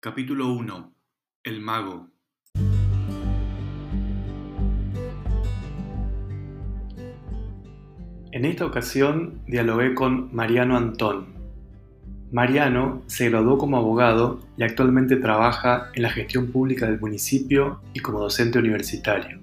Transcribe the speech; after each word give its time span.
Capítulo 0.00 0.52
1 0.52 0.94
El 1.42 1.60
mago 1.60 2.06
En 8.30 8.44
esta 8.44 8.64
ocasión 8.64 9.42
dialogué 9.48 9.96
con 9.96 10.32
Mariano 10.32 10.76
Antón. 10.76 11.34
Mariano 12.30 13.02
se 13.08 13.28
graduó 13.28 13.58
como 13.58 13.76
abogado 13.76 14.38
y 14.56 14.62
actualmente 14.62 15.16
trabaja 15.16 15.90
en 15.96 16.04
la 16.04 16.10
gestión 16.10 16.52
pública 16.52 16.86
del 16.86 17.00
municipio 17.00 17.80
y 17.92 17.98
como 17.98 18.20
docente 18.20 18.60
universitario. 18.60 19.40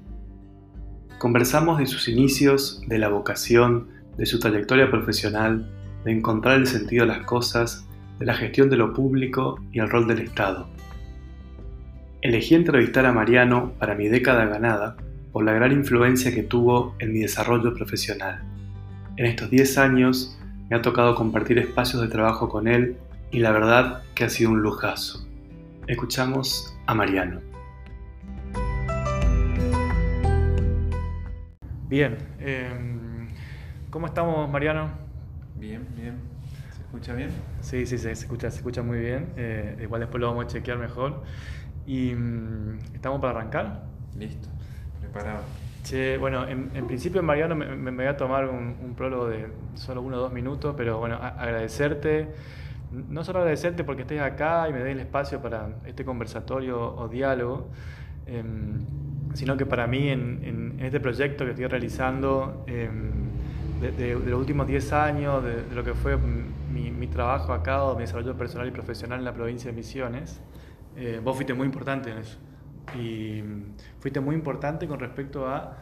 Conversamos 1.20 1.80
de 1.80 1.86
sus 1.86 2.08
inicios, 2.08 2.82
de 2.88 2.98
la 2.98 3.10
vocación, 3.10 3.90
de 4.18 4.26
su 4.26 4.40
trayectoria 4.40 4.90
profesional, 4.90 5.70
de 6.06 6.14
encontrar 6.14 6.60
el 6.60 6.68
sentido 6.68 7.06
de 7.06 7.12
las 7.12 7.26
cosas, 7.26 7.86
de 8.20 8.26
la 8.26 8.34
gestión 8.34 8.70
de 8.70 8.78
lo 8.78 8.94
público 8.94 9.60
y 9.72 9.80
el 9.80 9.90
rol 9.90 10.08
del 10.08 10.20
Estado. 10.20 10.68
Elegí 12.22 12.56
entrevistar 12.56 13.06
a 13.06 13.12
Mariano 13.12 13.74
para 13.80 13.96
mi 13.96 14.08
década 14.08 14.46
ganada 14.46 14.96
por 15.32 15.44
la 15.44 15.54
gran 15.54 15.72
influencia 15.72 16.34
que 16.34 16.44
tuvo 16.44 16.96
en 17.00 17.14
mi 17.14 17.20
desarrollo 17.20 17.74
profesional. 17.74 18.42
En 19.18 19.26
estos 19.26 19.50
10 19.50 19.78
años 19.78 20.40
me 20.70 20.76
ha 20.76 20.82
tocado 20.82 21.16
compartir 21.16 21.60
espacios 21.60 22.02
de 22.02 22.08
trabajo 22.08 22.50
con 22.50 22.68
él 22.68 22.98
y 23.32 23.40
la 23.40 23.52
verdad 23.52 24.04
que 24.16 24.24
ha 24.24 24.30
sido 24.30 24.52
un 24.52 24.62
lujazo. 24.62 25.28
Escuchamos 25.88 26.76
a 26.88 26.96
Mariano. 26.96 27.42
Bien, 31.88 32.18
em, 32.40 33.28
¿cómo 33.92 34.08
estamos 34.08 34.50
Mariano? 34.50 34.90
Bien, 35.60 35.86
bien. 35.96 36.35
¿Se 36.96 37.00
escucha 37.00 37.14
bien? 37.14 37.30
Sí, 37.60 37.86
sí, 37.86 37.98
se, 37.98 38.12
escucha, 38.12 38.50
se 38.50 38.58
escucha 38.58 38.82
muy 38.82 39.00
bien. 39.00 39.34
Eh, 39.36 39.78
igual 39.82 40.00
después 40.00 40.22
lo 40.22 40.28
vamos 40.28 40.46
a 40.46 40.48
chequear 40.48 40.78
mejor. 40.78 41.24
¿Y 41.86 42.14
mm, 42.16 42.80
estamos 42.94 43.20
para 43.20 43.38
arrancar? 43.38 43.84
Listo, 44.18 44.48
preparado. 45.02 45.40
Che, 45.84 46.18
bueno, 46.18 46.48
en, 46.48 46.88
principio 46.88 47.22
Mariano 47.22 47.54
me, 47.54 47.92
voy 47.92 48.06
a 48.06 48.16
tomar 48.16 48.48
un, 48.48 48.94
prólogo 48.96 49.28
de 49.28 49.48
solo 49.74 50.02
uno 50.04 50.16
o 50.16 50.20
dos 50.22 50.32
minutos, 50.32 50.74
pero 50.78 50.98
bueno, 50.98 51.18
agradecerte, 51.18 52.30
no 53.10 53.26
solo 53.26 53.40
agradecerte 53.40 53.84
porque 53.84 54.04
estés 54.04 54.22
acá 54.22 54.70
y 54.70 54.72
me 54.72 54.80
des 54.80 54.94
el 54.94 55.02
espacio 55.02 55.42
para 55.42 55.68
este 55.86 56.06
conversatorio 56.06 56.96
o 56.96 57.10
diálogo, 57.10 57.72
em, 58.26 58.86
sino 59.34 59.58
que 59.58 59.66
para 59.66 59.86
mí 59.86 60.08
en, 60.08 60.78
este 60.80 61.02
proyecto 61.02 61.44
que 61.44 61.52
estoy 61.52 61.68
realizando, 61.68 62.64
em, 62.68 63.12
de, 63.82 64.16
los 64.16 64.40
últimos 64.40 64.66
10 64.66 64.94
años, 64.94 65.44
de, 65.44 65.76
lo 65.76 65.84
que 65.84 65.94
fue 65.94 66.18
mi, 66.76 66.92
mi 66.92 67.08
trabajo 67.08 67.54
acá, 67.54 67.84
o 67.84 67.96
mi 67.96 68.02
desarrollo 68.02 68.36
personal 68.36 68.68
y 68.68 68.72
profesional 68.72 69.20
en 69.20 69.26
la 69.26 69.34
provincia 69.34 69.72
de 69.72 69.78
Misiones, 69.78 70.42
eh, 70.98 71.22
vos 71.24 71.36
fuiste 71.36 71.54
muy 71.54 71.66
importante 71.66 72.12
en 72.12 72.18
eso. 72.18 72.38
Y 73.00 73.42
fuiste 74.00 74.20
muy 74.20 74.36
importante 74.36 74.88
con 74.88 75.00
respecto 75.00 75.48
a 75.48 75.78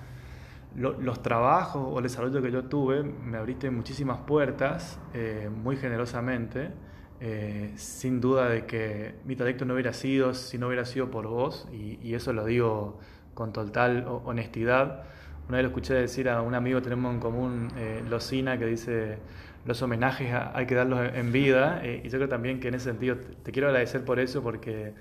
los 0.76 1.22
trabajos 1.22 1.84
o 1.86 1.98
el 1.98 2.04
desarrollo 2.04 2.42
que 2.42 2.52
yo 2.52 2.66
tuve. 2.66 3.04
Me 3.04 3.38
abriste 3.38 3.70
muchísimas 3.70 4.20
puertas, 4.20 5.00
eh, 5.14 5.50
muy 5.54 5.76
generosamente. 5.78 6.72
Eh, 7.20 7.72
sin 7.78 8.20
duda 8.20 8.50
de 8.50 8.66
que 8.66 9.16
mi 9.24 9.36
trayecto 9.38 9.64
no 9.64 9.76
hubiera 9.76 9.94
sido 9.94 10.34
si 10.34 10.58
no 10.58 10.68
hubiera 10.68 10.84
sido 10.84 11.10
por 11.10 11.28
vos, 11.28 11.70
y, 11.72 12.14
eso 12.14 12.34
lo 12.34 12.44
digo 12.46 13.00
con 13.34 13.54
total 13.54 14.06
honestidad. 14.26 15.04
Una 15.48 15.58
vez 15.58 15.64
lo 15.64 15.70
escuché 15.70 15.94
decir 15.94 16.28
a 16.30 16.42
un 16.42 16.54
amigo 16.54 16.82
tenemos 16.82 17.14
en 17.14 17.20
común, 17.20 17.70
eh, 17.78 18.04
Locina, 18.10 18.58
que 18.58 18.66
dice, 18.66 19.20
los 19.66 19.82
homenajes 19.82 20.34
hay 20.54 20.66
que 20.66 20.76
darlos 20.76 21.00
en 21.14 21.32
vida, 21.32 21.82
y 21.86 22.08
yo 22.10 22.18
creo 22.18 22.30
también 22.30 22.60
que 22.60 22.68
en 22.68 22.76
ese 22.76 22.86
sentido 22.86 23.18
te 23.44 23.52
quiero 23.52 23.68
agradecer 23.70 24.04
por 24.04 24.20
eso, 24.20 24.42
porque 24.44 24.94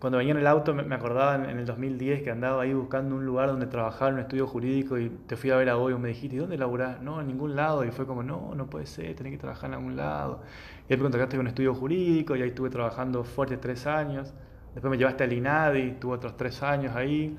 cuando 0.00 0.16
venía 0.16 0.32
en 0.32 0.38
el 0.38 0.46
auto 0.46 0.72
me 0.72 0.94
acordaba 0.94 1.34
en 1.34 1.58
el 1.58 1.66
2010 1.66 2.22
que 2.22 2.30
andaba 2.30 2.62
ahí 2.62 2.72
buscando 2.72 3.14
un 3.14 3.26
lugar 3.26 3.48
donde 3.48 3.66
trabajar 3.66 4.14
un 4.14 4.20
estudio 4.20 4.46
jurídico 4.46 4.98
y 4.98 5.10
te 5.10 5.36
fui 5.36 5.50
a 5.50 5.56
ver 5.56 5.68
a 5.68 5.76
hoy 5.76 5.92
y 5.92 5.96
me 5.98 6.08
dijiste, 6.08 6.36
¿y 6.36 6.38
dónde 6.38 6.56
laburás? 6.56 7.02
No, 7.02 7.20
en 7.20 7.26
ningún 7.26 7.54
lado. 7.54 7.84
Y 7.84 7.90
fue 7.90 8.06
como, 8.06 8.22
no, 8.22 8.54
no 8.54 8.70
puede 8.70 8.86
ser, 8.86 9.14
tenés 9.14 9.32
que 9.32 9.38
trabajar 9.38 9.68
en 9.68 9.74
algún 9.74 9.96
lado. 9.96 10.40
Y 10.86 10.88
después 10.88 11.02
contactaste 11.02 11.36
con 11.36 11.44
un 11.44 11.48
estudio 11.48 11.74
jurídico 11.74 12.34
y 12.34 12.40
ahí 12.40 12.48
estuve 12.48 12.70
trabajando 12.70 13.24
fuerte 13.24 13.58
tres 13.58 13.86
años. 13.86 14.32
Después 14.72 14.90
me 14.90 14.96
llevaste 14.96 15.24
al 15.24 15.34
INADI, 15.34 15.96
tuve 16.00 16.14
otros 16.14 16.34
tres 16.34 16.62
años 16.62 16.96
ahí. 16.96 17.36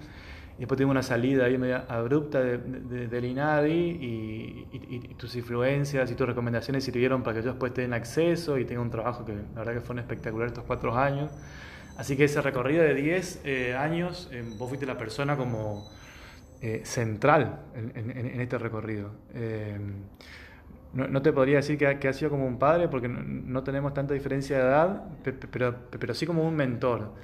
Y 0.62 0.64
después 0.64 0.78
tuve 0.78 0.92
una 0.92 1.02
salida 1.02 1.50
media 1.58 1.86
abrupta 1.90 2.40
de, 2.40 2.60
del 3.08 3.26
INADI 3.26 3.72
y, 3.72 4.68
y, 4.72 5.16
tus 5.16 5.36
influencias 5.36 6.12
y 6.12 6.14
tus 6.14 6.28
recomendaciones 6.28 6.84
sirvieron 6.84 7.24
para 7.24 7.38
que 7.38 7.42
yo 7.42 7.50
después 7.50 7.74
tenga 7.74 7.96
acceso 7.96 8.60
y 8.60 8.66
tenga 8.66 8.80
un 8.80 8.92
trabajo 8.92 9.26
que 9.26 9.34
la 9.34 9.64
verdad 9.64 9.74
que 9.74 9.82
fue 9.82 10.00
espectacular 10.00 10.50
estos 10.50 10.64
cuatro 10.66 10.96
años. 10.96 11.32
Así 11.98 12.16
que 12.16 12.26
ese 12.26 12.44
recorrido 12.44 12.84
de 12.84 12.94
10 12.94 13.42
eh, 13.44 13.76
años, 13.76 14.30
eh, 14.32 14.44
vos 14.60 14.70
fuiste 14.70 14.86
la 14.86 15.00
persona 15.00 15.36
como 15.36 15.90
eh, 16.62 16.82
central 16.84 17.62
en, 17.74 18.40
este 18.40 18.60
recorrido. 18.60 19.10
No, 20.94 21.22
te 21.24 21.34
podría 21.34 21.56
decir 21.56 21.80
que 21.80 22.08
ha, 22.08 22.14
sido 22.14 22.30
como 22.30 22.46
un 22.46 22.60
padre 22.60 22.88
porque 22.88 23.08
no, 23.08 23.64
tenemos 23.64 23.96
tanta 23.96 24.14
diferencia 24.14 24.60
de 24.60 24.64
edad, 24.64 25.06
pero, 25.50 25.76
pero, 25.90 26.14
sí 26.14 26.28
como 26.28 26.48
un 26.48 26.56
mentor. 26.56 27.16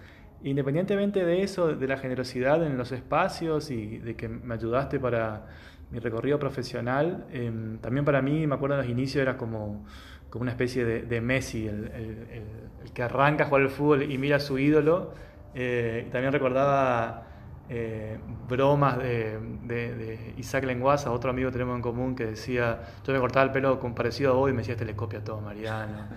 Independientemente 0.43 1.25
de 1.25 1.43
eso, 1.43 1.75
de 1.75 1.87
la 1.87 1.97
generosidad 1.97 2.63
en 2.63 2.77
los 2.77 2.91
espacios 2.91 3.71
y 3.71 3.97
de 3.97 4.15
que 4.15 4.29
me 4.29 4.53
ayudaste 4.53 4.99
para 4.99 5.47
mi 5.91 5.99
recorrido 5.99 6.37
profesional, 6.37 7.25
em, 7.31 7.79
también 7.79 8.05
para 8.05 8.21
mí, 8.21 8.45
me 8.45 8.55
acuerdo 8.55 8.75
en 8.75 8.81
los 8.81 8.89
inicios, 8.89 9.21
era 9.21 9.37
como 9.37 9.85
como 10.29 10.43
una 10.43 10.51
especie 10.51 10.85
de, 10.85 11.21
Messi, 11.21 11.67
el, 11.67 11.91
que 12.93 13.03
arranca 13.03 13.45
a 13.45 13.47
jugar 13.47 13.63
al 13.63 13.69
fútbol 13.69 14.03
y 14.11 14.17
mira 14.17 14.37
a 14.37 14.39
su 14.39 14.57
ídolo. 14.57 15.13
Eh, 15.55 16.07
también 16.11 16.33
recordaba 16.33 17.23
eh, 17.69 18.17
bromas 18.47 18.97
de, 18.99 20.33
Isaac 20.37 20.65
Lenguaza, 20.65 21.11
otro 21.11 21.29
amigo 21.29 21.49
que 21.49 21.53
tenemos 21.53 21.75
en 21.75 21.81
común, 21.81 22.15
que 22.15 22.25
decía, 22.25 22.81
yo 23.05 23.13
me 23.13 23.19
cortaba 23.19 23.45
el 23.45 23.51
pelo 23.51 23.79
con 23.79 23.95
parecido 23.95 24.31
a 24.31 24.35
vos 24.35 24.49
y 24.49 24.53
me 24.53 24.59
decía, 24.59 24.73
este 24.73 24.85
le 24.85 24.95
copia 24.95 25.23
todo 25.23 25.41
Mariano. 25.41 26.07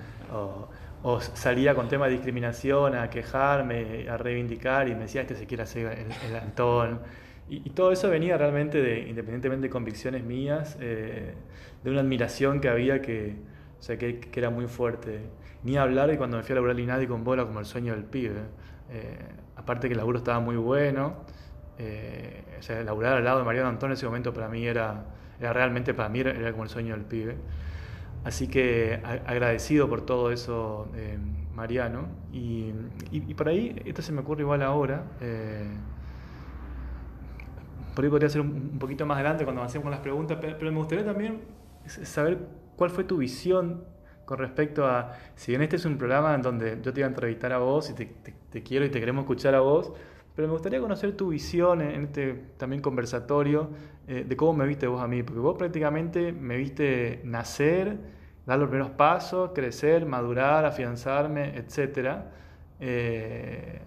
Salía 1.34 1.74
con 1.74 1.88
tema 1.88 2.06
de 2.06 2.12
discriminación 2.12 2.94
a 2.94 3.08
quejarme, 3.10 4.08
a 4.08 4.16
reivindicar 4.16 4.88
y 4.88 4.94
me 4.94 5.02
decía, 5.02 5.22
este 5.22 5.34
se 5.34 5.46
quiere 5.46 5.62
hacer 5.62 6.06
el, 6.28 6.36
Antón. 6.36 7.00
Y, 7.48 7.70
todo 7.70 7.90
eso 7.90 8.08
venía 8.08 8.38
realmente 8.38 8.80
de, 8.80 9.00
independientemente 9.08 9.66
de 9.66 9.70
convicciones 9.70 10.22
mías, 10.22 10.76
eh, 10.80 11.34
de 11.82 11.90
una 11.90 12.00
admiración 12.00 12.60
que 12.60 12.68
había 12.68 13.00
que, 13.02 13.36
o 13.78 13.82
sea, 13.82 13.98
que, 13.98 14.20
era 14.34 14.50
muy 14.50 14.66
fuerte. 14.66 15.20
Ni 15.64 15.76
hablar 15.76 16.10
de 16.10 16.16
cuando 16.16 16.36
me 16.36 16.42
fui 16.42 16.52
a 16.52 16.56
laburar 16.56 16.78
Inadi 16.78 17.06
con 17.06 17.24
bola 17.24 17.44
como 17.44 17.60
el 17.60 17.66
sueño 17.66 17.94
del 17.94 18.04
pibe. 18.04 18.40
Eh, 18.90 19.18
aparte 19.56 19.88
que 19.88 19.94
el 19.94 19.98
laburo 19.98 20.18
estaba 20.18 20.40
muy 20.40 20.56
bueno. 20.56 21.24
Eh, 21.78 22.42
o 22.58 22.62
sea, 22.62 22.82
laburar 22.84 23.16
al 23.16 23.24
lado 23.24 23.38
de 23.38 23.44
Mariano 23.44 23.68
Antón 23.70 23.90
en 23.90 23.94
ese 23.94 24.04
momento 24.04 24.34
para 24.34 24.48
mí 24.48 24.66
era, 24.66 25.02
era 25.40 25.52
realmente, 25.54 25.94
para 25.94 26.10
mí 26.10 26.20
era, 26.20 26.50
como 26.52 26.64
el 26.64 26.68
sueño 26.68 26.94
del 26.94 27.04
pibe. 27.04 27.36
Así 28.25 28.48
que 28.48 29.00
agradecido 29.04 29.88
por 29.88 30.03
todo 30.03 30.31
eso, 30.31 30.88
eh, 30.94 31.19
Mariano. 31.54 32.08
Y, 32.32 32.72
y, 33.10 33.34
por 33.34 33.48
ahí, 33.48 33.81
esto 33.84 34.03
se 34.03 34.12
me 34.12 34.20
ocurre 34.20 34.42
igual 34.42 34.62
ahora. 34.62 35.04
por 37.94 38.04
ahí 38.04 38.10
podría 38.10 38.28
ser 38.28 38.42
un, 38.42 38.78
poquito 38.78 39.06
más 39.06 39.16
adelante 39.16 39.44
cuando 39.44 39.62
avancemos 39.62 39.84
con 39.84 39.91
las 39.91 40.00
preguntas, 40.00 40.38
pero 40.41 40.70
me 40.70 40.78
gustaría 40.78 41.04
también 41.04 41.41
saber 41.86 42.38
¿Cuál 42.80 42.88
fue 42.88 43.04
tu 43.04 43.19
visión 43.19 43.84
con 44.25 44.38
respecto 44.38 44.86
a, 44.86 45.12
si 45.34 45.53
bien 45.53 45.60
este 45.60 45.76
es 45.76 45.84
un 45.84 45.98
programa 45.98 46.34
en 46.34 46.41
donde 46.41 46.78
yo 46.82 46.94
te 46.94 47.00
iba 47.00 47.06
a 47.06 47.10
entrevistar 47.10 47.53
a 47.53 47.59
vos 47.59 47.91
y 47.91 47.92
te, 47.92 48.62
quiero 48.62 48.86
y 48.86 48.88
te 48.88 48.98
queremos 48.98 49.25
escuchar 49.25 49.54
a 49.54 49.60
vos, 49.60 49.92
pero 50.40 50.48
me 50.48 50.54
gustaría 50.54 50.80
conocer 50.80 51.14
tu 51.18 51.28
visión 51.28 51.82
en 51.82 52.04
este 52.04 52.32
también 52.56 52.80
conversatorio 52.80 53.68
eh, 54.08 54.24
de 54.26 54.36
cómo 54.38 54.54
me 54.54 54.66
viste 54.66 54.86
vos 54.86 55.02
a 55.02 55.06
mí, 55.06 55.22
porque 55.22 55.38
vos 55.38 55.54
prácticamente 55.58 56.32
me 56.32 56.56
viste 56.56 57.20
nacer, 57.24 57.98
dar 58.46 58.58
los 58.58 58.70
primeros 58.70 58.90
pasos, 58.92 59.50
crecer, 59.54 60.06
madurar, 60.06 60.64
afianzarme, 60.64 61.58
etc. 61.58 62.20
Eh, 62.80 63.82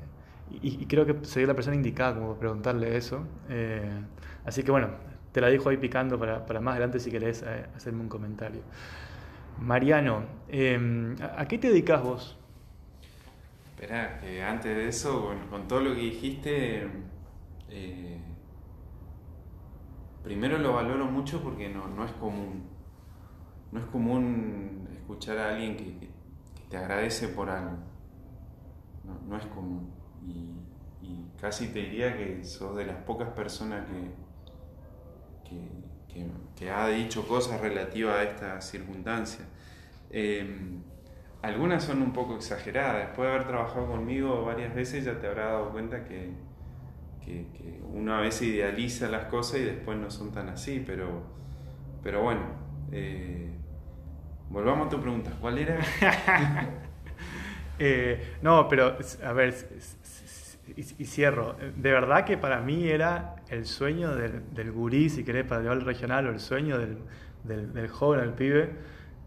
y, 0.62 0.86
creo 0.86 1.08
que 1.08 1.26
sería 1.26 1.48
la 1.48 1.56
persona 1.56 1.76
indicada 1.76 2.14
como 2.14 2.36
preguntarle 2.36 2.98
eso. 2.98 3.26
Eh, 3.50 3.90
así 4.46 4.62
que 4.62 4.70
bueno, 4.70 4.90
te 5.32 5.42
la 5.42 5.48
dejo 5.48 5.70
ahí 5.70 5.78
picando 5.78 6.20
para, 6.20 6.46
para 6.46 6.62
más 6.62 6.74
adelante 6.74 7.00
si 7.00 7.10
querés 7.10 7.44
hacerme 7.76 8.02
un 8.02 8.10
comentario. 8.10 8.62
Mariano, 9.60 10.22
¿a 11.36 11.48
qué 11.48 11.58
te 11.58 11.70
dedicas 11.70 12.04
vos? 12.04 12.38
Espera, 13.84 14.18
que 14.22 14.42
antes 14.42 14.74
de 14.78 14.88
eso, 14.88 15.36
con, 15.50 15.68
todo 15.68 15.82
lo 15.82 15.94
que 15.94 16.00
dijiste, 16.00 16.88
eh, 17.68 18.18
primero 20.24 20.58
lo 20.58 20.72
valoro 20.72 21.06
mucho 21.06 21.44
porque 21.44 21.68
no, 21.68 21.90
no, 21.90 22.06
es 22.06 22.14
común. 22.14 22.64
No 23.74 23.82
es 23.82 23.86
común 23.88 24.88
escuchar 24.94 25.38
a 25.38 25.50
alguien 25.50 25.76
que, 25.76 26.14
te 26.70 26.78
agradece 26.78 27.28
por 27.28 27.50
algo. 27.50 27.78
No, 29.04 29.20
no 29.28 29.36
es 29.38 29.46
común. 29.48 29.92
Y, 30.26 30.54
casi 31.38 31.68
te 31.68 31.80
diría 31.80 32.16
que 32.16 32.46
sos 32.46 32.78
de 32.78 32.86
las 32.86 32.96
pocas 33.04 33.28
personas 33.32 33.86
que, 35.44 35.60
que, 36.56 36.72
ha 36.72 36.88
dicho 36.88 37.28
cosas 37.28 37.60
relativas 37.60 38.16
a 38.16 38.24
esta 38.24 38.62
circunstancia. 38.62 39.46
Em, 40.10 40.82
algunas 41.44 41.84
son 41.84 42.02
un 42.02 42.14
poco 42.14 42.36
exageradas. 42.36 43.08
Después 43.08 43.28
de 43.28 43.36
haber 43.36 43.48
trabajado 43.48 43.86
conmigo 43.86 44.44
varias 44.46 44.74
veces 44.74 45.06
ya 45.06 45.20
te 45.20 45.28
habrás 45.28 45.52
dado 45.52 45.70
cuenta 45.72 46.04
que, 46.06 46.32
uno 47.94 48.16
a 48.16 48.22
veces 48.22 48.44
idealiza 48.44 49.08
las 49.08 49.26
cosas 49.26 49.60
y 49.60 49.64
después 49.64 49.98
no 49.98 50.10
son 50.10 50.32
tan 50.32 50.50
así, 50.50 50.84
pero, 50.86 51.24
pero 52.02 52.24
bueno. 52.24 52.42
Eh, 52.92 53.50
volvamos 54.50 54.88
a 54.88 54.90
tu 54.90 55.00
pregunta. 55.00 55.32
¿Cuál 55.40 55.60
era? 55.60 55.80
Eh, 57.80 58.36
no, 58.44 58.70
pero 58.70 58.98
a 59.26 59.34
ver, 59.34 59.56
y, 60.78 60.84
cierro. 60.84 61.56
De 61.76 61.92
verdad 61.92 62.24
que 62.24 62.38
para 62.38 62.62
mí 62.62 62.88
era 62.88 63.36
el 63.50 63.66
sueño 63.66 64.16
del, 64.16 64.54
del 64.54 64.72
gurí, 64.72 65.10
si 65.10 65.24
querés, 65.24 65.44
para 65.44 65.62
llevar 65.62 65.78
el 65.80 65.84
regional, 65.84 66.28
o 66.28 66.30
el 66.30 66.40
sueño 66.40 66.78
del, 66.78 67.00
del, 67.44 67.88
joven, 67.90 68.22
del 68.22 68.34
pibe, 68.34 68.70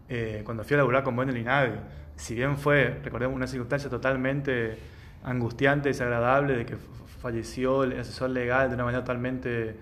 eh, 0.07 0.41
cuando 0.45 0.63
fui 0.63 0.75
a 0.75 0.77
laburar 0.77 1.03
con 1.03 1.15
Bueno 1.15 1.33
Linavi. 1.33 1.73
Si 2.17 2.35
bien 2.35 2.57
fue, 2.57 2.99
recordemos, 3.03 3.35
una 3.35 3.47
circunstancia 3.47 3.89
totalmente 3.89 4.77
angustiante, 5.23 5.89
desagradable, 5.89 6.57
de 6.57 6.65
que 6.65 6.75
falleció 7.21 7.83
el 7.83 7.99
asesor 7.99 8.31
legal 8.31 8.69
de 8.69 8.75
una 8.75 8.83
manera 8.83 9.03
totalmente 9.03 9.79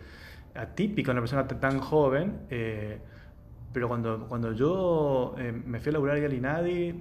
atípica, 0.53 1.11
una 1.11 1.21
persona 1.21 1.47
tan 1.47 1.79
joven, 1.79 2.41
eh, 2.49 2.99
pero 3.73 3.87
cuando, 3.87 4.27
cuando 4.27 4.53
yo 4.53 5.35
eh, 5.37 5.51
me 5.51 5.79
fui 5.79 5.89
a 5.89 5.93
laburar 5.93 6.17
a 6.17 6.27
Linadi, 6.27 6.93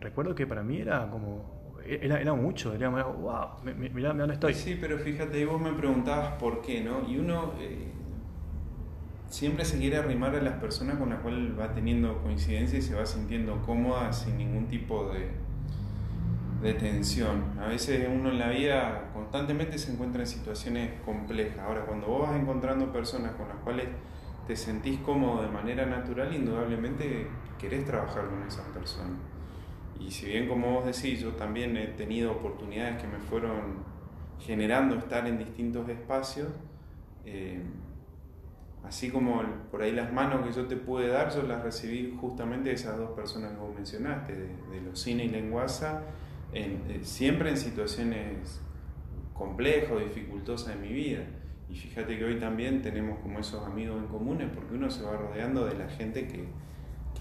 recuerdo 0.00 0.34
que 0.34 0.46
para 0.46 0.62
mí 0.62 0.80
era 0.80 1.08
como 1.08 1.62
era, 1.86 2.20
era 2.20 2.34
mucho, 2.34 2.74
era 2.74 2.88
wow, 2.88 3.48
mirá, 3.64 4.12
dónde 4.12 4.34
estoy. 4.34 4.54
Sí, 4.54 4.78
pero 4.80 4.98
fíjate, 4.98 5.44
vos 5.44 5.60
me 5.60 5.72
preguntabas 5.72 6.34
por 6.34 6.62
qué, 6.62 6.80
¿no? 6.80 7.08
Y 7.08 7.18
uno 7.18 7.52
siempre 9.32 9.64
se 9.64 9.78
quiere 9.78 9.96
arrimar 9.96 10.36
a 10.36 10.42
las 10.42 10.60
personas 10.60 10.98
con 10.98 11.08
las 11.08 11.20
cuales 11.20 11.58
va 11.58 11.72
teniendo 11.72 12.22
coincidencia 12.22 12.78
y 12.78 12.82
se 12.82 12.94
va 12.94 13.06
sintiendo 13.06 13.62
cómoda 13.62 14.12
sin 14.12 14.36
ningún 14.36 14.66
tipo 14.66 15.10
de, 15.10 15.30
de 16.60 16.74
tensión. 16.74 17.42
A 17.58 17.66
veces 17.66 18.06
uno 18.12 18.30
en 18.30 18.38
la 18.38 18.50
vida 18.50 19.10
constantemente 19.14 19.78
se 19.78 19.92
encuentra 19.92 20.20
en 20.20 20.26
situaciones 20.26 21.00
complejas. 21.06 21.60
Ahora, 21.60 21.86
cuando 21.86 22.08
vos 22.08 22.28
vas 22.28 22.38
encontrando 22.38 22.92
personas 22.92 23.32
con 23.32 23.48
las 23.48 23.56
cuales 23.64 23.86
te 24.46 24.54
sentís 24.54 25.00
cómodo 25.00 25.40
de 25.40 25.48
manera 25.48 25.86
natural, 25.86 26.34
indudablemente 26.34 27.26
querés 27.58 27.86
trabajar 27.86 28.26
con 28.26 28.46
esas 28.46 28.66
personas. 28.66 29.16
Y 29.98 30.10
si 30.10 30.26
bien 30.26 30.46
como 30.46 30.74
vos 30.74 30.84
decís, 30.84 31.20
yo 31.20 31.30
también 31.30 31.74
he 31.78 31.86
tenido 31.86 32.32
oportunidades 32.32 33.00
que 33.00 33.08
me 33.08 33.18
fueron 33.18 33.92
generando 34.38 34.96
estar 34.96 35.26
en 35.26 35.38
distintos 35.38 35.88
espacios, 35.88 36.48
eh, 37.24 37.62
Así 38.84 39.10
como 39.10 39.42
por 39.70 39.82
ahí 39.82 39.92
las 39.92 40.12
manos 40.12 40.46
que 40.46 40.52
yo 40.52 40.66
te 40.66 40.76
pude 40.76 41.08
dar, 41.08 41.32
yo 41.32 41.42
las 41.44 41.62
recibí 41.62 42.16
justamente 42.20 42.70
de 42.70 42.74
esas 42.74 42.98
dos 42.98 43.12
personas 43.12 43.52
que 43.52 43.58
vos 43.58 43.74
mencionaste, 43.74 44.34
de, 44.34 44.80
los 44.84 45.00
cine 45.00 45.24
y 45.24 45.28
lenguaza, 45.28 46.02
eh, 46.52 47.00
siempre 47.02 47.50
en 47.50 47.56
situaciones 47.56 48.60
complejas 49.34 50.00
dificultosas 50.00 50.74
en 50.74 50.82
mi 50.82 50.92
vida. 50.92 51.20
Y 51.70 51.76
fíjate 51.76 52.18
que 52.18 52.24
hoy 52.24 52.38
también 52.38 52.82
tenemos 52.82 53.20
como 53.20 53.38
esos 53.38 53.64
amigos 53.64 53.98
en 53.98 54.08
comunes, 54.08 54.48
porque 54.52 54.74
uno 54.74 54.90
se 54.90 55.04
va 55.04 55.16
rodeando 55.16 55.64
de 55.64 55.74
la 55.74 55.88
gente 55.88 56.26
que, 56.26 56.44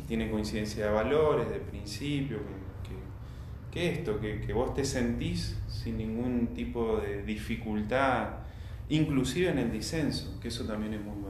tiene 0.08 0.30
coincidencia 0.30 0.88
de 0.88 0.92
valores, 0.92 1.50
de 1.50 1.60
principios, 1.60 2.42
que, 2.84 3.72
que, 3.72 3.94
esto, 3.94 4.20
que, 4.20 4.42
que 4.42 4.52
vos 4.52 4.74
te 4.74 4.84
sentís 4.84 5.58
sin 5.68 5.98
ningún 5.98 6.48
tipo 6.48 6.98
de 6.98 7.24
dificultad 7.24 8.42
inclusive 8.92 9.50
en 9.50 9.58
el 9.58 9.72
disenso, 9.72 10.38
que 10.42 10.50
eso 10.50 10.66
también 10.66 10.94
es 10.94 11.02
muy 11.02 11.21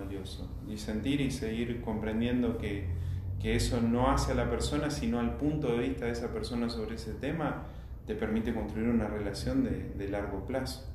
Y 0.68 0.78
sentir 0.78 1.22
y 1.22 1.32
seguir 1.32 1.82
comprendiendo 1.82 2.58
que, 2.58 2.86
que, 3.42 3.56
eso 3.56 3.82
no 3.82 4.12
hace 4.12 4.34
a 4.34 4.36
la 4.36 4.50
persona, 4.50 4.90
sino 4.90 5.20
al 5.20 5.38
punto 5.38 5.72
de 5.72 5.80
vista 5.80 6.06
de 6.06 6.12
esa 6.12 6.32
persona 6.32 6.70
sobre 6.70 6.96
ese 6.96 7.14
tema, 7.14 7.64
te 8.06 8.16
permite 8.16 8.54
construir 8.54 8.90
una 8.90 9.08
relación 9.08 9.64
de, 9.64 9.94
de 9.96 10.10
largo 10.10 10.46
plazo. 10.46 10.88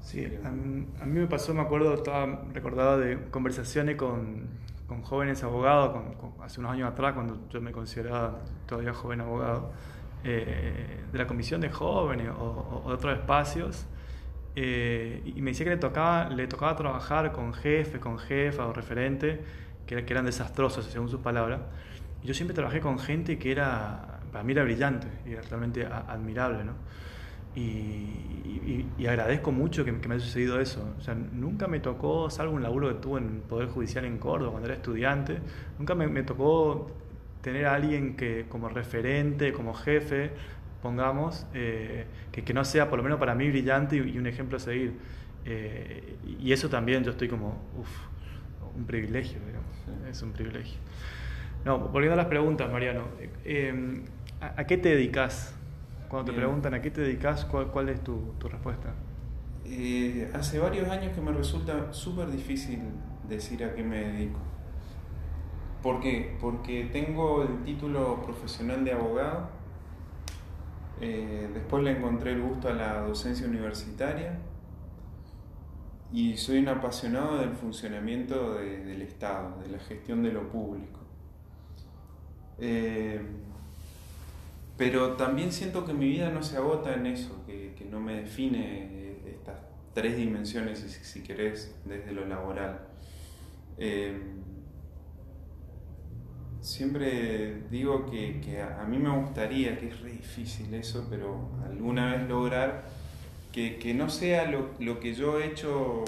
Sí, 0.00 0.24
a 0.44 0.50
mí, 0.50 0.86
me 1.04 1.26
pasó, 1.26 1.52
me 1.52 1.62
acuerdo, 1.62 1.94
estaba 1.94 2.44
recordado 2.52 3.00
de 3.00 3.28
conversaciones 3.30 3.96
con, 3.96 4.46
con 4.86 5.02
jóvenes 5.02 5.42
abogados, 5.42 6.00
hace 6.42 6.60
unos 6.60 6.72
años 6.72 6.92
atrás, 6.92 7.14
cuando 7.14 7.48
yo 7.50 7.60
me 7.60 7.72
consideraba 7.72 8.38
todavía 8.66 8.94
joven 8.94 9.20
abogado, 9.20 9.72
eh, 10.22 11.04
de 11.10 11.18
la 11.18 11.26
comisión 11.26 11.60
de 11.60 11.70
jóvenes 11.70 12.28
o, 12.28 12.82
o 12.84 12.88
de 12.88 12.94
otros 12.94 13.18
espacios, 13.18 13.86
eh, 14.58 15.20
y 15.24 15.42
me 15.42 15.50
decía 15.50 15.64
que 15.64 15.70
le 15.70 15.76
tocaba, 15.76 16.30
le 16.30 16.46
tocaba 16.46 16.74
trabajar 16.76 17.30
con 17.32 17.52
jefe, 17.52 18.00
con 18.00 18.18
jefa 18.18 18.66
o 18.66 18.72
referente, 18.72 19.40
que, 19.86 20.04
que 20.04 20.12
eran 20.14 20.24
desastrosos, 20.24 20.86
según 20.86 21.10
sus 21.10 21.20
palabras. 21.20 21.60
Y 22.22 22.26
yo 22.26 22.34
siempre 22.34 22.54
trabajé 22.54 22.80
con 22.80 22.98
gente 22.98 23.38
que 23.38 23.52
era, 23.52 24.20
para 24.32 24.42
mí 24.42 24.52
era 24.52 24.64
brillante 24.64 25.08
y 25.26 25.32
era 25.32 25.42
realmente 25.42 25.84
admirable, 25.84 26.64
¿no? 26.64 26.72
Y, 27.54 28.86
y, 28.98 29.06
agradezco 29.06 29.52
mucho 29.52 29.84
que, 29.84 29.92
me 29.92 30.14
haya 30.14 30.24
sucedido 30.24 30.60
eso. 30.60 30.94
O 30.98 31.02
sea, 31.02 31.14
nunca 31.14 31.68
me 31.68 31.80
tocó, 31.80 32.30
salvo 32.30 32.54
un 32.54 32.62
laburo 32.62 32.88
que 32.88 32.94
tuve 32.94 33.20
en 33.20 33.42
Poder 33.42 33.68
Judicial 33.68 34.04
en 34.04 34.18
Córdoba 34.18 34.52
cuando 34.52 34.68
era 34.68 34.76
estudiante, 34.76 35.38
nunca 35.78 35.94
me, 35.94 36.06
me 36.06 36.22
tocó 36.22 36.90
tener 37.42 37.66
a 37.66 37.74
alguien 37.74 38.16
que 38.16 38.46
como 38.48 38.68
referente, 38.68 39.52
como 39.52 39.72
jefe, 39.72 40.32
pongamos, 40.86 41.44
eh, 41.52 42.06
que, 42.30 42.54
no 42.54 42.64
sea 42.64 42.88
por 42.88 42.96
lo 42.96 43.02
menos 43.02 43.18
para 43.18 43.34
mí 43.34 43.48
brillante 43.48 43.96
y, 43.96 44.18
un 44.18 44.26
ejemplo 44.28 44.56
a 44.56 44.60
seguir. 44.60 44.92
Eh, 45.44 46.16
y 46.38 46.52
eso 46.52 46.68
también 46.68 47.02
yo 47.02 47.10
estoy 47.10 47.28
como, 47.28 47.60
uff, 47.76 47.90
un 48.76 48.84
privilegio, 48.84 49.40
digamos, 49.44 50.08
es 50.08 50.22
un 50.22 50.30
privilegio. 50.30 50.78
No, 51.64 51.80
volviendo 51.80 52.14
a 52.14 52.16
las 52.16 52.26
preguntas, 52.26 52.70
Mariano, 52.70 53.02
eh, 53.44 54.04
¿a, 54.40 54.64
qué 54.64 54.76
te 54.76 54.90
dedicas? 54.90 55.56
Cuando 56.08 56.30
te 56.30 56.36
preguntan 56.36 56.72
a 56.74 56.80
qué 56.80 56.92
te 56.92 57.00
dedicas, 57.00 57.44
¿cuál, 57.46 57.66
cuál 57.72 57.88
es 57.88 58.02
tu, 58.04 58.34
tu 58.38 58.48
respuesta? 58.48 58.94
hace 60.34 60.60
varios 60.60 60.88
años 60.88 61.12
que 61.12 61.20
me 61.20 61.32
resulta 61.32 61.92
súper 61.92 62.30
difícil 62.30 62.78
decir 63.28 63.64
a 63.64 63.74
qué 63.74 63.82
me 63.82 63.98
dedico. 63.98 64.38
¿Por 65.82 65.98
qué? 65.98 66.36
Porque 66.40 66.88
tengo 66.92 67.42
el 67.42 67.64
título 67.64 68.22
profesional 68.22 68.84
de 68.84 68.92
abogado, 68.92 69.55
eh, 71.00 71.48
después 71.52 71.84
le 71.84 71.92
encontré 71.92 72.32
el 72.32 72.42
gusto 72.42 72.68
a 72.68 72.72
la 72.72 73.00
docencia 73.00 73.46
universitaria 73.46 74.38
y 76.12 76.36
soy 76.36 76.58
un 76.58 76.68
apasionado 76.68 77.38
del 77.38 77.50
funcionamiento 77.50 78.54
del 78.54 79.02
Estado, 79.02 79.60
de 79.60 79.68
la 79.68 79.78
gestión 79.78 80.22
de 80.22 80.32
lo 80.32 80.48
público. 80.48 81.00
Eh, 82.58 83.20
pero 84.78 85.12
también 85.12 85.52
siento 85.52 85.84
que 85.84 85.92
mi 85.92 86.08
vida 86.08 86.30
no 86.30 86.42
se 86.42 86.56
agota 86.56 86.94
en 86.94 87.06
eso, 87.06 87.44
que, 87.46 87.74
no 87.90 88.00
me 88.00 88.22
define 88.22 88.88
eh, 88.90 89.34
estas 89.34 89.58
tres 89.94 90.16
dimensiones, 90.16 90.78
si, 90.80 90.88
si 90.88 91.22
querés, 91.22 91.74
desde 91.84 92.12
lo 92.12 92.26
laboral 92.26 92.80
siempre 96.66 97.62
digo 97.70 98.10
que, 98.10 98.40
que, 98.40 98.60
a 98.60 98.84
mí 98.88 98.98
me 98.98 99.08
gustaría, 99.16 99.78
que 99.78 99.86
es 99.86 100.04
difícil 100.04 100.74
eso, 100.74 101.06
pero 101.08 101.48
alguna 101.64 102.16
vez 102.16 102.28
lograr 102.28 102.86
que, 103.52 103.76
que 103.78 103.94
no 103.94 104.10
sea 104.10 104.50
lo, 104.50 104.70
lo, 104.80 104.98
que 104.98 105.14
yo 105.14 105.38
he 105.38 105.46
hecho 105.46 106.04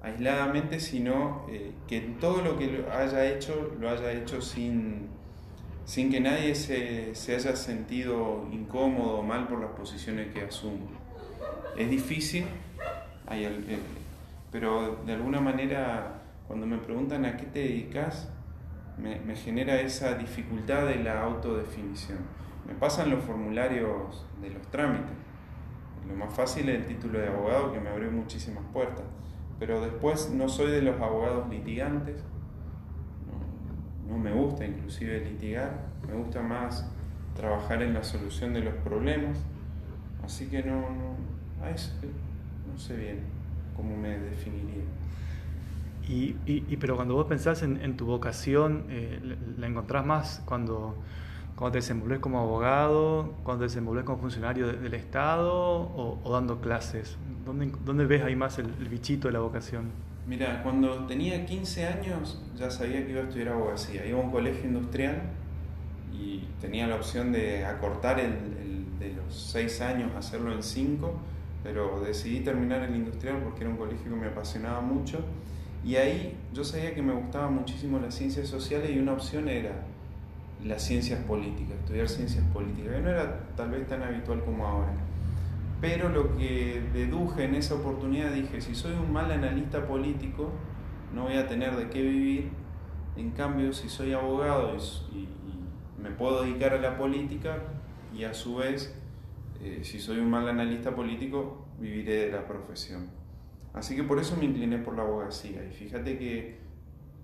aisladamente, 0.00 0.80
sino 0.80 1.44
eh, 1.50 1.72
que 1.86 2.00
todo 2.00 2.40
lo 2.40 2.58
que 2.58 2.86
haya 2.90 3.26
hecho 3.26 3.76
lo 3.78 3.90
haya 3.90 4.12
hecho 4.12 4.40
sin, 4.40 5.08
sin 5.84 6.10
que 6.10 6.20
nadie 6.20 6.54
se, 6.54 7.14
se 7.14 7.36
haya 7.36 7.54
sentido 7.54 8.48
incómodo 8.50 9.18
o 9.18 9.22
mal 9.22 9.46
por 9.46 9.60
las 9.60 9.72
posiciones 9.72 10.32
que 10.32 10.40
asumo. 10.40 10.88
Es 11.76 11.90
difícil, 11.90 12.46
eh, 13.30 13.78
pero 14.50 15.02
de 15.04 15.12
alguna 15.12 15.40
manera 15.40 16.22
cuando 16.48 16.66
me 16.66 16.78
preguntan 16.78 17.26
a 17.26 17.36
qué 17.36 17.44
te 17.44 17.58
dedicas, 17.58 18.31
me, 19.02 19.36
genera 19.36 19.80
esa 19.80 20.14
dificultad 20.14 20.86
de 20.86 20.96
la 20.96 21.22
autodefinición. 21.24 22.18
Me 22.66 22.74
pasan 22.74 23.10
los 23.10 23.24
formularios 23.24 24.24
de 24.40 24.50
los 24.50 24.62
trámites. 24.68 25.16
Lo 26.08 26.14
más 26.14 26.32
fácil 26.34 26.68
es 26.68 26.80
el 26.80 26.86
título 26.86 27.18
de 27.18 27.28
abogado 27.28 27.72
que 27.72 27.80
me 27.80 27.90
abrió 27.90 28.10
muchísimas 28.10 28.64
puertas. 28.72 29.04
Pero 29.58 29.80
después 29.80 30.30
no 30.30 30.48
soy 30.48 30.70
de 30.70 30.82
los 30.82 31.00
abogados 31.00 31.48
litigantes. 31.48 32.22
No, 34.08 34.18
me 34.18 34.32
gusta 34.32 34.64
inclusive 34.64 35.20
litigar. 35.20 35.86
Me 36.06 36.14
gusta 36.14 36.40
más 36.42 36.88
trabajar 37.34 37.82
en 37.82 37.94
la 37.94 38.04
solución 38.04 38.52
de 38.52 38.60
los 38.60 38.74
problemas. 38.74 39.38
Así 40.24 40.46
que 40.46 40.62
no, 40.62 40.80
no, 40.80 41.16
no 41.60 42.78
sé 42.78 42.96
bien 42.96 43.20
cómo 43.76 43.96
me 43.96 44.18
definiría. 44.18 44.84
Y, 46.08 46.36
y, 46.46 46.76
pero 46.78 46.96
cuando 46.96 47.14
vos 47.14 47.26
pensás 47.26 47.62
en, 47.62 47.80
en 47.80 47.96
tu 47.96 48.06
vocación, 48.06 48.86
eh, 48.90 49.20
¿la 49.56 49.66
encontrás 49.68 50.04
más 50.04 50.42
cuando, 50.44 50.96
cuando 51.54 51.72
te 51.72 51.78
desenvolves 51.78 52.18
como 52.18 52.40
abogado, 52.40 53.34
cuando 53.44 53.60
te 53.60 53.70
desenvolves 53.70 54.04
como 54.04 54.18
funcionario 54.18 54.66
del 54.66 54.94
Estado 54.94 55.52
o, 55.52 56.18
o, 56.22 56.32
dando 56.32 56.60
clases? 56.60 57.16
¿Dónde, 57.46 57.70
¿Dónde, 57.84 58.06
ves 58.06 58.24
ahí 58.24 58.34
más 58.34 58.58
el, 58.58 58.66
bichito 58.88 59.28
de 59.28 59.32
la 59.34 59.40
vocación? 59.40 59.90
Mira, 60.26 60.62
cuando 60.62 61.06
tenía 61.06 61.46
15 61.46 61.86
años 61.86 62.42
ya 62.56 62.70
sabía 62.70 63.04
que 63.04 63.12
iba 63.12 63.20
a 63.20 63.24
estudiar 63.24 63.48
abogacía. 63.48 64.04
Iba 64.04 64.18
a 64.18 64.22
un 64.22 64.30
colegio 64.30 64.64
industrial 64.64 65.22
y 66.12 66.44
tenía 66.60 66.88
la 66.88 66.96
opción 66.96 67.30
de 67.30 67.64
acortar 67.64 68.18
el, 68.18 68.32
el 68.32 68.98
de 68.98 69.14
los 69.14 69.34
seis 69.34 69.80
años, 69.80 70.10
hacerlo 70.16 70.52
en 70.52 70.62
cinco, 70.64 71.14
pero 71.62 72.00
decidí 72.00 72.40
terminar 72.40 72.82
el 72.82 72.94
industrial 72.94 73.38
porque 73.42 73.60
era 73.60 73.70
un 73.70 73.76
colegio 73.76 74.10
que 74.10 74.16
me 74.16 74.26
apasionaba 74.26 74.80
mucho 74.80 75.24
y 75.84 75.96
ahí 75.96 76.36
yo 76.52 76.64
sabía 76.64 76.94
que 76.94 77.02
me 77.02 77.12
gustaban 77.12 77.54
muchísimo 77.54 77.98
las 77.98 78.14
ciencias 78.14 78.48
sociales 78.48 78.90
y 78.90 78.98
una 78.98 79.14
opción 79.14 79.48
era 79.48 79.84
las 80.64 80.82
ciencias 80.82 81.20
políticas, 81.24 81.76
estudiar 81.80 82.08
ciencias 82.08 82.44
políticas, 82.52 82.94
que 82.94 83.00
no 83.00 83.10
era 83.10 83.48
tal 83.56 83.70
vez 83.70 83.86
tan 83.88 84.02
habitual 84.02 84.44
como 84.44 84.66
ahora. 84.66 84.92
Pero 85.80 86.08
lo 86.08 86.36
que 86.36 86.80
deduje 86.92 87.44
en 87.44 87.56
esa 87.56 87.74
oportunidad 87.74 88.32
dije, 88.32 88.60
si 88.60 88.76
soy 88.76 88.92
un 88.94 89.12
mal 89.12 89.32
analista 89.32 89.84
político, 89.86 90.52
no 91.12 91.24
voy 91.24 91.34
a 91.34 91.48
tener 91.48 91.74
de 91.76 91.90
qué 91.90 92.02
vivir. 92.02 92.50
En 93.16 93.32
cambio, 93.32 93.72
si 93.72 93.88
soy 93.88 94.12
abogado 94.12 94.76
y, 95.12 95.28
me 96.00 96.10
puedo 96.10 96.42
dedicar 96.42 96.72
a 96.72 96.78
la 96.78 96.98
política 96.98 97.58
y 98.12 98.24
a 98.24 98.34
su 98.34 98.56
vez, 98.56 98.92
eh, 99.60 99.80
si 99.84 100.00
soy 100.00 100.18
un 100.18 100.30
mal 100.30 100.48
analista 100.48 100.94
político, 100.94 101.64
viviré 101.78 102.26
de 102.26 102.32
la 102.32 102.44
profesión. 102.44 103.21
Así 103.74 103.96
que 103.96 104.02
por 104.02 104.18
eso 104.18 104.36
me 104.36 104.44
incliné 104.44 104.78
por 104.78 104.96
la 104.96 105.02
abogacía. 105.02 105.64
Y 105.64 105.70
fíjate 105.70 106.18
que 106.18 106.58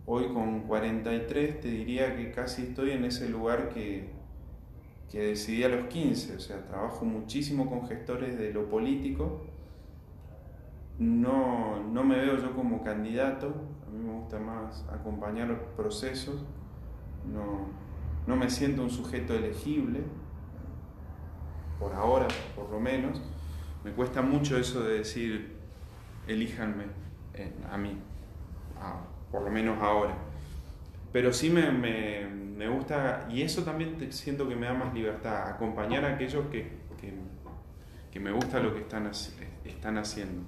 hoy 0.06 0.32
con 0.32 0.62
43 0.62 1.60
te 1.60 1.68
diría 1.68 2.16
que 2.16 2.30
casi 2.32 2.62
estoy 2.62 2.92
en 2.92 3.04
ese 3.04 3.28
lugar 3.28 3.68
que, 3.68 4.10
que 5.10 5.20
decidí 5.20 5.64
a 5.64 5.68
los 5.68 5.88
15. 5.88 6.36
O 6.36 6.40
sea, 6.40 6.64
trabajo 6.66 7.04
muchísimo 7.04 7.68
con 7.68 7.86
gestores 7.86 8.38
de 8.38 8.52
lo 8.52 8.68
político. 8.68 9.46
No, 10.98 11.82
no 11.82 12.02
me 12.02 12.16
veo 12.16 12.38
yo 12.38 12.54
como 12.56 12.82
candidato. 12.82 13.54
A 13.86 13.90
mí 13.90 14.02
me 14.02 14.14
gusta 14.14 14.38
más 14.38 14.86
acompañar 14.90 15.48
los 15.48 15.58
procesos. 15.76 16.46
No, 17.30 17.68
no 18.26 18.36
me 18.36 18.48
siento 18.48 18.82
un 18.82 18.90
sujeto 18.90 19.34
elegible. 19.34 20.00
Por 21.78 21.92
ahora, 21.92 22.26
por 22.56 22.70
lo 22.70 22.80
menos. 22.80 23.20
Me 23.84 23.92
cuesta 23.92 24.22
mucho 24.22 24.56
eso 24.56 24.82
de 24.82 24.98
decir 24.98 25.57
elíjanme 26.28 26.84
eh, 27.34 27.52
a 27.70 27.76
mí, 27.76 27.98
por 29.30 29.42
lo 29.42 29.50
menos 29.50 29.82
ahora. 29.82 30.14
Pero 31.12 31.32
sí 31.32 31.50
me, 31.50 31.70
me, 31.72 32.68
gusta, 32.68 33.26
y 33.30 33.42
eso 33.42 33.64
también 33.64 34.12
siento 34.12 34.48
que 34.48 34.54
me 34.54 34.66
da 34.66 34.74
más 34.74 34.92
libertad, 34.94 35.48
acompañar 35.48 36.04
a 36.04 36.14
aquellos 36.14 36.46
que, 36.48 36.70
que, 37.00 37.14
que 38.10 38.20
me 38.20 38.30
gusta 38.30 38.60
lo 38.60 38.74
que 38.74 38.80
están, 38.80 39.10
están 39.64 39.98
haciendo. 39.98 40.42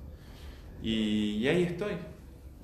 Y, 0.83 1.39
y, 1.39 1.49
ahí 1.49 1.63
estoy. 1.63 1.93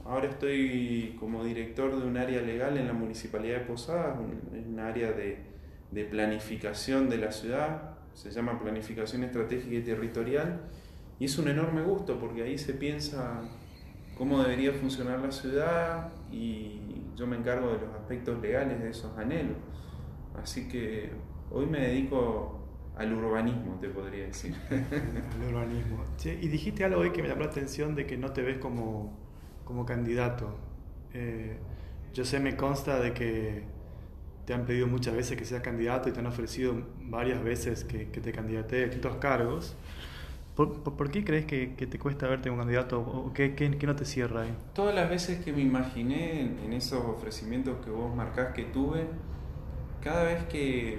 Ahora 0.05 0.29
estoy 0.29 1.17
como 1.19 1.43
director 1.43 1.99
de 1.99 2.07
un 2.07 2.17
área 2.17 2.41
legal 2.41 2.77
en 2.77 2.87
la 2.87 2.93
Municipalidad 2.93 3.59
de 3.59 3.65
Posadas, 3.65 4.17
un, 4.19 4.73
un 4.73 4.79
área 4.79 5.11
de, 5.11 5.39
de 5.91 6.05
planificación 6.05 7.09
de 7.09 7.19
la 7.19 7.33
ciudad, 7.33 7.97
se 8.15 8.31
llama 8.31 8.59
Planificación 8.59 9.25
Estratégica 9.25 9.75
y 9.75 9.83
Territorial 9.83 10.61
y 11.19 11.25
es 11.25 11.39
un 11.39 11.49
enorme 11.49 11.83
gusto 11.83 12.19
porque 12.19 12.43
ahí 12.43 12.59
se 12.59 12.75
piensa 12.75 13.43
cómo 14.17 14.43
debería 14.43 14.73
funcionar 14.73 15.21
la 15.21 15.31
ciudad 15.31 16.13
y 16.31 16.81
yo 17.17 17.27
me 17.27 17.37
encargo 17.37 17.69
de 17.69 17.79
los 17.79 17.95
aspectos 17.95 18.41
legales 18.41 18.81
de 18.81 18.91
esos 18.91 19.17
anhelos. 19.17 19.57
Así 20.43 20.69
que 20.69 21.11
hoy 21.51 21.67
me 21.67 21.81
dedico 21.81 22.57
al 22.97 23.13
urbanismo, 23.13 23.79
te 23.81 23.89
podría 23.89 24.27
decir. 24.27 24.55
al 24.71 25.55
urbanismo. 25.55 26.05
y 26.25 26.49
dijiste 26.49 26.85
algo 26.85 27.01
hoy 27.01 27.13
que 27.13 27.23
me 27.23 27.29
llamó 27.29 27.43
la 27.43 27.49
atención 27.49 27.95
de 27.95 28.07
que 28.07 28.17
no 28.17 28.33
te 28.33 28.43
ves 28.43 28.59
como, 28.59 29.19
como 29.65 29.85
candidato. 29.85 30.59
Eh, 31.13 31.59
yo 32.13 32.25
sé, 32.25 32.41
me 32.41 32.57
consta 32.57 32.99
de 33.01 33.13
que 33.13 33.65
te 34.47 34.55
han 34.55 34.65
pedido 34.65 34.87
muchas 34.87 35.15
veces 35.15 35.37
que 35.37 35.45
seas 35.45 35.63
candidato 35.63 36.09
y 36.09 36.13
te 36.13 36.21
han 36.21 36.27
ofrecido 36.27 36.75
varias 37.01 37.43
veces 37.43 37.85
que, 37.85 38.07
te 38.07 38.33
candidate 38.33 38.77
a 38.77 38.85
distintos 38.85 39.17
cargos. 39.17 39.77
¿Por, 40.57 41.11
qué 41.11 41.23
crees 41.23 41.45
que, 41.45 41.67
te 41.67 41.99
cuesta 41.99 42.27
verte 42.27 42.49
un 42.49 42.57
candidato 42.57 42.99
o 42.99 43.31
qué, 43.35 43.79
no 43.87 43.95
te 43.95 44.07
cierra 44.07 44.41
ahí? 44.43 44.55
Todas 44.73 44.95
las 44.95 45.11
veces 45.11 45.45
que 45.45 45.53
me 45.53 45.61
imaginé 45.61 46.41
en, 46.41 46.73
esos 46.73 47.05
ofrecimientos 47.05 47.85
que 47.85 47.91
vos 47.91 48.17
marcás 48.17 48.55
que 48.55 48.65
tuve, 48.65 49.07
cada 50.03 50.25
vez 50.25 50.45
que, 50.45 50.99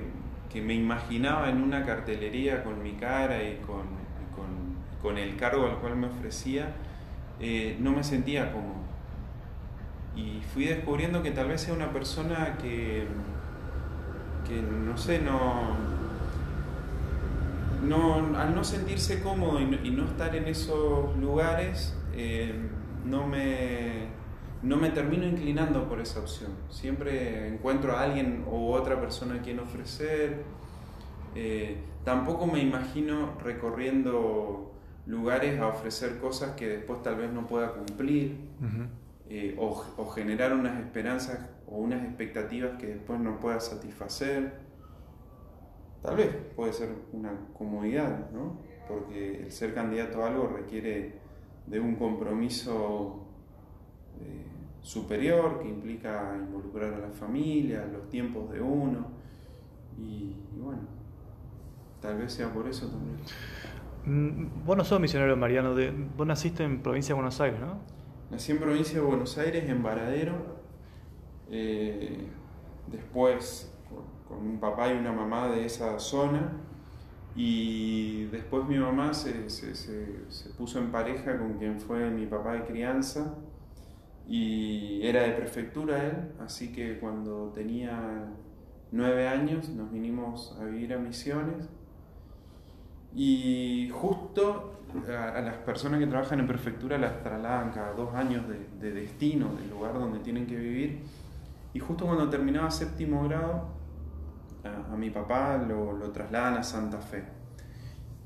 me 0.62 0.74
imaginaba 0.74 1.50
en 1.50 1.62
una 1.62 1.86
cartelería 1.86 2.64
con 2.64 2.82
mi 2.82 2.94
cara 2.94 3.44
y 3.44 3.60
con, 3.66 5.18
el 5.18 5.38
cargo 5.38 5.66
al 5.66 5.78
cual 5.78 5.96
me 5.96 6.08
ofrecía, 6.08 6.74
eh, 7.40 7.78
no 7.80 7.92
me 7.92 8.04
sentía 8.04 8.52
cómodo. 8.52 8.82
Y 10.16 10.42
fui 10.54 10.66
descubriendo 10.66 11.24
que 11.24 11.32
tal 11.32 11.48
vez 11.48 11.62
sea 11.62 11.74
una 11.74 11.92
persona 11.92 12.58
que, 12.62 13.08
que 14.48 14.62
no 14.62 14.98
sé, 14.98 15.20
no 15.20 15.97
no, 17.88 18.38
al 18.38 18.56
no 18.56 18.64
sentirse 18.64 19.22
cómodo 19.22 19.60
y 19.60 19.92
no, 19.92 20.06
estar 20.06 20.36
en 20.36 20.48
esos 20.48 21.16
lugares, 21.18 21.96
eh, 22.14 22.54
no, 23.06 23.28
me, 23.28 24.08
no 24.62 24.78
me 24.78 24.90
termino 24.90 25.26
inclinando 25.26 25.88
por 25.88 26.00
esa 26.00 26.20
opción. 26.20 26.52
Siempre 26.70 27.48
encuentro 27.48 27.96
a 27.96 28.04
alguien 28.04 28.46
o 28.50 28.72
otra 28.72 29.00
persona 29.00 29.36
a 29.36 29.42
quien 29.42 29.60
ofrecer. 29.60 30.44
Eh, 31.36 31.78
tampoco 32.04 32.48
me 32.48 32.60
imagino 32.60 33.34
recorriendo 33.44 34.74
lugares 35.06 35.60
a 35.60 35.68
ofrecer 35.68 36.20
cosas 36.20 36.52
que 36.56 36.68
después 36.68 37.02
tal 37.02 37.16
vez 37.16 37.32
no 37.32 37.48
pueda 37.48 37.72
cumplir 37.72 38.38
eh, 39.30 39.56
o, 39.58 39.86
o 39.98 40.08
generar 40.10 40.54
unas 40.54 40.80
esperanzas 40.80 41.40
o 41.68 41.78
unas 41.78 42.04
expectativas 42.04 42.78
que 42.78 42.88
después 42.88 43.20
no 43.20 43.40
pueda 43.40 43.60
satisfacer. 43.60 44.67
Tal 46.02 46.16
vez 46.16 46.30
puede 46.56 46.74
ser 46.74 46.90
una 47.12 47.32
comodidad, 47.58 48.30
¿no? 48.32 48.58
Porque 48.88 49.44
el 49.44 49.52
ser 49.52 49.74
candidato 49.74 50.24
a 50.24 50.28
algo 50.28 50.48
requiere 50.48 51.20
de 51.66 51.80
un 51.80 51.96
compromiso 51.96 53.26
eh, 54.22 54.46
superior 54.82 55.60
que 55.60 55.68
implica 55.68 56.34
involucrar 56.38 56.94
a 56.94 57.00
la 57.00 57.10
familia, 57.10 57.86
los 57.86 58.10
tiempos 58.10 58.52
de 58.52 58.62
uno. 58.62 59.08
Y, 59.98 60.36
bueno, 60.56 60.82
tal 62.02 62.20
vez 62.20 62.32
sea 62.32 62.54
por 62.54 62.68
eso 62.68 62.88
también. 62.88 63.18
Mm, 64.06 64.66
vos 64.66 64.78
no 64.78 64.86
sos 64.86 65.00
misionero 65.00 65.36
mariano, 65.36 65.76
de, 65.76 65.92
vos 65.92 66.26
naciste 66.26 66.64
en 66.64 66.82
provincia 66.82 67.14
de 67.14 67.16
Buenos 67.16 67.42
Aires, 67.42 67.60
¿no? 67.60 67.80
Nací 68.32 68.52
en 68.52 68.60
provincia 68.60 69.00
de 69.00 69.06
Buenos 69.06 69.38
Aires, 69.38 69.70
en 69.70 69.84
Varadero. 69.84 70.58
Eh, 71.50 72.28
después 72.88 73.74
con 74.28 74.40
un 74.40 74.60
papá 74.60 74.94
y 74.94 74.98
una 74.98 75.12
mamá 75.12 75.48
de 75.48 75.66
esa 75.66 76.00
zona. 76.00 76.52
Y 77.36 78.26
después 78.26 78.66
mi 78.68 78.78
mamá 78.78 79.14
se, 79.14 79.50
se, 79.50 79.76
se, 79.76 80.50
puso 80.58 80.80
en 80.80 80.92
pareja 80.92 81.38
con 81.38 81.60
quien 81.60 81.80
fue 81.80 82.10
mi 82.10 82.26
papá 82.26 82.54
de 82.54 82.66
crianza 82.66 83.36
y 84.28 85.00
era 85.04 85.22
de 85.22 85.32
prefectura 85.34 86.04
él, 86.04 86.32
así 86.40 86.74
que 86.74 87.00
cuando 87.00 87.52
tenía 87.54 88.26
nueve 88.92 89.28
años 89.28 89.70
nos 89.70 89.92
vinimos 89.92 90.58
a 90.60 90.66
vivir 90.66 90.94
a 90.94 90.98
Misiones 90.98 91.70
y 93.14 93.90
justo 93.94 94.82
a, 95.08 95.40
las 95.40 95.58
personas 95.58 96.00
que 96.00 96.08
trabajan 96.08 96.40
en 96.40 96.48
prefectura 96.48 96.98
las 96.98 97.22
trasladan 97.24 97.72
cada 97.72 97.94
dos 97.94 98.14
años 98.16 98.46
de, 98.48 98.68
de 98.80 99.00
destino, 99.00 99.54
del 99.56 99.70
lugar 99.70 99.94
donde 99.94 100.20
tienen 100.20 100.46
que 100.46 100.58
vivir 100.58 101.04
y 101.74 101.80
justo 101.80 102.06
cuando 102.06 102.30
terminaba 102.30 102.70
séptimo 102.70 103.24
grado 103.28 103.77
a, 104.68 104.96
mi 104.96 105.10
papá 105.10 105.58
lo, 105.58 105.94
lo, 105.94 106.12
trasladan 106.12 106.56
a 106.56 106.64
Santa 106.64 107.00
Fe. 107.00 107.24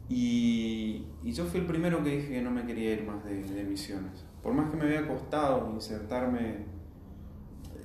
Y, 0.09 1.05
y, 1.23 1.31
yo 1.31 1.45
fui 1.45 1.61
el 1.61 1.65
primero 1.65 2.03
que 2.03 2.17
dije 2.17 2.29
que 2.29 2.41
no 2.41 2.51
me 2.51 2.65
quería 2.65 2.93
ir 2.93 3.03
más 3.05 3.23
de, 3.23 3.43
de 3.43 3.63
misiones. 3.63 4.25
Por 4.43 4.53
más 4.53 4.69
que 4.69 4.77
me 4.77 4.83
había 4.83 5.07
costado 5.07 5.71
insertarme 5.73 6.65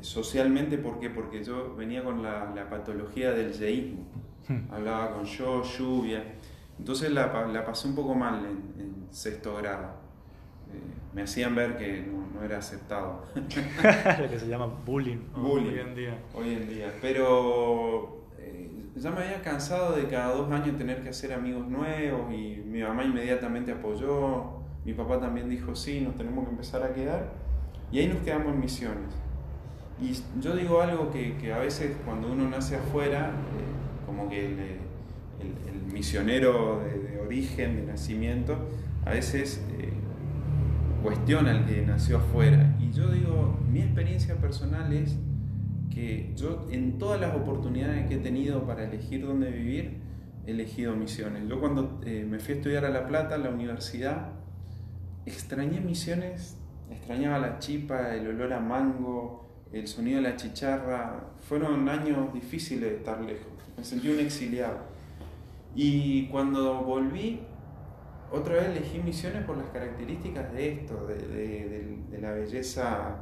socialmente, 0.01 0.79
¿por 0.79 0.99
qué? 0.99 1.11
Porque 1.11 1.43
yo 1.43 1.75
venía 1.77 2.03
con 2.03 2.23
la, 2.23 2.53
la 2.55 2.69
patología 2.69 3.33
del 3.33 3.53
yeísmo. 3.53 4.07
Hmm. 4.49 4.73
Hablaba 4.73 5.13
con 5.13 5.25
yo, 5.25 5.63
lluvia. 5.63 6.23
Entonces 6.79 7.11
la, 7.11 7.47
la 7.47 7.65
pasé 7.65 7.89
un 7.89 7.95
poco 7.95 8.15
mal 8.15 8.45
en, 8.45 8.81
en 8.81 9.07
sexto 9.11 9.57
grado. 9.57 10.07
Eh, 10.73 10.81
me 11.15 11.23
hacían 11.23 11.55
ver 11.55 11.77
que 11.77 12.03
no, 12.03 12.27
no 12.35 12.45
era 12.45 12.59
aceptado. 12.59 13.25
Lo 13.35 14.29
que 14.31 14.39
se 14.39 14.47
llama 14.49 14.67
bullying, 14.67 15.19
bullying 15.35 15.73
hoy 15.73 15.79
en 15.81 15.95
día. 15.95 16.19
Hoy 16.35 16.55
en 16.55 16.69
día. 16.69 16.95
Pero 17.01 18.26
ya 18.97 19.11
me 19.11 19.23
había 19.23 19.43
cansado 19.43 19.95
de 19.95 20.09
cada 20.09 20.35
dos 20.35 20.51
años 20.51 20.77
tener 20.79 21.03
que 21.03 21.11
hacer 21.11 21.33
amigos 21.33 21.69
nuevos 21.69 22.33
y 22.33 22.63
mi 22.67 22.83
mamá 22.83 23.05
inmediatamente 23.05 23.73
apoyó, 23.73 24.63
mi 24.85 24.95
papá 24.95 25.21
también 25.21 25.49
dijo 25.49 25.75
sí, 25.75 26.01
nos 26.01 26.17
tenemos 26.17 26.45
que 26.45 26.51
empezar 26.51 26.83
a 26.83 26.95
quedar 26.95 27.33
y 27.93 27.99
ahí 27.99 28.09
nos 28.09 28.19
quedamos 28.23 28.55
en 28.55 28.61
misiones. 28.61 29.15
Y 30.01 30.13
yo 30.41 30.55
digo 30.55 30.81
algo 30.81 31.11
que, 31.11 31.37
que 31.37 31.53
a 31.53 31.59
veces 31.59 31.97
cuando 32.05 32.31
uno 32.31 32.49
nace 32.49 32.77
afuera, 32.77 33.31
eh, 33.31 34.07
como 34.07 34.29
que 34.29 34.47
el, 34.47 34.87
misionero 35.93 36.81
de, 36.81 37.21
origen, 37.21 37.77
de 37.77 37.83
nacimiento, 37.85 38.59
a 39.07 39.11
veces 39.11 39.65
eh, 39.79 39.93
cuestiona 41.03 41.53
al 41.53 41.65
que 41.65 41.83
nació 41.87 42.19
afuera. 42.19 42.77
Y 42.79 42.93
yo 42.93 43.09
digo, 43.09 43.59
mi 43.71 43.81
experiencia 43.81 44.37
personal 44.37 44.93
es 44.93 45.17
que 45.97 46.31
yo 46.37 46.67
en 46.71 46.99
todas 46.99 47.19
las 47.19 47.35
oportunidades 47.35 48.07
que 48.07 48.17
he 48.17 48.19
tenido 48.19 48.67
para 48.67 48.85
elegir 48.85 49.27
dónde 49.27 49.51
vivir, 49.51 49.97
he 50.47 50.51
elegido 50.51 50.95
Misiones. 50.95 51.49
Yo 51.49 51.59
cuando 51.59 52.03
eh, 52.05 52.27
me 52.29 52.39
fui 52.39 52.53
a 52.53 52.57
estudiar 52.59 52.85
a 52.85 52.91
La 52.91 53.07
Plata, 53.07 53.37
a 53.37 53.39
la 53.39 53.49
universidad, 53.49 54.29
extrañé 55.25 55.81
Misiones, 55.81 56.59
extrañaba 56.91 57.39
la 57.39 57.59
chipa, 57.61 58.15
el 58.15 58.29
olor 58.29 58.53
a 58.53 58.61
mango, 58.61 59.49
el 59.73 59.89
sonido 59.89 60.19
de 60.21 60.29
la 60.29 60.37
chicharra. 60.37 61.31
Fueron 61.41 61.89
años 61.89 62.31
difíciles 62.35 62.91
de 62.91 62.97
estar 62.97 63.23
lejos, 63.23 63.49
me 63.75 63.83
sentí 63.83 64.11
un 64.11 64.21
exiliado. 64.21 64.81
Y 65.75 66.27
cuando 66.29 66.83
volví, 66.85 67.41
otra 68.31 68.57
vez 68.57 68.67
elegí 68.67 68.99
Misiones 68.99 69.45
por 69.45 69.57
las 69.57 69.71
características 69.71 70.53
de 70.53 70.73
esto, 70.73 71.07
de, 71.07 72.19
la 72.21 72.33
belleza 72.33 73.17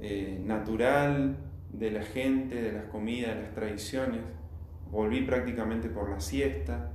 eh, 0.00 0.42
natural, 0.44 1.47
de 1.72 1.90
la 1.90 2.02
gente, 2.02 2.54
de 2.54 2.72
las 2.72 2.84
comidas, 2.84 3.36
de 3.36 3.42
las 3.42 3.54
tradiciones. 3.54 4.20
Volví 4.90 5.22
prácticamente 5.22 5.88
por 5.88 6.10
la 6.10 6.20
siesta. 6.20 6.92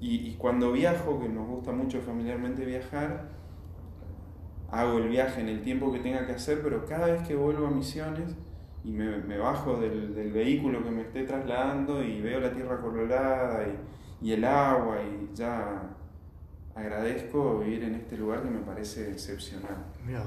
y, 0.00 0.34
cuando 0.34 0.72
viajo, 0.72 1.18
que 1.20 1.28
nos 1.28 1.48
gusta 1.48 1.72
mucho 1.72 2.00
familiarmente 2.00 2.64
viajar, 2.64 3.28
hago 4.70 4.98
el 4.98 5.08
viaje 5.08 5.40
en 5.40 5.48
el 5.48 5.62
tiempo 5.62 5.92
que 5.92 6.00
tenga 6.00 6.26
que 6.26 6.32
hacer, 6.32 6.60
pero 6.62 6.84
cada 6.86 7.06
vez 7.06 7.26
que 7.26 7.34
vuelvo 7.34 7.66
a 7.66 7.70
Misiones 7.70 8.36
y 8.84 8.92
me, 8.92 9.38
bajo 9.38 9.78
del, 9.78 10.32
vehículo 10.32 10.84
que 10.84 10.90
me 10.90 11.02
esté 11.02 11.24
trasladando 11.24 12.02
y 12.02 12.20
veo 12.20 12.40
la 12.40 12.52
tierra 12.52 12.80
colorada 12.80 13.66
y, 13.66 14.28
y 14.28 14.32
el 14.32 14.44
agua 14.44 14.98
y 15.02 15.34
ya 15.34 15.96
agradezco 16.74 17.58
vivir 17.58 17.84
en 17.84 17.94
este 17.96 18.16
lugar 18.16 18.42
que 18.42 18.50
me 18.50 18.60
parece 18.60 19.10
excepcional. 19.10 19.86
Mira. 20.06 20.22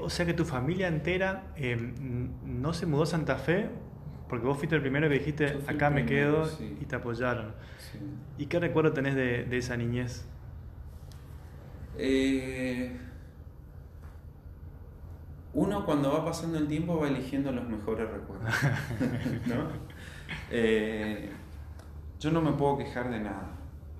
O 0.00 0.10
sea 0.10 0.26
que 0.26 0.34
tu 0.34 0.44
familia 0.44 0.88
entera 0.88 1.52
em, 1.56 2.30
no 2.44 2.72
se 2.72 2.86
mudó 2.86 3.04
a 3.04 3.06
Santa 3.06 3.36
Fe 3.36 3.68
porque 4.28 4.46
vos 4.46 4.58
fuiste 4.58 4.76
el 4.76 4.82
primero 4.82 5.08
que 5.08 5.18
dijiste 5.18 5.58
acá 5.66 5.90
me 5.90 6.04
quedo 6.04 6.48
y 6.60 6.84
te 6.84 6.96
apoyaron. 6.96 7.54
¿Y 8.36 8.46
qué 8.46 8.60
recuerdo 8.60 8.92
tenés 8.92 9.14
de, 9.14 9.44
de 9.44 9.58
esa 9.58 9.76
niñez? 9.76 10.26
Eh, 11.96 12.96
uno 15.54 15.84
cuando 15.84 16.12
va 16.12 16.24
pasando 16.24 16.58
el 16.58 16.68
tiempo 16.68 17.00
va 17.00 17.08
eligiendo 17.08 17.50
los 17.52 17.68
mejores 17.68 18.08
recuerdos. 18.10 18.54
Eh, 20.50 21.30
yo 22.20 22.30
no 22.30 22.42
me 22.42 22.52
puedo 22.52 22.76
quejar 22.76 23.10
de 23.10 23.18
nada. 23.18 23.48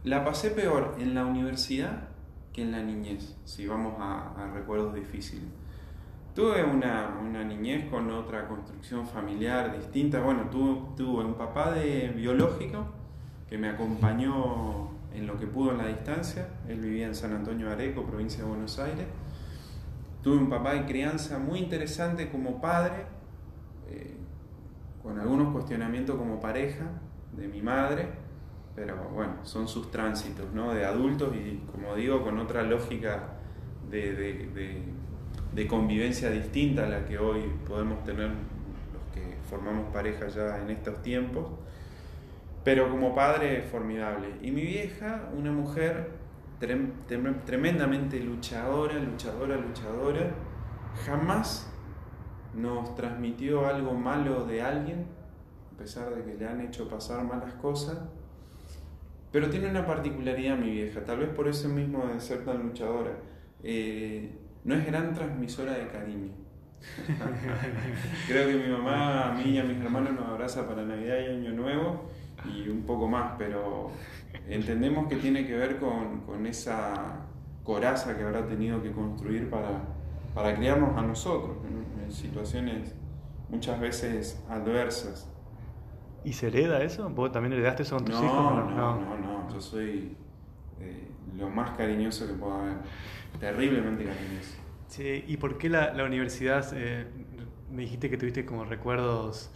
La 0.04 0.24
pasé 0.26 0.50
peor 0.50 0.96
en 0.98 1.14
la 1.14 1.24
universidad 1.24 2.08
que 2.52 2.62
en 2.62 2.72
la 2.72 2.82
niñez, 2.82 3.36
si 3.46 3.66
vamos 3.66 3.94
a, 3.98 4.50
recuerdos 4.52 4.94
difíciles. 4.94 5.48
Tuve 6.38 6.62
una, 6.62 7.20
niñez 7.48 7.90
con 7.90 8.08
otra 8.12 8.46
construcción 8.46 9.04
familiar 9.08 9.76
distinta. 9.76 10.20
Bueno, 10.20 10.48
tuve, 10.48 10.94
tuve 10.96 11.24
un 11.24 11.34
papá 11.34 11.72
de 11.72 12.12
biológico 12.14 12.86
que 13.50 13.58
me 13.58 13.68
acompañó 13.68 14.88
en 15.12 15.26
lo 15.26 15.36
que 15.36 15.48
pudo 15.48 15.72
en 15.72 15.78
la 15.78 15.88
distancia. 15.88 16.46
Él 16.68 16.78
vivía 16.78 17.08
en 17.08 17.16
San 17.16 17.32
Antonio 17.32 17.68
Areco, 17.68 18.04
provincia 18.04 18.44
de 18.44 18.48
Buenos 18.50 18.78
Aires. 18.78 19.04
Tuve 20.22 20.36
un 20.36 20.48
papá 20.48 20.74
de 20.74 20.86
crianza 20.86 21.40
muy 21.40 21.58
interesante 21.58 22.30
como 22.30 22.60
padre, 22.60 23.06
eh, 23.88 24.16
con 25.02 25.18
algunos 25.18 25.52
cuestionamientos 25.52 26.14
como 26.14 26.38
pareja 26.38 26.84
de 27.32 27.48
mi 27.48 27.62
madre 27.62 28.28
pero 28.76 28.96
bueno, 29.12 29.38
son 29.42 29.66
sus 29.66 29.90
tránsitos, 29.90 30.52
¿no? 30.54 30.72
De 30.72 30.84
adultos 30.84 31.34
y, 31.34 31.64
como 31.72 31.96
digo, 31.96 32.22
con 32.22 32.38
otra 32.38 32.62
lógica 32.62 33.30
de, 33.90 34.84
convivencia 35.66 36.30
distinta 36.30 36.84
a 36.84 36.88
la 36.88 37.04
que 37.04 37.18
hoy 37.18 37.42
podemos 37.66 38.04
tener 38.04 38.28
los 38.28 39.02
que 39.14 39.36
formamos 39.48 39.92
pareja 39.92 40.28
ya 40.28 40.58
en 40.58 40.70
estos 40.70 41.02
tiempos. 41.02 41.46
Pero 42.64 42.90
como 42.90 43.14
padre, 43.14 43.62
formidable. 43.62 44.28
Y 44.42 44.50
mi 44.50 44.62
vieja, 44.62 45.30
una 45.36 45.50
mujer 45.50 46.10
tremendamente 46.58 48.20
luchadora, 48.20 48.94
luchadora, 48.94 49.56
luchadora, 49.56 50.30
jamás 51.06 51.72
nos 52.54 52.94
transmitió 52.94 53.66
algo 53.66 53.94
malo 53.94 54.44
de 54.44 54.62
alguien, 54.62 55.06
a 55.74 55.78
pesar 55.78 56.14
de 56.14 56.24
que 56.24 56.34
le 56.36 56.46
han 56.46 56.60
hecho 56.60 56.88
pasar 56.88 57.24
malas 57.24 57.54
cosas, 57.54 57.98
pero 59.30 59.50
tiene 59.50 59.70
una 59.70 59.86
particularidad 59.86 60.56
mi 60.56 60.70
vieja, 60.70 61.04
tal 61.04 61.18
vez 61.18 61.28
por 61.28 61.48
eso 61.48 61.68
mismo 61.68 62.06
de 62.06 62.20
ser 62.20 62.44
tan 62.44 62.62
luchadora. 62.62 63.12
Eh, 63.62 64.37
no 64.68 64.74
es 64.74 64.84
gran 64.84 65.14
transmisora 65.14 65.72
de 65.72 65.88
cariño. 65.88 66.30
Creo 68.28 68.48
que 68.48 68.54
mi 68.54 68.70
mamá, 68.70 69.30
a 69.30 69.32
mí 69.32 69.52
y 69.52 69.58
a 69.58 69.64
mis 69.64 69.78
hermanos 69.78 70.12
nos 70.12 70.28
abraza 70.28 70.68
para 70.68 70.84
Navidad 70.84 71.16
y 71.20 71.24
Año 71.24 71.52
Nuevo 71.52 72.10
y 72.44 72.68
un 72.68 72.82
poco 72.82 73.08
más, 73.08 73.32
pero 73.38 73.90
entendemos 74.46 75.08
que 75.08 75.16
tiene 75.16 75.46
que 75.46 75.56
ver 75.56 75.78
con, 75.78 76.46
esa 76.46 77.24
coraza 77.64 78.14
que 78.18 78.24
habrá 78.24 78.46
tenido 78.46 78.82
que 78.82 78.92
construir 78.92 79.48
para, 79.48 79.84
para 80.34 80.54
criarnos 80.54 80.98
a 80.98 81.02
nosotros 81.02 81.56
en 82.04 82.12
situaciones 82.12 82.94
muchas 83.48 83.80
veces 83.80 84.44
adversas. 84.50 85.30
¿Y 86.24 86.34
se 86.34 86.48
hereda 86.48 86.82
eso? 86.82 87.08
¿Vos 87.08 87.32
también 87.32 87.54
heredaste 87.54 87.84
eso 87.84 87.96
con 87.96 88.04
tus 88.04 88.16
hijos? 88.16 88.28
No, 88.28 88.66
no, 88.66 89.00
no, 89.00 89.18
no, 89.18 89.50
yo 89.50 89.60
soy 89.62 90.14
eh, 90.78 91.08
lo 91.38 91.48
más 91.48 91.70
cariñoso 91.76 92.26
que 92.26 92.34
puedo 92.34 92.52
haber, 92.52 92.76
terriblemente 93.40 94.04
cariñoso. 94.04 94.56
Sí, 94.88 95.24
¿y 95.26 95.36
por 95.36 95.58
qué 95.58 95.68
la, 95.68 95.92
la 95.92 96.04
universidad, 96.04 96.66
eh, 96.74 97.06
me 97.70 97.82
dijiste 97.82 98.08
que 98.08 98.16
tuviste 98.16 98.44
como 98.44 98.64
recuerdos 98.64 99.50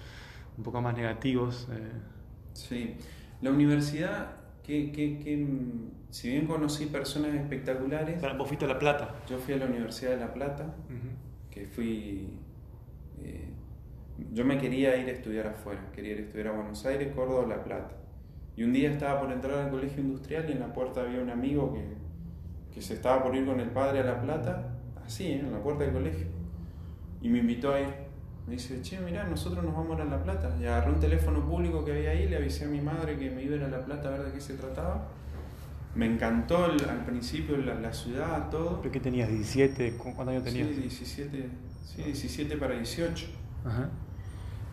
un 0.56 0.64
poco 0.64 0.80
más 0.80 0.96
negativos? 0.96 1.68
Eh? 1.72 1.90
Sí, 2.52 2.96
la 3.40 3.50
universidad, 3.50 4.37
que, 4.62 4.92
que, 4.92 5.18
que, 5.18 5.46
si 6.11 6.30
bien 6.30 6.46
conocí 6.46 6.87
personas 6.87 7.35
espectaculares... 7.35 8.20
¿Vos 8.37 8.46
fuiste 8.46 8.66
a 8.66 8.68
La 8.68 8.78
Plata? 8.78 9.14
Yo 9.28 9.38
fui 9.38 9.54
a 9.54 9.56
la 9.56 9.66
Universidad 9.66 10.11
de 10.12 10.18
La 10.18 10.32
Plata, 10.32 10.74
que 11.50 11.66
fui 11.66 12.28
yo 14.32 14.44
me 14.44 14.58
quería 14.58 14.96
ir 14.96 15.08
a 15.08 15.12
estudiar 15.12 15.46
afuera, 15.46 15.80
quería 15.94 16.12
ir 16.12 16.18
a 16.18 16.22
estudiar 16.22 16.48
a 16.48 16.52
Buenos 16.52 16.85
Aires, 16.87 17.12
Córdoba, 17.14 17.46
La 17.48 17.64
Plata. 17.64 17.96
Y 18.56 18.64
un 18.64 18.72
día 18.72 18.90
estaba 18.90 19.20
por 19.20 19.32
entrar 19.32 19.58
al 19.58 19.70
colegio 19.70 20.02
industrial 20.02 20.48
y 20.48 20.52
en 20.52 20.61
la 20.61 20.72
puerta 20.72 21.02
había 21.02 21.20
un 21.20 21.30
amigo 21.30 21.72
que, 21.72 21.80
que 22.74 22.80
se 22.80 22.94
estaba 22.94 23.22
por 23.22 23.35
ir 23.35 23.44
con 23.46 23.61
el 23.61 23.70
padre 23.70 24.00
a 24.00 24.04
La 24.04 24.20
Plata, 24.20 24.70
así, 25.04 25.26
¿eh? 25.26 25.40
en 25.40 25.52
la 25.52 25.62
puerta 25.62 25.85
del 25.85 25.92
colegio. 25.92 26.26
Y 27.20 27.28
me 27.28 27.38
invitó 27.38 27.74
a 27.74 27.80
ir. 27.80 28.02
Me 28.46 28.54
dice, 28.54 28.82
che, 28.82 28.98
mirá, 29.00 29.24
nosotros 29.24 29.62
nos 29.64 29.74
vamos 29.74 30.00
a 30.00 30.04
La 30.04 30.22
Plata. 30.22 30.56
Y 30.61 30.64
agarré 30.64 30.90
un 30.90 31.00
teléfono 31.00 31.46
público 31.46 31.85
que 31.85 31.92
había 31.92 32.11
ahí, 32.11 32.28
le 32.28 32.37
avisé 32.37 32.64
a 32.64 32.68
mi 32.68 32.80
madre 32.80 33.16
que 33.16 33.30
me 33.30 33.42
iba 33.42 33.54
a 33.54 33.56
ir 33.58 33.64
a 33.64 33.68
La 33.68 33.85
Plata 33.85 34.08
a 34.08 34.12
ver 34.12 34.24
de 34.24 34.32
qué 34.32 34.40
se 34.40 34.54
trataba. 34.54 35.08
Me 35.94 36.06
encantó 36.06 36.64
al 36.64 37.04
principio 37.04 37.56
la, 37.58 37.74
la, 37.74 37.92
ciudad, 37.92 38.48
todo. 38.48 38.80
¿Pero 38.80 38.92
qué 38.92 39.00
tenías? 39.00 39.28
¿17? 39.28 39.98
¿Cuántos 39.98 40.28
años 40.28 40.44
tenías? 40.44 40.68
Sí, 40.68 40.74
17, 40.74 41.48
sí, 41.85 42.02
17 42.02 42.56
para 42.56 42.74
18. 42.74 43.26
Ajá. 43.66 43.90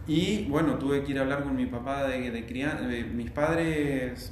Y 0.08 0.46
bueno, 0.46 0.80
tuve 0.80 1.04
que 1.04 1.12
ir 1.12 1.20
a 1.20 1.22
hablar 1.22 1.44
con 1.44 1.56
mi 1.56 1.66
papá 1.66 2.08
de, 2.08 2.32
de 2.32 2.46
crianza. 2.46 2.86
mis 3.14 3.30
padres 3.30 4.32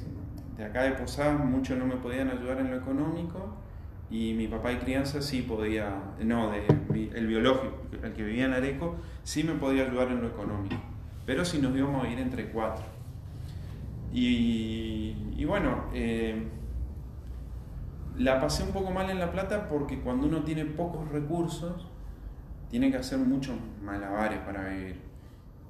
de 0.56 0.64
acá 0.64 0.82
de 0.82 0.92
Posadas 0.92 1.44
mucho 1.44 1.76
no 1.76 1.86
me 1.86 1.96
podían 1.96 2.30
ayudar 2.30 2.58
en 2.58 2.70
lo 2.70 2.78
económico 2.78 3.57
y 4.10 4.32
mi 4.32 4.48
papá 4.48 4.70
de 4.70 4.78
crianza 4.78 5.20
sí 5.20 5.42
podía, 5.42 6.14
no, 6.20 6.50
de, 6.50 6.64
el 7.14 7.26
biológico, 7.26 7.76
el 8.02 8.12
que 8.14 8.24
vivía 8.24 8.46
en 8.46 8.52
Areco, 8.54 8.96
sí 9.22 9.44
me 9.44 9.54
podía 9.54 9.84
ayudar 9.84 10.08
en 10.08 10.22
lo 10.22 10.28
económico. 10.28 10.76
Pero 11.26 11.44
si 11.44 11.58
nos 11.60 11.76
íbamos 11.76 12.04
a 12.04 12.08
ir 12.08 12.18
entre 12.18 12.50
cuatro. 12.50 12.84
Y, 14.12 15.14
y 15.36 15.44
bueno, 15.44 15.84
eh, 15.92 16.48
la 18.16 18.40
pasé 18.40 18.62
un 18.62 18.70
poco 18.70 18.90
mal 18.90 19.10
en 19.10 19.18
La 19.18 19.30
Plata 19.30 19.68
porque 19.68 20.00
cuando 20.00 20.26
uno 20.26 20.42
tiene 20.42 20.64
pocos 20.64 21.08
recursos, 21.10 21.86
tiene 22.70 22.90
que 22.90 22.96
hacer 22.96 23.18
muchos 23.18 23.56
malabares 23.82 24.38
para 24.40 24.68
vivir. 24.68 24.96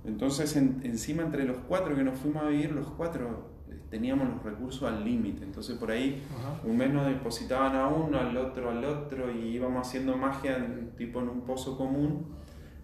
Entonces, 0.05 0.57
encima 0.57 1.25
entre 1.25 1.45
los 1.45 1.59
cuatro 1.59 1.95
que 1.95 2.03
nos 2.03 2.19
fuimos 2.19 2.45
a 2.45 2.49
vivir, 2.49 2.73
los 2.73 2.89
cuatro 2.91 3.48
teníamos 3.91 4.29
los 4.29 4.43
recursos 4.43 4.83
al 4.85 5.05
límite. 5.05 5.45
Entonces, 5.45 5.77
por 5.77 5.91
ahí, 5.91 6.23
un 6.65 6.77
mes 6.77 6.91
nos 6.91 7.07
depositaban 7.07 7.77
a 7.77 7.89
uno, 7.89 8.19
al 8.19 8.37
otro, 8.37 8.71
al 8.71 8.85
otro, 8.85 9.31
y 9.33 9.57
íbamos 9.57 9.87
haciendo 9.87 10.17
magia 10.17 10.67
tipo 10.97 11.21
en 11.21 11.29
un 11.29 11.41
pozo 11.43 11.77
común 11.77 12.27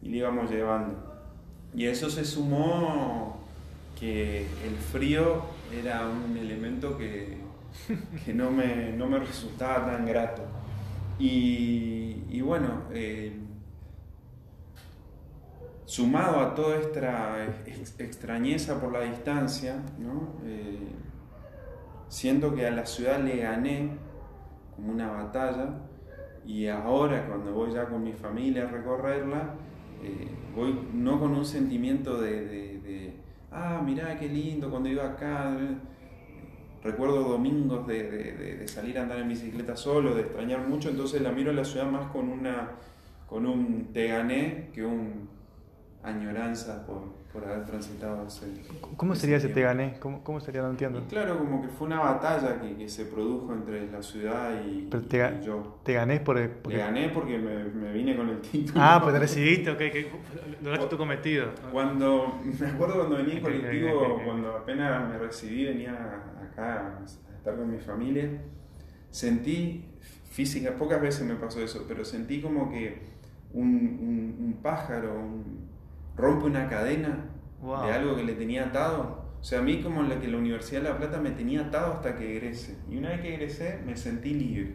y 0.03 0.09
le 0.09 0.19
íbamos 0.19 0.51
llevando. 0.51 1.15
Y 1.75 1.87
eso 1.87 2.09
se 2.09 2.25
sumó 2.25 3.41
que 3.99 4.43
el 4.65 4.77
frío 4.93 5.43
era 5.73 6.07
un 6.09 6.37
elemento 6.37 6.97
que, 6.97 7.39
que 8.25 8.35
no, 8.35 8.51
me, 8.51 8.93
no, 8.93 9.07
me, 9.07 9.19
resultaba 9.19 9.87
tan 9.87 10.07
grato. 10.07 10.43
Y, 11.19 12.25
y 12.31 12.41
bueno, 12.41 12.83
eh, 12.93 13.37
sumado 15.85 16.41
a 16.41 16.55
toda 16.55 16.77
esta 16.77 17.47
extrañeza 17.99 18.81
por 18.81 18.93
la 18.93 19.03
distancia, 19.03 19.77
eh, 20.45 20.79
siento 22.09 22.55
que 22.55 22.67
a 22.67 22.71
la 22.71 22.87
ciudad 22.87 23.23
le 23.23 23.39
gané 23.39 23.91
como 24.75 24.93
una 24.93 25.11
batalla 25.11 25.81
y 26.47 26.67
ahora 26.67 27.27
cuando 27.27 27.53
voy 27.53 27.73
ya 27.73 27.87
con 27.87 28.03
mi 28.03 28.13
familia 28.13 28.65
a 28.65 28.71
recorrerla, 28.71 29.55
eh, 30.03 30.29
voy 30.55 30.79
no 30.93 31.19
con 31.19 31.33
un 31.33 31.45
sentimiento 31.45 32.21
de, 32.21 33.15
ah, 33.51 33.83
mirá 33.85 34.17
qué 34.19 34.29
lindo 34.29 34.71
cuando 34.71 34.89
iba 34.89 35.05
acá. 35.05 35.57
Recuerdo 36.83 37.23
domingos 37.23 37.87
de, 37.87 38.63
salir 38.67 38.99
a 38.99 39.03
andar 39.03 39.19
en 39.19 39.29
bicicleta 39.29 39.75
solo, 39.75 40.15
de 40.15 40.23
extrañar 40.23 40.69
mucho, 40.69 40.91
entonces 40.91 41.23
la 41.23 41.33
miro 41.33 41.51
a 41.51 41.55
la 41.55 41.65
ciudad 41.65 41.91
más 41.91 42.11
con, 42.11 42.29
una, 42.29 42.73
con 43.27 43.47
un 43.47 43.91
te 43.93 44.09
gané 44.09 44.69
que 44.75 44.85
un 44.85 45.31
añoranza 46.05 46.87
por, 46.87 47.15
por 47.33 47.45
haber 47.45 47.65
transitado 47.65 48.27
ese. 48.27 48.47
¿Cómo 48.97 49.15
sería 49.15 49.39
ese 49.39 49.49
te 49.49 49.63
gané? 49.63 49.97
¿Cómo, 49.99 50.23
¿Cómo, 50.23 50.39
sería? 50.39 50.63
No 50.63 50.71
entiendo. 50.71 51.03
claro, 51.09 51.39
como 51.39 51.63
que 51.63 51.69
fue 51.69 51.87
una 51.87 52.01
batalla 52.01 52.61
que, 52.61 52.77
que 52.77 52.89
se 52.89 53.07
produjo 53.07 53.53
entre 53.53 53.91
la 53.91 54.03
ciudad 54.03 54.53
y, 54.65 54.89
yo. 55.43 55.81
¿Te 55.83 55.95
gané 55.95 56.21
por, 56.21 56.37
porque... 56.61 56.77
Te 56.77 56.85
gané 56.85 57.09
porque 57.09 57.39
me, 57.39 57.65
me, 57.65 57.93
vine 57.93 58.17
con 58.17 58.29
el 58.29 58.41
título. 58.41 58.81
Ah, 58.81 59.01
pues 59.03 59.15
te 59.15 59.21
recibiste, 59.21 59.71
ok, 59.71 59.79
que 59.79 60.11
lograste 60.63 60.87
tu 60.91 60.99
cometido. 60.99 61.49
Cuando, 61.73 62.41
me 62.61 62.67
acuerdo 62.67 62.97
cuando 62.97 63.17
venía 63.17 63.35
en 63.35 63.43
colectivo, 63.43 64.21
cuando 64.25 64.57
apenas 64.57 65.09
me 65.09 65.19
recibí, 65.19 65.65
venía 65.65 65.93
acá 66.41 66.99
a 66.99 67.05
estar 67.05 67.57
con 67.57 67.71
mi 67.71 67.79
familia, 67.79 68.29
sentí 69.11 69.87
física, 70.31 70.75
pocas 70.77 71.01
veces 71.01 71.27
me 71.27 71.37
pasó 71.37 71.63
eso, 71.63 71.85
pero 71.89 72.05
sentí 72.05 72.43
como 72.43 72.71
que 72.71 73.15
un, 73.55 73.69
un, 73.69 74.37
un 74.47 74.59
pájaro, 74.61 75.15
un 75.15 75.64
rompe 76.17 76.47
una 76.47 76.69
cadena 76.69 77.31
de 77.61 77.93
algo 77.93 78.17
que 78.17 78.25
le 78.25 78.35
tenía 78.35 78.67
atado. 78.67 79.25
O 79.41 79.45
sea, 79.45 79.59
a 79.59 79.63
mí 79.63 79.83
como 79.83 80.03
la 80.03 80.21
que 80.21 80.29
la 80.29 80.39
Universidad 80.39 80.83
de 80.83 80.89
La 80.89 80.97
Plata 80.97 81.21
me 81.21 81.31
tenía 81.31 81.63
atado 81.63 81.95
hasta 81.95 82.17
que 82.17 82.37
egrese. 82.37 82.79
Y 82.91 82.97
una 82.97 83.11
vez 83.11 83.21
que 83.21 83.35
egresé 83.35 83.81
me 83.85 83.97
sentí 83.97 84.33
libre. 84.33 84.75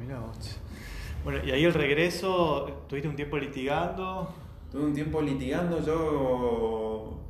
Mira 0.00 0.18
vos. 0.18 0.58
Bueno, 1.22 1.44
y 1.44 1.50
ahí 1.50 1.64
el 1.64 1.74
regreso, 1.74 2.84
¿tuviste 2.88 3.08
un 3.08 3.16
tiempo 3.16 3.36
litigando? 3.36 4.32
Tuve 4.72 4.84
un 4.84 4.94
tiempo 4.94 5.20
litigando, 5.20 5.84
yo 5.84 7.20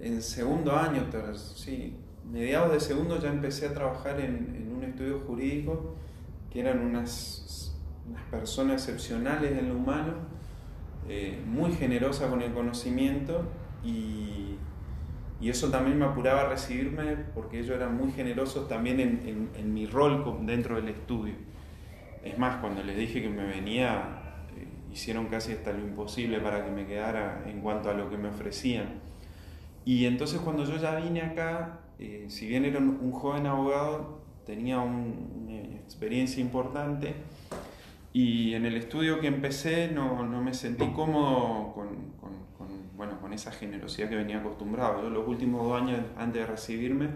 en 0.00 0.22
segundo 0.22 0.76
año, 0.76 1.06
sí, 1.34 1.96
mediados 2.30 2.72
de 2.72 2.80
segundo 2.80 3.18
ya 3.18 3.30
empecé 3.30 3.66
a 3.66 3.74
trabajar 3.74 4.20
en, 4.20 4.72
un 4.74 4.84
estudio 4.84 5.20
jurídico 5.26 5.94
que 6.50 6.60
eran 6.60 6.80
unas, 6.80 7.76
unas 8.08 8.22
personas 8.24 8.88
excepcionales 8.88 9.52
en 9.52 9.68
lo 9.68 9.76
humano 9.76 10.14
eh, 11.12 11.42
muy 11.44 11.72
generosa 11.72 12.30
con 12.30 12.40
el 12.40 12.52
conocimiento 12.52 13.42
y, 13.82 14.54
y, 15.40 15.50
eso 15.50 15.68
también 15.68 15.98
me 15.98 16.04
apuraba 16.04 16.42
a 16.42 16.48
recibirme 16.50 17.16
porque 17.34 17.58
ellos 17.58 17.74
eran 17.74 17.96
muy 17.96 18.12
generosos 18.12 18.68
también 18.68 19.00
en, 19.00 19.50
en, 19.56 19.74
mi 19.74 19.86
rol 19.86 20.24
dentro 20.42 20.76
del 20.76 20.88
estudio. 20.88 21.34
Es 22.22 22.38
más, 22.38 22.58
cuando 22.60 22.84
les 22.84 22.96
dije 22.96 23.20
que 23.20 23.28
me 23.28 23.44
venía, 23.44 24.36
eh, 24.56 24.68
hicieron 24.92 25.26
casi 25.26 25.50
hasta 25.50 25.72
lo 25.72 25.80
imposible 25.80 26.38
para 26.38 26.64
que 26.64 26.70
me 26.70 26.86
quedara 26.86 27.42
en 27.44 27.60
cuanto 27.60 27.90
a 27.90 27.94
lo 27.94 28.08
que 28.08 28.16
me 28.16 28.28
ofrecían. 28.28 29.00
Y 29.84 30.04
entonces 30.04 30.38
cuando 30.38 30.64
yo 30.64 30.76
ya 30.76 30.94
vine 30.94 31.22
acá, 31.22 31.80
eh, 31.98 32.26
si 32.28 32.46
bien 32.46 32.64
era 32.64 32.78
un, 32.78 33.10
joven 33.10 33.48
abogado, 33.48 34.20
tenía 34.46 34.78
una 34.78 35.56
experiencia 35.74 36.40
importante 36.40 37.16
y 38.12 38.54
en 38.54 38.66
el 38.66 38.76
estudio 38.76 39.20
que 39.20 39.28
empecé 39.28 39.88
no, 39.88 40.26
no 40.26 40.42
me 40.42 40.52
sentí 40.54 40.88
cómodo 40.88 41.72
con, 41.72 41.88
con, 42.20 42.96
bueno, 42.96 43.20
con 43.20 43.32
esa 43.32 43.52
generosidad 43.52 44.08
que 44.08 44.16
venía 44.16 44.38
acostumbrado. 44.38 45.02
Yo 45.02 45.10
los 45.10 45.26
últimos 45.26 45.66
dos 45.66 45.80
años 45.80 46.00
antes 46.16 46.42
de 46.42 46.46
recibirme, 46.46 47.08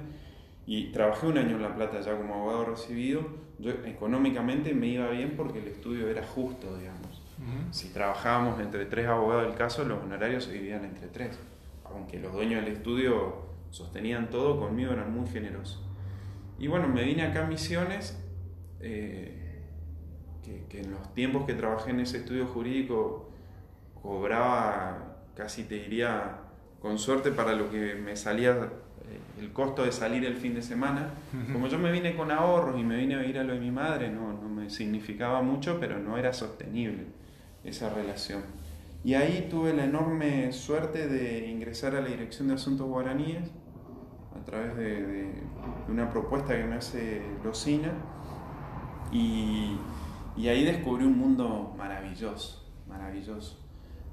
y 0.66 0.92
trabajé 0.92 1.26
un 1.26 1.38
año 1.38 1.56
en 1.56 1.62
La 1.62 1.74
Plata 1.74 2.00
ya 2.00 2.16
como 2.16 2.34
abogado 2.34 2.64
recibido, 2.66 3.22
yo 3.58 3.70
económicamente 3.84 4.74
me 4.74 4.88
iba 4.88 5.08
bien 5.10 5.34
porque 5.36 5.58
el 5.58 5.68
estudio 5.68 6.08
era 6.08 6.24
justo, 6.26 6.76
digamos. 6.76 7.22
Si 7.72 7.92
trabajábamos 7.92 8.58
entre 8.60 8.86
tres 8.86 9.06
abogados 9.06 9.46
del 9.46 9.54
caso, 9.54 9.84
los 9.84 10.02
honorarios 10.02 10.44
se 10.44 10.52
dividían 10.52 10.84
entre 10.84 11.08
tres. 11.08 11.38
Aunque 11.84 12.18
los 12.18 12.32
dueños 12.32 12.64
del 12.64 12.72
estudio 12.72 13.42
sostenían 13.70 14.30
todo, 14.30 14.58
conmigo 14.58 14.92
eran 14.92 15.12
muy 15.12 15.28
generosos. 15.28 15.82
Y 16.58 16.68
bueno, 16.68 16.88
me 16.88 17.02
vine 17.02 17.24
acá 17.24 17.44
a 17.44 17.46
Misiones. 17.46 18.18
Eh, 18.80 19.43
que, 20.68 20.80
en 20.80 20.90
los 20.90 21.14
tiempos 21.14 21.46
que 21.46 21.54
trabajé 21.54 21.90
en 21.90 22.00
ese 22.00 22.18
estudio 22.18 22.46
jurídico 22.46 23.28
cobraba 24.02 25.16
casi 25.36 25.64
te 25.64 25.76
diría 25.76 26.38
con 26.80 26.98
suerte 26.98 27.30
para 27.30 27.54
lo 27.54 27.70
que 27.70 27.94
me 27.94 28.16
salía 28.16 28.50
eh, 28.52 29.40
el 29.40 29.52
costo 29.52 29.84
de 29.84 29.92
salir 29.92 30.24
el 30.24 30.36
fin 30.36 30.54
de 30.54 30.62
semana. 30.62 31.10
Como 31.52 31.66
yo 31.66 31.78
me 31.78 31.90
vine 31.90 32.14
con 32.14 32.30
ahorros 32.30 32.78
y 32.78 32.84
me 32.84 32.96
vine 32.96 33.16
a 33.16 33.24
ir 33.24 33.38
a 33.38 33.44
lo 33.44 33.54
de 33.54 33.60
mi 33.60 33.70
madre, 33.70 34.10
no, 34.10 34.32
no 34.32 34.48
me 34.48 34.70
significaba 34.70 35.42
mucho, 35.42 35.78
pero 35.80 35.98
no 35.98 36.18
era 36.18 36.32
sostenible 36.32 37.06
esa 37.64 37.88
relación. 37.88 38.42
Y 39.02 39.14
ahí 39.14 39.48
tuve 39.50 39.72
la 39.74 39.84
enorme 39.84 40.52
suerte 40.52 41.08
de 41.08 41.48
ingresar 41.48 41.94
a 41.96 42.00
la 42.00 42.08
Dirección 42.08 42.48
de 42.48 42.54
Asuntos 42.54 42.86
Guaraníes 42.86 43.50
a 44.38 44.44
través 44.44 44.76
de, 44.76 45.02
de 45.02 45.32
una 45.88 46.10
propuesta 46.10 46.56
que 46.56 46.64
me 46.64 46.76
hace 46.76 47.22
Locina. 47.42 47.92
Y, 49.12 49.76
y 50.36 50.48
ahí 50.48 50.64
descubrí 50.64 51.04
un 51.04 51.18
mundo 51.18 51.74
maravilloso, 51.76 52.64
maravilloso. 52.88 53.60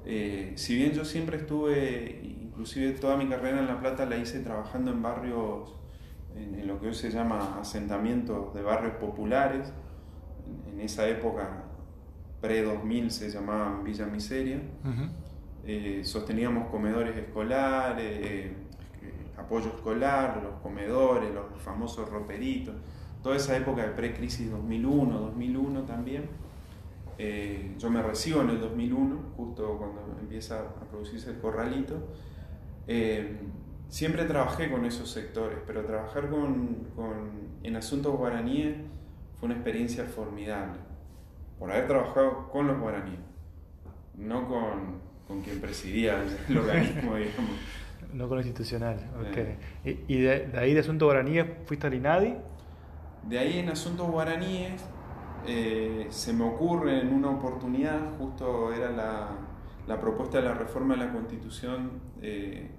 Eh, 0.06 0.54
si 0.56 0.76
bien 0.76 0.92
yo 0.92 1.06
siempre 1.06 1.38
estuve, 1.38 2.22
inclusive 2.24 2.92
toda 2.94 3.18
mi 3.18 3.28
carrera 3.28 3.60
en 3.60 3.68
La 3.68 3.80
Plata 3.80 4.06
la 4.06 4.18
hice 4.18 4.40
trabajando 4.40 4.92
en 4.92 5.02
barrios, 5.02 5.76
en, 6.36 6.68
lo 6.68 6.80
que 6.80 6.88
hoy 6.88 6.94
se 6.94 7.12
llama 7.12 7.60
asentamientos 7.60 8.54
de 8.54 8.62
barrios 8.62 8.96
populares, 8.96 9.72
en, 10.72 10.80
esa 10.80 11.08
época 11.08 11.66
pre-2000 12.42 13.10
se 13.10 13.30
llamaban 13.30 13.84
Villa 13.84 14.08
Miseria, 14.08 14.60
eh, 15.64 16.02
sosteníamos 16.04 16.70
comedores 16.70 17.16
escolares, 17.16 18.20
eh, 18.24 18.54
apoyo 19.38 19.68
escolar, 19.68 20.42
los 20.42 20.60
comedores, 20.62 21.32
los 21.34 21.62
famosos 21.62 22.10
roperitos 22.10 22.76
toda 23.22 23.36
esa 23.36 23.56
época 23.56 23.84
de 23.84 23.90
pre-crisis 23.90 24.50
2001, 24.52 25.20
2001 25.20 25.82
también. 25.84 26.30
Eh, 27.18 27.76
yo 27.78 27.90
me 27.90 28.02
recibo 28.02 28.42
en 28.42 28.50
el 28.50 28.60
2001, 28.60 29.20
justo 29.38 29.78
cuando 29.78 30.18
empieza 30.20 30.60
a 30.62 30.86
producirse 30.90 31.30
el 31.30 31.38
corralito. 31.38 31.96
Eh, 32.88 33.38
siempre 33.90 34.26
trabajé 34.26 34.72
con 34.72 34.86
esos 34.86 35.12
sectores, 35.12 35.60
pero 35.68 35.86
trabajar 35.86 36.30
con, 36.30 36.88
en 37.62 37.76
asuntos 37.76 38.16
guaraníes 38.16 38.78
fue 39.40 39.48
una 39.48 39.56
experiencia 39.56 40.06
formidable, 40.06 40.80
por 41.60 41.72
haber 41.72 41.88
trabajado 41.88 42.50
con 42.50 42.68
los 42.68 42.80
guaraníes, 42.80 43.20
no 44.16 44.48
con, 44.48 45.02
con 45.28 45.42
quien 45.42 45.60
presidía 45.62 46.24
el 46.50 46.58
organismo, 46.58 47.16
digamos. 47.16 47.52
No 48.14 48.28
con 48.28 48.38
lo 48.38 48.44
institucional, 48.44 48.98
ok. 49.20 49.38
¿Y, 50.08 50.22
de, 50.22 50.48
de, 50.48 50.60
ahí 50.60 50.74
de 50.74 50.80
asuntos 50.80 51.06
guaraníes 51.06 51.46
fuiste 51.66 51.88
al 51.88 51.94
INADI? 51.94 52.36
De 53.24 53.40
ahí 53.40 53.60
en 53.60 53.70
asuntos 53.70 54.10
guaraníes 54.10 54.82
eh, 55.46 56.08
se 56.10 56.34
me 56.34 56.44
ocurre 56.44 57.02
en 57.02 57.14
una 57.14 57.30
oportunidad, 57.30 58.00
justo 58.18 58.74
era 58.74 58.92
la, 58.92 60.00
propuesta 60.00 60.38
de 60.38 60.48
la 60.48 60.54
reforma 60.54 60.96
de 60.96 61.06
la 61.06 61.12
Constitución 61.12 61.92
eh, 62.22 62.70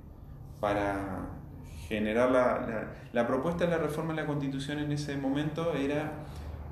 para 0.60 1.28
generar 1.88 2.30
la, 2.30 2.88
la, 3.12 3.26
propuesta 3.26 3.64
de 3.64 3.70
la 3.70 3.78
reforma 3.78 4.14
de 4.14 4.22
la 4.22 4.26
Constitución 4.26 4.78
en 4.78 4.92
ese 4.92 5.16
momento 5.16 5.74
era 5.74 6.12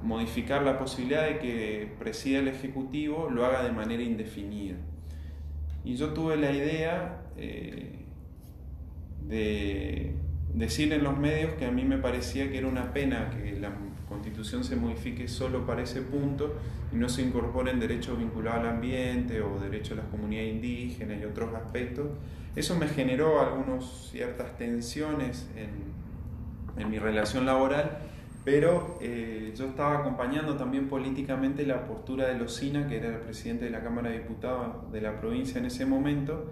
modificar 0.02 0.62
la 0.62 0.78
posibilidad 0.78 1.24
de 1.24 1.38
que 1.38 1.92
presida 1.98 2.38
el 2.38 2.48
Ejecutivo 2.48 3.28
lo 3.30 3.44
haga 3.44 3.62
de 3.62 3.72
manera 3.72 4.02
indefinida. 4.02 4.76
Y 5.84 5.96
yo 5.96 6.12
tuve 6.12 6.36
la 6.36 6.52
idea 6.52 7.22
eh, 7.36 8.04
de 9.26 10.14
decir 10.54 10.92
en 10.92 11.04
los 11.04 11.16
medios 11.16 11.54
que 11.54 11.66
a 11.66 11.70
mí 11.70 11.84
me 11.84 11.98
parecía 11.98 12.50
que 12.50 12.58
era 12.58 12.66
una 12.66 12.92
pena 12.92 13.30
que 13.30 13.58
la 13.58 13.72
constitución 14.08 14.64
se 14.64 14.76
modifique 14.76 15.28
solo 15.28 15.64
para 15.66 15.82
ese 15.82 16.02
punto 16.02 16.56
y 16.92 16.96
no 16.96 17.08
se 17.08 17.22
incorporen 17.22 17.78
derechos 17.78 18.18
vinculados 18.18 18.60
al 18.60 18.68
ambiente 18.68 19.40
o 19.40 19.60
derechos 19.60 19.90
de 19.90 19.96
las 19.96 20.06
comunidades 20.06 20.54
indígenas 20.54 21.20
y 21.20 21.24
otros 21.24 21.54
aspectos. 21.54 22.08
Eso 22.56 22.76
me 22.76 22.88
generó 22.88 23.40
algunas 23.40 23.84
ciertas 24.10 24.56
tensiones 24.58 25.48
en, 25.56 26.82
en 26.82 26.90
mi 26.90 26.98
relación 26.98 27.46
laboral, 27.46 27.98
pero 28.44 28.98
eh, 29.00 29.52
yo 29.56 29.66
estaba 29.66 29.98
acompañando 29.98 30.56
también 30.56 30.88
políticamente 30.88 31.64
la 31.64 31.86
postura 31.86 32.26
de 32.26 32.38
Locina, 32.38 32.88
que 32.88 32.96
era 32.96 33.08
el 33.08 33.20
presidente 33.20 33.66
de 33.66 33.70
la 33.70 33.82
Cámara 33.82 34.10
de 34.10 34.18
Diputados 34.18 34.90
de 34.90 35.00
la 35.00 35.20
provincia 35.20 35.58
en 35.60 35.66
ese 35.66 35.86
momento, 35.86 36.50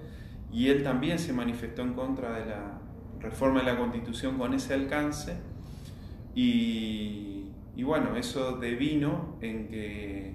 y 0.52 0.68
él 0.68 0.84
también 0.84 1.18
se 1.18 1.32
manifestó 1.32 1.82
en 1.82 1.94
contra 1.94 2.38
de 2.38 2.46
la, 2.46 2.77
reforma 3.20 3.60
de 3.60 3.66
la 3.66 3.78
constitución 3.78 4.38
con 4.38 4.54
ese 4.54 4.74
alcance. 4.74 5.36
Y, 6.34 7.44
bueno, 7.82 8.16
eso 8.16 8.56
devino 8.58 9.36
en 9.40 9.68
que 9.68 10.34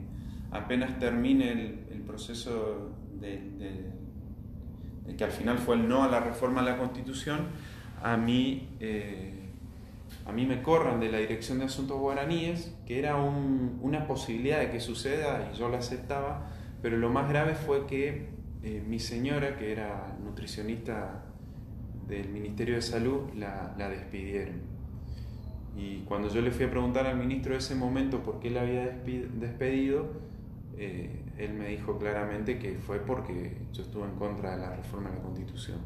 apenas 0.52 1.00
termine 1.00 1.52
el, 1.52 2.04
proceso 2.06 2.92
de, 3.20 3.92
que 5.18 5.24
al 5.24 5.32
final 5.32 5.58
fue 5.58 5.76
el 5.76 5.88
no 5.88 6.04
a 6.04 6.10
la 6.10 6.20
reforma 6.20 6.62
de 6.62 6.72
la 6.72 6.78
constitución, 6.78 7.48
a 8.04 8.18
mí, 8.18 8.70
eh, 8.80 9.50
a 10.26 10.32
mí 10.32 10.46
me 10.46 10.62
corran 10.62 11.00
de 11.00 11.10
la 11.10 11.18
Dirección 11.18 11.60
de 11.60 11.66
Asuntos 11.66 12.00
Guaraníes, 12.00 12.76
que 12.86 13.00
era 13.00 13.16
una 13.16 14.06
posibilidad 14.06 14.60
de 14.60 14.70
que 14.70 14.80
suceda 14.80 15.50
y 15.52 15.58
yo 15.58 15.70
la 15.70 15.80
aceptaba, 15.80 16.52
pero 16.82 16.98
lo 16.98 17.10
más 17.10 17.30
grave 17.30 17.56
fue 17.56 17.88
que 17.88 18.30
eh, 18.62 18.84
mi 18.86 19.00
señora, 19.00 19.58
que 19.58 19.72
era 19.72 20.18
nutricionista 20.24 21.33
del 22.08 22.30
Ministerio 22.30 22.76
de 22.76 22.82
Salud, 22.82 23.34
la, 23.36 23.74
la, 23.78 23.90
despidieron. 23.90 24.62
Y 25.76 26.00
cuando 26.02 26.30
yo 26.30 26.42
le 26.42 26.52
fui 26.52 26.66
a 26.66 26.70
preguntar 26.70 27.08
al 27.08 27.18
ministro 27.18 27.54
de 27.54 27.60
ese 27.60 27.76
momento 27.76 28.22
por 28.22 28.40
qué 28.40 28.50
la 28.50 28.62
había 28.62 28.86
despedido, 28.86 30.12
eh, 30.78 31.24
él 31.38 31.54
me 31.54 31.68
dijo 31.68 31.98
claramente 31.98 32.60
que 32.60 32.76
fue 32.76 33.00
porque 33.00 33.58
yo 33.72 33.84
estuve 33.84 34.06
en 34.06 34.16
contra 34.16 34.52
de 34.52 34.58
la 34.58 34.76
reforma 34.76 35.10
de 35.10 35.18
la 35.18 35.22
Constitución. 35.22 35.80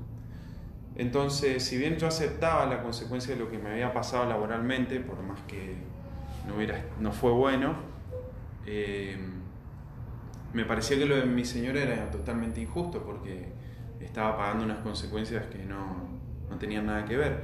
Entonces, 0.96 1.64
si 1.64 1.78
bien 1.78 1.98
yo 1.98 2.08
aceptaba 2.08 2.66
la 2.66 2.82
consecuencia 2.82 3.34
de 3.34 3.40
lo 3.40 3.50
que 3.50 3.60
me 3.60 3.70
había 3.70 3.94
pasado 3.94 4.26
laboralmente, 4.26 5.00
por 5.00 5.22
más 5.22 5.40
que 5.42 5.76
no, 6.48 6.56
hubiera, 6.56 6.84
no 7.00 7.12
fue 7.12 7.32
bueno, 7.32 7.76
eh, 8.66 9.18
me 10.54 10.66
parecía 10.66 10.98
que 10.98 11.06
lo 11.06 11.16
de 11.16 11.26
mi 11.26 11.46
señora 11.46 11.82
era 11.82 12.10
totalmente 12.10 12.62
injusto 12.62 13.04
porque 13.04 13.50
estaba 14.00 14.38
pagando 14.38 14.66
unas 14.66 14.80
consecuencias 14.80 15.46
que 15.48 15.60
no, 15.60 16.07
no 16.50 16.58
tenían 16.58 16.86
nada 16.86 17.06
que 17.06 17.18
ver. 17.18 17.44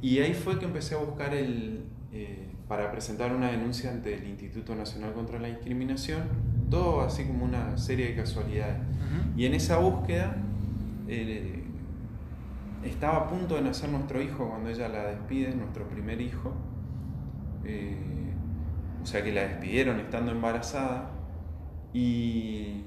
Y 0.00 0.18
ahí 0.18 0.34
fue 0.34 0.58
que 0.58 0.66
empecé 0.66 0.94
a 0.94 0.98
buscar 0.98 1.34
el, 1.34 1.84
eh, 2.12 2.48
para 2.68 2.90
presentar 2.90 3.34
una 3.34 3.50
denuncia 3.50 3.90
ante 3.90 4.14
el 4.14 4.26
Instituto 4.28 4.74
Nacional 4.74 5.12
contra 5.12 5.38
la 5.38 5.48
Discriminación, 5.48 6.22
todo 6.70 7.02
así 7.02 7.24
como 7.24 7.44
una 7.44 7.76
serie 7.76 8.08
de 8.08 8.16
casualidades. 8.16 8.78
Y 9.36 9.46
en 9.46 9.54
esa 9.54 9.78
búsqueda 9.78 10.36
eh, 11.08 11.62
estaba 12.84 13.18
a 13.18 13.28
punto 13.28 13.54
de 13.56 13.62
nacer 13.62 13.90
nuestro 13.90 14.20
hijo 14.20 14.48
cuando 14.48 14.70
ella 14.70 14.88
la 14.88 15.06
despide, 15.06 15.54
nuestro 15.54 15.88
primer 15.88 16.20
hijo. 16.20 16.52
Eh, 17.64 17.96
o 19.02 19.06
sea 19.06 19.22
que 19.22 19.32
la 19.32 19.42
despidieron 19.42 20.00
estando 20.00 20.32
embarazada. 20.32 21.10
Y, 21.92 22.84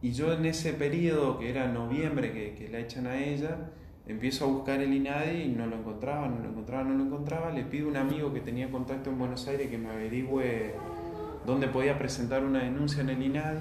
y 0.00 0.12
yo 0.12 0.32
en 0.32 0.46
ese 0.46 0.72
periodo, 0.72 1.38
que 1.38 1.50
era 1.50 1.68
noviembre, 1.68 2.32
que, 2.32 2.54
que 2.54 2.68
la 2.68 2.78
echan 2.78 3.06
a 3.06 3.16
ella, 3.16 3.70
empiezo 4.06 4.44
a 4.44 4.48
buscar 4.48 4.80
el 4.80 4.92
INADI 4.92 5.42
y 5.42 5.48
no 5.48 5.66
lo 5.66 5.76
encontraba, 5.76 6.28
no 6.28 6.40
lo 6.40 6.48
encontraba, 6.48 6.84
no 6.84 6.94
lo 6.94 7.04
encontraba. 7.04 7.50
Le 7.50 7.64
pido 7.64 7.86
a 7.86 7.90
un 7.90 7.96
amigo 7.96 8.32
que 8.32 8.40
tenía 8.40 8.70
contacto 8.70 9.10
en 9.10 9.18
Buenos 9.18 9.46
Aires 9.46 9.68
que 9.68 9.78
me 9.78 9.90
averigüe 9.90 10.74
dónde 11.46 11.68
podía 11.68 11.98
presentar 11.98 12.44
una 12.44 12.60
denuncia 12.60 13.02
en 13.02 13.10
el 13.10 13.22
INADI. 13.22 13.60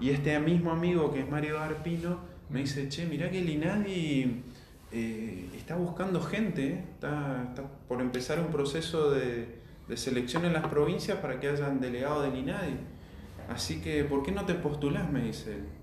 Y 0.00 0.10
este 0.10 0.38
mismo 0.38 0.70
amigo, 0.70 1.12
que 1.12 1.20
es 1.20 1.30
Mario 1.30 1.58
Arpino, 1.58 2.20
me 2.50 2.60
dice, 2.60 2.88
che, 2.88 3.06
mirá 3.06 3.30
que 3.30 3.40
el 3.40 3.48
INADI 3.48 4.42
eh, 4.92 5.50
está 5.56 5.76
buscando 5.76 6.20
gente, 6.22 6.84
está, 6.94 7.44
está, 7.48 7.64
por 7.88 8.00
empezar 8.00 8.38
un 8.40 8.46
proceso 8.46 9.10
de, 9.10 9.58
de, 9.88 9.96
selección 9.96 10.44
en 10.44 10.52
las 10.52 10.66
provincias 10.68 11.18
para 11.18 11.40
que 11.40 11.48
hayan 11.48 11.80
delegado 11.80 12.22
del 12.22 12.36
INADI. 12.36 12.76
Así 13.50 13.80
que, 13.80 14.04
¿por 14.04 14.22
qué 14.22 14.30
no 14.30 14.44
te 14.44 14.54
postulás? 14.54 15.10
me 15.10 15.22
dice 15.22 15.54
él. 15.54 15.77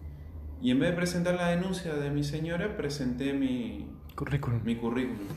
Y 0.62 0.72
en 0.72 0.80
vez 0.80 0.92
de 0.92 0.96
presentar 0.96 1.36
la 1.36 1.50
denuncia 1.50 1.94
de 1.96 2.10
mi 2.10 2.24
señora, 2.24 2.76
presenté 2.76 3.34
mi 3.34 3.88
currículum. 4.16 4.62
Mi 4.64 4.76
currículum. 4.76 5.28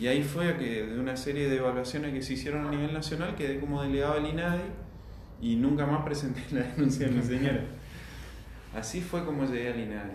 Y 0.00 0.06
ahí 0.06 0.22
fue 0.22 0.56
que 0.56 0.86
de 0.86 1.00
una 1.00 1.16
serie 1.16 1.48
de 1.48 1.56
evaluaciones 1.56 2.12
que 2.12 2.22
se 2.22 2.34
hicieron 2.34 2.66
a 2.66 2.70
nivel 2.70 2.92
nacional 2.92 3.34
quedé 3.34 3.58
como 3.58 3.82
delegado 3.82 4.14
del 4.14 4.26
INADI 4.26 4.62
y 5.40 5.56
nunca 5.56 5.86
más 5.86 6.04
presenté 6.04 6.42
la 6.52 6.62
denuncia 6.62 7.08
de 7.08 7.12
mi 7.14 7.22
señora. 7.22 7.64
Así 8.74 9.00
fue 9.00 9.24
como 9.24 9.44
llegué 9.44 9.72
al 9.72 9.80
INADI. 9.80 10.12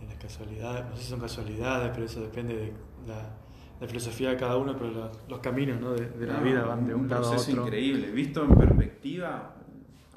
En 0.00 0.08
las 0.08 0.16
casualidades, 0.18 0.86
no 0.88 0.96
sé 0.96 1.02
si 1.02 1.08
son 1.10 1.20
casualidades, 1.20 1.90
pero 1.92 2.06
eso 2.06 2.22
depende 2.22 2.54
de 2.54 2.72
la, 3.06 3.86
filosofía 3.86 4.30
de 4.30 4.36
cada 4.36 4.56
uno, 4.56 4.74
pero 4.78 5.10
los 5.28 5.38
caminos 5.40 5.80
¿no? 5.80 5.92
de, 5.92 6.08
de 6.08 6.26
la 6.26 6.40
vida 6.40 6.64
van 6.64 6.86
de 6.86 6.94
un, 6.94 7.08
lado 7.08 7.26
a 7.26 7.30
otro. 7.32 7.42
Es 7.42 7.48
increíble, 7.48 8.10
visto 8.12 8.42
en 8.42 8.56
perspectiva, 8.56 9.54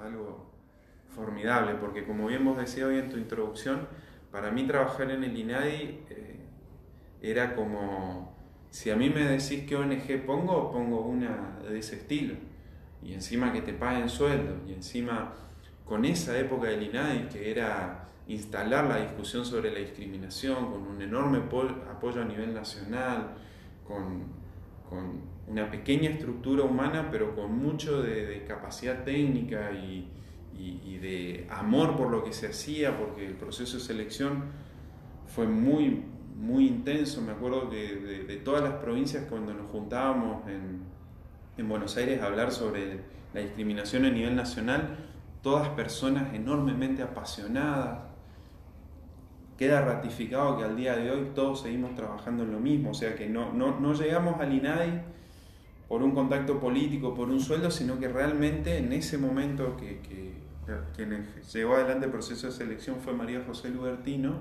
algo 0.01 0.48
formidable, 1.19 1.73
porque 1.75 2.05
como 2.05 2.27
bien 2.27 2.45
vos 2.45 2.57
decías 2.57 2.87
hoy 2.87 2.97
en 2.97 3.09
tu 3.09 3.17
introducción, 3.17 3.87
para 4.31 4.51
mí 4.51 4.65
trabajar 4.65 5.11
en 5.11 5.23
el 5.23 5.37
INADI 5.37 5.99
eh, 6.09 6.39
era 7.21 7.55
como, 7.55 8.33
si 8.69 8.89
a 8.89 8.95
mí 8.95 9.09
me 9.09 9.25
decís 9.25 9.65
qué 9.67 9.75
ONG 9.75 10.25
pongo, 10.25 10.71
pongo 10.71 11.01
una 11.01 11.59
de 11.69 11.77
ese 11.77 11.97
estilo, 11.97 12.35
y 13.03 13.13
encima 13.13 13.51
que 13.51 13.61
te 13.61 13.73
paguen 13.73 14.07
sueldo, 14.07 14.55
y 14.65 14.73
encima 14.73 15.33
con 15.83 16.05
esa 16.05 16.37
época 16.37 16.69
del 16.69 16.83
INADI 16.83 17.27
que 17.27 17.51
era 17.51 18.07
instalar 18.27 18.85
la 18.85 18.97
discusión 18.97 19.43
sobre 19.43 19.71
la 19.71 19.79
discriminación, 19.79 20.71
con 20.71 20.87
un 20.87 21.01
enorme 21.01 21.39
apoyo 21.39 22.21
a 22.21 22.25
nivel 22.25 22.53
nacional, 22.53 23.35
con, 23.85 24.23
con 24.87 25.21
una 25.47 25.69
pequeña 25.69 26.11
estructura 26.11 26.63
humana, 26.63 27.09
pero 27.11 27.35
con 27.35 27.57
mucho 27.57 28.03
de, 28.03 28.25
de 28.25 28.45
capacidad 28.45 29.03
técnica 29.03 29.71
y, 29.71 30.07
y, 30.59 30.97
de 30.97 31.47
amor 31.49 31.95
por 31.95 32.11
lo 32.11 32.23
que 32.23 32.33
se 32.33 32.47
hacía, 32.47 32.97
porque 32.97 33.25
el 33.25 33.35
proceso 33.35 33.77
de 33.77 33.83
selección 33.83 34.43
fue 35.25 35.47
muy, 35.47 36.03
muy 36.35 36.67
intenso. 36.67 37.21
Me 37.21 37.31
acuerdo 37.31 37.69
que 37.69 37.95
de, 38.27 38.35
todas 38.37 38.61
las 38.61 38.73
provincias 38.73 39.25
cuando 39.29 39.53
nos 39.53 39.71
juntábamos 39.71 40.45
en, 40.47 40.81
en, 41.57 41.69
Buenos 41.69 41.95
Aires 41.95 42.21
a 42.21 42.25
hablar 42.25 42.51
sobre 42.51 42.99
la 43.33 43.41
discriminación 43.41 44.05
a 44.05 44.09
nivel 44.09 44.35
nacional, 44.35 44.97
todas 45.41 45.69
personas 45.69 46.33
enormemente 46.33 47.03
apasionadas. 47.03 48.01
Queda 49.57 49.81
ratificado 49.81 50.57
que 50.57 50.63
al 50.63 50.75
día 50.75 50.95
de 50.95 51.11
hoy 51.11 51.31
todos 51.35 51.61
seguimos 51.61 51.95
trabajando 51.95 52.43
en 52.43 52.51
lo 52.51 52.59
mismo, 52.59 52.91
o 52.91 52.93
sea 52.93 53.15
que 53.15 53.27
no, 53.27 53.53
no, 53.53 53.79
no 53.79 53.93
llegamos 53.93 54.39
al 54.39 54.53
INADI 54.53 55.01
por 55.87 56.01
un 56.03 56.11
contacto 56.11 56.59
político, 56.59 57.13
por 57.13 57.29
un 57.29 57.39
sueldo, 57.39 57.71
sino 57.71 57.99
que 57.99 58.07
realmente 58.07 58.77
en 58.77 58.93
ese 58.93 59.17
momento 59.17 59.75
que 59.75 60.48
quien 60.95 61.27
llevó 61.51 61.75
adelante 61.75 62.05
el 62.05 62.11
proceso 62.11 62.47
de 62.47 62.53
selección 62.53 62.97
fue 62.97 63.13
María 63.13 63.43
José 63.45 63.69
Lubertino, 63.69 64.35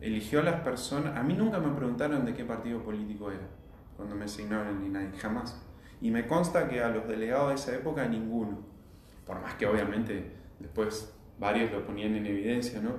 eligió 0.00 0.40
a 0.40 0.42
las 0.42 0.60
personas, 0.60 1.16
a 1.16 1.22
mí 1.22 1.34
nunca 1.34 1.58
me 1.58 1.74
preguntaron 1.74 2.24
de 2.24 2.34
qué 2.34 2.44
partido 2.44 2.82
político 2.82 3.30
era 3.30 3.46
cuando 3.96 4.14
me 4.14 4.26
asignaron 4.26 4.78
el 4.78 4.86
INAI, 4.86 5.12
jamás. 5.18 5.60
Y 6.00 6.10
me 6.10 6.26
consta 6.26 6.68
que 6.68 6.82
a 6.82 6.90
los 6.90 7.08
delegados 7.08 7.48
de 7.48 7.54
esa 7.54 7.74
época 7.74 8.06
ninguno, 8.06 8.58
por 9.26 9.40
más 9.40 9.54
que 9.54 9.66
obviamente 9.66 10.32
después 10.58 11.14
varios 11.38 11.72
lo 11.72 11.84
ponían 11.86 12.14
en 12.14 12.26
evidencia, 12.26 12.80
¿no? 12.80 12.96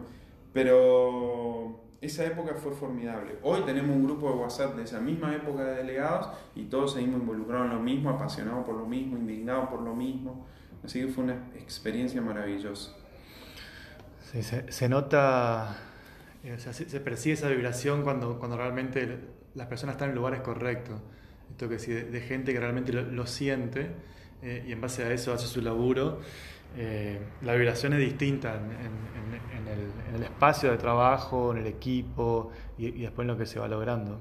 Pero 0.54 1.84
esa 2.02 2.26
época 2.26 2.56
fue 2.56 2.72
formidable. 2.74 3.38
Hoy 3.44 3.62
tenemos 3.62 3.96
un 3.96 4.06
grupo 4.06 4.30
de 4.30 4.38
WhatsApp 4.38 4.76
de 4.76 4.84
esa 4.84 5.00
misma 5.00 5.36
época 5.36 5.64
de 5.64 5.76
delegados 5.76 6.30
y 6.56 6.66
todos 6.66 6.94
seguimos 6.94 7.22
involucrados 7.22 7.68
en 7.68 7.78
lo 7.78 7.82
mismo, 7.82 8.10
apasionados 8.10 8.66
por 8.66 8.76
lo 8.76 8.86
mismo, 8.86 9.18
indignados 9.18 9.70
por 9.70 9.82
lo 9.82 9.96
mismo. 9.96 10.48
Así 10.84 11.02
que 11.02 11.08
fue 11.08 11.24
una 11.24 11.50
experiencia 11.56 12.22
maravillosa. 12.22 12.92
Sí, 14.32 14.42
se, 14.44 14.90
nota, 14.90 15.78
eh, 16.44 16.54
o 16.54 16.60
sea, 16.60 16.74
se, 16.74 17.00
percibe 17.00 17.34
esa 17.34 17.48
vibración 17.48 18.04
cuando, 18.04 18.38
cuando 18.40 18.58
realmente 18.58 19.20
las 19.56 19.68
personas 19.68 19.96
están 19.96 20.10
en 20.10 20.16
lugares 20.16 20.42
correctos. 20.42 21.00
Esto 21.50 21.70
que 21.70 21.80
sí, 21.80 21.94
de, 21.94 22.22
gente 22.22 22.54
que 22.54 22.60
realmente 22.60 22.92
lo, 22.92 23.26
siente 23.26 23.88
eh, 24.42 24.66
y 24.68 24.74
en 24.74 24.82
base 24.82 25.04
a 25.04 25.12
eso 25.12 25.34
hace 25.34 25.48
su 25.48 25.62
laburo. 25.62 26.20
Eh, 26.76 27.20
la 27.42 27.54
vibración 27.54 27.94
es 27.94 28.00
distinta 28.00 28.56
en, 28.56 30.16
el, 30.16 30.24
espacio 30.24 30.72
de 30.72 30.78
trabajo, 30.78 31.52
en 31.52 31.60
el 31.60 31.68
equipo 31.68 32.52
y, 32.78 32.88
y, 32.88 33.02
después 33.04 33.24
en 33.24 33.28
lo 33.28 33.38
que 33.38 33.46
se 33.46 33.60
va 33.60 33.68
logrando. 33.68 34.20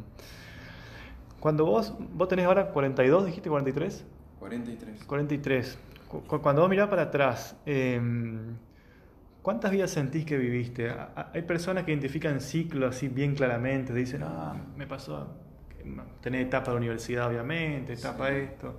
Cuando 1.41 1.65
vos, 1.65 1.95
vos 1.99 2.29
tenés 2.29 2.47
ahora 2.47 2.71
42, 2.71 3.27
dijiste 3.27 3.49
43? 3.49 4.05
43. 4.39 5.05
43. 5.05 5.79
Cuando 6.09 6.63
vos 6.63 6.71
mirás 6.71 6.89
para 6.89 7.03
atrás, 7.03 7.57
em, 7.67 8.57
¿cuántas 9.43 9.71
vidas 9.71 9.91
sentís 9.91 10.25
que 10.25 10.37
viviste? 10.37 10.93
Hay 11.33 11.43
personas 11.43 11.85
que 11.85 11.93
identifican 11.93 12.41
ciclos 12.41 12.97
así 12.97 13.09
bien 13.09 13.35
claramente, 13.35 13.93
dicen, 13.93 14.23
ah, 14.25 14.55
me 14.77 14.87
pasó, 14.87 15.37
tener 16.21 16.43
etapa 16.43 16.71
de 16.71 16.77
universidad 16.77 17.29
obviamente, 17.29 17.95
etapa 17.95 18.31
esto. 18.31 18.75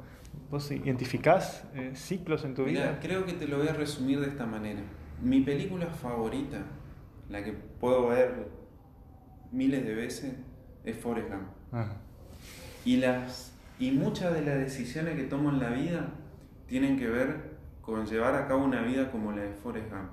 ¿Vos 0.50 0.72
identificás 0.72 1.66
eh, 1.76 1.92
ciclos 1.96 2.46
en 2.46 2.54
tu 2.54 2.64
vida? 2.66 3.00
Creo 3.02 3.26
que 3.26 3.34
te 3.34 3.48
lo 3.48 3.58
voy 3.58 3.68
a 3.68 3.74
resumir 3.74 4.20
de 4.20 4.28
esta 4.28 4.46
manera. 4.46 4.82
Mi 5.22 5.42
película 5.42 5.88
favorita, 5.88 6.62
la 7.30 7.44
que 7.44 7.52
puedo 7.52 8.08
ver 8.08 8.48
miles 9.52 9.84
de 9.86 9.96
veces, 9.96 10.34
es 10.86 10.96
Forrest 10.96 11.30
Gump. 11.30 11.48
Y, 12.86 12.98
las, 12.98 13.52
y 13.80 13.92
muchas 13.92 14.34
de 14.34 14.42
las 14.42 14.58
decisiones 14.58 15.16
que 15.16 15.24
tomo 15.24 15.50
en 15.50 15.60
la 15.60 15.70
vida 15.70 16.10
tienen 16.68 16.98
que 16.98 17.08
ver 17.08 17.58
con 17.82 18.06
llevar 18.06 18.36
a 18.36 18.48
cabo 18.48 18.64
una 18.66 18.82
vida 18.82 19.10
como 19.12 19.32
la 19.32 19.44
de 19.44 19.54
Forrest 19.54 19.90
Gump. 19.90 20.12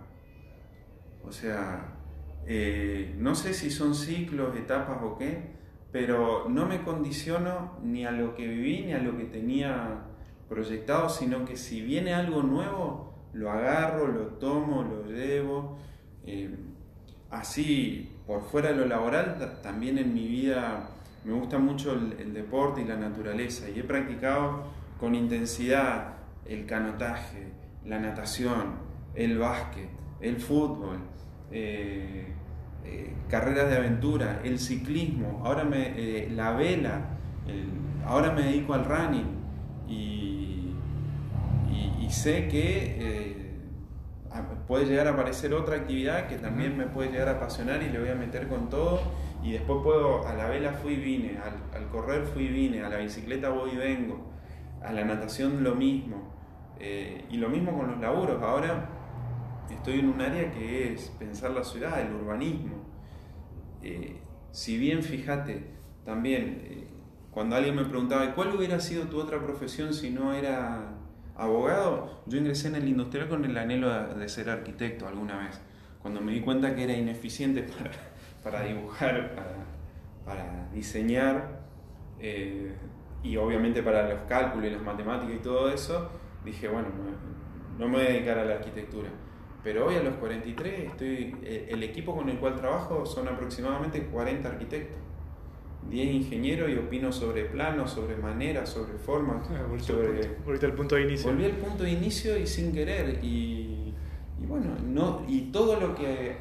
O 1.27 1.33
sea, 1.33 1.93
eh, 2.47 3.15
no 3.19 3.35
sé 3.35 3.53
si 3.53 3.71
son 3.71 3.95
ciclos, 3.95 4.57
etapas 4.57 4.99
o 5.03 5.19
qué, 5.19 5.55
pero 5.91 6.49
no 6.49 6.67
me 6.67 6.83
condiciono 6.83 7.79
ni 7.83 8.05
a 8.05 8.13
lo 8.13 8.35
que 8.35 8.47
viví 8.47 8.83
ni 8.87 8.93
a 8.93 8.99
lo 8.99 9.17
que 9.17 9.25
tenía 9.25 10.03
proyectado, 10.49 11.09
sino 11.09 11.45
que 11.45 11.57
si 11.57 11.81
viene 11.81 12.15
algo 12.15 12.43
nuevo, 12.43 13.15
lo 13.33 13.51
agarro, 13.51 14.07
lo 14.07 14.27
tomo, 14.27 14.85
lo 14.85 15.11
llevo. 15.11 15.77
Eh, 16.27 16.55
así, 17.31 18.19
por 18.27 18.43
fuera 18.43 18.69
de 18.69 18.77
lo 18.77 18.87
laboral, 18.87 19.61
también 19.63 19.99
en 19.99 20.15
mi 20.15 20.29
vida 20.29 20.91
me 21.25 21.33
gusta 21.33 21.59
mucho 21.59 21.93
el 21.95 22.35
deporte 22.35 22.83
y 22.83 22.85
la 22.85 22.97
naturaleza 22.97 23.69
y 23.69 23.81
he 23.81 23.83
practicado 23.83 24.65
con 25.01 25.15
intensidad 25.15 26.14
el 26.47 26.67
canotaje, 26.67 27.53
la 27.85 27.99
natación, 27.99 28.75
el 29.15 29.39
básquet, 29.39 29.89
el 30.21 30.37
fútbol, 30.37 30.99
eh, 31.51 32.33
eh, 32.85 33.15
carreras 33.29 33.71
de 33.71 33.77
aventura, 33.77 34.41
el 34.45 34.59
ciclismo, 34.59 35.43
ahora 35.45 35.65
me, 35.65 36.29
la 36.31 36.53
vela, 36.53 37.01
ahora 38.05 38.33
me 38.33 38.43
dedico 38.43 38.75
al 38.75 38.85
running 38.85 39.27
y, 39.89 40.75
y, 42.01 42.11
sé 42.11 42.49
que 42.49 43.45
puede 44.67 44.87
llegar 44.87 45.07
a 45.07 45.11
aparecer 45.11 45.53
otra 45.55 45.77
actividad 45.77 46.27
que 46.27 46.37
también 46.37 46.77
me 46.77 46.87
puede 46.87 47.11
llegar 47.11 47.29
a 47.29 47.33
apasionar 47.33 47.83
y 47.83 47.91
le 47.91 47.99
voy 47.99 48.09
a 48.09 48.15
meter 48.15 48.49
con 48.49 48.69
todo. 48.69 49.01
Y 49.43 49.53
después 49.53 49.81
puedo, 49.83 50.27
a 50.27 50.35
la 50.35 50.49
vela 50.49 50.73
fui 50.73 50.95
y 50.95 50.97
vine, 50.97 51.39
al, 51.73 51.89
correr 51.89 52.25
fui 52.25 52.45
y 52.45 52.49
vine, 52.49 52.83
a 52.83 52.89
la 52.89 52.97
bicicleta 52.97 53.51
voy 53.51 53.73
y 53.73 53.77
vengo, 53.77 54.31
a 54.83 54.93
la 54.93 55.05
natación 55.05 55.63
lo 55.63 55.75
mismo. 55.75 56.34
Eh, 56.81 57.25
y 57.31 57.37
lo 57.37 57.49
mismo 57.49 57.77
con 57.77 57.91
los 57.91 58.01
laburos. 58.01 58.43
Ahora 58.43 58.89
estoy 59.71 60.01
en 60.01 60.09
un 60.09 60.21
área 60.21 60.51
que 60.53 60.93
es 60.93 61.11
pensar 61.19 61.51
la 61.51 61.65
ciudad, 61.65 62.01
el 62.01 62.13
urbanismo. 62.13 62.77
Eh, 63.83 64.21
si 64.51 64.79
bien, 64.79 65.03
fíjate, 65.03 65.65
también 66.05 66.63
eh, 66.65 66.87
cuando 67.31 67.57
alguien 67.57 67.77
me 67.77 67.85
preguntaba, 67.85 68.35
¿cuál 68.35 68.55
hubiera 68.55 68.81
sido 68.81 69.05
tu 69.05 69.21
otra 69.21 69.43
profesión 69.43 69.93
si 69.93 70.11
no 70.11 70.33
era 70.33 70.95
abogado? 71.37 72.23
Yo 72.27 72.39
ingresé 72.39 72.69
en 72.69 72.77
el 72.77 72.89
industrial 72.89 73.29
con 73.29 73.45
el 73.45 73.57
anhelo 73.59 74.15
de 74.15 74.29
ser 74.29 74.51
arquitecto 74.51 75.07
alguna 75.07 75.39
vez. 75.39 75.61
Cuando 76.01 76.21
me 76.21 76.33
di 76.33 76.41
cuenta 76.41 76.75
que 76.75 76.85
era 76.85 76.93
ineficiente 76.93 77.63
para 77.79 77.91
para 78.45 78.63
dibujar, 78.63 79.31
para, 80.25 80.69
diseñar 80.73 81.61
eh, 82.21 82.75
y 83.23 83.37
obviamente 83.39 83.83
para 83.83 84.09
los 84.09 84.21
cálculos 84.29 84.67
y 84.67 84.71
las 84.71 84.83
matemáticas 84.83 85.35
y 85.35 85.39
todo 85.39 85.71
eso, 85.71 86.11
dije, 86.45 86.69
bueno, 86.69 86.89
no, 87.79 87.89
me 87.89 87.97
voy 87.97 88.07
a 88.07 88.09
dedicar 88.11 88.39
a 88.39 88.45
la 88.45 88.55
arquitectura. 88.55 89.09
Pero 89.63 89.87
hoy 89.87 89.97
a 89.97 90.03
los 90.03 90.17
43 90.17 90.91
estoy, 90.91 91.37
eh, 91.43 91.69
el 91.71 91.83
equipo 91.83 92.15
con 92.15 92.29
el 92.29 92.39
cual 92.39 92.55
trabajo 92.57 93.07
son 93.07 93.29
aproximadamente 93.29 94.07
40 94.07 94.49
arquitectos. 94.49 94.99
10 95.91 96.15
ingenieros 96.15 96.71
y 96.71 96.77
opino 96.77 97.13
sobre 97.13 97.45
planos, 97.45 97.91
sobre 97.91 98.17
maneras, 98.17 98.71
sobre 98.71 98.99
formas. 98.99 99.47
Ah, 99.51 99.67
volví 99.69 100.65
al 100.65 100.73
punto 100.73 100.95
de 100.95 101.03
inicio. 101.03 101.31
Volví 101.31 101.45
al 101.45 101.53
punto 101.53 101.83
de 101.85 101.91
inicio 101.91 102.39
y 102.39 102.47
sin 102.47 102.73
querer. 102.73 103.23
Y, 103.23 103.95
y 104.41 104.47
bueno, 104.47 104.77
no, 104.87 105.25
y 105.29 105.53
todo 105.53 105.79
lo 105.79 105.95
que 105.95 106.37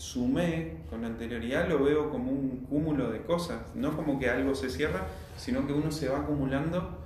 sumé 0.00 0.78
con 0.88 1.04
anterioridad 1.04 1.68
lo 1.68 1.84
veo 1.84 2.08
como 2.08 2.32
un 2.32 2.66
cúmulo 2.70 3.10
de 3.10 3.20
cosas, 3.22 3.60
no 3.74 3.94
como 3.96 4.18
que 4.18 4.30
algo 4.30 4.54
se 4.54 4.70
cierra, 4.70 5.06
sino 5.36 5.66
que 5.66 5.74
uno 5.74 5.92
se 5.92 6.08
va 6.08 6.20
acumulando 6.20 6.98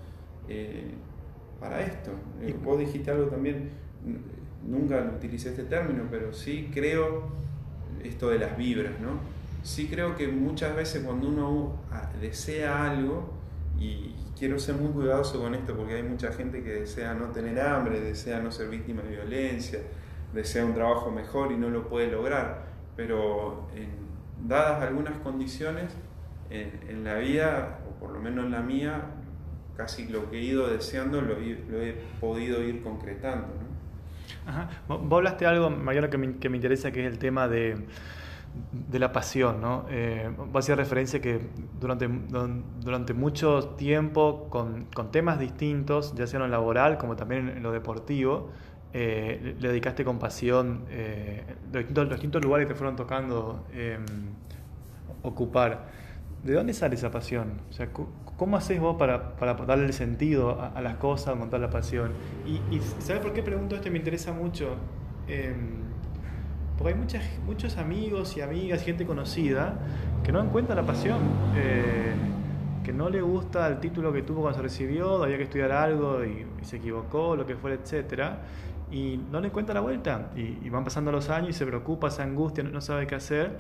eh, 0.49 0.95
para 1.65 1.83
esto. 1.83 2.11
Eh, 2.43 2.55
vos 2.63 2.79
dijiste 2.79 3.11
algo 3.11 3.27
también, 3.27 3.71
nunca 4.67 5.13
utilicé 5.17 5.51
este 5.51 5.65
término, 5.65 6.05
pero 6.11 6.33
sí 6.33 6.71
creo 6.73 7.25
esto 8.03 8.29
de 8.31 8.39
las 8.39 8.57
vibras, 8.57 9.01
¿no? 9.01 9.19
Sí 9.63 9.89
creo 9.89 10.15
que 10.15 10.29
muchas 10.29 10.77
veces 10.77 11.03
cuando 11.05 11.29
uno 11.29 11.73
desea 12.21 12.91
algo, 12.91 13.33
y 13.79 14.15
quiero 14.39 14.59
ser 14.59 14.77
muy 14.77 14.93
cuidadoso 14.93 15.41
con 15.41 15.55
esto 15.55 15.75
porque 15.77 15.95
hay 15.95 16.03
mucha 16.03 16.33
gente 16.33 16.63
que 16.63 16.71
desea 16.71 17.15
no 17.15 17.27
tener 17.27 17.59
hambre, 17.61 18.01
desea 18.01 18.41
no 18.41 18.53
ser 18.53 18.69
víctima 18.69 19.03
de 19.03 19.11
violencia, 19.11 19.81
desea 20.33 20.65
un 20.65 20.75
trabajo 20.75 21.11
mejor 21.11 21.51
y 21.51 21.57
no 21.57 21.71
lo 21.71 21.89
puede 21.89 22.11
lograr 22.11 22.75
pero 22.97 23.67
dadas 24.47 24.83
algunas 24.83 25.19
condiciones 25.19 25.93
en, 26.51 27.05
la 27.05 27.17
vida, 27.17 27.81
o 27.89 27.99
por 27.99 28.11
lo 28.13 28.21
menos 28.21 28.45
en 28.45 28.53
la 28.53 28.61
mía, 28.61 29.03
casi 29.77 30.07
lo 30.09 30.31
que 30.31 30.39
he 30.39 30.43
ido 30.43 30.69
deseando 30.69 31.21
lo, 31.21 31.37
he 31.41 31.97
podido 32.21 32.63
ir 32.63 32.83
concretando. 32.83 33.47
¿no? 33.47 34.51
Ajá. 34.51 34.71
Vos 34.89 35.19
hablaste 35.19 35.47
algo, 35.47 35.71
mayor 35.71 36.11
que 36.11 36.19
me, 36.19 36.37
que 36.37 36.49
me 36.49 36.57
interesa, 36.57 36.93
que 36.93 37.07
es 37.07 37.13
el 37.13 37.19
tema 37.19 37.49
de, 37.49 37.77
de 38.73 38.99
la 38.99 39.13
pasión. 39.13 39.61
¿no? 39.61 39.87
Eh, 39.91 40.31
vos 40.53 40.69
referencia 40.69 41.21
que 41.21 41.41
durante, 41.81 42.09
durante 42.81 43.15
mucho 43.15 43.71
tiempo, 43.77 44.49
con, 44.51 44.87
con 44.95 45.11
temas 45.11 45.39
distintos, 45.39 46.15
ya 46.15 46.27
sea 46.27 46.39
en 46.39 46.45
lo 46.45 46.49
laboral 46.49 46.99
como 46.99 47.17
también 47.17 47.49
en 47.49 47.63
lo 47.63 47.73
deportivo, 47.73 48.51
eh, 48.93 49.57
le 49.59 49.69
dedicaste 49.69 50.05
con 50.05 50.21
pasión 50.21 50.85
eh, 50.89 51.43
los, 51.73 52.09
distintos, 52.09 52.45
lugares 52.45 52.69
que 52.69 52.75
te 52.75 52.79
fueron 52.79 52.95
tocando 52.95 53.67
em, 53.73 54.05
ocupar. 55.23 55.89
¿De 56.45 56.53
dónde 56.53 56.75
sale 56.75 56.95
esa 56.95 57.11
pasión? 57.11 57.61
¿Cómo 58.37 58.57
haces 58.57 58.81
vos 58.81 58.97
para, 58.97 59.37
para 59.37 59.55
darle 59.55 59.93
sentido 59.93 60.61
a, 60.61 60.81
las 60.81 60.97
cosas, 60.97 61.37
montar 61.37 61.61
la 61.61 61.71
pasión? 61.71 62.11
Y, 62.45 62.55
y, 62.75 62.81
¿sabes 62.99 63.23
por 63.23 63.33
qué 63.33 63.43
pregunto 63.43 63.77
esto? 63.77 63.91
Me 63.91 63.99
interesa 63.99 64.33
mucho. 64.33 64.75
Em, 65.29 65.85
porque 66.77 66.95
hay 66.95 66.99
muchas, 66.99 67.23
muchos 67.47 67.77
amigos 67.77 68.37
y 68.37 68.41
amigas, 68.41 68.83
gente 68.83 69.07
conocida, 69.07 69.79
que 70.25 70.33
no 70.33 70.43
encuentran 70.43 70.77
la 70.77 70.85
pasión. 70.85 71.21
Eh, 71.57 72.13
que 72.83 72.93
no 72.93 73.09
le 73.09 73.23
gusta 73.23 73.67
el 73.69 73.81
título 73.81 74.13
que 74.13 74.23
tuvo 74.23 74.43
cuando 74.43 74.59
se 74.59 74.63
recibió, 74.63 75.23
había 75.23 75.39
que 75.39 75.45
estudiar 75.45 75.73
algo 75.73 76.23
y, 76.23 76.45
y 76.61 76.65
se 76.65 76.77
equivocó, 76.77 77.35
lo 77.35 77.47
que 77.47 77.57
fuera, 77.57 77.77
etcétera 77.77 78.41
y 78.95 79.21
no 79.31 79.41
le 79.41 79.49
encuentra 79.49 79.75
la 79.75 79.81
vuelta. 79.81 80.31
Y, 80.37 80.69
van 80.71 80.85
pasando 80.85 81.11
los 81.11 81.29
años 81.31 81.51
y 81.51 81.53
se 81.53 81.67
preocupa, 81.67 82.11
se 82.11 82.23
angustia, 82.23 82.63
no, 82.63 82.81
sabe 82.81 83.07
qué 83.07 83.17
hacer. 83.17 83.59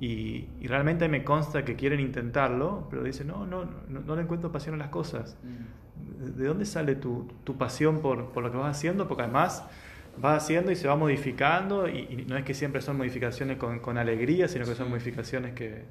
Y, 0.00 0.46
realmente 0.62 1.08
me 1.08 1.24
consta 1.24 1.64
que 1.64 1.74
quieren 1.74 2.00
intentarlo, 2.00 2.86
pero 2.90 3.02
dice 3.02 3.24
no, 3.24 3.46
no, 3.46 3.64
no, 3.88 4.16
le 4.16 4.22
encuentro 4.22 4.52
pasión 4.52 4.74
a 4.74 4.78
las 4.78 4.88
cosas. 4.88 5.36
Mm. 5.42 6.36
¿De 6.38 6.46
dónde 6.46 6.66
sale 6.66 6.94
tu, 6.94 7.28
tu 7.44 7.56
pasión 7.56 8.00
por, 8.00 8.32
por, 8.32 8.42
lo 8.42 8.50
que 8.50 8.58
vas 8.58 8.76
haciendo? 8.76 9.08
Porque 9.08 9.22
además 9.22 9.64
vas 10.18 10.42
haciendo 10.42 10.70
y 10.70 10.76
se 10.76 10.88
va 10.88 10.96
modificando 10.96 11.88
y, 11.88 12.24
no 12.28 12.36
es 12.36 12.44
que 12.44 12.54
siempre 12.54 12.82
son 12.82 12.96
modificaciones 12.98 13.56
con, 13.56 13.80
con 13.80 13.98
alegría, 13.98 14.48
sino 14.48 14.64
que 14.64 14.74
son 14.74 14.90
modificaciones 14.90 15.54
que, 15.54 15.84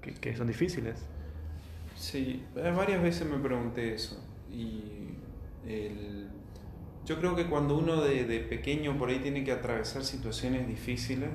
que, 0.00 0.14
que, 0.14 0.36
son 0.36 0.46
difíciles. 0.46 1.04
Sí, 1.96 2.42
varias 2.54 3.02
veces 3.02 3.28
me 3.28 3.38
pregunté 3.38 3.94
eso 3.94 4.22
y 4.50 5.14
el, 5.66 6.28
yo 7.04 7.18
creo 7.18 7.34
que 7.34 7.46
cuando 7.46 7.76
uno 7.76 8.00
de, 8.00 8.40
pequeño 8.48 8.96
por 8.96 9.08
ahí 9.08 9.18
tiene 9.18 9.44
que 9.44 9.52
atravesar 9.52 10.04
situaciones 10.04 10.68
difíciles, 10.68 11.30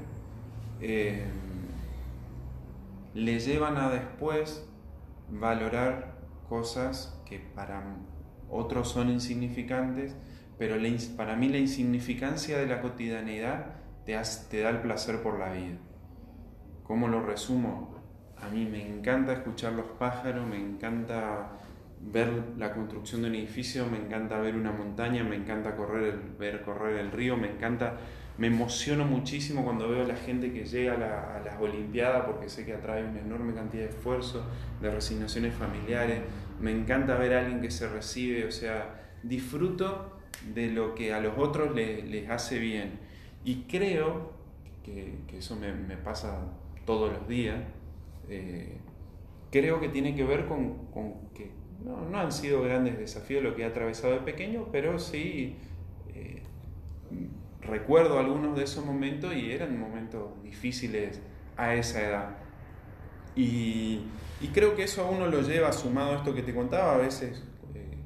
eh, 0.81 1.25
le 3.17 3.39
llevan 3.39 3.77
a 3.77 3.89
después 3.89 4.63
valorar 5.27 6.19
cosas 6.47 7.19
que 7.25 7.39
para 7.39 7.83
otros 8.47 8.89
son 8.89 9.09
insignificantes, 9.09 10.15
pero 10.59 10.75
para 11.17 11.35
mí 11.35 11.49
la 11.49 11.57
insignificancia 11.57 12.59
de 12.59 12.67
la 12.67 12.79
cotidianidad 12.79 13.73
te, 14.05 14.13
da 14.61 14.69
el 14.69 14.81
placer 14.81 15.23
por 15.23 15.39
la 15.39 15.51
vida. 15.51 15.79
¿Cómo 16.83 17.07
lo 17.07 17.25
resumo? 17.25 17.95
A 18.37 18.49
mí 18.49 18.65
me 18.65 18.87
encanta 18.87 19.33
escuchar 19.33 19.73
los 19.73 19.87
pájaros, 19.97 20.45
me 20.45 20.57
encanta 20.57 21.53
ver 21.99 22.29
la 22.55 22.71
construcción 22.71 23.23
de 23.23 23.29
un 23.29 23.35
edificio, 23.35 23.87
me 23.87 23.97
encanta 23.97 24.37
ver 24.39 24.55
una 24.55 24.71
montaña, 24.71 25.23
me 25.23 25.37
encanta 25.37 25.75
correr 25.75 26.19
ver 26.37 26.61
correr 26.61 26.99
el 26.99 27.11
río, 27.11 27.35
me 27.35 27.49
encanta, 27.49 27.97
me 28.37 28.47
emociono 28.47 29.05
muchísimo 29.05 29.63
cuando 29.63 29.89
veo 29.89 30.03
a 30.03 30.07
la 30.07 30.15
gente 30.15 30.51
que 30.51 30.63
llega 30.63 30.93
a, 30.93 31.39
las 31.43 31.59
Olimpiadas 31.59 32.25
porque 32.25 32.49
sé 32.49 32.65
que 32.65 32.73
atrae 32.73 33.03
una 33.03 33.19
enorme 33.19 33.53
cantidad 33.53 33.83
de 33.83 33.89
esfuerzo, 33.89 34.45
de 34.79 34.91
resignaciones 34.91 35.55
familiares, 35.55 36.21
me 36.61 36.71
encanta 36.71 37.17
ver 37.17 37.33
a 37.33 37.39
alguien 37.39 37.61
que 37.61 37.71
se 37.71 37.87
recibe, 37.87 38.45
o 38.45 38.51
sea, 38.51 39.11
disfruto 39.23 40.19
de 40.53 40.69
lo 40.69 40.93
que 40.93 41.13
a 41.13 41.19
los 41.19 41.37
otros 41.37 41.73
les, 41.73 42.29
hace 42.29 42.59
bien. 42.59 42.99
Y 43.43 43.63
creo 43.63 44.33
que, 44.83 45.15
eso 45.35 45.55
me, 45.55 45.97
pasa 45.97 46.39
todos 46.85 47.11
los 47.11 47.27
días, 47.27 47.57
eh, 48.29 48.77
creo 49.51 49.79
que 49.79 49.89
tiene 49.89 50.15
que 50.15 50.23
ver 50.23 50.45
con, 50.45 50.89
que 51.33 51.51
no, 51.83 52.07
no 52.07 52.19
han 52.19 52.31
sido 52.31 52.61
grandes 52.61 52.99
desafíos 52.99 53.43
lo 53.43 53.55
que 53.55 53.63
he 53.63 53.65
atravesado 53.65 54.13
de 54.13 54.19
pequeño, 54.19 54.67
pero 54.71 54.99
sí 54.99 55.55
recuerdo 57.67 58.19
algunos 58.19 58.55
de 58.55 58.63
esos 58.63 58.85
momentos 58.85 59.35
y 59.35 59.51
eran 59.51 59.79
momentos 59.79 60.41
difíciles 60.43 61.21
a 61.55 61.75
esa 61.75 62.01
edad. 62.01 62.29
Y, 63.35 64.01
creo 64.53 64.75
que 64.75 64.83
eso 64.83 65.03
a 65.03 65.09
uno 65.09 65.27
lo 65.27 65.41
lleva, 65.41 65.71
sumado 65.71 66.13
a 66.13 66.15
esto 66.17 66.33
que 66.33 66.41
te 66.41 66.53
contaba, 66.53 66.95
a 66.95 66.97
veces 66.97 67.43
eh, 67.75 67.97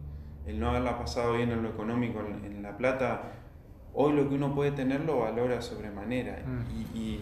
el 0.48 0.60
no 0.60 0.70
haberla 0.70 0.98
pasado 0.98 1.34
bien 1.34 1.52
en 1.52 1.64
lo 1.64 1.70
económico, 1.70 2.20
en, 2.20 2.62
La 2.62 2.78
Plata, 2.78 3.32
hoy 3.94 4.14
lo 4.14 4.28
que 4.28 4.36
uno 4.36 4.54
puede 4.54 4.72
tener 4.72 5.02
lo 5.02 5.20
valora 5.20 5.62
sobremanera. 5.62 6.44
Mm. 6.46 6.98
Y, 6.98 7.20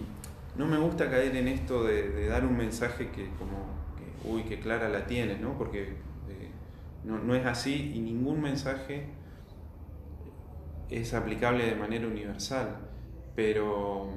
no 0.55 0.65
me 0.65 0.77
gusta 0.77 1.09
caer 1.09 1.33
en 1.37 1.47
esto 1.47 1.85
de, 1.85 2.27
dar 2.27 2.45
un 2.45 2.57
mensaje 2.57 3.11
que 3.11 3.29
como, 3.37 3.69
que, 3.95 4.27
uy, 4.27 4.43
que 4.43 4.59
clara 4.59 4.89
la 4.89 5.05
tienes, 5.05 5.39
¿no? 5.39 5.57
Porque 5.57 5.95
no, 7.03 7.35
es 7.35 7.45
así 7.45 7.93
y 7.95 7.99
ningún 7.99 8.41
mensaje 8.41 9.05
es 10.89 11.13
aplicable 11.13 11.65
de 11.65 11.75
manera 11.75 12.07
universal. 12.07 12.77
Pero 13.35 14.09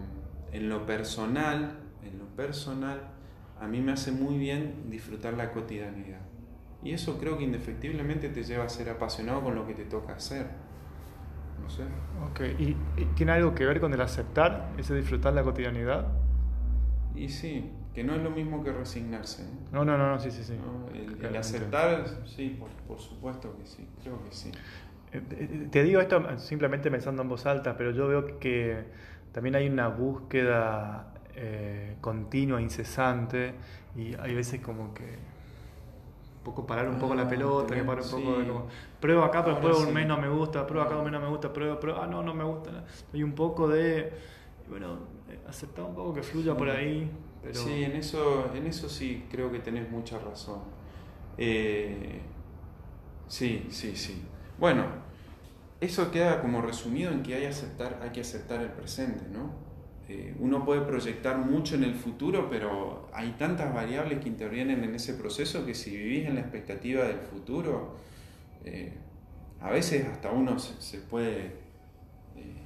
en 0.53 0.69
lo 0.69 0.87
personal, 0.87 1.79
en 2.03 2.19
lo 2.19 2.27
personal, 2.37 3.13
a 3.61 3.67
mí 3.67 3.81
me 3.81 3.93
hace 3.93 4.13
muy 4.13 4.39
bien 4.39 4.91
disfrutar 4.91 5.35
la 5.35 5.53
cotidianidad. 5.53 6.21
Y 6.83 6.93
eso 6.93 7.19
creo 7.19 7.39
que 7.39 7.45
indefectiblemente 7.45 8.29
te 8.29 8.43
lleva 8.43 8.65
a 8.65 8.69
ser 8.69 8.91
apasionado 8.91 9.43
con 9.43 9.55
lo 9.55 9.67
que 9.67 9.75
te 9.75 9.85
toca 9.85 10.15
hacer. 10.15 10.49
no 11.63 11.71
sé. 11.71 11.85
Ok, 12.29 12.41
¿Y, 12.59 12.77
tiene 13.15 13.33
algo 13.33 13.55
que 13.55 13.65
ver 13.65 13.81
con 13.81 13.95
el 13.95 14.01
aceptar, 14.01 14.73
ese 14.79 14.95
disfrutar 14.95 15.33
la 15.33 15.45
cotidianidad? 15.45 16.09
Y 17.15 17.29
sí, 17.29 17.71
que 17.95 18.03
no 18.03 18.15
es 18.15 18.23
lo 18.23 18.31
mismo 18.31 18.65
que 18.65 18.73
resignarse. 18.73 19.47
No, 19.71 19.85
no, 19.85 19.97
no, 19.97 20.19
sí, 20.19 20.31
sí, 20.31 20.43
sí. 20.43 20.55
El, 20.93 21.37
aceptar, 21.37 22.05
sí, 22.27 22.59
por, 22.89 22.99
supuesto 22.99 23.57
que 23.57 23.67
sí, 23.67 23.89
creo 24.03 24.23
que 24.25 24.33
sí. 24.33 24.51
Te 25.71 25.83
digo 25.83 26.01
esto 26.01 26.39
simplemente 26.39 26.91
pensando 26.91 27.23
en 27.23 27.29
voz 27.29 27.45
alta, 27.45 27.77
pero 27.77 27.91
yo 27.91 28.09
veo 28.09 28.39
que 28.39 28.85
también 29.33 29.57
hay 29.57 29.69
una 29.69 29.89
búsqueda 29.89 31.13
eh, 31.35 31.97
continua, 32.01 32.63
incesante, 32.63 33.55
y 33.95 34.15
hay 34.15 34.35
veces 34.35 34.61
como 34.61 34.95
que 34.95 35.05
un 35.05 36.45
poco 36.45 36.67
parar 36.67 36.89
un 36.89 36.99
poco 36.99 37.15
la 37.15 37.23
ah, 37.23 37.29
pelota, 37.29 37.75
que 37.75 37.83
parar 37.85 38.03
un 38.03 38.11
poco 38.11 38.39
de 38.39 38.47
como, 38.47 38.67
pruebo 39.01 39.23
acá, 39.23 39.45
pero 39.45 39.57
después 39.57 39.87
un 39.87 39.95
mes 39.95 40.07
no 40.07 40.19
me 40.19 40.29
gusta, 40.29 40.67
pruebo 40.67 40.87
acá 40.87 40.97
un 40.97 41.05
mes 41.05 41.13
no 41.13 41.21
me 41.21 41.29
gusta, 41.29 41.53
pruebo, 41.53 41.79
pruebo, 41.79 42.01
ah, 42.01 42.07
no, 42.07 42.23
no 42.23 42.35
me 42.35 42.45
gusta. 42.45 42.85
Hay 43.13 43.23
un 43.23 43.35
poco 43.35 43.69
de, 43.69 44.13
bueno, 44.69 44.99
aceptar 45.47 45.85
un 45.85 45.95
poco 45.95 46.15
que 46.15 46.23
fluya 46.23 46.57
por 46.57 46.71
ahí. 46.71 47.11
Pero... 47.43 47.55
Sí, 47.55 47.85
en 47.85 47.93
eso, 47.93 48.51
en 48.55 48.67
eso 48.67 48.89
sí 48.89 49.25
creo 49.31 49.51
que 49.51 49.59
tenés 49.59 49.91
mucha 49.91 50.19
razón. 50.19 50.61
Eh, 51.37 52.21
sí, 53.29 53.67
sí, 53.71 53.97
sí. 53.97 54.23
Bueno, 54.63 54.85
eso 55.81 56.13
queda 56.13 56.41
como 56.41 56.63
resumido 56.63 57.11
en 57.11 57.25
que 57.25 57.35
hay, 57.35 57.43
que 58.13 58.21
aceptar 58.21 58.61
el 58.61 58.69
presente, 58.69 59.25
¿no? 59.29 59.51
Eh, 60.09 60.37
uno 60.39 60.65
puede 60.65 60.83
proyectar 60.83 61.37
mucho 61.37 61.75
en 61.75 61.83
el 61.83 61.97
futuro, 61.97 62.49
pero 62.49 63.11
hay 63.13 63.33
tantas 63.33 63.75
variables 63.75 64.21
que 64.21 64.29
intervienen 64.29 64.85
en 64.85 64.95
ese 64.95 65.15
proceso 65.15 65.67
que 65.67 65.75
si 65.75 65.97
vivís 65.97 66.29
en 66.29 66.37
la 66.37 66.43
expectativa 66.43 67.03
del 67.03 67.19
futuro, 67.19 67.97
eh, 68.65 68.93
a 69.61 69.71
veces 69.71 70.07
hasta 70.07 70.31
uno 70.31 70.61
se, 70.61 70.99
puede, 70.99 71.47
eh, 72.37 72.63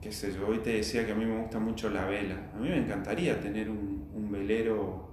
qué 0.00 0.12
sé 0.12 0.32
yo, 0.32 0.46
hoy 0.46 0.58
te 0.58 0.74
decía 0.74 1.04
que 1.04 1.10
a 1.10 1.16
mí 1.16 1.24
me 1.24 1.40
gusta 1.40 1.58
mucho 1.58 1.90
la 1.90 2.04
vela, 2.04 2.52
a 2.54 2.60
mí 2.60 2.68
me 2.68 2.78
encantaría 2.78 3.40
tener 3.40 3.68
un, 3.68 4.30
velero 4.30 5.03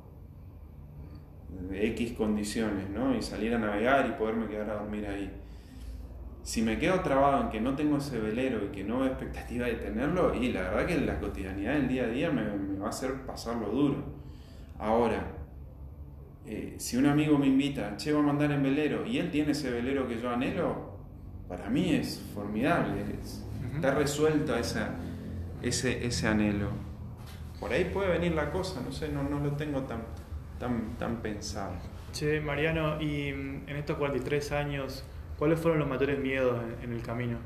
X 1.74 2.14
condiciones, 2.14 2.90
¿no? 2.90 3.16
Y 3.16 3.22
salir 3.22 3.54
a 3.54 3.60
navegar 3.60 4.08
y 4.08 4.12
poderme 4.20 4.48
quedar 4.48 4.70
a 4.70 4.76
dormir 4.76 5.06
ahí 5.06 5.32
si 6.44 6.62
me 6.62 6.80
quedo 6.80 7.02
trabado 7.02 7.44
en 7.44 7.50
que 7.50 7.62
no 7.62 7.76
tengo 7.76 7.98
ese 7.98 8.20
velero 8.20 8.66
y 8.66 8.70
que 8.70 8.84
no 8.84 9.00
veo 9.00 9.08
expectativa 9.08 9.68
de 9.68 9.74
tenerlo, 9.74 10.34
y 10.34 10.52
la 10.52 10.62
verdad 10.62 10.86
que 10.88 11.02
la 11.02 11.20
cotidianidad 11.20 11.74
del 11.74 11.88
día 11.88 12.04
a 12.04 12.08
día 12.08 12.32
me, 12.32 12.44
va 12.78 12.88
a 12.88 12.90
hacer 12.90 13.26
pasarlo 13.26 13.68
duro. 13.68 14.04
Ahora, 14.80 15.24
eh, 16.46 16.76
si 16.78 16.98
un 16.98 17.06
amigo 17.06 17.38
me 17.38 17.48
invita, 17.48 17.96
che, 17.98 18.12
a 18.12 18.18
mandar 18.20 18.52
en 18.52 18.64
velero, 18.64 19.06
y 19.06 19.20
él 19.20 19.30
tiene 19.30 19.52
ese 19.52 19.70
velero 19.70 20.08
que 20.08 20.20
yo 20.20 20.32
anhelo, 20.32 20.92
para 21.48 21.70
mí 21.70 21.94
es 21.94 22.24
formidable, 22.34 23.04
está 23.76 23.94
resuelto 23.94 24.56
esa, 24.56 24.96
ese, 25.62 26.06
ese 26.06 26.28
anhelo. 26.28 26.70
Por 27.60 27.72
ahí 27.72 27.86
puede 27.94 28.10
venir 28.10 28.32
la 28.32 28.50
cosa, 28.50 28.82
no 28.82 28.92
sé, 28.92 29.10
no, 29.10 29.22
no 29.22 29.40
lo 29.40 29.52
tengo 29.52 29.82
tan, 29.82 30.02
tan, 30.62 30.98
tan 30.98 31.22
pensado. 31.22 31.74
Che, 32.14 32.40
Mariano, 32.40 33.02
y 33.02 33.28
en 33.28 33.76
estos 33.76 33.98
43 33.98 34.52
años, 34.54 35.04
¿Cuáles 35.42 35.60
fueron 35.60 35.80
los 35.80 35.90
mayores 35.90 36.20
miedos 36.20 36.62
en, 36.84 36.94
el 36.94 37.02
camino? 37.02 37.40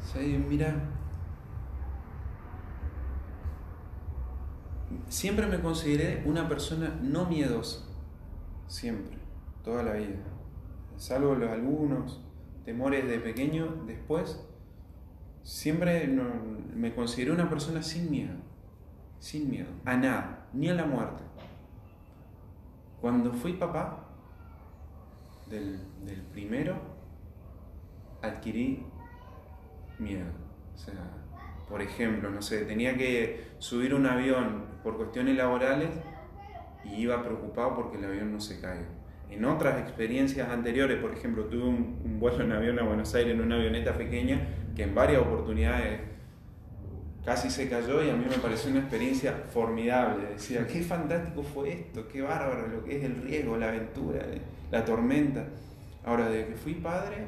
Sí, 0.00 0.42
mira, 0.48 0.74
siempre 5.06 5.46
me 5.48 5.60
consideré 5.60 6.22
una 6.24 6.48
persona 6.48 6.98
no 7.02 7.26
miedosa, 7.26 7.84
siempre, 8.66 9.18
toda 9.62 9.82
la 9.82 9.92
vida, 9.92 10.16
salvo 10.96 11.34
los 11.34 11.50
algunos 11.50 12.24
temores 12.64 13.06
de 13.06 13.18
pequeño, 13.18 13.82
después, 13.86 14.48
siempre 15.42 16.08
me 16.74 16.94
consideré 16.94 17.32
una 17.32 17.50
persona 17.50 17.82
sin 17.82 18.10
miedo, 18.10 18.38
sin 19.24 19.48
miedo, 19.50 19.70
a 19.86 19.96
nada, 19.96 20.48
ni 20.52 20.68
a 20.68 20.74
la 20.74 20.84
muerte. 20.84 21.22
Cuando 23.00 23.32
fui 23.32 23.54
papá, 23.54 24.06
del, 25.48 25.80
primero 26.30 26.76
adquirí 28.20 28.84
miedo. 29.98 30.26
O 30.74 30.76
sea, 30.76 31.10
por 31.70 31.80
ejemplo, 31.80 32.28
no 32.28 32.42
sé, 32.42 32.66
tenía 32.66 32.98
que 32.98 33.52
subir 33.60 33.94
un 33.94 34.04
avión 34.04 34.66
por 34.82 34.98
cuestiones 34.98 35.38
laborales 35.38 35.88
y 36.84 36.96
iba 36.96 37.22
preocupado 37.22 37.76
porque 37.76 37.96
el 37.96 38.04
avión 38.04 38.30
no 38.30 38.40
se 38.40 38.60
caiga. 38.60 38.88
En 39.30 39.46
otras 39.46 39.80
experiencias 39.80 40.50
anteriores, 40.50 41.00
por 41.00 41.14
ejemplo, 41.14 41.46
tuve 41.46 41.64
un, 41.64 41.98
un, 42.04 42.20
vuelo 42.20 42.44
en 42.44 42.52
avión 42.52 42.78
a 42.78 42.82
Buenos 42.82 43.14
Aires 43.14 43.32
en 43.32 43.40
una 43.40 43.56
avioneta 43.56 43.96
pequeña 43.96 44.46
que 44.76 44.82
en 44.82 44.94
varias 44.94 45.22
oportunidades 45.22 46.13
casi 47.24 47.50
se 47.50 47.68
cayó 47.68 48.02
y 48.02 48.10
a 48.10 48.14
mí 48.14 48.26
me 48.28 48.36
pareció 48.38 48.70
una 48.70 48.80
experiencia 48.80 49.32
formidable. 49.52 50.26
Decía, 50.26 50.66
qué 50.66 50.82
fantástico 50.82 51.42
fue 51.42 51.72
esto, 51.72 52.06
qué 52.08 52.22
bárbaro 52.22 52.68
lo 52.68 52.84
que 52.84 52.98
es 52.98 53.04
el 53.04 53.22
riesgo, 53.22 53.56
la 53.56 53.68
aventura, 53.68 54.20
la 54.70 54.84
tormenta. 54.84 55.46
Ahora, 56.04 56.28
de 56.28 56.46
que 56.46 56.54
fui 56.54 56.74
padre, 56.74 57.26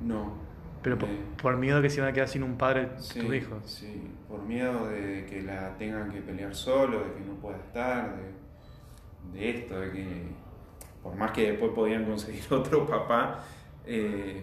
no. 0.00 0.44
Pero 0.82 0.98
por, 0.98 1.54
eh, 1.54 1.56
miedo 1.56 1.80
que 1.80 1.88
se 1.88 1.96
iban 1.96 2.10
a 2.10 2.12
quedar 2.12 2.28
sin 2.28 2.42
un 2.42 2.56
padre 2.56 2.90
sí, 2.98 3.20
tus 3.20 3.34
hijos. 3.34 3.62
Sí, 3.64 4.10
por 4.28 4.42
miedo 4.42 4.86
de 4.86 5.24
que 5.26 5.42
la 5.42 5.76
tengan 5.78 6.10
que 6.10 6.20
pelear 6.20 6.54
solo, 6.54 6.98
de 6.98 7.12
que 7.14 7.20
no 7.20 7.34
pueda 7.34 7.56
estar, 7.56 8.16
de, 9.32 9.50
esto, 9.50 9.80
de 9.80 9.90
que 9.90 10.22
por 11.02 11.14
más 11.16 11.32
que 11.32 11.52
después 11.52 11.72
podían 11.72 12.04
conseguir 12.04 12.42
otro 12.50 12.86
papá, 12.86 13.44
eh, 13.86 14.42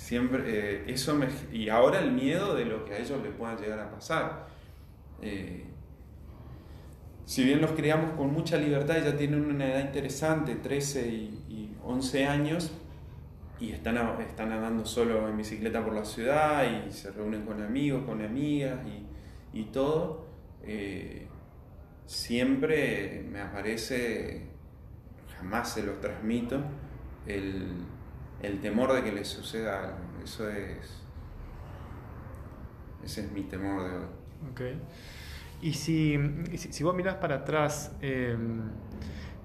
Siempre, 0.00 0.42
eh, 0.46 0.84
eso 0.86 1.14
y 1.52 1.68
ahora 1.68 2.00
el 2.00 2.12
miedo 2.12 2.54
de 2.54 2.64
lo 2.64 2.86
que 2.86 2.94
a 2.94 2.98
ellos 2.98 3.22
les 3.22 3.34
pueda 3.34 3.54
llegar 3.60 3.78
a 3.78 3.90
pasar. 3.90 4.46
Eh, 5.20 5.66
si 7.26 7.44
bien 7.44 7.60
los 7.60 7.72
criamos 7.72 8.16
con 8.16 8.32
mucha 8.32 8.56
libertad, 8.56 8.96
ya 9.04 9.14
tienen 9.14 9.44
una 9.44 9.66
edad 9.68 9.84
interesante, 9.84 10.56
13 10.56 11.06
y, 11.06 11.76
11 11.84 12.26
años, 12.26 12.72
y 13.60 13.72
están, 13.72 13.98
están 14.22 14.50
andando 14.52 14.86
solo 14.86 15.28
en 15.28 15.36
bicicleta 15.36 15.84
por 15.84 15.94
la 15.94 16.06
ciudad 16.06 16.64
y 16.64 16.90
se 16.90 17.10
reúnen 17.10 17.44
con 17.44 17.62
amigos, 17.62 18.04
con 18.06 18.24
amigas 18.24 18.78
y, 19.52 19.64
todo, 19.64 20.24
eh, 20.62 21.26
siempre 22.06 23.22
me 23.30 23.40
aparece, 23.42 24.46
jamás 25.36 25.74
se 25.74 25.82
los 25.82 26.00
transmito, 26.00 26.58
el, 27.26 27.84
el 28.42 28.60
temor 28.60 28.92
de 28.92 29.02
que 29.02 29.12
les 29.12 29.28
suceda 29.28 29.80
algo. 29.80 29.98
Eso 30.24 30.48
es. 30.48 31.02
Ese 33.04 33.20
es 33.22 33.32
mi 33.32 33.42
temor 33.42 33.82
de 33.82 33.96
hoy. 33.96 34.04
Ok. 34.50 34.60
Y 35.62 35.74
si, 35.74 36.18
si, 36.56 36.82
vos 36.82 36.94
mirás 36.94 37.16
para 37.16 37.36
atrás, 37.36 37.94
em, 38.00 38.62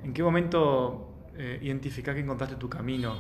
¿en 0.04 0.14
qué 0.14 0.24
momento 0.24 1.14
eh, 1.36 1.60
identificás 1.62 2.16
que 2.16 2.22
encontraste 2.22 2.56
tu 2.56 2.70
camino 2.70 3.16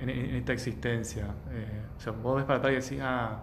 en, 0.00 0.08
esta 0.08 0.52
existencia? 0.52 1.34
Eh, 1.50 1.82
o 1.96 2.00
sea, 2.00 2.12
vos 2.12 2.36
ves 2.36 2.44
para 2.44 2.58
atrás 2.58 2.72
y 2.72 2.76
decís, 2.76 3.00
ah, 3.02 3.42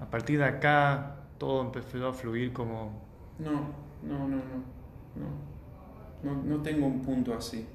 a 0.00 0.10
partir 0.10 0.38
de 0.38 0.44
acá 0.44 1.16
todo 1.38 1.62
empezó 1.62 2.06
a 2.06 2.12
fluir 2.12 2.52
como. 2.52 3.02
No, 3.38 3.72
no, 4.02 4.28
no, 4.28 4.36
no. 4.36 4.82
No, 5.14 6.34
no, 6.34 6.42
no 6.42 6.62
tengo 6.62 6.86
un 6.86 7.02
punto 7.02 7.34
así 7.34 7.66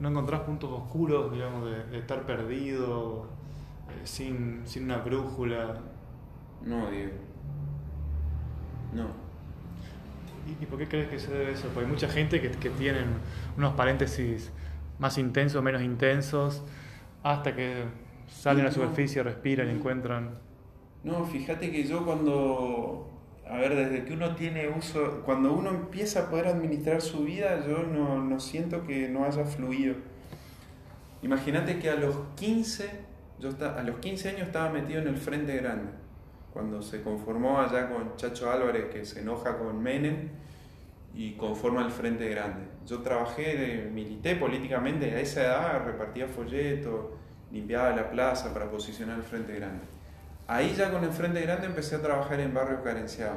no, 0.00 0.08
encontrás 0.08 0.40
puntos 0.40 0.70
oscuros, 0.70 1.32
digamos, 1.32 1.70
de, 1.70 1.98
estar 1.98 2.26
perdido, 2.26 3.26
eh, 3.88 4.00
sin, 4.04 4.64
una 4.82 4.98
brújula. 4.98 5.80
No, 6.64 6.90
Diego. 6.90 7.12
No. 8.92 9.06
¿Y, 10.60 10.66
por 10.66 10.78
qué 10.78 10.88
crees 10.88 11.08
que 11.08 11.18
se 11.18 11.32
debe 11.32 11.52
eso? 11.52 11.68
Porque 11.68 11.86
hay 11.86 11.92
mucha 11.92 12.08
gente 12.08 12.40
que, 12.40 12.50
que 12.50 12.70
tienen 12.70 13.06
unos 13.56 13.74
paréntesis 13.74 14.52
más 14.98 15.18
intensos, 15.18 15.62
menos 15.62 15.82
intensos, 15.82 16.62
hasta 17.22 17.54
que 17.54 17.84
salen 18.28 18.62
a 18.62 18.68
la 18.68 18.72
superficie, 18.72 19.22
respiran 19.22 19.68
y 19.68 19.70
encuentran. 19.70 20.38
No, 21.04 21.24
fíjate 21.24 21.70
que 21.70 21.84
yo 21.84 22.04
cuando 22.04 23.11
a 23.52 23.58
ver, 23.58 23.76
desde 23.76 24.06
que 24.06 24.14
uno 24.14 24.34
tiene 24.34 24.66
uso, 24.66 25.20
cuando 25.26 25.52
uno 25.52 25.68
empieza 25.68 26.20
a 26.20 26.30
poder 26.30 26.46
administrar 26.46 27.02
su 27.02 27.24
vida, 27.24 27.62
yo 27.66 27.82
no, 27.82 28.40
siento 28.40 28.86
que 28.86 29.10
no 29.10 29.26
haya 29.26 29.44
fluido. 29.44 29.94
Imagínate 31.20 31.78
que 31.78 31.90
a 31.90 31.96
los 31.96 32.16
15, 32.36 32.88
yo 33.40 33.50
a 33.60 33.82
los 33.82 33.98
15 33.98 34.30
años 34.30 34.46
estaba 34.46 34.70
metido 34.70 35.02
en 35.02 35.08
el 35.08 35.18
Frente 35.18 35.54
Grande, 35.58 35.90
cuando 36.54 36.80
se 36.80 37.02
conformó 37.02 37.60
allá 37.60 37.90
con 37.90 38.16
Chacho 38.16 38.50
Álvarez, 38.50 38.86
que 38.86 39.04
se 39.04 39.20
enoja 39.20 39.58
con 39.58 39.82
Menem 39.82 40.30
y 41.14 41.32
conforma 41.32 41.84
el 41.84 41.90
Frente 41.90 42.30
Grande. 42.30 42.62
Yo 42.86 43.00
trabajé, 43.02 43.90
milité 43.92 44.34
políticamente 44.36 45.10
a 45.10 45.20
esa 45.20 45.42
edad, 45.42 45.84
repartía 45.84 46.26
folletos, 46.26 47.04
limpiaba 47.50 47.94
la 47.94 48.10
plaza 48.10 48.54
para 48.54 48.70
posicionar 48.70 49.18
el 49.18 49.24
Frente 49.24 49.56
Grande. 49.56 49.84
Ahí 50.52 50.74
ya 50.76 50.90
con 50.90 51.02
el 51.02 51.12
Frente 51.12 51.40
Grande 51.40 51.66
empecé 51.66 51.96
a 51.96 52.02
trabajar 52.02 52.38
en 52.40 52.52
barrio 52.52 52.82
carenciado. 52.82 53.36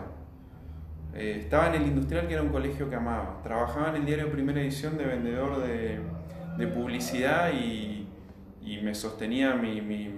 Eh, 1.14 1.38
estaba 1.40 1.68
en 1.68 1.76
el 1.76 1.88
Industrial, 1.88 2.28
que 2.28 2.34
era 2.34 2.44
un 2.44 2.50
colegio 2.50 2.90
que 2.90 2.96
amaba. 2.96 3.42
Trabajaba 3.42 3.90
en 3.90 3.96
el 3.96 4.06
diario 4.06 4.30
Primera 4.30 4.60
Edición 4.60 4.98
de 4.98 5.06
vendedor 5.06 5.62
de, 5.62 6.68
publicidad 6.68 7.52
y, 7.54 8.08
y 8.62 8.82
me 8.82 8.94
sostenía 8.94 9.56
mi, 9.56 9.82
mi, 9.82 10.14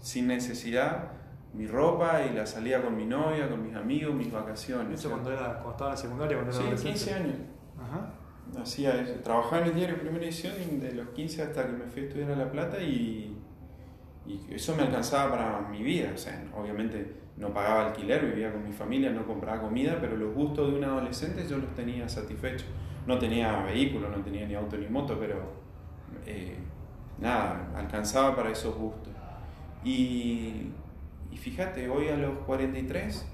sin 0.00 0.26
necesidad 0.26 1.12
mi 1.54 1.68
ropa 1.68 2.22
y 2.28 2.34
la 2.34 2.46
salía 2.46 2.82
con 2.82 2.96
mi 2.96 3.06
novia, 3.06 3.48
con 3.48 3.64
mis 3.64 3.76
amigos, 3.76 4.14
mis 4.14 4.32
vacaciones. 4.32 4.98
¿Eso 4.98 5.10
cuando, 5.10 5.32
era, 5.32 5.60
cuando 5.60 5.70
estaba 5.70 5.90
en 5.90 5.94
la 5.94 6.02
secundaria? 6.02 6.36
Cuando 6.36 6.76
sí, 6.76 6.84
15 6.84 7.14
años. 7.14 7.36
Ajá. 7.80 8.60
Hacía 8.60 9.00
eso. 9.00 9.14
Trabajaba 9.22 9.62
en 9.62 9.68
el 9.68 9.74
diario 9.74 9.98
Primera 10.00 10.24
Edición 10.24 10.80
de 10.80 10.92
los 10.92 11.08
15 11.10 11.42
hasta 11.42 11.66
que 11.66 11.72
me 11.72 11.86
fui 11.86 12.02
a 12.02 12.04
estudiar 12.06 12.32
a 12.32 12.36
La 12.36 12.50
Plata 12.50 12.80
y, 12.80 13.33
y 14.26 14.54
eso 14.54 14.74
me 14.74 14.82
alcanzaba 14.82 15.30
para 15.30 15.68
mi 15.68 15.82
vida. 15.82 16.14
Obviamente 16.56 17.14
no 17.36 17.52
pagaba 17.52 17.86
alquiler, 17.86 18.26
vivía 18.26 18.52
con 18.52 18.64
mi 18.64 18.72
familia, 18.72 19.10
no 19.10 19.26
compraba 19.26 19.60
comida, 19.60 19.98
pero 20.00 20.16
los 20.16 20.34
gustos 20.34 20.70
de 20.70 20.78
un 20.78 20.84
adolescente 20.84 21.46
yo 21.48 21.58
los 21.58 21.74
tenía 21.74 22.08
satisfechos. 22.08 22.66
No 23.06 23.18
tenía 23.18 23.62
vehículo, 23.62 24.08
no 24.08 24.22
tenía 24.22 24.46
ni 24.46 24.54
auto 24.54 24.76
ni 24.78 24.86
moto, 24.86 25.18
pero 25.18 25.42
eh, 26.24 26.56
nada, 27.18 27.70
alcanzaba 27.74 28.34
para 28.34 28.50
esos 28.50 28.74
gustos. 28.76 29.12
Y, 29.84 30.70
y 31.30 31.36
fíjate, 31.36 31.88
hoy 31.88 32.08
a 32.08 32.16
los 32.16 32.38
43, 32.46 33.26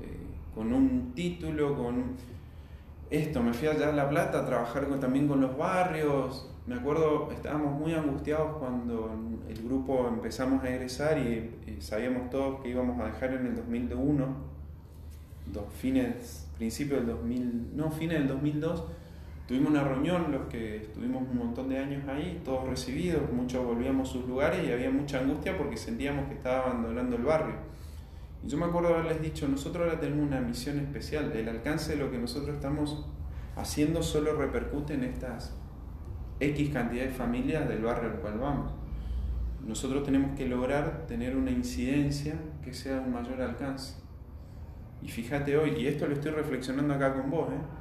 eh, 0.00 0.16
con 0.54 0.72
un 0.72 1.12
título, 1.14 1.76
con 1.76 2.16
esto, 3.10 3.42
me 3.42 3.52
fui 3.52 3.68
allá 3.68 3.88
a 3.88 3.92
La 3.92 4.08
Plata 4.08 4.40
a 4.40 4.46
trabajar 4.46 4.86
también 5.00 5.28
con 5.28 5.40
los 5.40 5.56
barrios. 5.56 6.50
Me 6.68 6.74
acuerdo, 6.74 7.30
estábamos 7.32 7.80
muy 7.80 7.94
angustiados 7.94 8.58
cuando 8.58 9.10
el 9.48 9.62
grupo 9.62 10.06
empezamos 10.06 10.62
a 10.62 10.68
egresar 10.68 11.18
y, 11.18 11.80
sabíamos 11.80 12.28
todos 12.28 12.60
que 12.60 12.68
íbamos 12.68 13.00
a 13.00 13.06
dejar 13.06 13.32
en 13.32 13.46
el 13.46 13.56
2001, 13.56 14.26
dos 15.46 15.72
fines, 15.72 16.46
principio 16.58 16.98
del 16.98 17.06
2000, 17.06 17.76
no, 17.76 17.90
fines 17.90 18.18
del 18.18 18.28
2002 18.28 18.84
Tuvimos 19.48 19.70
una 19.70 19.82
reunión, 19.82 20.30
los 20.30 20.46
que 20.48 20.76
estuvimos 20.76 21.22
un 21.22 21.38
montón 21.38 21.70
de 21.70 21.78
años 21.78 22.06
ahí, 22.06 22.42
todos 22.44 22.68
recibidos, 22.68 23.32
muchos 23.32 23.64
volvíamos 23.64 24.10
a 24.10 24.12
sus 24.12 24.26
lugares 24.26 24.62
y 24.68 24.70
había 24.70 24.90
mucha 24.90 25.20
angustia 25.20 25.56
porque 25.56 25.78
sentíamos 25.78 26.28
que 26.28 26.34
estaba 26.34 26.66
abandonando 26.66 27.16
el 27.16 27.22
barrio. 27.22 27.54
Y 28.44 28.48
yo 28.48 28.58
me 28.58 28.66
acuerdo 28.66 28.90
haberles 28.90 29.22
dicho, 29.22 29.48
nosotros 29.48 29.86
ahora 29.86 29.98
tenemos 29.98 30.26
una 30.26 30.42
misión 30.42 30.78
especial, 30.80 31.32
el 31.32 31.48
alcance 31.48 31.96
de 31.96 32.04
lo 32.04 32.10
que 32.10 32.18
nosotros 32.18 32.56
estamos 32.56 33.06
haciendo 33.56 34.02
solo 34.02 34.34
repercute 34.34 34.92
en 34.92 35.04
estas 35.04 35.57
X 36.40 36.70
cantidad 36.70 37.04
de 37.04 37.10
familias 37.10 37.68
del 37.68 37.82
barrio 37.82 38.10
al 38.10 38.16
cual 38.16 38.38
vamos. 38.38 38.72
Nosotros 39.66 40.04
tenemos 40.04 40.36
que 40.36 40.46
lograr 40.46 41.06
tener 41.06 41.36
una 41.36 41.50
incidencia 41.50 42.36
que 42.62 42.72
sea 42.72 43.00
un 43.00 43.12
mayor 43.12 43.42
alcance. 43.42 43.94
Y 45.02 45.08
fíjate 45.08 45.56
hoy, 45.56 45.74
y 45.78 45.86
esto 45.86 46.06
lo 46.06 46.14
estoy 46.14 46.32
reflexionando 46.32 46.94
acá 46.94 47.14
con 47.14 47.30
vos, 47.30 47.50
¿eh? 47.50 47.78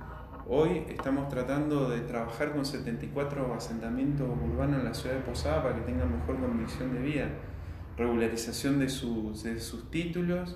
Hoy 0.50 0.84
estamos 0.88 1.28
tratando 1.28 1.90
de 1.90 2.00
trabajar 2.00 2.54
con 2.54 2.66
74 2.66 3.54
asentamientos 3.54 4.30
urbanos 4.30 4.80
en 4.80 4.86
la 4.86 4.94
ciudad 4.94 5.16
de 5.16 5.22
Posada 5.22 5.62
para 5.62 5.76
que 5.76 5.82
tengan 5.82 6.10
mejor 6.10 6.40
condición 6.40 6.94
de 6.94 7.02
vida, 7.02 7.28
regularización 7.98 8.80
de 8.80 8.88
sus, 8.88 9.42
sus 9.60 9.92
títulos, 9.92 10.56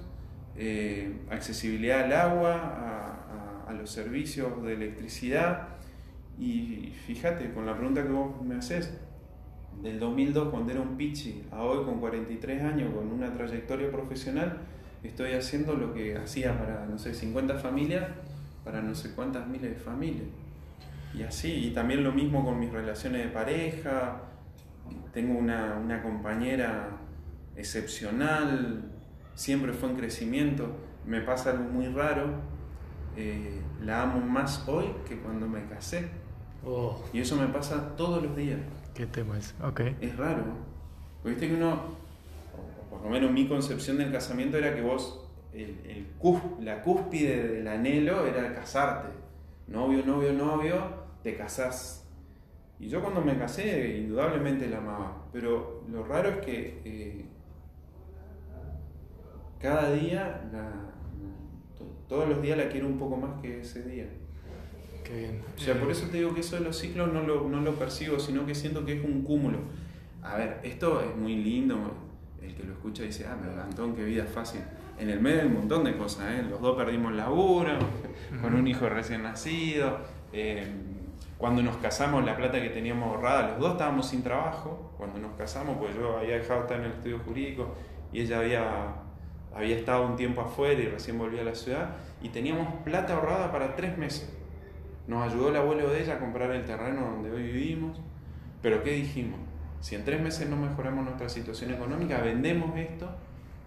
eh, 0.55 1.19
accesibilidad 1.29 2.05
al 2.05 2.13
agua, 2.13 3.65
a, 3.67 3.73
los 3.73 3.89
servicios 3.89 4.63
de 4.63 4.73
electricidad. 4.73 5.69
Y 6.41 6.91
fíjate, 7.05 7.53
con 7.53 7.67
la 7.67 7.77
pregunta 7.77 8.01
que 8.01 8.09
vos 8.09 8.41
me 8.41 8.55
haces, 8.55 8.91
del 9.83 9.99
2002 9.99 10.49
cuando 10.49 10.71
era 10.71 10.81
un 10.81 10.97
pichi 10.97 11.43
a 11.51 11.61
hoy 11.61 11.85
con 11.85 11.99
43 11.99 12.63
años, 12.63 12.91
con 12.95 13.11
una 13.11 13.31
trayectoria 13.31 13.91
profesional, 13.91 14.57
estoy 15.03 15.33
haciendo 15.33 15.75
lo 15.75 15.93
que 15.93 16.17
hacía 16.17 16.57
para, 16.57 16.87
no 16.87 16.97
sé, 16.97 17.13
50 17.13 17.59
familias 17.59 18.07
para 18.63 18.81
no 18.81 18.95
sé 18.95 19.11
cuántas 19.13 19.47
miles 19.47 19.69
de 19.69 19.75
familias. 19.75 20.27
Y 21.13 21.21
así, 21.21 21.67
y 21.67 21.73
también 21.73 22.03
lo 22.03 22.11
mismo 22.11 22.43
con 22.43 22.59
mis 22.59 22.71
relaciones 22.71 23.23
de 23.25 23.29
pareja. 23.29 24.23
Tengo 25.13 25.37
una, 25.37 25.77
una 25.77 26.01
compañera 26.01 26.89
excepcional, 27.55 28.91
siempre 29.35 29.73
fue 29.73 29.89
en 29.89 29.95
crecimiento. 29.95 30.75
Me 31.05 31.21
pasa 31.21 31.51
algo 31.51 31.65
muy 31.65 31.87
raro, 31.87 32.33
eh, 33.15 33.61
la 33.83 34.03
amo 34.03 34.21
más 34.21 34.67
hoy 34.67 34.85
que 35.07 35.17
cuando 35.17 35.47
me 35.47 35.67
casé. 35.67 36.20
Oh. 36.66 37.01
Y 37.12 37.20
eso 37.20 37.36
me 37.36 37.47
pasa 37.47 37.95
todos 37.95 38.22
los 38.22 38.36
días. 38.36 38.59
¿Qué 38.93 39.05
tema 39.05 39.38
es? 39.38 39.55
Es 39.99 40.16
raro. 40.18 40.43
Viste 41.24 41.47
que 41.47 41.55
uno, 41.55 41.80
por 42.89 43.01
lo 43.03 43.09
menos 43.09 43.32
mi 43.32 43.47
concepción 43.47 43.97
del 43.97 44.12
casamiento 44.12 44.57
era 44.57 44.76
que 44.76 44.82
vos 44.82 45.22
el, 45.53 46.07
la 46.59 46.82
cúspide 46.82 47.47
del 47.47 47.68
anhelo 47.68 48.26
era 48.26 48.53
casarte. 48.53 49.09
Novio, 49.68 50.03
novio, 50.05 50.34
novio, 50.34 50.76
te 51.24 51.36
casás. 51.36 52.05
Y 52.80 52.89
yo 52.89 53.01
cuando 53.01 53.22
me 53.22 53.38
casé, 53.38 53.97
indudablemente 53.99 54.68
la 54.68 54.78
amaba. 54.78 55.28
Pero 55.32 55.84
lo 55.89 56.03
raro 56.03 56.30
es 56.30 56.38
que 56.38 56.82
eh, 56.84 57.26
cada 59.59 59.91
día, 59.93 60.41
todos 62.07 62.28
los 62.28 62.41
días 62.41 62.57
la 62.57 62.70
quiero 62.70 62.88
un 62.88 62.97
poco 62.97 63.18
más 63.18 63.39
que 63.41 63.62
ese 63.62 63.84
día. 63.84 64.07
Qué 65.12 65.18
bien. 65.18 65.41
O 65.57 65.59
sea, 65.59 65.78
por 65.80 65.91
eso 65.91 66.07
te 66.07 66.18
digo 66.18 66.34
que 66.34 66.39
eso 66.39 66.55
de 66.55 66.62
los 66.62 66.78
ciclos 66.78 67.12
no 67.12 67.22
lo, 67.24 67.49
no 67.49 67.59
lo 67.59 67.76
percibo, 67.76 68.18
sino 68.18 68.45
que 68.45 68.55
siento 68.55 68.86
que 68.86 68.97
es 68.97 69.03
un 69.03 69.24
cúmulo. 69.24 69.59
A 70.24 70.38
ver, 70.38 70.62
esto 70.64 71.01
es 71.01 71.16
muy 71.18 71.36
lindo. 71.36 71.76
El 72.41 72.55
que 72.55 72.64
lo 72.64 72.74
escucha 72.74 73.03
dice, 73.03 73.26
ah, 73.28 73.38
pero 73.39 73.62
Antón, 73.62 73.95
qué 73.95 74.03
vida 74.03 74.26
fácil 74.26 74.62
en 75.01 75.09
el 75.09 75.20
medio 75.20 75.41
hay 75.41 75.47
un 75.47 75.55
montón 75.55 75.84
de 75.84 75.97
cosas. 75.97 76.32
¿eh? 76.32 76.45
Los 76.47 76.62
dos 76.62 76.78
perdimos 76.78 77.14
laburo, 77.14 77.72
con 78.41 78.53
un 78.53 78.68
hijo 78.68 78.88
recién 78.88 79.24
nacido. 79.24 79.97
Eh, 80.32 80.66
cuando 81.39 81.64
nos 81.64 81.78
casamos, 81.78 82.24
la 82.24 82.38
plata 82.38 82.62
que 82.62 82.70
teníamos 82.70 83.09
ahorrada, 83.09 83.49
los 83.49 83.59
dos 83.59 83.72
estábamos 83.72 84.07
sin 84.07 84.22
trabajo. 84.22 84.93
Cuando 84.97 85.20
nos 85.20 85.36
casamos, 85.36 85.78
pues 85.80 85.95
yo 85.95 86.20
había 86.20 86.36
dejado 86.36 86.59
de 86.59 86.66
estar 86.68 86.80
en 86.80 86.86
el 86.86 86.91
estudio 86.91 87.20
jurídico 87.26 87.74
y 88.14 88.22
ella 88.22 88.39
había, 88.39 88.95
había 89.55 89.76
estado 89.76 90.05
un 90.05 90.16
tiempo 90.16 90.41
afuera 90.41 90.80
y 90.80 90.86
recién 90.86 91.18
volvía 91.18 91.41
a 91.41 91.45
la 91.45 91.55
ciudad. 91.55 91.95
Y 92.22 92.30
teníamos 92.30 92.68
plata 92.84 93.16
ahorrada 93.16 93.51
para 93.51 93.76
tres 93.76 93.97
meses. 93.97 94.32
Nos 95.07 95.31
ayudó 95.31 95.49
el 95.49 95.55
abuelo 95.55 95.89
de 95.89 96.03
ella 96.03 96.15
a 96.15 96.19
comprar 96.19 96.51
el 96.51 96.65
terreno 96.65 97.01
donde 97.01 97.31
hoy 97.31 97.43
vivimos. 97.43 97.99
Pero 98.61 98.83
¿qué 98.83 98.91
dijimos? 98.91 99.39
Si 99.79 99.95
en 99.95 100.05
tres 100.05 100.21
meses 100.21 100.49
no 100.49 100.55
mejoramos 100.55 101.03
nuestra 101.03 101.27
situación 101.29 101.71
económica, 101.71 102.19
vendemos 102.19 102.77
esto 102.77 103.09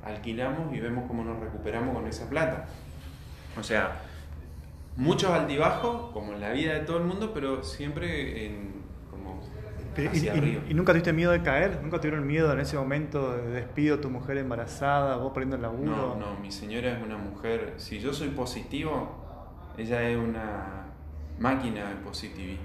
alquilamos 0.05 0.75
y 0.75 0.81
vemos 0.81 1.05
cómo 1.09 1.25
nos 1.25 1.41
recuperamos 1.41 1.95
con 1.95 2.07
esa 2.07 2.29
plata. 2.29 2.67
O 3.59 3.63
sea, 3.63 4.03
muchos 4.97 5.31
altibajos, 5.31 6.13
como 6.13 6.33
en 6.33 6.41
la 6.41 6.51
vida 6.53 6.75
de 6.75 6.81
todo 6.81 6.99
el 6.99 7.05
mundo, 7.05 7.33
pero 7.33 7.63
siempre 7.65 8.47
en, 8.47 8.73
como 9.11 9.41
hacia 10.11 10.35
y, 10.35 10.39
arriba. 10.39 10.63
¿Y 10.69 10.75
nunca 10.75 10.93
tuviste 10.93 11.13
miedo 11.13 11.33
de 11.33 11.43
caer? 11.43 11.81
¿Nunca 11.83 12.01
tuvieron 12.01 12.27
miedo 12.27 12.53
en 12.53 12.61
ese 12.61 12.77
momento 12.77 13.37
de 13.37 13.51
despido 13.51 14.01
tu 14.01 14.11
mujer 14.11 14.37
embarazada, 14.39 15.17
vos 15.17 15.33
perdiendo 15.33 15.57
el 15.57 15.63
laburo? 15.63 15.91
No, 15.91 16.17
no, 16.17 16.39
mi 16.41 16.53
señora 16.53 16.93
es 16.93 17.03
una 17.03 17.17
mujer, 17.17 17.75
si 17.79 18.01
yo 18.01 18.13
soy 18.13 18.29
positivo, 18.29 19.17
ella 19.79 20.03
es 20.09 20.17
una 20.17 20.84
máquina 21.39 21.89
de 21.89 21.97
positivismo. 21.97 22.65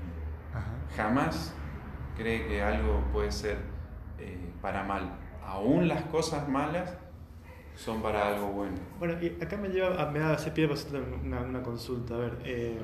Jamás 0.96 1.54
cree 2.18 2.48
que 2.48 2.62
algo 2.62 3.04
puede 3.14 3.32
ser 3.32 3.58
eh, 4.18 4.38
para 4.62 4.84
mal. 4.84 5.12
Aún 5.46 5.88
las 5.88 6.04
cosas 6.04 6.48
malas 6.48 6.98
son 7.76 8.02
para 8.02 8.28
algo 8.28 8.48
bueno. 8.48 8.78
Bueno, 9.00 9.16
y 9.22 9.42
acá 9.42 9.56
me 9.56 9.70
lleva 9.70 10.02
a, 10.02 10.12
me 10.12 10.34
ese 10.34 10.52
pie 10.52 10.68
para 10.68 10.80
hacer 10.80 11.02
una, 11.24 11.42
una, 11.42 11.64
consulta. 11.64 12.16
A 12.16 12.18
ver, 12.18 12.38
eh, 12.44 12.78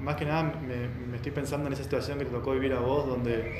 más 0.00 0.16
que 0.16 0.24
nada 0.24 0.42
me, 0.42 0.88
me, 0.88 1.16
estoy 1.16 1.32
pensando 1.32 1.68
en 1.68 1.74
esa 1.74 1.84
situación 1.84 2.18
que 2.18 2.24
te 2.24 2.32
tocó 2.32 2.52
vivir 2.52 2.72
a 2.72 2.80
vos, 2.80 3.06
donde, 3.06 3.54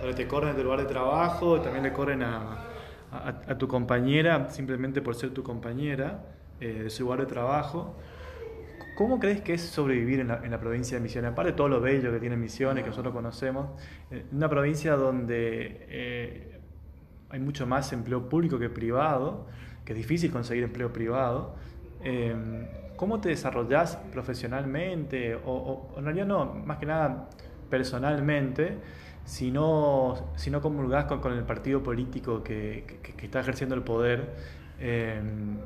donde 0.00 0.14
te 0.16 0.26
corren 0.26 0.50
de 0.50 0.58
tu 0.58 0.64
lugar 0.64 0.80
de 0.80 0.86
trabajo, 0.86 1.60
también 1.60 1.84
le 1.84 1.92
corren 1.92 2.22
a, 2.24 2.64
a, 3.12 3.58
tu 3.58 3.68
compañera 3.68 4.50
simplemente 4.50 5.00
por 5.00 5.14
ser 5.14 5.30
tu 5.30 5.44
compañera 5.44 6.24
eh, 6.60 6.82
de 6.84 6.90
su 6.90 7.04
lugar 7.04 7.20
de 7.20 7.26
trabajo. 7.26 7.94
¿Cómo 8.94 9.18
crees 9.18 9.40
que 9.40 9.54
es 9.54 9.62
sobrevivir 9.62 10.20
en 10.20 10.28
la, 10.28 10.40
en 10.44 10.58
provincia 10.60 10.96
de 10.96 11.02
Misiones? 11.02 11.32
Aparte 11.32 11.50
de 11.50 11.56
todo 11.56 11.68
lo 11.68 11.80
bello 11.80 12.12
que 12.12 12.20
tiene 12.20 12.36
Misiones, 12.36 12.84
que 12.84 12.90
nosotros 12.90 13.12
conocemos, 13.12 13.70
eh, 14.10 14.24
una 14.30 14.48
provincia 14.48 14.94
donde 14.94 15.86
eh, 15.88 16.60
hay 17.28 17.40
mucho 17.40 17.66
más 17.66 17.92
empleo 17.92 18.28
público 18.28 18.56
que 18.56 18.70
privado, 18.70 19.46
que 19.84 19.94
es 19.94 19.96
difícil 19.96 20.30
conseguir 20.30 20.62
empleo 20.62 20.92
privado. 20.92 21.56
Em, 22.04 22.66
¿Cómo 22.96 23.20
te 23.20 23.30
desarrollas 23.30 23.96
profesionalmente? 24.12 25.34
O, 25.44 25.92
en 25.96 26.04
realidad 26.04 26.26
no, 26.26 26.44
más 26.54 26.78
que 26.78 26.86
nada 26.86 27.28
personalmente, 27.68 28.78
si 29.24 29.50
no, 29.50 30.32
si 30.36 30.50
no 30.50 30.60
comulgás 30.60 31.06
con, 31.06 31.32
el 31.32 31.42
partido 31.42 31.82
político 31.82 32.44
que, 32.44 33.00
que, 33.02 33.26
está 33.26 33.40
ejerciendo 33.40 33.74
el 33.74 33.82
poder. 33.82 34.34
Em, 34.78 35.58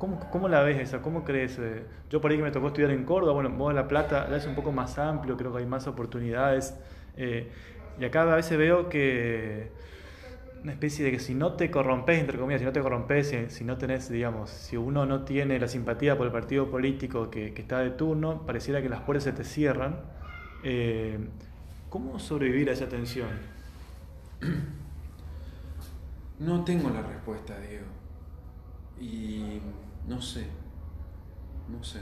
¿Cómo, 0.00 0.18
¿Cómo, 0.30 0.48
la 0.48 0.62
ves 0.62 0.80
esa? 0.80 1.02
¿Cómo 1.02 1.24
crees? 1.24 1.58
Eh, 1.58 1.84
yo 2.08 2.22
por 2.22 2.30
ahí 2.30 2.38
que 2.38 2.42
me 2.42 2.50
tocó 2.50 2.68
estudiar 2.68 2.90
en 2.90 3.04
Córdoba, 3.04 3.34
bueno, 3.34 3.50
vos 3.50 3.74
La 3.74 3.86
Plata 3.86 4.26
ya 4.30 4.36
es 4.36 4.46
un 4.46 4.54
poco 4.54 4.72
más 4.72 4.98
amplio, 4.98 5.36
creo 5.36 5.52
que 5.52 5.58
hay 5.58 5.66
más 5.66 5.86
oportunidades. 5.86 6.74
Eh, 7.18 7.50
y 8.00 8.04
acá 8.06 8.22
a 8.22 8.34
veces 8.34 8.56
veo 8.56 8.88
que 8.88 9.70
una 10.62 10.72
especie 10.72 11.04
de 11.04 11.10
que 11.10 11.18
si 11.18 11.34
no 11.34 11.52
te 11.52 11.70
corrompes, 11.70 12.18
entre 12.18 12.38
comillas, 12.38 12.60
si 12.60 12.64
no 12.64 12.72
te 12.72 12.80
corrompes, 12.80 13.34
si, 13.48 13.62
no 13.64 13.76
tenés, 13.76 14.08
digamos, 14.08 14.48
si 14.48 14.78
uno 14.78 15.04
no 15.04 15.24
tiene 15.24 15.60
la 15.60 15.68
simpatía 15.68 16.16
por 16.16 16.26
el 16.26 16.32
partido 16.32 16.70
político 16.70 17.28
que, 17.28 17.48
está 17.54 17.80
de 17.80 17.90
turno, 17.90 18.46
pareciera 18.46 18.80
que 18.80 18.88
las 18.88 19.02
puertas 19.02 19.24
se 19.24 19.32
te 19.32 19.44
cierran. 19.44 20.00
Eh, 20.64 21.18
¿Cómo 21.90 22.18
sobrevivir 22.18 22.70
a 22.70 22.72
esa 22.72 22.88
tensión? 22.88 23.28
No 26.38 26.64
tengo 26.64 26.88
la 26.88 27.02
respuesta, 27.02 27.58
Diego. 27.60 27.84
Y 28.98 29.60
no 30.06 30.20
sé, 30.20 30.46
no 31.68 31.82
sé. 31.82 32.00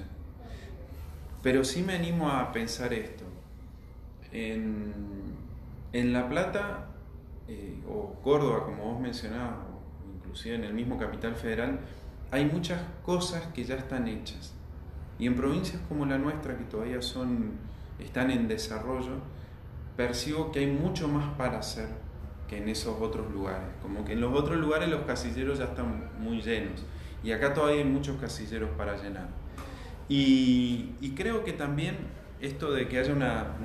Pero 1.42 1.64
sí 1.64 1.82
me 1.82 1.94
animo 1.94 2.28
a 2.28 2.50
pensar 2.52 2.92
esto. 2.92 3.24
En, 4.32 4.92
en 5.92 6.12
La 6.12 6.28
Plata, 6.28 6.86
eh, 7.46 7.80
o 7.88 8.14
Córdoba, 8.22 8.64
como 8.64 8.92
vos 8.92 9.00
mencionabas, 9.00 9.58
o 9.58 10.14
inclusive 10.16 10.56
en 10.56 10.64
el 10.64 10.74
mismo 10.74 10.98
Capital 10.98 11.34
Federal, 11.34 11.80
hay 12.30 12.44
muchas 12.44 12.80
cosas 13.02 13.46
que 13.54 13.64
ya 13.64 13.76
están 13.76 14.08
hechas. 14.08 14.52
Y 15.18 15.26
en 15.26 15.34
provincias 15.34 15.80
como 15.88 16.06
la 16.06 16.18
nuestra, 16.18 16.56
que 16.56 16.64
todavía 16.64 17.00
son, 17.00 17.52
están 17.98 18.30
en 18.30 18.48
desarrollo, 18.48 19.20
percibo 19.96 20.52
que 20.52 20.60
hay 20.60 20.66
mucho 20.66 21.08
más 21.08 21.34
para 21.36 21.58
hacer 21.58 21.88
que 22.48 22.58
en 22.58 22.68
esos 22.68 23.00
otros 23.00 23.30
lugares. 23.32 23.68
Como 23.82 24.04
que 24.04 24.12
en 24.12 24.20
los 24.20 24.32
otros 24.32 24.58
lugares 24.58 24.88
los 24.88 25.02
casilleros 25.02 25.58
ya 25.58 25.66
están 25.66 26.10
muy 26.20 26.40
llenos. 26.40 26.84
Y 27.22 27.32
acá 27.32 27.54
todavía 27.54 27.82
hay 27.82 27.88
muchos 27.88 28.16
casilleros 28.20 28.70
para 28.76 28.96
llenar. 28.96 29.28
Y, 30.08 31.12
creo 31.16 31.44
que 31.44 31.52
también 31.52 31.96
esto 32.40 32.72
de 32.72 32.88
que 32.88 32.98
haya 32.98 33.12
una, 33.12 33.56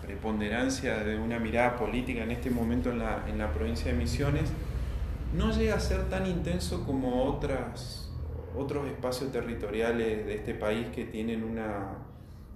preponderancia 0.00 1.04
de 1.04 1.18
una 1.18 1.38
mirada 1.38 1.76
política 1.76 2.22
en 2.22 2.30
este 2.30 2.50
momento 2.50 2.90
en 2.90 2.98
la, 2.98 3.24
en 3.28 3.38
la 3.38 3.52
provincia 3.52 3.92
de 3.92 3.98
Misiones, 3.98 4.50
no 5.36 5.52
llega 5.52 5.76
a 5.76 5.80
ser 5.80 6.08
tan 6.08 6.26
intenso 6.26 6.84
como 6.84 7.24
otras 7.24 8.02
otros 8.56 8.86
espacios 8.88 9.32
territoriales 9.32 10.26
de 10.26 10.34
este 10.34 10.54
país 10.54 10.88
que 10.94 11.04
tienen 11.04 11.42
una, 11.42 11.98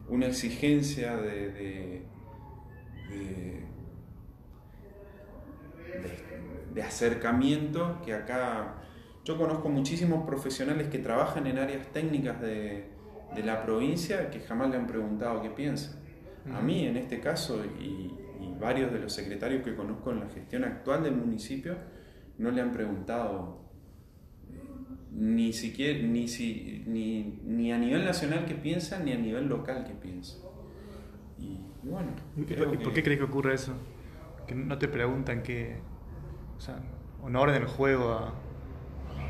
una 0.09 0.26
exigencia 0.26 1.16
de, 1.16 1.50
de, 1.50 2.02
de, 6.74 6.82
acercamiento 6.82 8.00
que 8.04 8.12
acá 8.12 8.74
yo 9.26 9.36
conozco 9.36 9.68
muchísimos 9.68 10.24
profesionales 10.24 10.86
que 10.86 11.00
trabajan 11.00 11.48
en 11.48 11.58
áreas 11.58 11.88
técnicas 11.88 12.40
de, 12.40 12.84
la 13.44 13.64
provincia 13.64 14.30
que 14.30 14.38
jamás 14.38 14.70
le 14.70 14.76
han 14.76 14.86
preguntado 14.86 15.42
qué 15.42 15.50
piensa. 15.50 16.00
A 16.54 16.60
mí, 16.60 16.86
en 16.86 16.96
este 16.96 17.18
caso, 17.18 17.60
y, 17.80 18.14
y, 18.40 18.54
varios 18.60 18.92
de 18.92 19.00
los 19.00 19.12
secretarios 19.12 19.64
que 19.64 19.74
conozco 19.74 20.12
en 20.12 20.20
la 20.20 20.28
gestión 20.28 20.62
actual 20.62 21.02
del 21.02 21.16
municipio, 21.16 21.76
no 22.38 22.52
le 22.52 22.62
han 22.62 22.70
preguntado 22.70 23.66
ni 25.10 25.52
siquiera, 25.52 25.98
ni, 26.06 26.28
si, 26.28 26.84
ni, 26.86 27.40
ni, 27.42 27.72
a 27.72 27.78
nivel 27.78 28.04
nacional 28.04 28.44
que 28.44 28.54
piensa, 28.54 29.00
ni 29.00 29.12
a 29.12 29.18
nivel 29.18 29.48
local 29.48 29.84
que 29.84 29.94
piensa. 29.94 30.36
Y, 31.36 31.58
bueno. 31.82 32.12
¿Y 32.36 32.42
por 32.44 32.92
qué 32.92 33.02
crees 33.02 33.18
que 33.18 33.24
ocurre 33.24 33.54
eso? 33.54 33.72
Que 34.46 34.54
no 34.54 34.78
te 34.78 34.86
preguntan 34.86 35.42
qué. 35.42 35.78
O 36.56 36.60
sea, 36.60 36.78
no 37.28 37.40
orden 37.40 37.60
el 37.60 37.68
juego 37.68 38.12
a, 38.12 38.34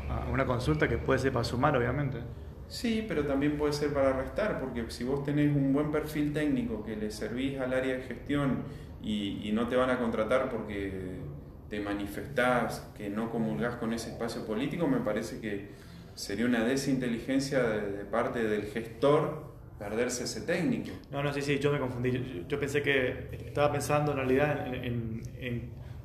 a 0.09 0.29
una 0.31 0.45
consulta 0.45 0.87
que 0.87 0.97
puede 0.97 1.19
ser 1.19 1.31
para 1.31 1.45
sumar, 1.45 1.75
obviamente. 1.77 2.19
Sí, 2.67 3.05
pero 3.07 3.25
también 3.25 3.57
puede 3.57 3.73
ser 3.73 3.93
para 3.93 4.13
restar, 4.13 4.59
porque 4.59 4.85
si 4.89 5.03
vos 5.03 5.23
tenés 5.23 5.55
un 5.55 5.71
buen 5.71 5.91
perfil 5.91 6.33
técnico 6.33 6.83
que 6.83 6.95
le 6.95 7.11
servís 7.11 7.59
al 7.59 7.73
área 7.73 7.95
de 7.95 8.03
gestión 8.03 8.63
y, 9.01 9.47
y 9.47 9.51
no 9.53 9.67
te 9.67 9.75
van 9.75 9.89
a 9.89 9.97
contratar 9.97 10.49
porque 10.49 11.21
te 11.69 11.79
manifestás, 11.79 12.91
que 12.97 13.09
no 13.09 13.29
comulgás 13.29 13.75
con 13.75 13.93
ese 13.93 14.11
espacio 14.11 14.45
político, 14.45 14.87
me 14.87 14.99
parece 14.99 15.39
que 15.39 15.67
sería 16.17 16.45
una 16.45 16.63
desinteligencia 16.63 17.61
de, 17.61 18.05
parte 18.05 18.43
del 18.43 18.63
gestor 18.63 19.45
perderse 19.77 20.23
ese 20.23 20.41
técnico. 20.41 20.89
No, 21.11 21.21
no, 21.21 21.31
sí, 21.31 21.41
sí, 21.41 21.59
yo 21.59 21.71
me 21.71 21.79
confundí. 21.79 22.45
Yo, 22.47 22.59
pensé 22.59 22.81
que 22.81 23.29
estaba 23.45 23.71
pensando 23.71 24.11
en 24.11 24.17
realidad 24.17 24.73
en, 24.73 25.21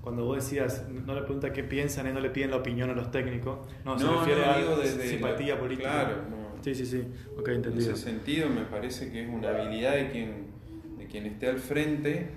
cuando 0.03 0.25
vos 0.25 0.37
decías, 0.37 0.87
no 0.91 1.15
le 1.15 1.23
pregunta 1.23 1.53
qué 1.53 1.65
piensan, 1.65 2.13
no 2.13 2.21
le 2.21 2.31
piden 2.31 2.51
la 2.51 2.59
opinión 2.59 2.91
a 2.91 2.95
los 2.95 3.11
técnicos. 3.11 3.61
No, 3.85 3.99
se 3.99 4.07
refiere 4.07 4.45
a 4.45 4.59
desde 4.77 5.09
simpatía 5.09 5.59
política. 5.59 5.91
Claro, 5.91 6.43
Sí, 6.61 6.77
sí, 6.77 6.87
sí. 6.87 7.05
Ok, 7.37 7.49
entendido. 7.49 7.91
En 7.91 7.95
ese 7.95 8.05
sentido, 8.05 8.49
me 8.49 8.63
parece 8.63 9.11
que 9.11 9.25
es 9.25 9.29
una 9.29 9.49
habilidad 9.49 9.95
de 9.95 10.11
quien, 10.11 10.47
de 10.97 11.07
quien 11.07 11.27
esté 11.27 11.49
al 11.49 11.59
frente 11.59 12.29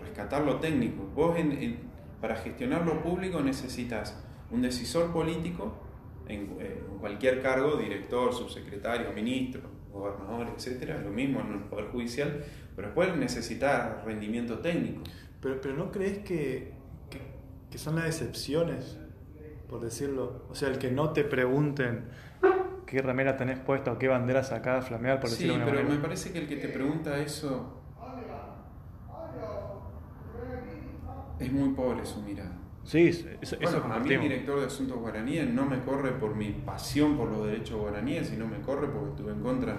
rescatar 0.00 0.42
lo 0.44 0.60
técnico. 0.60 1.02
Vos 1.16 1.36
en 1.36 1.90
para 2.22 2.36
gestionar 2.36 2.86
lo 2.86 3.02
público 3.02 3.40
necesitas 3.40 4.16
un 4.52 4.62
decisor 4.62 5.12
político 5.12 5.74
en, 6.28 6.46
cualquier 7.00 7.42
cargo, 7.42 7.76
director, 7.76 8.32
subsecretario, 8.32 9.12
ministro, 9.12 9.62
gobernador, 9.92 10.46
etcétera, 10.56 10.98
lo 10.98 11.10
mismo 11.10 11.40
en 11.40 11.54
el 11.54 11.58
Poder 11.64 11.86
Judicial, 11.86 12.44
pero 12.76 12.88
después 12.88 13.16
necesitas 13.16 14.04
rendimiento 14.04 14.60
técnico. 14.60 15.02
Pero, 15.40 15.60
pero 15.60 15.74
¿no 15.74 15.90
crees 15.90 16.18
que, 16.20 16.72
que, 17.72 17.78
son 17.78 17.96
las 17.96 18.06
excepciones, 18.06 18.98
por 19.68 19.80
decirlo? 19.80 20.44
O 20.50 20.54
sea, 20.54 20.68
el 20.68 20.78
que 20.78 20.90
no 20.90 21.10
te 21.12 21.24
pregunten 21.24 22.04
qué 22.86 23.02
remera 23.02 23.36
tenés 23.36 23.58
puesta 23.58 23.92
o 23.92 23.98
qué 23.98 24.08
bandera 24.08 24.44
sacada 24.44 24.78
a 24.78 24.82
flamear, 24.82 25.18
por 25.18 25.30
decirlo 25.30 25.54
Sí, 25.54 25.60
pero 25.64 25.88
me 25.88 25.96
parece 25.96 26.32
que 26.32 26.40
el 26.40 26.46
que 26.46 26.56
te 26.56 26.68
pregunta 26.68 27.18
eso 27.18 27.82
es 31.38 31.52
muy 31.52 31.70
pobre 31.70 32.04
su 32.04 32.20
mirada. 32.20 32.58
Sí, 32.84 33.08
eso, 33.40 33.56
A 33.90 33.98
mí 34.00 34.12
el 34.12 34.20
director 34.20 34.60
de 34.60 34.66
Asuntos 34.66 34.98
Guaraníes 34.98 35.48
no 35.48 35.66
me 35.66 35.80
corre 35.80 36.12
por 36.12 36.34
mi 36.34 36.50
pasión 36.50 37.16
por 37.16 37.30
los 37.30 37.46
derechos 37.46 37.80
guaraníes, 37.80 38.28
sino 38.28 38.46
me 38.46 38.60
corre 38.60 38.88
porque 38.88 39.10
estuve 39.10 39.32
en 39.32 39.40
contra 39.40 39.76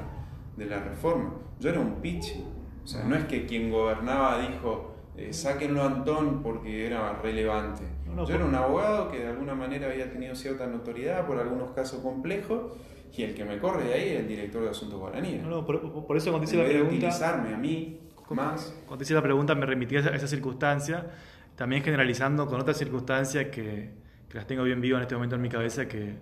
de 0.56 0.66
la 0.66 0.80
reforma. 0.80 1.34
Yo 1.60 1.70
era 1.70 1.80
un 1.80 1.96
pichi. 1.96 2.44
O 2.84 2.88
sea, 2.88 3.04
no 3.04 3.16
es 3.16 3.26
que 3.26 3.46
quien 3.46 3.72
gobernaba 3.72 4.40
dijo, 4.48 4.93
eh, 5.18 5.34
sáquenlo 5.34 5.84
a 5.84 5.86
Antón 5.86 6.42
porque 6.42 6.88
era 6.88 7.14
relevante. 7.22 7.84
Yo 8.16 8.36
era 8.36 8.46
un 8.46 8.54
abogado 8.54 9.10
que 9.10 9.20
de 9.20 9.28
alguna 9.28 9.56
manera 9.56 9.88
había 9.88 10.12
tenido 10.12 10.36
cierta 10.36 10.68
notoriedad 10.68 11.26
por 11.26 11.40
algunos 11.40 11.72
casos 11.72 12.02
complejos 12.02 12.74
y 13.16 13.24
el 13.24 13.34
que 13.34 13.44
me 13.44 13.58
corre 13.60 13.86
de 13.86 13.94
ahí 13.94 14.10
es 14.10 14.20
el 14.22 14.28
director 14.28 14.64
de 14.64 14.70
Asuntos 14.70 15.00
Guaraníes. 15.00 15.44
No, 15.44 15.66
por, 15.66 15.78
eso 16.18 16.32
cuando 16.32 16.44
hice 16.44 16.58
la 16.58 16.66
pregunta... 16.66 16.96
utilizarme 16.96 17.54
a 17.54 17.58
mí 17.58 18.00
más... 18.30 18.76
Cuando 18.88 19.04
hice 19.04 19.14
la 19.14 19.22
pregunta 19.22 19.56
me 19.56 19.66
remití 19.66 19.96
a 19.96 20.00
esa, 20.00 20.10
a 20.10 20.16
esa 20.16 20.28
circunstancia 20.28 21.08
también 21.56 21.84
generalizando 21.84 22.48
con 22.48 22.60
otras 22.60 22.78
circunstancias 22.78 23.46
que, 23.46 23.92
que, 24.30 24.38
las 24.38 24.48
tengo 24.48 24.64
bien 24.64 24.82
vivas 24.82 25.00
en 25.00 25.04
este 25.04 25.16
momento 25.16 25.36
en 25.36 25.42
mi 25.42 25.50
cabeza, 25.50 25.88
que, 25.88 26.16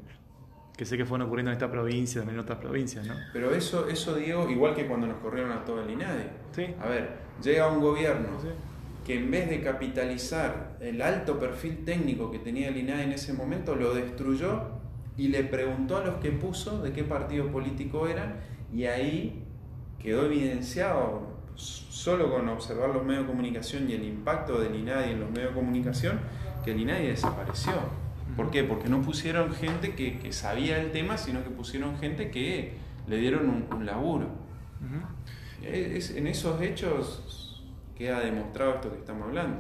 que 0.76 0.86
sé 0.86 0.98
que 0.98 1.06
fueron 1.06 1.28
ocurriendo 1.28 1.52
en 1.52 1.54
esta 1.54 1.72
provincia, 1.72 2.22
también 2.22 2.39
en 2.39 2.44
otras 2.44 2.60
provincias, 2.60 3.06
¿no? 3.06 3.16
Pero 3.32 3.54
eso, 3.54 3.88
eso 3.88 4.16
Diego, 4.16 4.50
igual 4.50 4.76
que 4.76 4.88
cuando 4.88 5.08
nos 5.08 5.18
corrieron 5.18 5.52
a 5.52 5.64
todo 5.64 5.82
el 5.82 5.89
INADI. 5.89 6.24
Sí. 6.52 6.76
A 6.82 6.88
ver, 6.88 7.10
llega 7.42 7.68
un 7.68 7.82
gobierno 7.82 8.28
que 9.06 9.18
en 9.18 9.32
vez 9.32 9.49
de 9.49 9.62
capitalizar 9.62 10.78
el 10.80 11.02
alto 11.02 11.39
perfil 11.39 11.84
técnico 11.86 12.32
que 12.32 12.39
tenía 12.39 12.70
el 12.70 12.78
INADI 12.78 13.04
en 13.04 13.12
ese 13.14 13.34
momento, 13.34 13.76
lo 13.76 13.93
destruyó 13.95 14.62
y 15.18 15.30
le 15.30 15.43
preguntó 15.43 15.97
a 15.97 16.06
los 16.06 16.16
que 16.16 16.32
puso 16.32 16.82
de 16.82 16.93
qué 16.93 17.04
partido 17.04 17.47
político 17.52 18.08
eran 18.08 18.36
y 18.74 18.86
ahí 18.86 19.43
quedó 19.99 20.26
evidenciado 20.26 21.32
solo 21.56 22.32
con 22.32 22.47
observar 22.49 22.89
los 22.89 23.04
medios 23.04 23.24
de 23.24 23.32
comunicación 23.32 23.89
y 23.89 23.93
el 23.93 24.04
impacto 24.04 24.60
del 24.60 24.76
INADI 24.76 25.12
en 25.12 25.20
los 25.20 25.30
medios 25.30 25.49
de 25.49 25.56
comunicación, 25.56 26.20
que 26.64 26.72
el 26.72 26.80
INADI 26.80 27.08
desapareció. 27.08 27.74
¿Por 28.36 28.49
qué? 28.49 28.64
Porque 28.64 28.88
no 28.88 29.02
pusieron 29.02 29.54
gente 29.54 29.93
que, 29.93 30.32
sabía 30.32 30.80
el 30.80 30.91
tema, 30.91 31.18
sino 31.18 31.43
que 31.43 31.49
pusieron 31.49 31.97
gente 31.97 32.32
que 32.32 32.74
le 33.08 33.18
dieron 33.18 33.68
un, 33.72 33.86
laburo. 33.86 34.28
es, 35.62 36.12
en 36.12 36.28
esos 36.28 36.62
hechos 36.62 37.51
queda 38.02 38.20
demostrado 38.20 38.76
esto 38.76 38.91
que 38.91 38.97
estamos 38.97 39.28
hablando. 39.28 39.60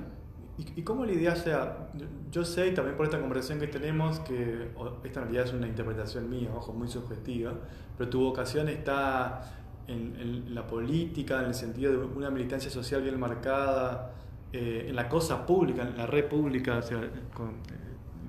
¿Y, 0.75 0.81
cómo 0.83 1.05
la 1.05 1.13
idea 1.13 1.35
sea? 1.35 1.89
Yo 2.31 2.43
sé, 2.43 2.67
y 2.67 2.73
también 2.73 2.95
por 2.95 3.05
esta 3.05 3.19
conversación 3.19 3.59
que 3.59 3.67
tenemos, 3.67 4.19
que 4.19 4.69
esta 5.03 5.21
en 5.21 5.25
realidad 5.25 5.45
es 5.45 5.53
una 5.53 5.67
interpretación 5.67 6.29
mía, 6.29 6.49
ojo, 6.55 6.73
muy 6.73 6.87
subjetiva, 6.87 7.53
pero 7.97 8.09
tu 8.09 8.21
vocación 8.21 8.69
está 8.69 9.41
en, 9.87 10.53
la 10.53 10.67
política, 10.67 11.39
en 11.39 11.47
el 11.47 11.53
sentido 11.55 11.91
de 11.91 11.97
una 11.97 12.29
militancia 12.29 12.69
social 12.69 13.01
bien 13.01 13.19
marcada, 13.19 14.11
eh, 14.53 14.85
en 14.89 14.95
la 14.95 15.09
cosa 15.09 15.45
pública, 15.45 15.83
en 15.83 15.97
la 15.97 16.05
red 16.05 16.25
pública, 16.25 16.77
o 16.77 16.81
sea, 16.81 16.99
eh, 16.99 17.09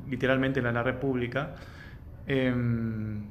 literalmente 0.08 0.60
en 0.60 0.72
la, 0.72 0.82
red 0.82 0.98
pública. 0.98 1.54
Em, 2.26 3.24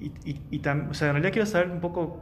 y, 0.00 0.12
y, 0.50 0.58
o 0.58 0.94
sea, 0.94 1.08
en 1.08 1.14
realidad 1.14 1.32
quiero 1.32 1.46
saber 1.46 1.70
un 1.70 1.80
poco 1.80 2.20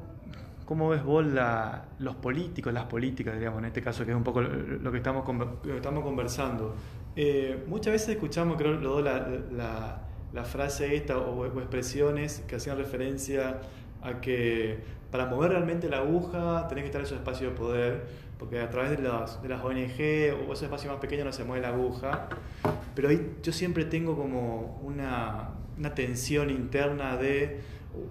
cómo 0.66 0.88
ves 0.88 1.02
vos 1.02 1.24
la, 1.24 1.86
los 2.00 2.16
políticos, 2.16 2.72
las 2.74 2.84
políticas, 2.84 3.38
digamos, 3.38 3.60
en 3.60 3.66
este 3.66 3.80
caso, 3.80 4.04
que 4.04 4.10
es 4.10 4.16
un 4.16 4.24
poco 4.24 4.42
lo 4.42 4.90
que 4.90 4.98
estamos, 4.98 5.24
conversando. 5.24 6.74
Eh, 7.14 7.64
muchas 7.68 7.92
veces 7.92 8.08
escuchamos, 8.10 8.56
creo, 8.58 9.00
la, 9.00 10.02
la, 10.32 10.44
frase 10.44 10.94
esta 10.96 11.16
o, 11.18 11.46
expresiones 11.46 12.44
que 12.46 12.56
hacían 12.56 12.76
referencia 12.76 13.60
a 14.02 14.20
que 14.20 14.80
para 15.10 15.26
mover 15.26 15.52
realmente 15.52 15.88
la 15.88 15.98
aguja 15.98 16.66
tenés 16.68 16.82
que 16.82 16.86
estar 16.88 17.00
en 17.00 17.06
esos 17.06 17.18
espacios 17.18 17.52
de 17.52 17.56
poder, 17.56 18.06
porque 18.38 18.60
a 18.60 18.68
través 18.68 18.90
de 18.90 18.98
las, 18.98 19.40
de 19.42 19.48
las 19.48 19.64
ONG 19.64 20.44
o 20.46 20.52
esos 20.52 20.64
espacios 20.64 20.92
más 20.92 21.00
pequeños 21.00 21.24
no 21.24 21.32
se 21.32 21.44
mueve 21.44 21.62
la 21.62 21.68
aguja, 21.68 22.28
pero 22.94 23.08
ahí 23.08 23.36
yo 23.42 23.52
siempre 23.52 23.84
tengo 23.84 24.16
como 24.16 24.78
una, 24.82 25.50
una 25.78 25.94
tensión 25.94 26.50
interna 26.50 27.16
de, 27.16 27.60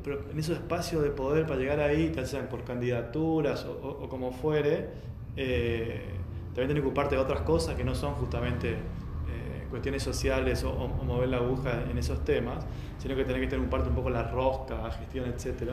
pero 0.04 0.30
en 0.32 0.40
esos 0.40 0.58
espacios 0.58 1.04
de 1.04 1.10
poder 1.10 1.46
para 1.46 1.60
llegar 1.60 1.80
ahí, 1.80 2.10
tal 2.10 2.26
sean 2.28 2.48
por 2.48 2.64
candidaturas 2.64 3.66
o, 3.66 4.08
como 4.10 4.32
fuere, 4.32 4.90
eh, 5.36 6.02
también 6.48 6.70
tenés 6.70 6.84
que 6.84 6.88
ocuparte 6.88 7.16
de 7.16 7.22
otras 7.22 7.42
cosas 7.42 7.76
que 7.76 7.84
no 7.84 7.96
son 7.96 8.14
justamente 8.16 8.72
eh, 8.72 9.68
cuestiones 9.70 10.04
sociales 10.04 10.64
o, 10.64 10.88
mover 10.88 11.30
la 11.30 11.38
aguja 11.38 11.84
en 11.90 11.98
esos 11.98 12.24
temas, 12.24 12.66
sino 12.98 13.16
que 13.16 13.26
tenés 13.26 13.42
que 13.42 13.48
tener 13.48 13.64
un 13.64 13.70
parte 13.70 13.90
un 13.90 13.96
poco 13.96 14.10
la 14.10 14.24
rosca, 14.24 14.90
gestión, 14.92 15.26
etc. 15.28 15.72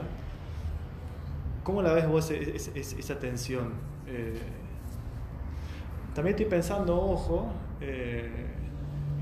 ¿Cómo 1.63 1.83
la 1.83 1.93
ves 1.93 2.09
vos 2.09 2.31
esa 2.31 3.19
tensión? 3.19 3.73
Eh, 4.09 4.41
también 6.15 6.35
estoy 6.35 6.47
pensando, 6.47 7.01
ojo, 7.01 7.47
eh, 7.81 8.29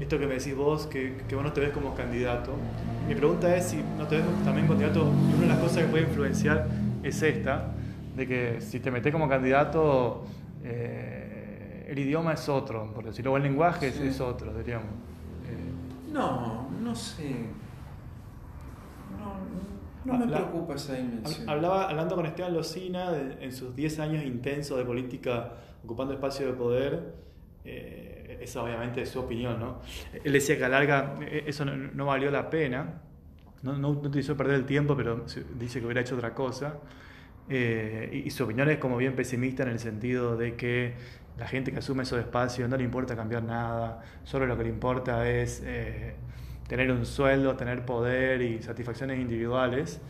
esto 0.01 0.19
que 0.19 0.27
me 0.27 0.35
decís 0.35 0.57
vos, 0.57 0.87
que, 0.87 1.19
que, 1.29 1.35
vos 1.35 1.45
no 1.45 1.53
te 1.53 1.61
ves 1.61 1.71
como 1.71 1.95
candidato. 1.95 2.53
Mi 3.07 3.15
pregunta 3.15 3.55
es 3.55 3.67
si 3.67 3.83
no 3.99 4.07
te 4.07 4.17
ves 4.17 4.25
también 4.45 4.67
candidato, 4.67 5.13
y 5.29 5.35
una 5.35 5.43
de 5.43 5.49
las 5.49 5.59
cosas 5.59 5.85
que 5.85 5.89
puede 5.89 6.05
influenciar 6.05 6.69
es 7.03 7.23
esta, 7.23 7.73
de 8.17 8.27
que 8.27 8.61
si 8.61 8.81
te 8.81 8.91
metes 8.91 9.13
como 9.13 9.29
candidato, 9.29 10.25
eh, 10.65 11.87
el 11.89 11.99
idioma 11.99 12.33
es 12.33 12.49
otro, 12.49 12.93
por 12.95 13.05
decirlo, 13.05 13.33
o 13.33 13.37
el 13.37 13.43
lenguaje 13.43 13.89
es, 13.89 14.21
otro, 14.21 14.53
diríamos. 14.55 14.87
Eh, 14.87 16.13
no, 16.13 16.69
no 16.81 16.95
sé. 16.95 17.35
No, 20.05 20.13
no 20.13 20.27
me 20.27 20.33
preocupa 20.33 20.75
esa 20.75 20.95
dimensión. 20.95 21.49
Hablaba, 21.49 21.89
hablando 21.89 22.17
con 22.17 22.25
Esteban 22.27 22.55
Locina 22.55 23.13
en 23.41 23.53
sus 23.53 23.77
10 23.77 23.99
años 23.99 24.25
intensos 24.25 24.79
de 24.79 24.85
política 24.85 25.53
ocupando 25.85 26.15
espacio 26.15 26.47
de 26.47 26.53
poder, 26.53 27.15
eh, 27.65 28.10
esa 28.41 28.63
obviamente 28.63 29.03
es 29.03 29.09
su 29.11 29.21
opinión, 29.21 29.61
¿no? 29.61 29.81
Él 30.25 30.33
decía 30.33 30.57
que 30.57 30.65
a 30.65 30.69
larga 30.69 31.19
eso 31.47 31.65
no, 31.65 32.07
valió 32.07 32.31
la 32.31 32.51
pena, 32.51 33.01
no, 33.63 33.73
no, 33.73 33.93
no 33.93 34.09
utilizó 34.09 34.37
perder 34.37 34.57
el 34.57 34.67
tiempo, 34.67 34.97
pero 34.97 35.25
dice 35.59 35.81
que 35.81 35.87
hubiera 35.87 36.01
hecho 36.01 36.17
otra 36.17 36.35
cosa. 36.35 36.79
Eh, 37.53 38.23
y, 38.25 38.31
su 38.31 38.45
opinión 38.45 38.71
es 38.71 38.79
como 38.79 38.97
bien 38.97 39.17
pesimista 39.17 39.65
en 39.65 39.71
el 39.71 39.81
sentido 39.81 40.37
de 40.37 40.55
que 40.55 40.95
la 41.37 41.49
gente 41.49 41.73
que 41.73 41.79
asume 41.79 42.05
esos 42.05 42.21
espacios 42.21 42.69
no 42.69 42.77
le 42.77 42.85
importa 42.85 43.17
cambiar 43.17 43.43
nada, 43.43 44.03
solo 44.23 44.47
lo 44.47 44.57
que 44.57 44.63
le 44.63 44.69
importa 44.69 45.29
es 45.29 45.61
eh, 45.65 46.15
tener 46.69 46.93
un 46.93 47.05
sueldo, 47.05 47.57
tener 47.57 47.85
poder 47.85 48.41
y 48.41 48.63
satisfacciones 48.63 49.19
individuales. 49.19 50.01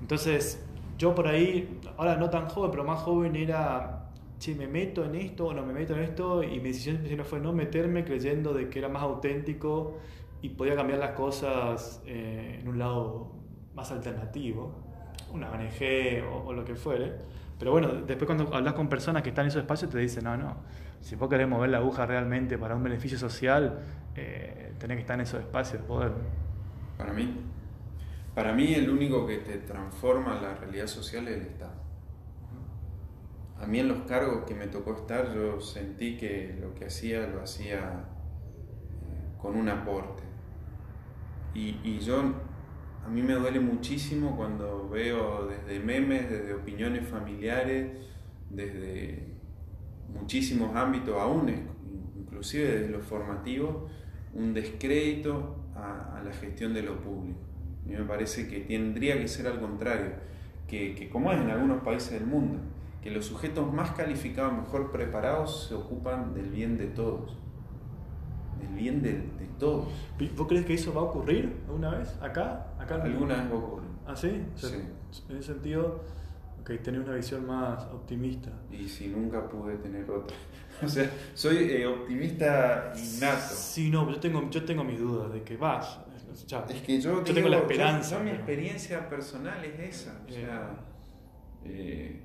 Entonces, 0.00 0.64
yo 0.98 1.14
por 1.14 1.28
ahí, 1.28 1.80
ahora 1.96 2.16
no 2.16 2.28
tan 2.28 2.48
joven, 2.48 2.72
pero 2.72 2.82
más 2.82 2.98
joven 2.98 3.36
era, 3.36 3.99
che, 4.40 4.56
me 4.56 4.66
meto 4.66 5.04
en 5.04 5.14
esto 5.14 5.46
o 5.46 5.54
no 5.54 5.64
me 5.64 5.72
meto 5.72 5.94
en 5.94 6.02
esto, 6.02 6.42
y 6.42 6.58
mi 6.58 6.70
decisión 6.70 6.98
fue 7.24 7.38
no 7.38 7.52
meterme 7.52 8.04
creyendo 8.04 8.52
de 8.52 8.68
que 8.68 8.80
era 8.80 8.88
más 8.88 9.02
auténtico 9.02 9.98
y 10.42 10.48
podía 10.48 10.74
cambiar 10.74 10.98
las 10.98 11.12
cosas 11.12 12.02
eh, 12.06 12.58
en 12.60 12.66
un 12.66 12.78
lado 12.78 13.32
más 13.74 13.92
alternativo 13.92 14.90
una 15.32 15.50
ONG 15.50 16.46
o, 16.46 16.52
lo 16.52 16.64
que 16.64 16.74
fuere. 16.74 17.12
Pero 17.58 17.72
bueno, 17.72 17.88
después 17.88 18.26
cuando 18.26 18.54
hablas 18.54 18.74
con 18.74 18.88
personas 18.88 19.22
que 19.22 19.28
están 19.30 19.44
en 19.44 19.48
esos 19.48 19.60
espacios 19.60 19.90
te 19.90 19.98
dicen, 19.98 20.24
no, 20.24 20.36
no, 20.36 20.56
si 21.00 21.14
vos 21.14 21.28
querés 21.28 21.48
mover 21.48 21.70
la 21.70 21.78
aguja 21.78 22.06
realmente 22.06 22.58
para 22.58 22.74
un 22.74 22.82
beneficio 22.82 23.18
social, 23.18 23.80
eh, 24.16 24.72
tenés 24.78 24.96
que 24.96 25.00
estar 25.02 25.14
en 25.14 25.20
esos 25.22 25.40
espacios 25.40 25.82
de 25.82 25.86
poder. 25.86 26.12
Para 26.96 27.12
mí, 27.12 27.32
para 28.34 28.52
mí 28.52 28.74
el 28.74 28.90
único 28.90 29.26
que 29.26 29.38
te 29.38 29.58
transforma 29.58 30.40
la 30.40 30.54
realidad 30.54 30.86
social 30.86 31.28
es 31.28 31.36
el 31.36 31.42
Estado. 31.42 31.89
A 33.60 33.66
mí 33.66 33.78
en 33.78 33.88
los 33.88 34.02
cargos 34.02 34.44
que 34.46 34.54
me 34.54 34.68
tocó 34.68 34.94
estar 34.94 35.34
yo 35.34 35.60
sentí 35.60 36.16
que 36.16 36.56
lo 36.60 36.74
que 36.74 36.86
hacía 36.86 37.26
lo 37.26 37.42
hacía 37.42 38.06
eh, 39.02 39.36
con 39.38 39.54
un 39.54 39.68
aporte. 39.68 40.22
Y, 41.52 41.98
yo 41.98 42.22
a 43.04 43.08
mí 43.08 43.22
me 43.22 43.34
duele 43.34 43.60
muchísimo 43.60 44.36
cuando 44.36 44.88
veo 44.88 45.46
desde 45.46 45.80
memes, 45.80 46.30
desde 46.30 46.54
opiniones 46.54 47.06
familiares, 47.06 47.98
desde 48.48 49.34
muchísimos 50.08 50.74
ámbitos 50.74 51.20
aún, 51.20 51.52
inclusive 52.16 52.64
desde 52.66 52.88
lo 52.88 53.00
formativo, 53.00 53.88
un 54.32 54.54
descrédito 54.54 55.56
a, 55.74 56.22
la 56.24 56.32
gestión 56.32 56.72
de 56.72 56.82
lo 56.82 57.00
público. 57.00 57.40
A 57.84 57.88
mí 57.88 57.96
me 57.96 58.04
parece 58.04 58.48
que 58.48 58.60
tendría 58.60 59.18
que 59.18 59.28
ser 59.28 59.48
al 59.48 59.60
contrario, 59.60 60.12
que, 60.68 60.94
que 60.94 61.10
como 61.10 61.32
es 61.32 61.40
en 61.40 61.50
algunos 61.50 61.82
países 61.82 62.12
del 62.12 62.26
mundo, 62.26 62.60
que 63.02 63.10
los 63.10 63.26
sujetos 63.26 63.72
más 63.72 63.92
calificados, 63.92 64.52
mejor 64.52 64.90
preparados, 64.90 65.68
se 65.68 65.74
ocupan 65.74 66.34
del 66.34 66.50
bien 66.50 66.76
de 66.76 66.86
todos 66.86 67.36
del 68.60 68.74
bien 68.74 69.02
de, 69.02 69.12
de, 69.12 69.46
todos. 69.58 69.88
¿Vos 70.36 70.46
crees 70.46 70.66
que 70.66 70.74
eso 70.74 70.92
va 70.92 71.00
a 71.00 71.04
ocurrir 71.04 71.60
alguna 71.66 71.90
vez 71.90 72.16
acá? 72.20 72.66
acá 72.78 73.02
alguna 73.02 73.36
vez 73.36 73.50
va 73.50 73.54
a 73.54 73.58
ocurrir. 73.58 73.88
¿Ah, 74.06 74.16
sí? 74.16 74.42
sí. 74.54 74.66
En 75.28 75.36
ese 75.36 75.54
sentido, 75.54 76.02
que 76.64 76.78
tener 76.78 77.00
una 77.00 77.14
visión 77.14 77.46
más 77.46 77.84
optimista. 77.84 78.50
Y 78.70 78.88
si 78.88 79.08
nunca 79.08 79.48
pude 79.48 79.76
tener 79.76 80.08
otra. 80.10 80.36
o 80.82 80.88
sea, 80.88 81.10
soy 81.34 81.56
eh, 81.70 81.86
optimista 81.86 82.92
innato. 82.96 83.54
Sí, 83.54 83.90
no, 83.90 84.10
yo 84.10 84.20
tengo, 84.20 84.48
yo 84.50 84.64
tengo 84.64 84.84
mis 84.84 85.00
dudas 85.00 85.32
de 85.32 85.42
que 85.42 85.56
vas. 85.56 85.98
es 86.32 86.82
que 86.82 87.00
yo, 87.00 87.22
tengo 87.22 87.48
la 87.48 87.58
esperanza. 87.58 88.18
mi 88.20 88.30
experiencia 88.30 89.08
personal 89.08 89.64
es 89.64 89.80
esa. 89.80 90.20
O 90.28 90.32
sea, 90.32 90.70
eh, 91.64 92.24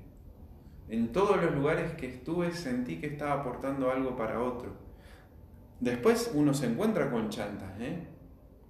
en 0.88 1.12
todos 1.12 1.42
los 1.42 1.54
lugares 1.54 1.92
que 1.92 2.06
estuve 2.06 2.52
sentí 2.52 2.96
que 2.96 3.08
estaba 3.08 3.40
aportando 3.40 3.90
algo 3.90 4.16
para 4.16 4.40
otro. 4.40 4.72
Después 5.80 6.30
uno 6.34 6.54
se 6.54 6.66
encuentra 6.66 7.10
con 7.10 7.28
chantas, 7.28 7.72
¿eh? 7.80 8.06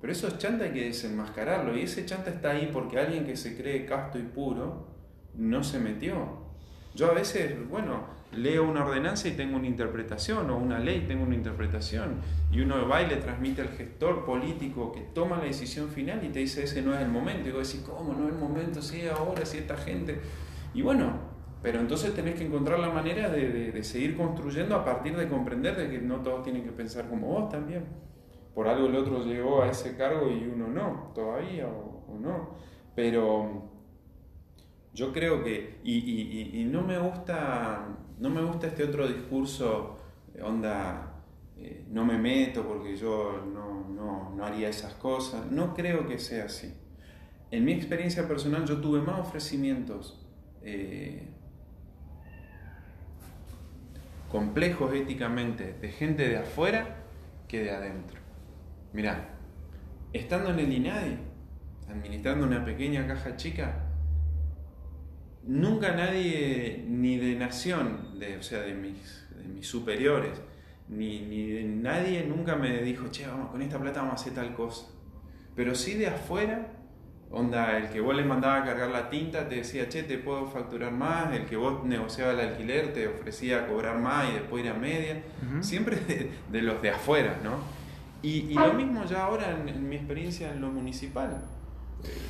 Pero 0.01 0.13
esos 0.13 0.39
chantas 0.39 0.69
hay 0.69 0.75
que 0.75 0.85
desenmascararlo. 0.87 1.77
Y 1.77 1.83
ese 1.83 2.05
chanta 2.05 2.31
está 2.31 2.51
ahí 2.51 2.71
porque 2.73 2.99
alguien 2.99 3.25
que 3.25 3.37
se 3.37 3.57
cree 3.57 3.87
casto 3.87 4.19
y 4.19 4.23
puro 4.23 4.89
no 5.35 5.63
se 5.63 5.79
metió. 5.79 6.47
Yo 6.95 7.11
a 7.11 7.15
veces, 7.15 7.55
bueno, 7.69 8.07
leo 8.33 8.69
una 8.69 8.85
ordenanza 8.85 9.29
y 9.29 9.33
tengo 9.33 9.57
una 9.57 9.67
interpretación, 9.67 10.51
o 10.51 10.57
una 10.57 10.79
ley 10.79 11.05
tengo 11.07 11.25
una 11.25 11.35
interpretación, 11.35 12.21
y 12.51 12.61
uno 12.61 12.89
va 12.89 13.03
y 13.03 13.07
le 13.07 13.17
transmite 13.17 13.63
al 13.63 13.69
gestor 13.69 14.25
político 14.25 14.93
que 14.93 15.01
toma 15.01 15.37
la 15.37 15.45
decisión 15.45 15.89
final 15.91 16.25
y 16.25 16.29
te 16.29 16.39
dice 16.41 16.65
ese 16.65 16.83
no 16.83 16.95
es 16.95 17.01
el 17.01 17.09
momento. 17.09 17.49
Y 17.49 17.53
vos 17.53 17.71
decís, 17.71 17.87
¿cómo 17.87 18.15
no 18.15 18.27
es 18.27 18.33
el 18.33 18.39
momento? 18.39 18.81
Si 18.81 19.07
ahora, 19.07 19.45
si 19.45 19.59
esta 19.59 19.77
gente. 19.77 20.21
Y 20.75 20.83
bueno, 20.83 21.36
pero 21.67 21.81
entonces 21.81 22.15
tenés 22.15 22.37
que 22.37 22.47
encontrar 22.47 22.79
la 22.79 22.91
manera 22.91 23.29
de, 23.29 23.83
seguir 23.83 24.17
construyendo 24.17 24.77
a 24.77 24.85
partir 24.85 25.17
de 25.17 25.29
comprender 25.29 25.75
de 25.75 25.91
que 25.91 25.99
no 25.99 26.21
todos 26.21 26.45
tienen 26.45 26.63
que 26.63 26.71
pensar 26.71 27.09
como 27.09 27.27
vos 27.27 27.49
también. 27.49 27.87
Por 28.55 28.69
algo 28.69 28.87
el 28.87 28.95
otro 28.95 29.25
llegó 29.25 29.63
a 29.65 29.71
ese 29.71 29.97
cargo 29.97 30.31
y 30.31 30.47
uno 30.47 30.69
no, 30.69 31.11
todavía 31.13 31.67
o, 31.67 32.17
no. 32.21 32.51
Pero 32.95 33.69
yo 34.95 35.13
creo 35.13 35.43
que, 35.43 35.81
y, 35.83 36.65
no 36.71 36.83
me 36.83 37.01
gusta, 37.01 37.89
no 38.21 38.31
me 38.31 38.43
gusta 38.45 38.69
este 38.69 38.85
otro 38.85 39.09
discurso, 39.09 39.97
onda, 40.41 41.25
eh, 41.57 41.85
no 41.91 42.05
me 42.05 42.17
meto 42.17 42.63
porque 42.63 42.97
yo 42.97 43.43
no, 43.45 44.41
haría 44.41 44.69
esas 44.69 44.95
cosas. 44.95 45.51
No 45.51 45.75
creo 45.75 46.07
que 46.07 46.21
sea 46.21 46.45
así. 46.45 46.73
En 47.51 47.65
mi 47.65 47.73
experiencia 47.73 48.29
personal 48.29 48.65
yo 48.65 48.81
tuve 48.81 49.01
más 49.01 49.19
ofrecimientos 49.19 50.25
eh, 50.63 51.33
complejos 54.31 54.95
éticamente 54.95 55.75
de 55.81 55.89
gente 55.89 56.29
de 56.29 56.39
afuera 56.39 57.05
que 57.49 57.63
de 57.63 57.71
adentro. 57.71 58.19
Mirá, 58.93 59.37
estando 60.13 60.51
en 60.51 60.59
el 60.59 60.73
INADI, 60.73 61.19
administrando 61.89 62.47
una 62.47 62.65
pequeña 62.65 63.07
caja 63.07 63.37
chica, 63.37 63.85
nunca 65.45 65.95
nadie, 65.95 66.85
ni 66.89 67.17
de 67.19 67.37
nación, 67.37 68.15
o 68.39 68.43
sea, 68.43 68.61
de 68.61 68.75
mis, 68.75 69.25
superiores, 69.61 70.41
ni, 70.89 71.21
ni 71.23 71.51
de 71.51 71.65
nadie 71.65 72.25
nunca 72.25 72.57
me 72.57 72.83
dijo, 72.83 73.11
che, 73.11 73.27
vamos, 73.27 73.51
con 73.51 73.63
esta 73.63 73.79
plata 73.79 74.01
vamos 74.01 74.21
a 74.21 74.23
hacer 74.23 74.35
tal 74.35 74.55
cosa. 74.55 74.87
Pero 75.55 75.75
sí 75.75 75.95
de 75.95 76.09
afuera 76.09 76.73
Onda, 77.31 77.77
el 77.77 77.89
que 77.89 78.01
vos 78.01 78.15
le 78.15 78.25
mandaba 78.25 78.63
a 78.63 78.65
cargar 78.65 78.89
la 78.91 79.11
tinta 79.11 79.49
te 79.49 79.57
decía, 79.57 79.89
che, 79.89 80.05
te 80.05 80.17
puedo 80.19 80.47
facturar 80.47 80.93
más, 80.93 81.35
el 81.35 81.45
que 81.45 81.57
vos 81.57 81.85
negociaba 81.85 82.33
el 82.33 82.41
alquiler 82.41 82.93
te 82.93 83.09
ofrecía 83.09 83.67
cobrar 83.67 83.99
más 83.99 84.31
y 84.31 84.35
después 84.35 84.65
ir 84.65 84.71
a 84.71 84.75
media, 84.75 85.23
siempre 85.61 85.99
de, 86.49 86.63
los 86.63 86.81
de 86.83 86.91
afuera, 86.91 87.39
¿no? 87.43 87.59
Y, 88.23 88.55
lo 88.55 88.73
mismo 88.75 89.05
ya 89.05 89.25
ahora 89.25 89.51
en, 89.51 89.89
mi 89.89 89.97
experiencia 89.97 90.53
en 90.53 90.61
lo 90.61 90.69
municipal. 90.69 91.43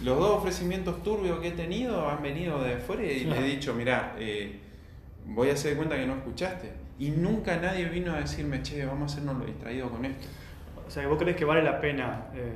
Los 0.03 0.19
dos 0.19 0.31
ofrecimientos 0.39 1.03
turbios 1.03 1.41
que 1.41 1.49
he 1.49 1.53
tenido 1.53 2.09
han 2.09 2.23
venido 2.23 2.63
de 2.63 2.75
afuera 2.75 3.05
y 3.05 3.25
le 3.25 3.39
he 3.39 3.43
dicho, 3.43 3.75
mira, 3.75 4.15
eh, 4.19 4.61
voy 5.27 5.51
a 5.51 5.53
hacer 5.53 5.77
cuenta 5.77 5.97
que 5.97 6.07
no 6.07 6.15
escuchaste. 6.15 6.73
Y 6.99 7.11
nunca 7.11 7.57
nadie 7.59 7.87
vino 7.87 8.13
a 8.13 8.21
decirme, 8.21 8.63
che, 8.63 8.85
vamos 8.87 9.13
a 9.13 9.15
hacernos 9.15 9.39
lo 9.39 9.45
distraído 9.45 9.91
con 9.91 10.05
esto. 10.05 10.27
O 10.87 10.91
sea, 10.91 11.07
¿vos 11.07 11.19
crees 11.19 11.37
que 11.37 11.45
vale 11.45 11.63
la 11.63 11.81
pena 11.81 12.27
eh, 12.35 12.53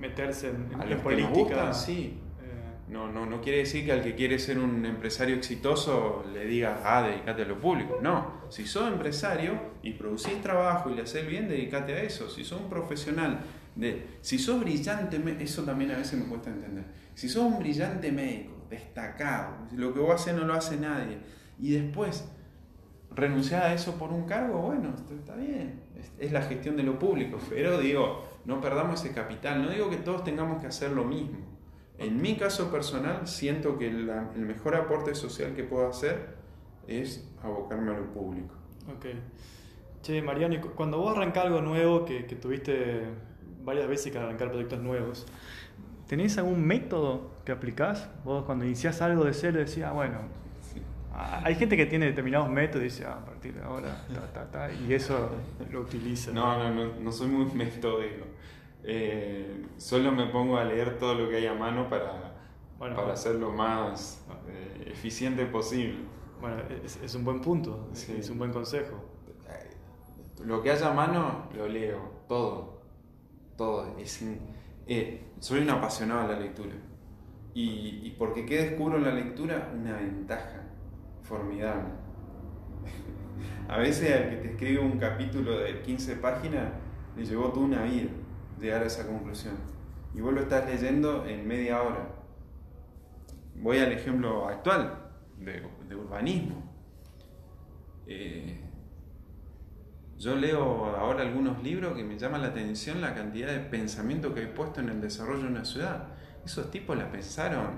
meterse 0.00 0.48
en, 0.48 0.68
en 0.90 1.00
política. 1.00 1.72
sí. 1.72 2.18
Eh, 2.42 2.72
no, 2.88 3.12
no, 3.12 3.26
no 3.26 3.40
quiere 3.40 3.58
decir 3.58 3.84
que 3.84 3.92
al 3.92 4.02
que 4.02 4.14
quiere 4.14 4.38
ser 4.38 4.58
un 4.58 4.84
empresario 4.84 5.36
exitoso 5.36 6.24
le 6.32 6.46
diga, 6.46 6.80
ah, 6.84 7.02
dedícate 7.02 7.42
a 7.42 7.44
lo 7.44 7.60
público. 7.60 7.98
No, 8.02 8.40
si 8.48 8.66
sos 8.66 8.88
empresario 8.88 9.60
y 9.82 9.92
producís 9.92 10.42
trabajo 10.42 10.90
y 10.90 10.94
le 10.94 11.02
haces 11.02 11.26
bien, 11.26 11.48
dedícate 11.48 11.92
a 11.92 12.02
eso. 12.02 12.28
Si 12.28 12.44
sos 12.44 12.60
un 12.60 12.68
profesional, 12.68 13.40
de, 13.76 14.06
si 14.20 14.38
sos 14.38 14.58
brillante, 14.60 15.22
eso 15.38 15.62
también 15.62 15.92
a 15.92 15.98
veces 15.98 16.18
me 16.18 16.26
cuesta 16.26 16.50
entender. 16.50 16.84
Si 17.14 17.28
sos 17.28 17.44
un 17.44 17.58
brillante 17.58 18.10
médico, 18.10 18.66
destacado, 18.68 19.56
lo 19.76 19.92
que 19.92 20.00
vos 20.00 20.20
haces 20.20 20.34
no 20.34 20.44
lo 20.44 20.54
hace 20.54 20.76
nadie, 20.76 21.18
y 21.58 21.72
después 21.72 22.24
renunciar 23.14 23.64
a 23.64 23.74
eso 23.74 23.96
por 23.96 24.12
un 24.12 24.24
cargo, 24.24 24.60
bueno, 24.62 24.94
está 25.10 25.36
bien, 25.36 25.80
es, 26.18 26.32
la 26.32 26.42
gestión 26.42 26.76
de 26.76 26.82
lo 26.82 26.98
público, 26.98 27.38
pero 27.48 27.78
digo, 27.78 28.24
no 28.50 28.60
perdamos 28.60 29.02
ese 29.02 29.14
capital, 29.14 29.62
no 29.62 29.70
digo 29.70 29.88
que 29.88 29.96
todos 29.96 30.24
tengamos 30.24 30.60
que 30.60 30.66
hacer 30.66 30.90
lo 30.90 31.04
mismo. 31.04 31.38
En 31.98 32.20
mi 32.20 32.36
caso 32.36 32.70
personal, 32.70 33.28
siento 33.28 33.78
que 33.78 33.88
el 33.88 34.42
mejor 34.42 34.74
aporte 34.74 35.14
social 35.14 35.54
que 35.54 35.62
puedo 35.62 35.88
hacer 35.88 36.34
es 36.88 37.30
abocarme 37.42 37.92
a 37.92 37.98
lo 37.98 38.12
público. 38.12 38.54
Ok. 38.88 39.06
Che, 40.02 40.20
Mariano, 40.20 40.56
cuando 40.74 40.98
vos 40.98 41.16
arrancás 41.16 41.44
algo 41.44 41.60
nuevo, 41.60 42.04
que, 42.04 42.26
que 42.26 42.34
tuviste 42.34 43.04
varias 43.62 43.86
veces 43.86 44.10
que 44.10 44.18
arrancar 44.18 44.48
proyectos 44.48 44.80
nuevos, 44.80 45.26
¿tenés 46.08 46.36
algún 46.38 46.66
método 46.66 47.30
que 47.44 47.52
aplicás? 47.52 48.08
Vos 48.24 48.44
cuando 48.44 48.64
iniciás 48.64 49.00
algo 49.02 49.24
de 49.24 49.34
cero 49.34 49.58
decías, 49.58 49.90
ah, 49.90 49.92
bueno, 49.92 50.18
hay 51.12 51.54
gente 51.56 51.76
que 51.76 51.86
tiene 51.86 52.06
determinados 52.06 52.48
métodos 52.48 52.82
y 52.82 52.84
dice, 52.84 53.04
ah, 53.04 53.18
a 53.20 53.24
partir 53.24 53.54
de 53.54 53.62
ahora, 53.62 54.04
ta, 54.12 54.32
ta, 54.32 54.50
ta, 54.50 54.72
y 54.72 54.92
eso 54.94 55.30
lo 55.70 55.80
utiliza. 55.80 56.32
No, 56.32 56.58
no, 56.58 56.72
no, 56.72 57.00
no 57.00 57.12
soy 57.12 57.28
muy 57.28 57.52
metódico. 57.54 58.26
Eh, 58.82 59.66
solo 59.76 60.12
me 60.12 60.26
pongo 60.26 60.56
a 60.56 60.64
leer 60.64 60.98
todo 60.98 61.14
lo 61.14 61.28
que 61.28 61.36
hay 61.36 61.46
a 61.46 61.54
mano 61.54 61.88
para, 61.88 62.34
para 62.78 63.16
ser 63.16 63.34
lo 63.36 63.50
más 63.50 64.24
eh, 64.48 64.90
eficiente 64.92 65.44
posible. 65.46 65.98
Bueno, 66.40 66.62
es, 66.84 67.14
un 67.14 67.24
buen 67.24 67.40
punto, 67.40 67.90
es 67.92 68.30
un 68.30 68.38
buen 68.38 68.52
consejo. 68.52 69.04
Lo 70.42 70.62
que 70.62 70.70
haya 70.70 70.90
a 70.90 70.94
mano, 70.94 71.50
lo 71.54 71.68
leo, 71.68 72.22
todo, 72.26 72.80
todo. 73.58 73.98
Es, 73.98 74.24
eh, 74.86 75.26
soy 75.38 75.60
un 75.60 75.68
apasionado 75.68 76.28
de 76.28 76.34
la 76.34 76.40
lectura. 76.40 76.74
Y, 77.52 78.00
y 78.04 78.16
porque 78.18 78.46
¿qué 78.46 78.62
descubro 78.62 78.96
en 78.96 79.04
la 79.04 79.12
lectura? 79.12 79.70
Una 79.76 79.96
ventaja 79.96 80.59
formidable. 81.30 81.88
a 83.68 83.78
veces 83.78 84.12
al 84.12 84.30
que 84.30 84.36
te 84.36 84.50
escribe 84.50 84.80
un 84.80 84.98
capítulo 84.98 85.60
de 85.60 85.80
15 85.80 86.16
páginas, 86.16 86.72
le 87.16 87.24
llevó 87.24 87.50
toda 87.50 87.66
una 87.66 87.82
vida 87.84 88.10
llegar 88.60 88.82
a 88.82 88.86
esa 88.86 89.06
conclusión. 89.06 89.54
Y 90.12 90.20
vos 90.20 90.34
lo 90.34 90.40
estás 90.40 90.68
leyendo 90.68 91.24
en 91.24 91.46
media 91.46 91.82
hora. 91.82 92.08
Voy 93.54 93.78
al 93.78 93.92
ejemplo 93.92 94.48
actual 94.48 95.12
de, 95.38 95.62
urbanismo. 95.94 96.62
Eh, 98.06 98.58
yo 100.18 100.34
leo 100.34 100.86
ahora 100.96 101.22
algunos 101.22 101.62
libros 101.62 101.96
que 101.96 102.02
me 102.02 102.18
llaman 102.18 102.42
la 102.42 102.48
atención 102.48 103.00
la 103.00 103.14
cantidad 103.14 103.52
de 103.52 103.60
pensamiento 103.60 104.34
que 104.34 104.40
hay 104.40 104.46
puesto 104.48 104.80
en 104.80 104.88
el 104.88 105.00
desarrollo 105.00 105.44
de 105.44 105.48
una 105.48 105.64
ciudad. 105.64 106.08
Esos 106.44 106.70
tipos 106.70 106.96
la 106.98 107.10
pensaron. 107.10 107.70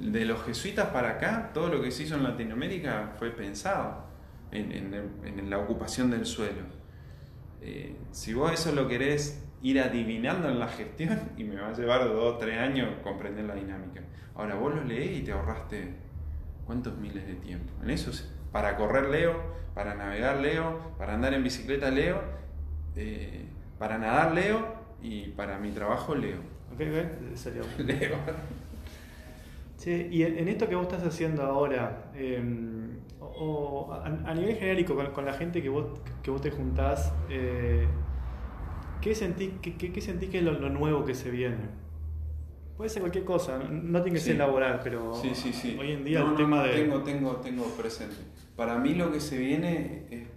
De 0.00 0.24
los 0.24 0.44
jesuitas 0.44 0.88
para 0.88 1.10
acá, 1.10 1.50
todo 1.52 1.68
lo 1.68 1.82
que 1.82 1.90
se 1.90 2.04
hizo 2.04 2.16
en 2.16 2.22
Latinoamérica 2.22 3.12
fue 3.18 3.30
pensado 3.30 4.04
en, 4.50 5.50
la 5.50 5.58
ocupación 5.58 6.10
del 6.10 6.26
suelo. 6.26 6.62
Eh, 7.60 7.96
si 8.12 8.34
vos 8.34 8.52
eso 8.52 8.72
lo 8.72 8.86
querés 8.86 9.44
ir 9.62 9.80
adivinando 9.80 10.48
en 10.48 10.58
la 10.58 10.68
gestión, 10.78 11.18
y 11.36 11.44
me 11.44 11.56
va 11.56 11.68
a 11.68 11.72
llevar 11.72 12.04
dos 12.04 12.34
o 12.34 12.38
tres 12.38 12.58
años 12.58 12.88
comprender 13.02 13.44
la 13.44 13.54
dinámica. 13.54 14.02
Ahora 14.34 14.54
vos 14.54 14.74
lo 14.74 14.84
leés 14.84 15.18
y 15.18 15.22
te 15.22 15.32
ahorraste 15.32 16.08
¿Cuántos 16.68 16.98
miles 16.98 17.26
de 17.26 17.32
tiempo? 17.32 17.72
En 17.82 17.88
eso, 17.88 18.10
para 18.52 18.76
correr 18.76 19.08
leo, 19.08 19.40
para 19.74 19.94
navegar 19.94 20.36
leo, 20.36 20.92
para 20.98 21.14
andar 21.14 21.32
en 21.32 21.42
bicicleta 21.42 21.90
leo, 21.90 22.20
eh, 22.94 23.46
para 23.78 23.96
nadar 23.96 24.34
leo 24.34 24.76
y 25.00 25.28
para 25.28 25.58
mi 25.58 25.70
trabajo 25.70 26.14
leo. 26.14 26.36
Ok, 26.74 26.82
sería 27.36 27.62
Leo. 27.78 28.18
Sí, 29.78 30.08
y 30.10 30.24
en, 30.24 30.48
esto 30.48 30.68
que 30.68 30.74
vos 30.74 30.86
estás 30.86 31.04
haciendo 31.04 31.42
ahora, 31.42 32.10
em, 32.14 32.98
o, 33.20 33.92
a, 33.92 34.34
nivel 34.34 34.56
genérico, 34.56 34.94
con, 35.14 35.24
la 35.24 35.32
gente 35.32 35.62
que 35.62 35.68
vos, 35.68 35.86
que 36.22 36.30
vos 36.30 36.40
te 36.40 36.50
juntás, 36.50 37.12
eh, 37.30 37.86
¿qué, 39.00 39.14
sentís, 39.14 39.52
qué, 39.62 40.00
sentís 40.00 40.28
que 40.28 40.38
es 40.38 40.44
lo 40.44 40.68
nuevo 40.68 41.04
que 41.04 41.14
se 41.14 41.30
viene? 41.30 41.88
Puede 42.76 42.90
ser 42.90 43.02
cualquier 43.02 43.24
cosa, 43.24 43.58
no 43.58 44.02
tiene 44.02 44.18
que 44.18 44.24
ser 44.24 44.36
laboral, 44.36 44.80
pero 44.84 45.12
hoy 45.12 45.92
en 45.92 46.04
día 46.04 46.20
el 46.20 46.36
tema 46.36 46.62
de... 46.62 46.74
Tengo, 46.74 47.02
tengo, 47.02 47.36
tengo 47.36 47.64
presente. 47.76 48.16
Para 48.54 48.78
mí 48.78 48.94
lo 48.94 49.10
que 49.10 49.18
se 49.18 49.36
viene 49.36 50.06
es, 50.10 50.28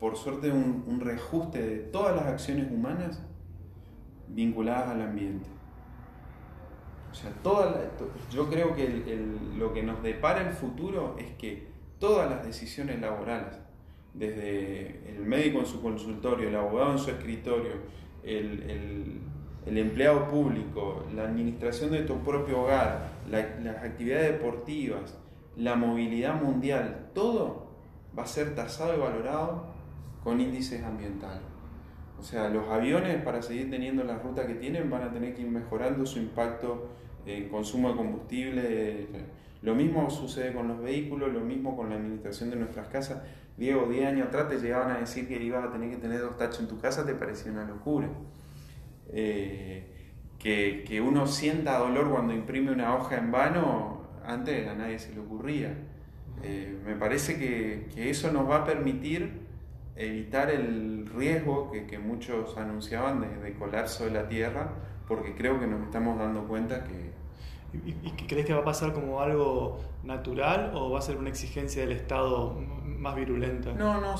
por 0.00 0.16
suerte, 0.16 0.50
un, 0.50 1.00
reajuste 1.00 1.60
de 1.60 1.78
todas 1.78 2.16
las 2.16 2.26
acciones 2.26 2.70
humanas 2.70 3.22
vinculadas 4.28 4.88
al 4.88 5.02
ambiente. 5.02 5.48
O 7.12 7.14
sea, 7.14 7.30
toda 7.42 7.78
yo 8.32 8.48
creo 8.48 8.74
que 8.74 9.04
lo 9.56 9.72
que 9.72 9.82
nos 9.82 10.02
depara 10.02 10.40
el 10.48 10.52
futuro 10.52 11.14
es 11.18 11.30
que 11.36 11.68
todas 11.98 12.28
las 12.28 12.44
decisiones 12.44 13.00
laborales, 13.00 13.58
desde 14.14 15.08
el 15.08 15.20
médico 15.20 15.60
en 15.60 15.66
su 15.66 15.80
consultorio, 15.80 16.48
el 16.48 16.56
abogado 16.56 16.92
en 16.92 16.98
su 16.98 17.10
escritorio, 17.10 17.72
el 18.24 19.20
el 19.66 19.78
empleado 19.78 20.28
público, 20.28 21.04
la 21.14 21.24
administración 21.24 21.92
de 21.92 22.02
tu 22.02 22.18
propio 22.18 22.62
hogar, 22.62 23.12
las 23.30 23.76
actividades 23.84 24.32
deportivas, 24.32 25.16
la 25.56 25.76
movilidad 25.76 26.40
mundial, 26.42 27.10
todo 27.14 27.68
va 28.18 28.24
a 28.24 28.26
ser 28.26 28.54
tasado 28.54 28.96
y 28.96 29.00
valorado 29.00 29.66
con 30.24 30.40
índices 30.40 30.82
ambientales. 30.82 31.42
O 32.18 32.22
sea, 32.24 32.48
los 32.48 32.68
aviones 32.68 33.22
para 33.22 33.42
seguir 33.42 33.70
teniendo 33.70 34.04
la 34.04 34.18
ruta 34.18 34.46
que 34.46 34.54
tienen 34.54 34.90
van 34.90 35.02
a 35.02 35.12
tener 35.12 35.34
que 35.34 35.42
ir 35.42 35.48
mejorando 35.48 36.06
su 36.06 36.18
impacto 36.18 36.88
en 37.26 37.48
consumo 37.48 37.90
de 37.90 37.96
combustible. 37.96 39.06
Lo 39.62 39.74
mismo 39.74 40.10
sucede 40.10 40.52
con 40.52 40.68
los 40.68 40.80
vehículos, 40.80 41.32
lo 41.32 41.40
mismo 41.40 41.76
con 41.76 41.90
la 41.90 41.96
administración 41.96 42.50
de 42.50 42.56
nuestras 42.56 42.88
casas. 42.88 43.22
Diego, 43.56 43.86
10 43.88 44.06
años 44.06 44.28
atrás 44.28 44.48
te 44.48 44.58
llegaban 44.58 44.90
a 44.90 44.98
decir 44.98 45.28
que 45.28 45.42
ibas 45.42 45.64
a 45.64 45.70
tener 45.70 45.90
que 45.90 45.96
tener 45.96 46.20
dos 46.20 46.36
tachos 46.36 46.60
en 46.60 46.68
tu 46.68 46.80
casa, 46.80 47.06
te 47.06 47.14
parecía 47.14 47.52
una 47.52 47.64
locura. 47.64 48.08
Eh, 49.12 49.92
que, 50.38 51.00
uno 51.00 51.26
sienta 51.26 51.78
dolor 51.78 52.10
cuando 52.10 52.34
imprime 52.34 52.72
una 52.72 52.96
hoja 52.96 53.16
en 53.16 53.30
vano, 53.30 54.02
antes 54.24 54.66
a 54.66 54.74
nadie 54.74 54.98
se 54.98 55.14
le 55.14 55.20
ocurría. 55.20 55.74
Eh, 56.42 56.76
me 56.84 56.96
parece 56.96 57.38
que, 57.38 57.88
eso 58.10 58.32
nos 58.32 58.50
va 58.50 58.58
a 58.58 58.64
permitir 58.64 59.42
evitar 59.94 60.50
el 60.50 61.06
riesgo 61.06 61.70
que, 61.70 61.98
muchos 61.98 62.56
anunciaban 62.56 63.20
de, 63.20 63.54
colapso 63.54 64.04
de 64.06 64.10
la 64.10 64.28
Tierra, 64.28 64.72
porque 65.06 65.34
creo 65.34 65.58
que 65.60 65.66
nos 65.66 65.82
estamos 65.82 66.18
dando 66.18 66.46
cuenta 66.46 66.84
que... 66.84 67.12
¿Y, 67.72 67.92
crees 68.26 68.44
que 68.44 68.52
va 68.52 68.60
a 68.60 68.64
pasar 68.64 68.92
como 68.92 69.20
algo 69.20 69.80
natural 70.04 70.72
o 70.74 70.90
va 70.90 70.98
a 70.98 71.02
ser 71.02 71.16
una 71.16 71.30
exigencia 71.30 71.82
del 71.82 71.92
Estado 71.92 72.54
más 72.84 73.16
virulenta? 73.16 73.72
No, 73.72 74.00
no, 74.00 74.16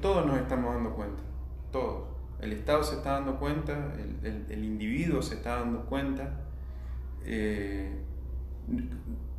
todos 0.00 0.26
nos 0.26 0.38
estamos 0.38 0.74
dando 0.74 0.94
cuenta, 0.94 1.22
todos 1.70 2.12
el 2.42 2.52
Estado 2.52 2.82
se 2.82 2.96
está 2.96 3.12
dando 3.12 3.38
cuenta, 3.38 3.94
el, 4.22 4.64
individuo 4.64 5.22
se 5.22 5.36
está 5.36 5.60
dando 5.60 5.84
cuenta. 5.84 6.40
Eh, 7.24 7.88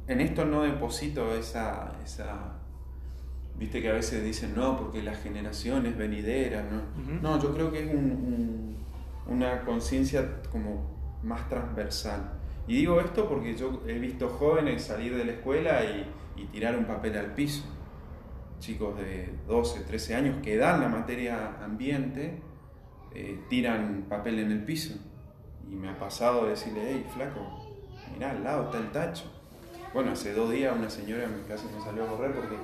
en 0.08 0.22
esto 0.22 0.46
no 0.46 0.64
deposito 0.64 1.36
esa, 1.36 1.92
esa, 2.04 2.60
viste 3.60 3.82
que 3.82 3.90
a 3.90 3.94
veces 3.94 4.24
dicen 4.24 4.56
no, 4.56 4.78
porque 4.78 5.04
la 5.04 5.16
generación 5.16 5.86
es 5.86 5.98
venidera, 5.98 6.64
¿no? 6.64 6.82
No, 7.22 7.42
yo 7.42 7.54
creo 7.54 7.74
que 7.74 7.84
es 7.84 7.94
una 9.28 9.62
conciencia 9.62 10.42
como 10.52 11.20
más 11.24 11.48
transversal. 11.50 12.40
Y 12.68 12.78
digo 12.78 13.00
esto 13.00 13.28
porque 13.28 13.56
yo 13.56 13.82
he 13.88 14.00
visto 14.00 14.30
jóvenes 14.30 14.84
salir 14.84 15.16
de 15.16 15.26
la 15.26 15.34
escuela 15.34 15.84
y, 15.84 16.10
tirar 16.52 16.76
un 16.78 16.86
papel 16.86 17.16
al 17.18 17.34
piso. 17.34 17.64
Chicos 18.60 18.98
de 18.98 19.34
12, 19.48 19.82
13 19.82 20.16
años 20.16 20.38
que 20.42 20.58
dan 20.58 20.82
la 20.82 20.88
materia 20.88 21.64
ambiente 21.64 22.42
eh, 23.14 23.40
tiran 23.50 24.06
papel 24.10 24.40
en 24.40 24.52
el 24.52 24.64
piso. 24.64 24.96
Y 25.70 25.76
me 25.76 25.90
ha 25.90 25.98
pasado 25.98 26.48
decirle, 26.48 26.82
hey, 26.86 27.06
flaco, 27.14 27.40
mirá, 28.12 28.32
al 28.32 28.44
lado 28.44 28.66
está 28.66 28.80
el 28.80 28.92
tacho. 28.92 29.26
Bueno, 29.94 30.12
hace 30.12 30.34
dos 30.34 30.50
días 30.50 30.76
una 30.76 30.90
señora 30.90 31.26
en 31.26 31.38
mi 31.38 31.44
casa 31.44 31.66
me 31.74 31.80
salió 31.84 32.04
a 32.04 32.08
correr 32.08 32.34
porque 32.34 32.56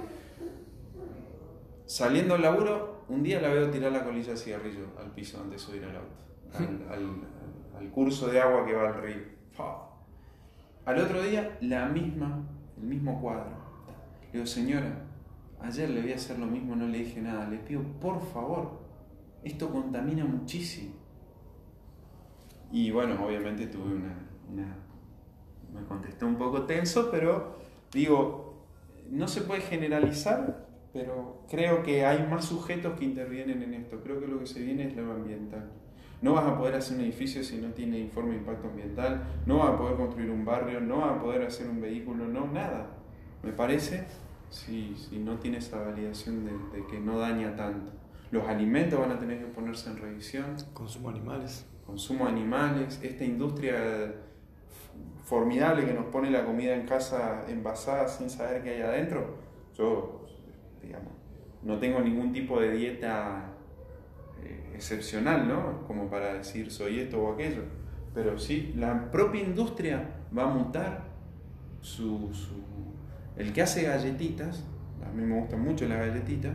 saliendo 1.85 2.33
al 2.35 2.41
laburo, 2.41 3.03
un 3.07 3.21
día 3.21 3.39
la 3.39 3.49
veo 3.49 3.69
tirar 3.69 3.91
la 3.91 4.03
colilla 4.03 4.31
de 4.31 4.37
cigarrillo 4.37 4.87
al 4.99 5.11
piso 5.11 5.37
antes 5.37 5.61
de 5.61 5.67
subir 5.67 5.83
al 5.83 5.95
auto, 5.95 6.15
al, 6.53 7.89
curso 7.91 8.27
de 8.27 8.39
agua 8.39 8.65
que 8.65 8.73
va 8.73 8.89
al 8.89 9.01
río. 9.01 9.39
Al 10.85 10.97
otro 10.97 11.21
día, 11.21 11.57
la 11.61 11.87
misma, 11.87 12.43
el 12.77 12.83
mismo 12.83 13.21
cuadro. 13.21 13.51
Le 14.27 14.33
digo, 14.33 14.45
señora, 14.45 15.05
ayer 15.61 15.89
le 15.89 16.01
voy 16.01 16.13
a 16.13 16.15
hacer 16.15 16.39
lo 16.39 16.45
mismo, 16.45 16.75
no 16.75 16.87
le 16.87 16.99
dije 16.99 17.21
nada, 17.21 17.47
le 17.47 17.57
pido 17.57 17.81
por 17.99 18.21
favor 18.21 18.89
esto 19.43 19.69
contamina 19.71 20.25
muchísimo. 20.25 20.93
Y 22.71 22.91
bueno, 22.91 23.25
obviamente 23.25 23.67
tuve 23.67 23.95
una, 23.95 24.15
Me 25.73 25.83
contesté 25.87 26.25
un 26.25 26.35
poco 26.35 26.63
tenso, 26.63 27.09
pero 27.09 27.57
digo, 27.91 28.65
no 29.09 29.27
se 29.27 29.41
puede 29.41 29.61
generalizar, 29.61 30.67
pero 30.93 31.45
creo 31.49 31.83
que 31.83 32.05
hay 32.05 32.27
más 32.27 32.45
sujetos 32.45 32.97
que 32.97 33.05
intervienen 33.05 33.63
en 33.63 33.73
esto. 33.73 34.01
Creo 34.03 34.19
que 34.19 34.27
lo 34.27 34.39
que 34.39 34.45
se 34.45 34.61
viene 34.61 34.87
es 34.87 34.95
lo 34.95 35.11
ambiental. 35.11 35.71
No 36.21 36.33
vas 36.33 36.45
a 36.45 36.57
poder 36.57 36.75
hacer 36.75 36.97
un 36.97 37.03
edificio 37.03 37.43
si 37.43 37.57
no 37.57 37.69
tiene 37.69 37.97
informe 37.97 38.31
de 38.31 38.37
impacto 38.37 38.67
ambiental, 38.67 39.23
no 39.45 39.59
vas 39.59 39.69
a 39.69 39.77
poder 39.77 39.95
construir 39.95 40.29
un 40.29 40.43
barrio, 40.43 40.81
no 40.81 40.99
vas 40.99 41.17
a 41.17 41.21
poder 41.21 41.43
hacer 41.43 41.67
un 41.69 41.79
vehículo, 41.79 42.27
no, 42.27 42.47
nada. 42.47 42.87
Me 43.41 43.53
parece 43.53 44.05
sí, 44.49 44.95
no 45.23 45.37
tiene 45.37 45.57
esa 45.57 45.81
validación 45.81 46.45
de, 46.45 46.85
que 46.87 46.99
no 46.99 47.19
daña 47.19 47.55
tanto. 47.55 47.91
Los 48.31 48.47
alimentos 48.47 48.99
van 48.99 49.11
a 49.11 49.19
tener 49.19 49.39
que 49.39 49.45
ponerse 49.45 49.89
en 49.89 49.97
revisión. 49.97 50.55
Consumo 50.73 51.09
animales. 51.09 51.65
Consumo 51.85 52.27
animales. 52.27 52.99
Esta 53.01 53.23
industria 53.23 54.13
formidable 55.23 55.85
que 55.85 55.93
nos 55.93 56.05
pone 56.05 56.29
la 56.29 56.45
comida 56.45 56.75
en 56.75 56.85
casa 56.85 57.45
envasada 57.47 58.07
sin 58.07 58.29
saber 58.29 58.61
qué 58.63 58.75
hay 58.75 58.81
adentro. 58.81 59.37
Yo, 59.75 60.25
digamos, 60.81 61.13
no 61.63 61.77
tengo 61.79 61.99
ningún 62.01 62.31
tipo 62.31 62.59
de 62.59 62.71
dieta 62.71 63.48
excepcional, 64.79 65.45
¿no? 65.45 65.85
Como 65.85 66.09
para 66.09 66.35
decir 66.35 66.71
soy 66.71 67.01
esto 67.01 67.21
o 67.21 67.33
aquello. 67.33 67.63
Pero 68.13 68.39
sí, 68.39 68.73
la 68.77 69.11
propia 69.11 69.41
industria 69.41 70.09
va 70.35 70.43
a 70.43 70.53
mutar 70.53 71.03
su, 71.81 72.31
el 73.35 73.51
que 73.51 73.61
hace 73.61 73.83
galletitas, 73.83 74.63
a 75.05 75.11
mí 75.11 75.23
me 75.23 75.37
gustan 75.39 75.61
mucho 75.61 75.85
las 75.87 75.99
galletitas, 75.99 76.53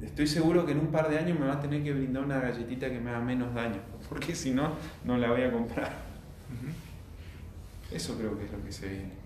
estoy 0.00 0.26
seguro 0.26 0.64
que 0.64 0.72
en 0.72 0.78
un 0.78 0.86
par 0.86 1.10
de 1.10 1.18
años 1.18 1.38
me 1.38 1.46
va 1.46 1.54
a 1.54 1.60
tener 1.60 1.82
que 1.82 1.92
brindar 1.92 2.24
una 2.24 2.40
galletita 2.40 2.88
que 2.88 3.00
me 3.00 3.10
haga 3.10 3.20
menos 3.20 3.52
daño, 3.52 3.80
porque 4.08 4.34
si 4.34 4.52
no, 4.52 4.72
no 5.04 5.18
la 5.18 5.30
voy 5.30 5.42
a 5.42 5.52
comprar. 5.52 5.92
Eso 7.90 8.16
creo 8.16 8.38
que 8.38 8.44
es 8.44 8.52
lo 8.52 8.64
que 8.64 8.72
se 8.72 8.88
viene. 8.88 9.22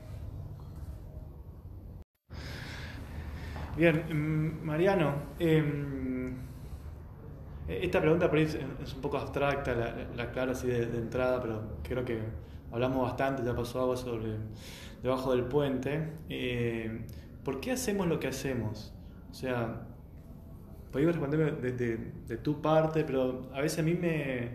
Bien, 3.77 4.03
mm, 4.11 4.65
Mariano, 4.65 5.15
em, 5.39 6.47
esta 7.69 8.01
pregunta 8.01 8.29
por 8.29 8.39
es, 8.39 8.57
un 8.95 9.01
poco 9.01 9.19
abstracta, 9.19 9.75
la, 10.17 10.23
aclaro 10.23 10.53
así 10.53 10.69
de, 10.69 10.83
entrada, 10.85 11.43
pero 11.43 11.63
creo 11.83 12.05
que 12.05 12.21
hablamos 12.71 13.03
bastante, 13.03 13.43
ya 13.45 13.55
pasó 13.55 13.81
algo 13.81 13.97
sobre 13.97 14.37
debajo 15.03 15.33
del 15.33 15.45
puente. 15.45 16.13
Eh, 16.29 17.07
¿Por 17.45 17.61
qué 17.61 17.73
hacemos 17.73 18.07
lo 18.07 18.21
que 18.21 18.29
hacemos? 18.29 18.93
O 19.31 19.35
sea, 19.35 19.87
podría 20.93 21.09
responderme 21.09 21.53
de, 21.53 21.99
de, 22.27 22.37
tu 22.37 22.63
parte, 22.63 23.05
pero 23.05 23.51
a 23.53 23.61
veces 23.61 23.81
a 23.81 23.83
mí 23.83 23.95
me, 23.95 24.51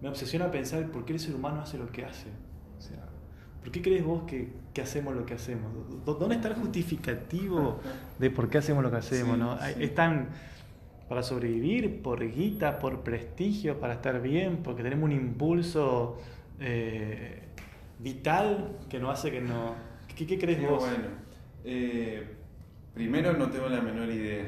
me, 0.00 0.08
obsesiona 0.08 0.50
pensar 0.50 0.90
por 0.90 1.04
qué 1.04 1.12
el 1.12 1.20
ser 1.20 1.34
humano 1.34 1.60
hace 1.60 1.78
lo 1.78 1.90
que 1.90 2.04
hace. 2.04 2.28
O 2.78 2.80
sea, 2.80 3.08
¿por 3.60 3.70
qué 3.70 3.82
crees 3.82 4.04
vos 4.04 4.24
que, 4.24 4.52
que 4.72 4.80
hacemos 4.80 5.14
lo 5.14 5.26
que 5.26 5.34
hacemos? 5.34 5.70
¿Dónde 6.04 6.36
está 6.36 6.48
el 6.48 6.54
justificativo 6.54 7.80
de 8.18 8.30
por 8.30 8.48
qué 8.48 8.58
hacemos 8.58 8.82
lo 8.82 8.90
que 8.90 8.96
hacemos? 8.96 9.38
¿no? 9.38 9.58
¿Están 9.78 10.28
para 11.08 11.22
sobrevivir, 11.22 12.02
por 12.02 12.26
guita, 12.30 12.78
por 12.78 13.02
prestigio, 13.02 13.78
para 13.78 13.94
estar 13.94 14.20
bien, 14.22 14.58
porque 14.62 14.82
tenemos 14.82 15.04
un 15.04 15.12
impulso 15.12 16.18
eh, 16.60 17.42
vital 17.98 18.78
que 18.88 18.98
nos 18.98 19.18
hace 19.18 19.30
que 19.30 19.40
no... 19.40 19.74
¿Qué, 20.16 20.26
qué 20.26 20.38
crees 20.38 20.62
vos? 20.62 20.80
Bueno, 20.80 21.08
eh, 21.64 22.24
primero 22.94 23.34
no 23.34 23.50
tengo 23.50 23.68
la 23.68 23.82
menor 23.82 24.08
idea. 24.08 24.46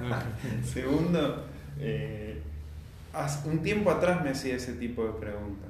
Segundo, 0.64 1.46
eh, 1.80 2.42
un 3.46 3.58
tiempo 3.60 3.90
atrás 3.90 4.22
me 4.22 4.30
hacía 4.30 4.56
ese 4.56 4.74
tipo 4.74 5.04
de 5.04 5.12
preguntas. 5.12 5.68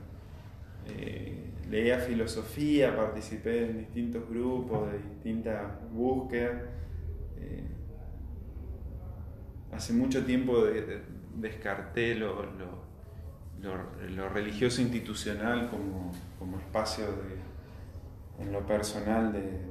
leía 1.70 2.00
filosofía, 2.00 2.96
participé 2.96 3.66
en 3.66 3.78
distintos 3.78 4.28
grupos 4.28 4.90
de 4.92 4.98
distintas 4.98 5.62
búsquedas 5.90 6.62
hace 9.72 9.92
mucho 9.92 10.24
tiempo 10.24 10.64
descarté 11.34 12.14
lo, 12.14 12.44
lo, 13.60 14.28
religioso 14.28 14.80
institucional 14.80 15.68
como, 15.70 16.12
espacio 16.58 17.04
de, 17.06 18.42
en 18.42 18.52
lo 18.52 18.66
personal 18.66 19.32
de, 19.32 19.68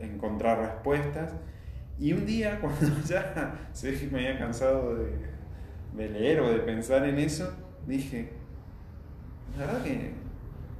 encontrar 0.00 0.58
respuestas. 0.58 1.32
Y 1.98 2.12
un 2.12 2.26
día, 2.26 2.60
cuando 2.60 2.86
ya 3.06 3.68
se 3.72 3.92
que 3.98 4.06
me 4.08 4.18
había 4.18 4.38
cansado 4.38 4.94
de, 4.96 6.08
leer 6.08 6.40
o 6.40 6.50
de 6.50 6.58
pensar 6.58 7.06
en 7.06 7.18
eso, 7.18 7.50
dije, 7.86 8.32
la 9.58 9.66
verdad 9.66 9.82
que 9.82 10.12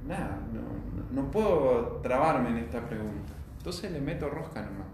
nada, 0.07 0.39
no, 0.53 1.21
no 1.21 1.31
puedo 1.31 1.99
trabarme 2.03 2.49
en 2.49 2.57
esta 2.57 2.87
pregunta. 2.87 3.33
Entonces 3.57 3.91
le 3.91 3.99
meto 3.99 4.29
rosca 4.29 4.61
nomás. 4.61 4.87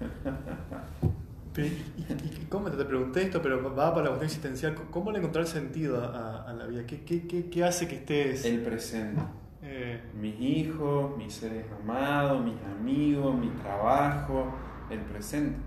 ¿Y, 1.56 2.44
cómo 2.48 2.70
te, 2.70 2.84
pregunté 2.84 3.22
esto, 3.22 3.42
pero 3.42 3.74
va 3.74 3.92
para 3.92 4.04
la 4.04 4.08
cuestión 4.10 4.26
existencial? 4.26 4.74
¿Cómo 4.90 5.10
le 5.10 5.18
encontrar 5.18 5.46
sentido 5.46 6.02
a, 6.02 6.52
la 6.52 6.66
vida? 6.66 6.86
¿Qué, 6.86 7.02
qué, 7.04 7.50
qué, 7.50 7.64
hace 7.64 7.88
que 7.88 7.96
estés...? 7.96 8.44
El 8.44 8.62
presente. 8.62 9.20
Eh. 9.62 10.00
Mis 10.18 10.40
hijos, 10.40 11.16
mis 11.16 11.32
seres 11.34 11.66
amados, 11.82 12.42
mis 12.44 12.56
amigos, 12.62 13.36
mi 13.36 13.48
trabajo, 13.48 14.54
el 14.90 15.00
presente. 15.00 15.58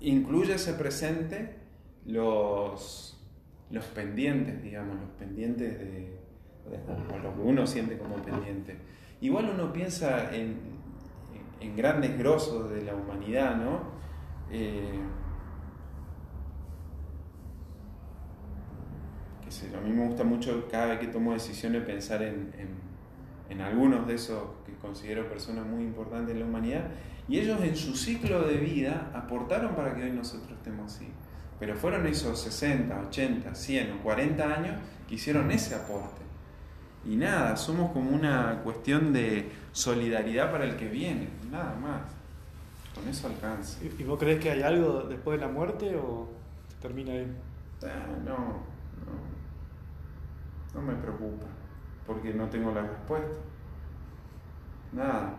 Incluye 0.00 0.54
ese 0.54 0.72
presente 0.74 1.58
los, 2.06 3.22
los 3.70 3.84
pendientes, 3.86 4.62
digamos, 4.62 4.96
los 5.00 5.10
pendientes 5.18 5.78
de, 5.78 5.84
de, 5.84 6.18
lo 7.22 7.34
que 7.34 7.40
uno 7.40 7.66
siente 7.66 7.98
como 7.98 8.16
pendiente. 8.16 8.78
Igual 9.20 9.50
uno 9.54 9.72
piensa 9.72 10.34
en, 10.34 10.56
en 11.60 11.76
grandes 11.76 12.18
grosos 12.18 12.70
de 12.70 12.82
la 12.82 12.94
humanidad, 12.94 13.56
¿no? 13.56 13.93
Eh, 14.50 15.00
a 19.76 19.80
mí 19.80 19.92
me 19.92 20.06
gusta 20.06 20.24
mucho 20.24 20.66
cada 20.70 20.86
vez 20.86 20.98
que 21.00 21.06
tomo 21.08 21.32
decisiones 21.32 21.84
pensar 21.84 22.22
en, 22.22 22.52
en, 23.48 23.60
algunos 23.60 24.06
de 24.06 24.14
esos 24.14 24.42
que 24.66 24.74
considero 24.74 25.28
personas 25.28 25.64
muy 25.64 25.84
importantes 25.84 26.34
en 26.34 26.40
la 26.40 26.46
humanidad 26.46 26.88
y 27.28 27.38
ellos 27.38 27.62
en 27.62 27.76
su 27.76 27.96
ciclo 27.96 28.42
de 28.42 28.56
vida 28.56 29.12
aportaron 29.14 29.76
para 29.76 29.94
que 29.94 30.02
hoy 30.02 30.10
nosotros 30.10 30.50
estemos 30.50 30.92
así. 30.92 31.06
Pero 31.60 31.76
fueron 31.76 32.04
esos 32.06 32.40
60, 32.40 33.00
80, 33.08 33.54
100 33.54 33.92
o 33.92 34.02
40 34.02 34.54
años 34.54 34.76
que 35.08 35.14
hicieron 35.14 35.50
ese 35.52 35.76
aporte. 35.76 36.22
Y 37.06 37.16
nada, 37.16 37.56
somos 37.56 37.92
como 37.92 38.10
una 38.10 38.60
cuestión 38.64 39.12
de 39.12 39.50
solidaridad 39.72 40.50
para 40.50 40.64
el 40.64 40.76
que 40.76 40.88
viene, 40.88 41.28
nada 41.50 41.76
más. 41.76 42.02
Con 42.94 43.08
eso 43.08 43.26
alcanza. 43.26 43.80
¿Y 43.98 44.04
vos 44.04 44.18
crees 44.18 44.40
que 44.40 44.50
hay 44.50 44.62
algo 44.62 45.02
después 45.02 45.38
de 45.38 45.46
la 45.46 45.52
muerte 45.52 45.96
o 45.96 46.28
termina 46.80 47.12
ahí? 47.12 47.36
Ah, 47.82 48.06
no, 48.24 48.36
no. 48.36 49.34
No 50.74 50.82
me 50.82 50.94
preocupa, 50.94 51.46
porque 52.06 52.32
no 52.34 52.48
tengo 52.48 52.72
la 52.72 52.82
respuesta. 52.82 53.38
Nada. 54.92 55.34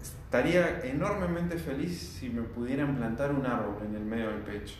Estaría 0.00 0.80
enormemente 0.84 1.58
feliz 1.58 1.98
si 1.98 2.30
me 2.30 2.42
pudieran 2.42 2.96
plantar 2.96 3.34
un 3.34 3.44
árbol 3.44 3.76
en 3.84 3.94
el 3.94 4.04
medio 4.04 4.28
del 4.30 4.40
pecho. 4.42 4.76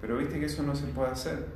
Pero 0.00 0.16
viste 0.16 0.40
que 0.40 0.46
eso 0.46 0.62
no 0.62 0.74
se 0.74 0.86
puede 0.86 1.10
hacer. 1.10 1.46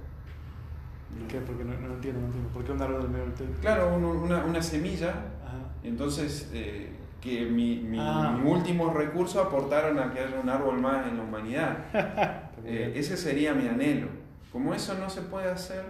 ¿Por 1.19 1.29
qué? 1.29 1.41
Porque 1.41 1.65
no, 1.65 1.73
entiendo, 1.73 2.21
no 2.21 2.27
entiendo. 2.27 2.51
¿Por 2.51 2.65
qué 2.65 2.73
un 2.73 2.83
árbol 2.83 3.01
en 3.01 3.07
el 3.07 3.11
medio 3.11 3.25
del 3.25 3.35
pecho? 3.35 3.61
Claro, 3.61 3.97
una, 3.97 4.45
una 4.45 4.63
semilla. 4.63 5.11
Ajá. 5.45 5.71
Entonces, 5.83 6.51
eh, 6.53 6.93
que 7.25 7.47
mi, 7.47 7.77
mi, 7.77 7.99
ah. 7.99 8.39
último 8.45 8.93
recurso 8.93 9.41
aportaron 9.41 9.99
a 9.99 10.13
que 10.13 10.21
haya 10.21 10.39
un 10.39 10.49
árbol 10.51 10.79
más 10.79 11.07
en 11.09 11.17
la 11.17 11.23
humanidad. 11.23 11.79
Eh, 12.67 12.95
ese 12.97 13.19
sería 13.19 13.53
mi 13.53 13.69
anhelo. 13.69 14.09
Como 14.51 14.73
eso 14.73 14.95
no 14.95 15.11
se 15.11 15.21
puede 15.21 15.51
hacer, 15.51 15.85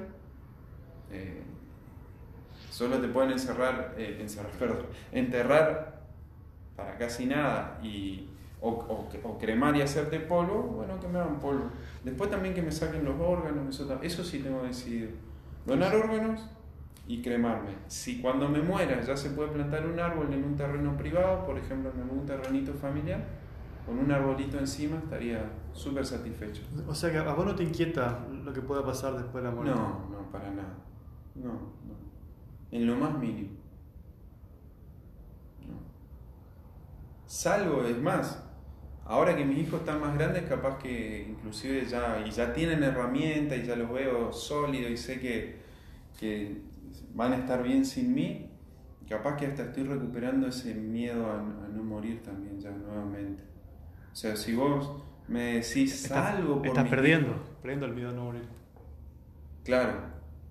eh, 1.13 1.41
solo 2.69 2.99
te 2.99 3.07
pueden 3.07 3.31
encerrar, 3.31 3.95
eh, 3.97 4.19
encerrar 4.21 4.51
perdón, 4.59 4.87
enterrar 5.13 6.01
para 6.75 6.99
casi 6.99 7.27
nada 7.27 7.79
y, 7.81 8.29
o, 8.61 8.71
o, 8.71 9.39
cremar 9.39 9.77
y 9.77 9.83
hacerte 9.83 10.19
polvo, 10.19 10.63
bueno, 10.63 10.99
que 10.99 11.07
me 11.07 11.21
hagan 11.21 11.39
polvo. 11.39 11.71
Después 12.03 12.29
también 12.29 12.57
que 12.57 12.63
me 12.63 12.73
saquen 12.73 13.05
los 13.05 13.21
órganos, 13.21 13.73
eso, 13.73 14.01
eso 14.03 14.25
sí 14.25 14.41
tengo 14.41 14.65
decidido. 14.65 15.11
Donar 15.65 15.95
órganos 15.95 16.41
y 17.07 17.21
cremarme. 17.23 17.77
Si 17.87 18.21
cuando 18.21 18.49
me 18.49 18.61
muera 18.63 19.01
ya 19.03 19.17
se 19.17 19.31
puede 19.31 19.51
plantar 19.51 19.87
un 19.87 19.99
árbol 19.99 20.33
en 20.33 20.45
un 20.45 20.57
terreno 20.57 20.97
privado, 20.97 21.45
por 21.45 21.59
ejemplo 21.59 21.91
en 21.95 22.19
un 22.19 22.25
terrenito 22.25 22.73
familiar, 22.73 23.25
con 23.85 23.99
un 23.99 24.11
arbolito 24.11 24.59
encima 24.59 24.97
estaría 24.97 25.51
súper 25.73 26.07
satisfecho. 26.07 26.63
O 26.87 26.95
sea 26.95 27.13
que 27.13 27.19
a 27.19 27.35
vos 27.35 27.45
no 27.45 27.55
te 27.55 27.63
inquieta 27.63 28.27
lo 28.31 28.53
que 28.53 28.63
pueda 28.63 28.85
pasar 28.85 29.15
después 29.15 29.45
de 29.45 29.51
la 29.51 29.55
muerte. 29.55 29.75
No, 29.75 30.09
no, 30.11 30.31
para 30.33 30.51
nada. 30.51 30.75
No, 31.35 31.53
no. 31.53 31.95
En 32.71 32.87
lo 32.87 32.97
más 32.97 33.19
mínimo. 33.19 33.51
No. 35.61 35.75
Salvo, 37.27 37.85
es 37.85 37.99
más, 38.01 38.43
ahora 39.05 39.37
que 39.37 39.45
mis 39.45 39.59
hijos 39.59 39.81
están 39.81 40.01
más 40.01 40.15
grandes, 40.17 40.45
capaz 40.45 40.79
que 40.79 41.27
inclusive 41.29 41.85
ya, 41.85 42.25
y 42.27 42.31
ya 42.31 42.55
tienen 42.55 42.83
herramientas 42.83 43.59
y 43.59 43.65
ya 43.65 43.77
los 43.77 43.93
veo 43.93 44.33
sólidos 44.33 44.91
y 44.91 44.97
sé 44.97 45.21
que, 45.21 45.61
que 46.19 46.63
van 47.15 47.33
a 47.33 47.37
estar 47.37 47.63
bien 47.63 47.85
sin 47.85 48.15
mí, 48.15 48.51
capaz 49.09 49.37
que 49.37 49.47
hasta 49.47 49.65
estoy 49.65 49.85
recuperando 49.85 50.49
ese 50.49 50.75
miedo 50.75 51.31
a, 51.31 51.43
no 51.73 51.83
morir 51.83 52.23
también 52.23 52.61
ya 52.61 52.71
nuevamente. 52.71 53.43
O 54.13 54.17
sea, 54.17 54.37
si 54.37 54.55
vos 54.55 55.03
me 55.27 55.55
decís 55.55 56.11
algo 56.11 56.59
por 56.59 56.67
Estás 56.67 56.89
perdiendo, 56.89 57.35
perdiendo 57.63 57.87
el 57.87 57.95
miedo 57.95 58.11
a 58.11 58.13
no 58.13 58.25
morir. 58.25 58.47
Claro. 59.65 59.93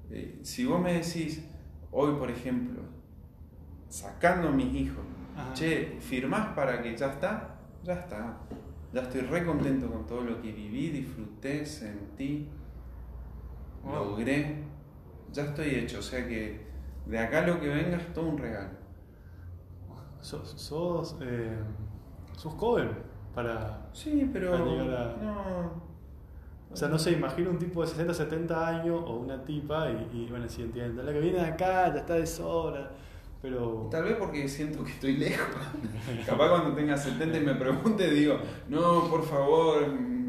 Eh, 0.09 0.39
si 0.41 0.65
vos 0.65 0.81
me 0.81 0.93
decís, 0.93 1.45
hoy 1.91 2.15
por 2.15 2.29
ejemplo, 2.29 2.81
sacando 3.89 4.49
a 4.49 4.51
mis 4.51 4.73
hijos, 4.73 5.03
Che, 5.53 5.97
¿firmás 5.99 6.53
para 6.53 6.81
que 6.81 6.95
ya 6.95 7.07
está? 7.07 7.55
Ya 7.83 7.93
está. 7.93 8.37
Ya 8.93 9.01
estoy 9.01 9.21
re 9.21 9.43
contento 9.45 9.91
con 9.91 10.05
todo 10.05 10.21
lo 10.21 10.41
que 10.41 10.51
viví, 10.51 10.89
disfruté, 10.89 11.65
sentí, 11.65 12.47
logré. 13.83 14.63
Ya 15.33 15.43
estoy 15.43 15.75
hecho. 15.75 15.99
O 15.99 16.01
sea 16.01 16.27
que 16.27 16.61
de 17.05 17.19
acá 17.19 17.45
lo 17.45 17.59
que 17.59 17.67
venga 17.67 17.97
es 17.97 18.13
todo 18.13 18.25
un 18.27 18.37
regalo. 18.37 18.69
Sos, 20.21 20.49
sos, 20.55 21.17
eh, 21.21 21.57
sos 22.37 22.53
joven 22.53 22.89
para. 23.35 23.89
Sí, 23.91 24.29
pero. 24.31 24.51
para 24.51 24.65
llegar 24.65 24.89
a- 24.97 25.17
No. 25.23 25.83
O 26.71 26.75
sea, 26.75 26.87
no 26.87 26.97
sé, 26.97 27.11
imagino 27.11 27.51
un 27.51 27.59
tipo 27.59 27.81
de 27.81 27.87
60, 27.87 28.13
70 28.15 28.67
años 28.67 28.99
o 29.05 29.17
una 29.17 29.43
tipa 29.45 29.89
y, 29.91 30.09
y, 30.23 30.27
bueno, 30.29 30.49
sí 30.49 30.63
entiendo. 30.63 31.03
La 31.03 31.13
que 31.13 31.19
viene 31.19 31.37
de 31.39 31.45
acá 31.45 31.93
ya 31.93 31.99
está 31.99 32.15
de 32.15 32.25
sobra, 32.25 32.89
pero. 33.43 33.89
Tal 33.91 34.03
vez 34.05 34.15
porque 34.15 34.47
siento 34.47 34.83
que 34.83 34.91
estoy 34.91 35.17
lejos. 35.17 35.45
Capaz 36.25 36.49
cuando 36.49 36.73
tenga 36.73 36.97
70 36.97 37.37
y 37.37 37.41
me 37.41 37.53
pregunte, 37.55 38.09
digo, 38.09 38.37
no, 38.69 39.07
por 39.09 39.23
favor, 39.23 39.85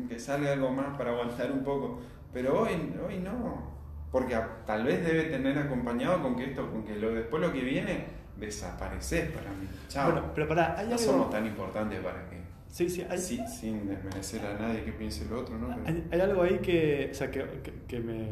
que 0.08 0.18
salga 0.18 0.52
algo 0.52 0.70
más 0.70 0.98
para 0.98 1.12
aguantar 1.12 1.50
un 1.50 1.62
poco. 1.64 2.00
Pero 2.32 2.60
hoy, 2.62 2.92
hoy 3.06 3.20
no. 3.20 3.73
Porque 4.14 4.36
a- 4.36 4.64
tal 4.64 4.84
vez 4.84 5.04
debe 5.04 5.24
tener 5.24 5.58
acompañado 5.58 6.22
con 6.22 6.36
que 6.36 6.44
esto, 6.44 6.70
con 6.70 6.84
que 6.84 6.94
lo, 6.94 7.12
después 7.12 7.42
lo 7.42 7.52
que 7.52 7.62
viene, 7.64 8.04
desapareces 8.38 9.32
para 9.32 9.50
mí. 9.50 9.66
Chao. 9.88 10.12
Bueno, 10.12 10.30
pero 10.32 10.54
no 10.54 10.62
algo. 10.62 10.96
somos 10.98 11.30
tan 11.30 11.44
importantes 11.44 11.98
para 11.98 12.30
que. 12.30 12.36
Sí, 12.68 12.88
sí, 12.88 13.04
hay, 13.10 13.18
Sí, 13.18 13.40
sin 13.48 13.88
desmerecer 13.88 14.46
a 14.46 14.56
nadie 14.56 14.84
que 14.84 14.92
piense 14.92 15.24
lo 15.28 15.40
otro, 15.40 15.58
¿no? 15.58 15.66
Pero- 15.66 15.80
hay, 15.88 16.06
hay 16.12 16.20
algo 16.20 16.42
ahí 16.42 16.60
que, 16.60 17.08
o 17.10 17.14
sea, 17.14 17.28
que, 17.28 17.40
que, 17.64 17.72
que 17.88 17.98
me, 17.98 18.30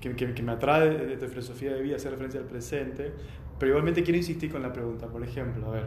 que, 0.00 0.42
me 0.44 0.52
atrae 0.52 0.88
de 0.90 1.16
tu 1.16 1.26
filosofía 1.26 1.72
de 1.74 1.82
vida, 1.82 1.96
hacer 1.96 2.12
referencia 2.12 2.38
al 2.38 2.46
presente, 2.46 3.12
pero 3.58 3.70
igualmente 3.70 4.04
quiero 4.04 4.18
insistir 4.18 4.52
con 4.52 4.62
la 4.62 4.72
pregunta. 4.72 5.08
Por 5.08 5.24
ejemplo, 5.24 5.66
a 5.66 5.70
ver, 5.70 5.86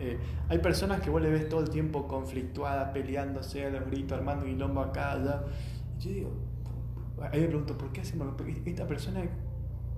eh, 0.00 0.18
hay 0.48 0.58
personas 0.58 1.00
que 1.00 1.10
vos 1.10 1.22
le 1.22 1.30
ves 1.30 1.48
todo 1.48 1.60
el 1.60 1.70
tiempo 1.70 2.08
conflictuadas, 2.08 2.90
peleándose 2.90 3.66
a 3.66 3.70
los 3.70 3.86
gritos, 3.86 4.18
armando 4.18 4.46
quilombo 4.46 4.80
acá, 4.80 5.12
allá. 5.12 5.42
Y 6.00 6.02
yo 6.02 6.10
digo, 6.10 6.32
ahí 7.32 7.40
me 7.40 7.46
pregunto, 7.48 7.76
¿por 7.78 7.92
qué 7.92 8.00
hacemos? 8.00 8.28
Esta 8.64 8.86
persona, 8.86 9.22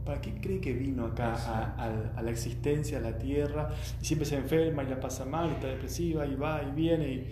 ¿para 0.05 0.21
qué 0.21 0.35
cree 0.41 0.61
que 0.61 0.73
vino 0.75 1.07
acá 1.07 1.35
a, 1.35 1.75
a- 1.85 2.13
a 2.17 2.23
la 2.23 2.31
existencia, 2.31 2.99
a 2.99 3.01
la 3.01 3.17
tierra? 3.19 3.71
Y 4.01 4.05
siempre 4.05 4.27
se 4.27 4.37
enferma 4.37 4.83
y 4.83 4.89
la 4.89 5.01
pasa 5.01 5.25
mal, 5.25 5.51
está 5.51 5.69
depresiva, 5.69 6.27
y 6.27 6.35
va 6.35 6.63
y 6.63 6.73
viene. 6.73 7.09
Y, 7.09 7.27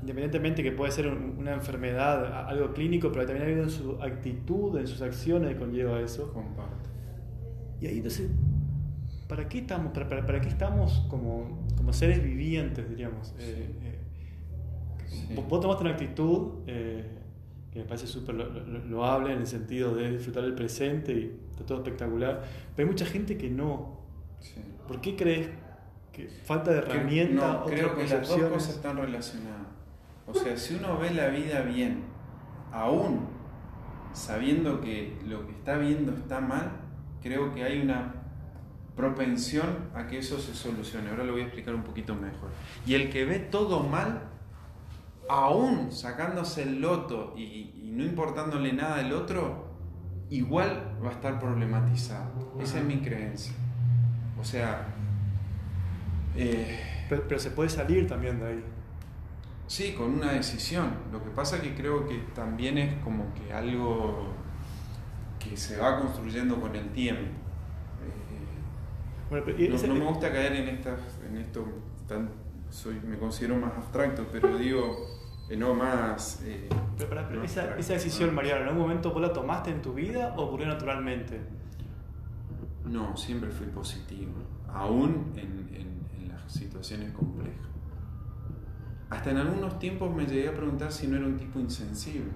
independientemente 0.00 0.62
que 0.62 0.72
puede 0.72 0.92
ser 0.92 1.06
un- 1.08 1.36
una 1.38 1.52
enfermedad, 1.54 2.24
a- 2.26 2.46
algo 2.48 2.72
clínico, 2.72 3.10
pero 3.12 3.26
también 3.26 3.46
hay 3.48 3.54
en 3.54 3.70
su 3.70 3.92
actitud, 4.02 4.78
en 4.78 4.86
sus 4.86 5.02
acciones 5.02 5.52
que 5.54 5.56
conlleva 5.58 6.00
eso. 6.00 6.32
Comparto. 6.32 6.90
Y 7.80 7.86
ahí 7.86 7.96
entonces, 7.96 8.30
¿para 9.28 9.48
qué 9.48 9.58
estamos, 9.58 9.92
para, 9.92 10.08
para- 10.08 10.24
para 10.26 10.40
qué 10.40 10.48
estamos 10.48 11.04
como, 11.10 11.66
como 11.76 11.92
seres 11.92 12.22
vivientes, 12.22 12.88
diríamos? 12.88 13.34
Eh, 13.38 13.68
eh, 13.82 13.98
Sí. 15.08 15.34
vos- 15.34 15.48
Vos 15.48 15.60
tomaste 15.60 15.82
una 15.84 15.92
actitud 15.92 16.62
eh, 16.66 17.04
que 17.76 17.82
me 17.82 17.88
parece 17.88 18.06
súper 18.06 18.34
lo- 18.34 18.48
lo- 18.48 18.84
loable 18.86 19.32
en 19.34 19.40
el 19.40 19.46
sentido 19.46 19.94
de 19.94 20.12
disfrutar 20.12 20.44
el 20.44 20.54
presente 20.54 21.12
y 21.12 21.38
está 21.50 21.66
todo 21.66 21.78
espectacular, 21.78 22.42
pero 22.74 22.86
hay 22.88 22.90
mucha 22.92 23.04
gente 23.04 23.36
que 23.36 23.50
no. 23.50 24.00
Sí. 24.40 24.62
¿Por 24.88 25.00
qué 25.02 25.14
crees 25.14 25.48
que 26.12 26.26
falta 26.28 26.72
de 26.72 26.80
Creo- 26.80 26.94
herramienta, 26.94 27.52
no, 27.52 27.64
creo 27.66 27.94
que 27.94 28.06
las 28.06 28.26
dos 28.26 28.40
cosas 28.44 28.76
están 28.76 28.96
relacionadas. 28.96 29.66
O 30.26 30.32
sea, 30.32 30.56
si 30.56 30.76
uno 30.76 30.98
ve 30.98 31.10
la 31.10 31.28
vida 31.28 31.60
bien, 31.60 32.04
aún 32.72 33.28
sabiendo 34.14 34.80
que 34.80 35.18
lo 35.26 35.46
que 35.46 35.52
está 35.52 35.76
viendo 35.76 36.12
está 36.12 36.40
mal, 36.40 36.72
creo 37.22 37.52
que 37.54 37.62
hay 37.62 37.82
una 37.82 38.14
propensión 38.96 39.66
a 39.94 40.06
que 40.06 40.18
eso 40.18 40.38
se 40.38 40.54
solucione. 40.54 41.10
Ahora 41.10 41.24
lo 41.24 41.32
voy 41.32 41.42
a 41.42 41.44
explicar 41.44 41.74
un 41.74 41.82
poquito 41.82 42.14
mejor. 42.14 42.48
Y 42.86 42.94
el 42.94 43.10
que 43.10 43.26
ve 43.26 43.38
todo 43.38 43.80
mal, 43.80 44.22
aún 45.28 45.90
sacándose 45.92 46.62
el 46.62 46.80
loto 46.80 47.34
y, 47.36 47.42
y 47.42 47.90
no 47.94 48.04
importándole 48.04 48.72
nada 48.72 48.98
del 48.98 49.12
otro, 49.12 49.66
igual 50.30 50.96
va 51.04 51.10
a 51.10 51.12
estar 51.12 51.38
problematizado. 51.40 52.54
Esa 52.60 52.78
es 52.78 52.84
mi 52.84 52.98
creencia. 52.98 53.52
O 54.40 54.44
sea, 54.44 54.86
eh, 56.36 56.80
Pero, 57.08 57.24
pero 57.28 57.40
se 57.40 57.50
puede 57.50 57.68
salir 57.70 58.06
también 58.06 58.38
de 58.40 58.46
ahí. 58.46 58.64
Sí, 59.66 59.94
con 59.94 60.14
una 60.14 60.32
decisión. 60.32 60.90
Lo 61.12 61.22
que 61.24 61.30
pasa 61.30 61.60
que 61.60 61.74
creo 61.74 62.06
que 62.06 62.18
también 62.34 62.78
es 62.78 62.94
como 63.02 63.32
que 63.34 63.52
algo 63.52 64.28
que 65.38 65.56
se 65.56 65.76
va 65.76 65.98
construyendo 66.00 66.60
con 66.60 66.74
el 66.76 66.88
tiempo. 66.90 67.22
Eh, 67.22 69.28
Bueno, 69.30 69.44
pero 69.46 69.60
y 69.62 69.68
no, 69.68 69.74
ese- 69.76 69.88
no 69.88 69.94
me 69.94 70.04
gusta 70.04 70.30
caer 70.32 70.52
en 70.52 70.68
estas, 70.68 71.00
en 71.28 71.36
esto 71.38 71.64
tan, 72.06 72.28
soy, 72.76 73.00
me 73.00 73.16
considero 73.18 73.56
más 73.56 73.72
abstracto, 73.76 74.26
pero 74.30 74.56
digo, 74.58 75.08
eh, 75.48 75.56
no 75.56 75.74
más. 75.74 76.42
eh, 76.44 76.68
pero 76.98 77.42
esa, 77.42 77.60
abstracto, 77.62 77.80
esa 77.80 77.92
decisión, 77.94 78.28
¿no? 78.30 78.36
Mariano, 78.36 78.62
¿en 78.62 78.68
algún 78.68 78.82
momento 78.82 79.12
vos 79.12 79.22
la 79.22 79.32
tomaste 79.32 79.70
en 79.70 79.80
tu 79.82 79.94
vida 79.94 80.34
o 80.36 80.42
ocurrió 80.44 80.66
naturalmente? 80.66 81.40
No, 82.84 83.16
siempre 83.16 83.50
fui 83.50 83.66
positivo, 83.68 84.32
aún 84.72 85.32
en, 85.36 85.68
en- 85.74 86.06
en 86.22 86.28
las 86.28 86.52
situaciones 86.52 87.12
complejas. 87.12 87.54
Hasta 89.10 89.30
en 89.30 89.38
algunos 89.38 89.78
tiempos 89.78 90.14
me 90.14 90.26
llegué 90.26 90.48
a 90.48 90.54
preguntar 90.54 90.92
si 90.92 91.06
no 91.06 91.16
era 91.16 91.26
un 91.26 91.36
tipo 91.36 91.58
insensible. 91.58 92.30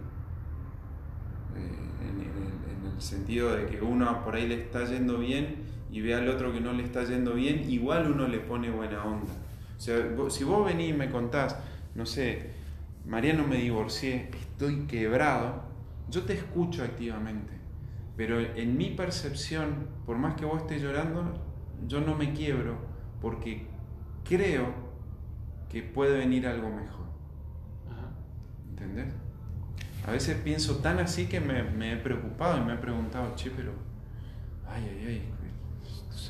Eh, 1.57 1.70
en, 2.03 2.20
en 2.20 2.20
el, 2.20 2.86
en 2.88 2.95
el 2.95 3.01
sentido 3.03 3.55
de 3.55 3.66
que 3.66 3.80
uno 3.82 4.24
por 4.24 4.34
ahí 4.36 4.47
le 4.49 4.55
está 4.62 4.84
yendo 4.84 5.18
bien 5.18 5.57
y 5.91 6.01
ve 6.01 6.14
al 6.14 6.28
otro 6.28 6.53
que 6.53 6.61
no 6.61 6.72
le 6.72 6.84
está 6.84 7.05
yendo 7.05 7.34
bien, 7.34 7.68
igual 7.70 8.11
uno 8.11 8.26
le 8.28 8.38
pone 8.38 8.70
buena 8.70 9.05
onda. 9.05 9.32
O 9.81 9.83
sea, 9.83 9.97
vos- 10.14 10.35
si 10.35 10.45
vos 10.45 10.66
venís 10.66 10.91
y 10.91 10.93
me 10.93 11.11
contás, 11.11 11.57
no 11.95 12.05
sé, 12.05 12.51
Mariano 13.07 13.47
me 13.47 13.57
divorcié, 13.57 14.28
estoy 14.39 14.87
quebrado, 14.87 15.62
yo 16.11 16.24
te 16.24 16.35
escucho 16.35 16.85
activamente. 16.85 17.55
Pero 18.14 18.39
en 18.41 18.76
mi 18.76 18.91
percepción, 18.91 19.89
por 20.05 20.18
más 20.18 20.35
que 20.37 20.45
vos 20.45 20.61
estés 20.62 20.83
llorando, 20.83 21.33
yo 21.89 22.03
no 22.03 22.14
me 22.14 22.35
quiebro 22.35 22.76
porque 23.22 23.68
creo 24.28 24.74
que 25.70 25.83
puede 25.83 26.18
venir 26.18 26.47
algo 26.47 26.68
mejor. 26.70 27.07
¿Entendés? 28.70 29.12
A 30.07 30.12
veces 30.12 30.37
pienso 30.43 30.76
tan 30.78 30.99
así 31.01 31.26
que 31.26 31.41
me, 31.41 31.62
me 31.64 31.95
he 31.95 31.97
preocupado 31.97 32.59
y 32.59 32.66
me 32.66 32.74
he 32.74 32.78
preguntado, 32.78 33.35
che, 33.37 33.51
pero, 33.51 33.72
ay, 34.66 34.85
ay, 34.89 35.07
ay, 35.09 35.22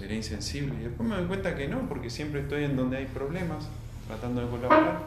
seré 0.00 0.16
insensible. 0.16 0.74
Y 0.80 0.84
después 0.84 1.06
me 1.06 1.14
doy 1.14 1.26
cuenta 1.26 1.54
que 1.54 1.68
no, 1.68 1.86
porque 1.88 2.08
siempre 2.08 2.40
estoy 2.40 2.64
en 2.64 2.74
donde 2.74 2.96
hay 2.96 3.06
problemas, 3.06 3.68
tratando 4.06 4.40
de 4.40 4.48
colaborar. 4.48 5.02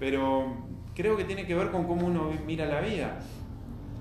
Pero 0.00 0.56
creo 0.96 1.16
que 1.16 1.24
tiene 1.24 1.46
que 1.46 1.54
ver 1.54 1.70
con 1.70 1.84
cómo 1.86 2.06
uno 2.08 2.30
mira 2.44 2.66
la 2.66 2.80
vida. 2.80 3.20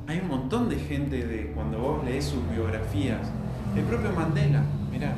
Hay 0.07 0.19
un 0.19 0.27
montón 0.27 0.67
de 0.67 0.77
gente 0.77 1.27
de 1.27 1.51
cuando 1.51 1.77
vos 1.77 2.03
lees 2.03 2.25
sus 2.25 2.49
biografías. 2.49 3.31
El 3.75 3.83
propio 3.83 4.11
Mandela, 4.13 4.63
mirá, 4.91 5.13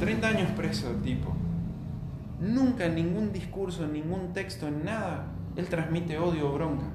30 0.00 0.26
años 0.28 0.50
preso 0.56 0.90
el 0.90 1.00
tipo. 1.02 1.32
Nunca 2.40 2.86
en 2.86 2.96
ningún 2.96 3.32
discurso, 3.32 3.84
en 3.84 3.92
ningún 3.92 4.32
texto, 4.32 4.66
en 4.66 4.84
nada, 4.84 5.28
él 5.54 5.66
transmite 5.68 6.18
odio 6.18 6.50
o 6.50 6.52
bronca. 6.52 6.86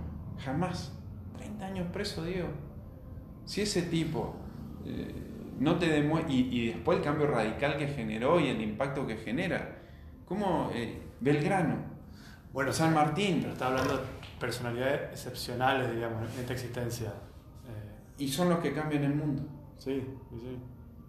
Jamás. 0.43 0.91
30 1.37 1.65
años 1.65 1.87
preso, 1.93 2.25
Diego. 2.25 2.49
Si 3.45 3.61
ese 3.61 3.83
tipo 3.83 4.35
eh, 4.85 5.28
no 5.59 5.77
te 5.77 5.87
demuestra. 5.87 6.31
Y, 6.33 6.49
y 6.51 6.67
después 6.67 6.97
el 6.99 7.03
cambio 7.03 7.27
radical 7.27 7.77
que 7.77 7.87
generó 7.87 8.39
y 8.39 8.47
el 8.49 8.61
impacto 8.61 9.05
que 9.05 9.17
genera. 9.17 9.77
¿Cómo? 10.25 10.71
eh, 10.73 10.99
Belgrano. 11.19 11.75
Bueno, 12.53 12.71
San 12.71 12.93
Martín. 12.93 13.39
Pero 13.41 13.53
está 13.53 13.67
hablando 13.67 13.97
de 13.97 14.03
personalidades 14.39 15.01
excepcionales, 15.11 15.93
digamos, 15.93 16.21
en 16.33 16.39
esta 16.41 16.53
existencia. 16.53 17.07
Eh, 17.09 17.91
Y 18.17 18.27
son 18.27 18.49
los 18.49 18.59
que 18.59 18.73
cambian 18.73 19.03
el 19.03 19.15
mundo. 19.15 19.43
sí, 19.77 20.01
sí, 20.29 20.35
sí. 20.39 20.57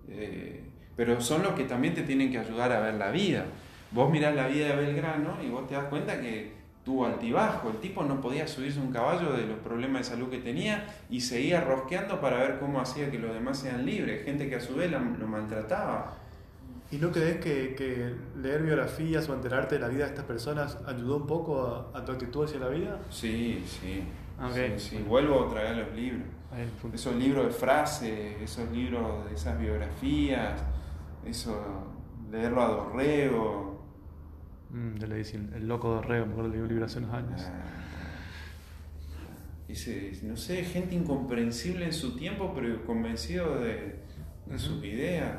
Eh, 0.09 0.65
pero 0.97 1.21
son 1.21 1.43
los 1.43 1.53
que 1.53 1.65
también 1.65 1.95
te 1.95 2.03
tienen 2.03 2.31
que 2.31 2.39
ayudar 2.39 2.73
a 2.73 2.81
ver 2.81 2.95
la 2.95 3.11
vida. 3.11 3.47
Vos 3.93 4.11
mirás 4.11 4.35
la 4.35 4.47
vida 4.49 4.69
de 4.69 4.77
Belgrano 4.77 5.39
y 5.43 5.49
vos 5.49 5.67
te 5.67 5.75
das 5.75 5.85
cuenta 5.87 6.21
que 6.21 6.53
tuvo 6.85 7.07
altibajo. 7.07 7.71
El 7.71 7.77
tipo 7.77 8.03
no 8.05 8.21
podía 8.21 8.47
subirse 8.49 8.81
un 8.81 8.91
caballo 8.93 9.33
de 9.33 9.47
los 9.47 9.59
problemas 9.59 10.03
de 10.03 10.15
salud 10.17 10.29
que 10.31 10.39
tenía 10.39 10.87
y 11.11 11.21
seguía 11.21 11.61
rosqueando 11.61 12.21
para 12.21 12.39
ver 12.39 12.59
cómo 12.59 12.81
hacía 12.81 13.11
que 13.11 13.19
los 13.19 13.33
demás 13.35 13.59
sean 13.59 13.85
libres. 13.85 14.25
Gente 14.25 14.49
que 14.49 14.57
a 14.57 14.61
su 14.61 14.75
vez 14.75 14.91
la- 14.91 14.99
lo 14.99 15.27
maltrataba. 15.27 16.15
¿Y 16.93 16.97
no 16.97 17.13
crees 17.13 17.37
que, 17.37 17.75
que 17.77 18.15
leer 18.41 18.63
biografías 18.63 19.29
o 19.29 19.35
enterarte 19.35 19.77
de 19.77 19.81
la 19.81 19.89
vida 19.89 20.05
de 20.05 20.11
estas 20.11 20.25
personas 20.25 20.77
ayudó 20.87 21.19
un 21.19 21.27
poco 21.27 21.91
a, 21.95 21.97
a 21.99 22.05
tu 22.05 22.13
actitud 22.13 22.45
hacia 22.45 22.59
la 22.59 22.69
vida? 22.69 22.99
Sí, 23.11 23.63
sí. 23.65 24.03
Ok. 24.43 24.53
sí, 24.77 24.97
sí. 24.97 25.05
Vuelvo 25.07 25.47
a 25.47 25.51
traer 25.51 25.77
los 25.77 25.95
libros. 25.95 26.25
Esos 26.93 27.15
libros 27.15 27.45
de 27.47 27.51
frases, 27.53 28.43
esos 28.43 28.69
libros 28.73 29.25
de 29.29 29.35
esas 29.37 29.57
biografías, 29.57 30.61
eso, 31.25 31.63
leerlo 32.29 32.61
a 32.63 32.67
Dorrego. 32.69 33.70
Mm, 34.73 34.97
ya 34.99 35.07
le 35.07 35.17
dije, 35.17 35.37
el 35.37 35.67
loco 35.67 35.97
de 35.97 36.03
Reo, 36.03 36.27
me 36.27 36.33
acuerdo 36.33 36.51
del 36.51 36.69
libro 36.69 36.85
hace 36.85 36.99
unos 36.99 37.13
años. 37.15 37.43
Ese, 39.69 40.19
no 40.25 40.37
sé, 40.37 40.65
gente 40.65 40.95
incomprensible 40.95 41.85
en 41.85 41.93
su 41.93 42.17
tiempo, 42.17 42.53
pero 42.55 42.85
convencido 42.85 43.61
de, 43.61 44.01
de 44.47 44.59
sus 44.59 44.85
ideas. 44.85 45.39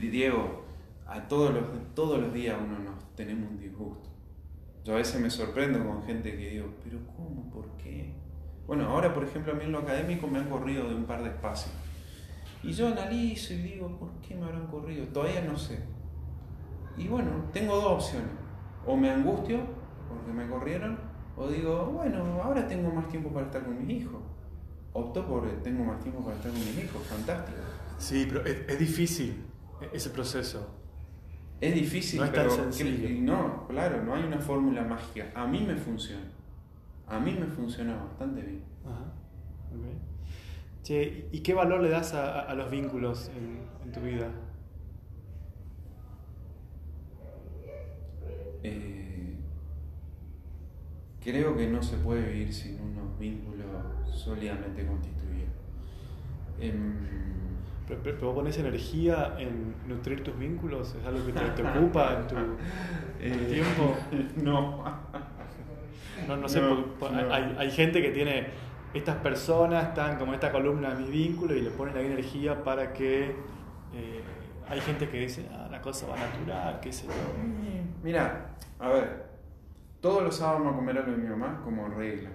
Di- 0.00 0.08
Diego, 0.08 0.64
a 1.06 1.26
todos 1.26 1.52
los, 1.52 1.64
todos 1.94 2.20
los 2.20 2.32
días 2.32 2.56
uno 2.64 2.78
nos 2.78 3.14
tenemos 3.16 3.50
un 3.50 3.58
disgusto. 3.58 4.08
Yo 4.84 4.94
a 4.94 4.96
veces 4.98 5.20
me 5.20 5.30
sorprendo 5.30 5.84
con 5.84 6.04
gente 6.04 6.36
que 6.36 6.50
digo, 6.50 6.74
pero 6.84 6.98
¿cómo? 7.16 7.50
¿Por 7.50 7.76
qué? 7.78 8.12
Bueno, 8.66 8.84
ahora 8.88 9.12
por 9.12 9.24
ejemplo 9.24 9.52
a 9.52 9.56
mí 9.56 9.64
en 9.64 9.72
lo 9.72 9.78
académico 9.78 10.26
me 10.28 10.38
han 10.38 10.48
corrido 10.48 10.88
de 10.88 10.94
un 10.94 11.04
par 11.04 11.22
de 11.22 11.30
espacios. 11.30 11.74
Y 12.62 12.72
yo 12.72 12.88
analizo 12.88 13.54
y 13.54 13.58
digo, 13.58 13.98
¿por 13.98 14.10
qué 14.20 14.34
me 14.36 14.44
habrán 14.44 14.66
corrido? 14.68 15.06
Todavía 15.08 15.42
no 15.42 15.56
sé. 15.58 15.80
Y 16.96 17.08
bueno, 17.08 17.30
tengo 17.52 17.76
dos 17.76 18.04
opciones. 18.04 18.30
O 18.86 18.96
me 18.96 19.10
angustio 19.10 19.60
porque 20.08 20.32
me 20.32 20.48
corrieron, 20.48 20.98
o 21.36 21.48
digo, 21.48 21.86
bueno, 21.86 22.42
ahora 22.42 22.66
tengo 22.68 22.90
más 22.90 23.08
tiempo 23.08 23.30
para 23.30 23.46
estar 23.46 23.64
con 23.64 23.84
mis 23.84 24.02
hijos. 24.02 24.20
Opto 24.92 25.26
por 25.26 25.48
tengo 25.62 25.84
más 25.84 26.00
tiempo 26.00 26.22
para 26.22 26.36
estar 26.36 26.52
con 26.52 26.60
mis 26.60 26.78
hijos, 26.78 27.02
fantástico. 27.06 27.58
Sí, 27.98 28.26
pero 28.28 28.44
es, 28.44 28.78
difícil 28.78 29.44
ese 29.92 30.10
proceso. 30.10 30.68
Es 31.60 31.74
difícil, 31.74 32.20
no 32.20 32.26
es 32.26 32.30
pero 32.30 32.48
tan 32.48 32.72
sencillo. 32.72 33.22
no, 33.22 33.66
claro, 33.68 34.04
no 34.04 34.14
hay 34.14 34.24
una 34.24 34.38
fórmula 34.38 34.82
mágica. 34.82 35.32
A 35.34 35.46
mí 35.46 35.64
me 35.66 35.76
funciona. 35.76 36.30
A 37.06 37.18
mí 37.18 37.36
me 37.38 37.46
funciona 37.46 37.96
bastante 37.96 38.42
bien. 38.42 38.62
Ajá. 38.84 39.12
Che, 40.82 41.28
¿y 41.32 41.40
qué 41.40 41.54
valor 41.54 41.80
le 41.80 41.88
das 41.88 42.12
a, 42.12 42.52
los 42.54 42.70
vínculos 42.70 43.30
en, 43.34 43.90
tu 43.90 44.00
vida? 44.00 44.28
Eh, 48.64 49.36
creo 51.22 51.56
que 51.56 51.68
no 51.68 51.82
se 51.82 51.96
puede 51.98 52.22
vivir 52.22 52.52
sin 52.52 52.80
unos 52.80 53.18
vínculos 53.18 53.66
sólidamente 54.12 54.86
constituidos. 54.86 55.50
Em, 56.58 56.94
pero, 57.86 58.00
pero, 58.02 58.18
vos 58.20 58.34
pones 58.34 58.56
energía 58.58 59.34
en 59.38 59.74
nutrir 59.86 60.24
tus 60.24 60.38
vínculos, 60.38 60.96
¿es 60.98 61.06
algo 61.06 61.24
que 61.26 61.32
te, 61.32 61.62
ocupa 61.62 62.20
en 62.20 62.26
tu, 62.26 62.36
eh, 63.20 63.46
tiempo? 63.48 63.96
No. 64.42 64.82
No, 66.26 66.36
no 66.36 66.48
sé, 66.48 66.60
Hay, 67.30 67.56
hay 67.58 67.70
gente 67.70 68.00
que 68.00 68.10
tiene 68.10 68.46
estas 68.94 69.16
personas 69.16 69.88
están 69.88 70.16
como 70.16 70.32
esta 70.32 70.52
columna 70.52 70.94
de 70.94 71.02
mi 71.02 71.10
vínculo 71.10 71.54
y 71.54 71.60
le 71.60 71.70
ponen 71.70 71.94
la 71.94 72.00
energía 72.00 72.62
para 72.62 72.92
que 72.92 73.24
eh, 73.92 74.22
hay 74.68 74.80
gente 74.80 75.08
que 75.08 75.18
dice, 75.18 75.46
ah, 75.52 75.68
la 75.70 75.82
cosa 75.82 76.06
va 76.06 76.16
natural, 76.16 76.78
qué 76.80 76.92
sé 76.92 77.06
yo. 77.06 77.12
Mira, 78.04 78.50
a 78.78 78.88
ver, 78.90 79.24
todos 80.02 80.22
los 80.22 80.36
sábados 80.36 80.60
vamos 80.60 80.74
a 80.74 80.76
comer 80.76 80.98
algo 80.98 81.12
de 81.12 81.16
mi 81.16 81.26
mamá 81.26 81.62
como 81.64 81.88
regla. 81.88 82.28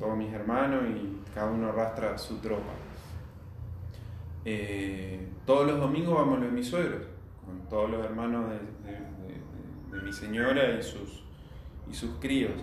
Todos 0.00 0.16
mis 0.16 0.32
hermanos 0.32 0.82
y 0.90 1.22
cada 1.32 1.52
uno 1.52 1.68
arrastra 1.68 2.18
su 2.18 2.38
tropa. 2.38 2.72
Eh, 4.44 5.28
todos 5.46 5.68
los 5.68 5.78
domingos 5.78 6.16
vamos 6.16 6.38
a 6.38 6.40
lo 6.40 6.46
de 6.46 6.52
mis 6.52 6.66
suegros, 6.66 7.06
con 7.46 7.68
todos 7.68 7.90
los 7.90 8.04
hermanos 8.04 8.50
de, 8.50 9.96
de 9.96 10.02
mi 10.02 10.12
señora 10.12 10.76
y 10.76 10.82
sus, 10.82 11.22
y 11.88 11.94
sus 11.94 12.16
críos. 12.18 12.60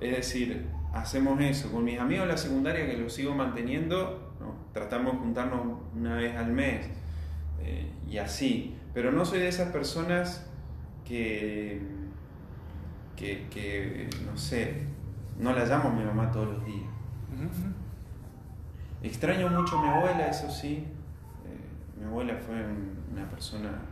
Es 0.00 0.16
decir, 0.16 0.66
hacemos 0.92 1.40
eso. 1.40 1.70
Con 1.70 1.84
mis 1.84 2.00
amigos 2.00 2.26
de 2.26 2.32
la 2.32 2.38
secundaria, 2.38 2.84
que 2.84 2.96
los 2.96 3.12
sigo 3.12 3.32
manteniendo, 3.32 4.32
tratamos 4.72 5.12
de 5.12 5.18
juntarnos 5.20 5.78
una 5.94 6.16
vez 6.16 6.34
al 6.36 6.50
mes 6.50 6.88
eh, 7.60 7.92
y 8.08 8.18
así. 8.18 8.76
Pero 8.92 9.12
no 9.12 9.24
soy 9.24 9.38
de 9.38 9.46
esas 9.46 9.70
personas 9.70 10.49
que, 11.10 11.80
que, 13.50 14.08
no 14.24 14.36
sé, 14.36 14.86
no 15.38 15.52
la 15.52 15.64
llamo 15.64 15.90
a 15.90 15.92
mi 15.92 16.04
mamá 16.04 16.30
todos 16.30 16.48
los 16.54 16.64
días. 16.64 16.88
Extraño 19.02 19.48
mucho 19.48 19.78
a 19.78 19.82
mi 19.82 19.88
abuela, 19.88 20.28
eso 20.28 20.50
sí. 20.50 20.86
Eh, 21.46 21.98
mi 21.98 22.06
abuela 22.06 22.36
fue 22.36 22.56
una 23.12 23.28
persona 23.28 23.82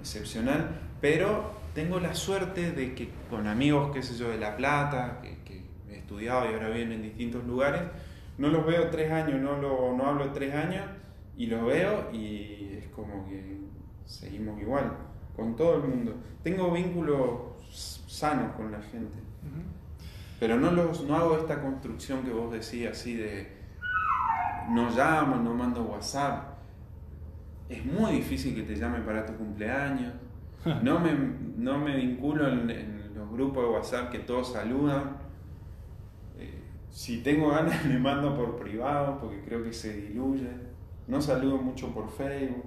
excepcional, 0.00 0.70
pero 1.00 1.52
tengo 1.74 2.00
la 2.00 2.14
suerte 2.14 2.72
de 2.72 2.94
que 2.94 3.10
con 3.28 3.46
amigos, 3.46 3.90
qué 3.92 4.02
sé 4.02 4.16
yo, 4.16 4.30
de 4.30 4.38
La 4.38 4.56
Plata, 4.56 5.20
que, 5.20 5.36
estudiado 5.90 6.48
y 6.48 6.54
ahora 6.54 6.68
viven 6.68 6.92
en 6.92 7.02
distintos 7.02 7.44
lugares. 7.44 7.82
No 8.38 8.48
los 8.48 8.64
veo 8.64 8.90
tres 8.90 9.10
años, 9.10 9.40
no, 9.40 9.56
lo, 9.56 9.96
no 9.96 10.06
hablo 10.06 10.30
tres 10.32 10.54
años 10.54 10.84
y 11.36 11.46
los 11.46 11.64
veo 11.64 12.10
y 12.12 12.78
es 12.78 12.88
como 12.94 13.26
que 13.26 13.58
seguimos 14.04 14.60
igual, 14.60 14.92
con 15.36 15.54
todo 15.56 15.76
el 15.76 15.82
mundo. 15.82 16.14
Tengo 16.42 16.72
vínculos 16.72 17.40
sanos 17.70 18.54
con 18.56 18.72
la 18.72 18.80
gente, 18.80 19.18
pero 20.40 20.56
no, 20.58 20.70
los, 20.72 21.04
no 21.04 21.16
hago 21.16 21.36
esta 21.36 21.60
construcción 21.60 22.22
que 22.22 22.30
vos 22.30 22.52
decías 22.52 22.98
así 22.98 23.14
de 23.14 23.56
no 24.70 24.90
llamo, 24.90 25.36
no 25.36 25.54
mando 25.54 25.82
WhatsApp. 25.82 26.56
Es 27.68 27.84
muy 27.84 28.12
difícil 28.12 28.54
que 28.54 28.62
te 28.62 28.76
llame 28.76 29.00
para 29.00 29.26
tu 29.26 29.34
cumpleaños. 29.34 30.14
No 30.82 30.98
me, 30.98 31.12
no 31.56 31.78
me 31.78 31.96
vinculo 31.96 32.48
en, 32.48 32.70
en 32.70 33.12
los 33.14 33.30
grupos 33.30 33.64
de 33.64 33.70
WhatsApp 33.70 34.10
que 34.10 34.18
todos 34.20 34.52
saludan 34.52 35.26
si 36.96 37.18
tengo 37.18 37.50
ganas 37.50 37.84
me 37.84 37.98
mando 37.98 38.34
por 38.34 38.56
privado 38.56 39.18
porque 39.20 39.42
creo 39.42 39.62
que 39.62 39.72
se 39.72 39.92
diluye. 39.92 40.48
No 41.06 41.20
saludo 41.20 41.58
mucho 41.58 41.92
por 41.92 42.10
Facebook. 42.10 42.64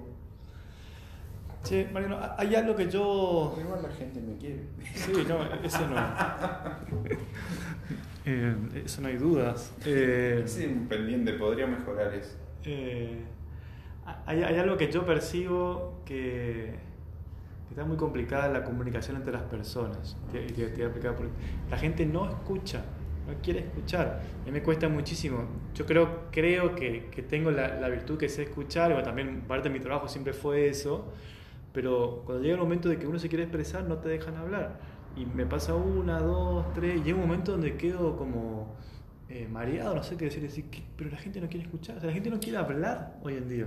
Che, 1.62 1.88
Mariano, 1.92 2.18
hay 2.36 2.54
algo 2.54 2.74
que 2.74 2.88
yo. 2.88 3.56
igual 3.60 3.82
la 3.82 3.90
gente 3.90 4.20
me 4.20 4.36
quiere. 4.36 4.64
Sí, 4.94 5.12
no, 5.28 5.44
eso 5.62 5.86
no. 5.86 5.96
eh, 8.24 8.54
eso 8.84 9.02
no 9.02 9.08
hay 9.08 9.16
dudas. 9.16 9.72
Eh, 9.84 10.42
sí, 10.46 10.66
un 10.66 10.86
pendiente, 10.88 11.34
podría 11.34 11.66
mejorar 11.66 12.14
eso. 12.14 12.36
Eh, 12.64 13.24
hay, 14.26 14.42
hay, 14.42 14.58
algo 14.58 14.76
que 14.76 14.90
yo 14.90 15.04
percibo 15.04 16.00
que, 16.04 16.74
está 17.68 17.84
muy 17.84 17.96
complicada 17.96 18.48
la 18.48 18.64
comunicación 18.64 19.16
entre 19.16 19.32
las 19.32 19.42
personas. 19.42 20.16
la 21.70 21.78
gente 21.78 22.06
no 22.06 22.28
escucha 22.28 22.82
no 23.26 23.34
quiere 23.42 23.60
escuchar. 23.60 24.22
A 24.42 24.44
mí 24.46 24.50
me 24.50 24.62
cuesta 24.62 24.88
muchísimo. 24.88 25.44
Yo 25.74 25.86
creo, 25.86 26.30
creo 26.30 26.74
que, 26.74 27.06
que 27.10 27.22
tengo 27.22 27.50
la, 27.50 27.80
la, 27.80 27.88
virtud 27.88 28.18
que 28.18 28.28
sé 28.28 28.42
escuchar, 28.42 28.92
bueno, 28.92 29.04
también 29.04 29.42
parte 29.42 29.68
de 29.68 29.74
mi 29.74 29.80
trabajo 29.80 30.08
siempre 30.08 30.32
fue 30.32 30.68
eso, 30.68 31.12
pero 31.72 32.22
cuando 32.24 32.42
llega 32.42 32.54
el 32.54 32.60
momento 32.60 32.88
de 32.88 32.98
que 32.98 33.06
uno 33.06 33.18
se 33.18 33.28
quiere 33.28 33.44
expresar, 33.44 33.84
no 33.84 33.98
te 33.98 34.08
dejan 34.08 34.36
hablar. 34.36 34.80
Y 35.16 35.26
me 35.26 35.46
pasa 35.46 35.74
una, 35.74 36.20
dos, 36.20 36.72
tres, 36.74 37.00
y 37.00 37.04
llega 37.04 37.16
un 37.16 37.26
momento 37.26 37.52
donde 37.52 37.76
quedo 37.76 38.16
como 38.16 38.76
eh, 39.28 39.46
mareado, 39.48 39.94
no 39.94 40.02
sé 40.02 40.16
qué 40.16 40.26
decir, 40.26 40.42
decir 40.42 40.64
pero 40.96 41.10
la 41.10 41.16
gente 41.16 41.40
no 41.40 41.48
quiere 41.48 41.64
escuchar, 41.64 41.96
o 41.96 42.00
sea, 42.00 42.08
la 42.08 42.14
gente 42.14 42.30
no 42.30 42.40
quiere 42.40 42.58
hablar 42.58 43.18
hoy 43.22 43.34
en 43.34 43.48
día. 43.48 43.66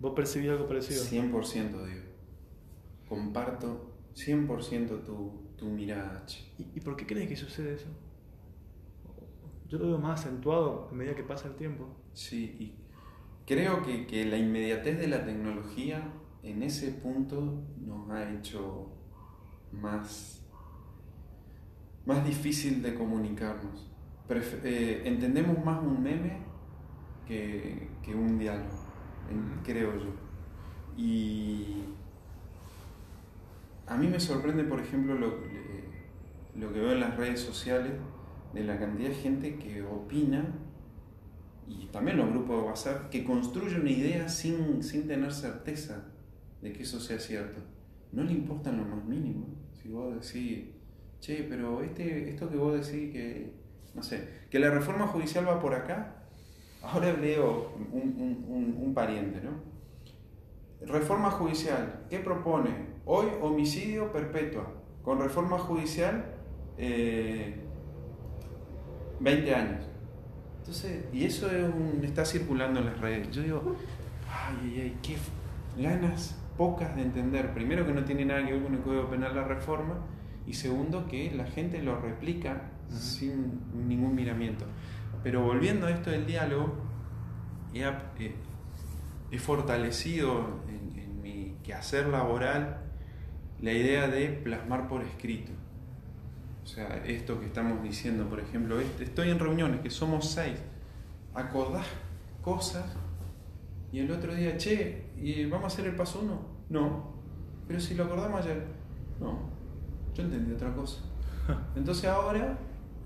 ¿Vos 0.00 0.12
percibís 0.14 0.50
algo 0.50 0.68
parecido? 0.68 1.02
100% 1.02 1.84
digo. 1.84 2.02
Comparto 3.08 3.92
100% 4.14 5.04
tu, 5.04 5.32
tu 5.56 5.66
mirada. 5.66 6.24
¿Y, 6.58 6.66
¿Y 6.74 6.80
por 6.80 6.96
qué 6.96 7.06
crees 7.06 7.28
que 7.28 7.36
sucede 7.36 7.74
eso? 7.74 7.88
Yo 9.68 9.78
lo 9.78 9.86
veo 9.86 9.98
más 9.98 10.20
acentuado 10.20 10.88
a 10.90 10.94
medida 10.94 11.14
que 11.14 11.24
pasa 11.24 11.48
el 11.48 11.54
tiempo. 11.54 11.88
Sí, 12.12 12.56
y 12.60 12.74
creo 13.46 13.82
que, 13.82 14.06
que 14.06 14.24
la 14.24 14.36
inmediatez 14.36 14.98
de 14.98 15.08
la 15.08 15.24
tecnología 15.24 16.12
en 16.44 16.62
ese 16.62 16.92
punto 16.92 17.62
nos 17.84 18.10
ha 18.10 18.30
hecho 18.30 18.90
más, 19.72 20.42
más 22.04 22.24
difícil 22.24 22.82
de 22.82 22.94
comunicarnos. 22.94 23.90
Eh, 24.28 25.02
entendemos 25.04 25.62
más 25.64 25.82
un 25.82 26.02
meme 26.02 26.38
que, 27.26 27.88
que 28.02 28.14
un 28.14 28.38
diálogo, 28.38 28.78
creo 29.64 29.96
yo. 29.96 30.10
Y 30.96 31.82
a 33.86 33.96
mí 33.96 34.06
me 34.06 34.20
sorprende, 34.20 34.64
por 34.64 34.80
ejemplo, 34.80 35.14
lo, 35.14 35.38
lo 36.56 36.72
que 36.72 36.78
veo 36.78 36.92
en 36.92 37.00
las 37.00 37.16
redes 37.16 37.40
sociales 37.40 37.92
de 38.52 38.64
la 38.64 38.78
cantidad 38.78 39.08
de 39.08 39.14
gente 39.14 39.58
que 39.58 39.82
opina, 39.82 40.46
y 41.66 41.86
también 41.86 42.18
los 42.18 42.28
grupos 42.28 42.60
de 42.60 42.62
WhatsApp, 42.68 43.10
que 43.10 43.24
construye 43.24 43.80
una 43.80 43.90
idea 43.90 44.28
sin, 44.28 44.82
sin 44.82 45.08
tener 45.08 45.32
certeza 45.32 46.10
de 46.64 46.72
que 46.72 46.82
eso 46.82 46.98
sea 46.98 47.18
cierto. 47.18 47.60
No 48.10 48.24
le 48.24 48.32
importa 48.32 48.70
en 48.70 48.78
lo 48.78 48.84
más 48.84 49.04
mínimo. 49.04 49.46
Si 49.74 49.88
vos 49.90 50.14
decís, 50.14 50.64
che, 51.20 51.46
pero 51.46 51.82
este, 51.82 52.30
esto 52.30 52.48
que 52.48 52.56
vos 52.56 52.72
decís 52.72 53.12
que, 53.12 53.52
no 53.94 54.02
sé, 54.02 54.26
que 54.50 54.58
la 54.58 54.70
reforma 54.70 55.06
judicial 55.06 55.46
va 55.46 55.60
por 55.60 55.74
acá, 55.74 56.24
ahora 56.80 57.12
leo 57.12 57.74
un, 57.92 58.46
un, 58.48 58.78
un 58.80 58.94
pariente, 58.94 59.42
¿no? 59.42 59.74
Reforma 60.90 61.30
judicial, 61.30 62.06
¿qué 62.08 62.18
propone? 62.18 62.70
Hoy 63.04 63.26
homicidio 63.42 64.10
perpetua. 64.10 64.66
Con 65.02 65.20
reforma 65.20 65.58
judicial, 65.58 66.24
eh, 66.78 67.56
20 69.20 69.54
años. 69.54 69.84
Entonces, 70.60 71.04
y 71.12 71.24
eso 71.24 71.50
es 71.50 71.70
está 72.02 72.24
circulando 72.24 72.80
en 72.80 72.86
las 72.86 72.98
redes. 72.98 73.30
Yo 73.30 73.42
digo, 73.42 73.76
ay, 74.30 74.56
ay, 74.62 74.80
ay, 74.80 74.98
qué 75.02 75.16
ganas 75.82 76.40
pocas 76.56 76.94
de 76.96 77.02
entender. 77.02 77.52
Primero 77.52 77.86
que 77.86 77.92
no 77.92 78.04
tiene 78.04 78.24
nada 78.24 78.44
que 78.44 78.52
ver 78.52 78.62
con 78.62 78.74
el 78.74 78.80
Código 78.80 79.08
Penal 79.08 79.34
la 79.34 79.44
reforma 79.44 79.94
y 80.46 80.54
segundo 80.54 81.06
que 81.06 81.30
la 81.32 81.46
gente 81.46 81.82
lo 81.82 82.00
replica 82.00 82.70
sin 82.88 83.60
ningún 83.88 84.14
miramiento. 84.14 84.66
Pero 85.22 85.42
volviendo 85.42 85.86
a 85.86 85.90
esto 85.90 86.10
del 86.10 86.26
diálogo, 86.26 86.74
he, 87.72 89.38
fortalecido 89.38 90.60
en, 90.68 90.98
en, 90.98 91.22
mi 91.22 91.56
quehacer 91.64 92.06
laboral 92.06 92.82
la 93.60 93.72
idea 93.72 94.06
de 94.06 94.28
plasmar 94.28 94.86
por 94.86 95.02
escrito. 95.02 95.52
O 96.62 96.66
sea, 96.66 97.02
esto 97.04 97.40
que 97.40 97.46
estamos 97.46 97.82
diciendo, 97.82 98.28
por 98.28 98.40
ejemplo, 98.40 98.78
este, 98.80 99.04
estoy 99.04 99.30
en 99.30 99.38
reuniones, 99.38 99.80
que 99.80 99.90
somos 99.90 100.30
seis, 100.30 100.58
acordás 101.34 101.86
cosas 102.42 102.84
y 103.94 104.00
el 104.00 104.10
otro 104.10 104.34
día, 104.34 104.56
che, 104.56 105.04
¿y 105.16 105.44
¿vamos 105.44 105.66
a 105.66 105.66
hacer 105.68 105.86
el 105.86 105.94
paso 105.94 106.22
uno? 106.24 106.40
No, 106.68 107.14
pero 107.68 107.78
si 107.78 107.94
lo 107.94 108.02
acordamos 108.02 108.40
ayer, 108.40 108.66
no, 109.20 109.38
yo 110.12 110.24
entendí 110.24 110.52
otra 110.52 110.74
cosa. 110.74 111.00
Entonces 111.76 112.06
ahora 112.06 112.58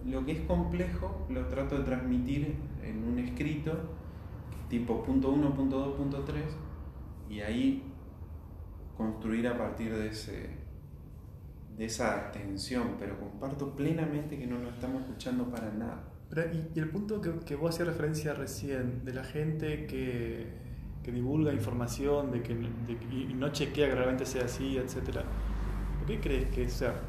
lo 0.06 0.24
que 0.24 0.32
es 0.32 0.40
complejo 0.46 1.26
lo 1.28 1.44
trato 1.48 1.76
de 1.76 1.84
transmitir 1.84 2.56
en 2.82 3.04
un 3.04 3.18
escrito 3.18 3.70
tipo 4.70 5.02
punto 5.04 5.30
1, 5.30 5.54
punto 5.54 5.78
2, 5.78 5.96
punto 5.96 6.24
3 6.24 6.42
y 7.28 7.40
ahí 7.40 7.82
construir 8.96 9.46
a 9.46 9.58
partir 9.58 9.94
de 9.94 10.08
ese 10.08 10.56
de 11.76 11.84
esa 11.84 12.32
tensión, 12.32 12.96
pero 12.98 13.20
comparto 13.20 13.76
plenamente 13.76 14.38
que 14.38 14.46
no 14.46 14.56
lo 14.56 14.70
estamos 14.70 15.02
escuchando 15.02 15.50
para 15.50 15.70
nada. 15.70 16.02
y, 16.74 16.78
el 16.78 16.88
punto 16.88 17.20
que, 17.20 17.40
que 17.40 17.56
vos 17.56 17.74
hacías 17.74 17.88
referencia 17.88 18.32
recién, 18.32 19.04
de 19.04 19.12
la 19.12 19.22
gente 19.22 19.86
que, 19.86 20.67
que 21.08 21.12
divulga 21.12 21.54
información 21.54 22.30
de 22.30 22.42
que, 22.42 22.52
y 22.52 23.32
no 23.32 23.48
chequea 23.48 23.88
que 23.88 23.94
realmente 23.94 24.26
sea 24.26 24.44
así, 24.44 24.76
etc. 24.76 25.20
¿Por 25.98 26.06
qué 26.06 26.20
crees 26.20 26.50
que 26.50 26.68
sea? 26.68 27.00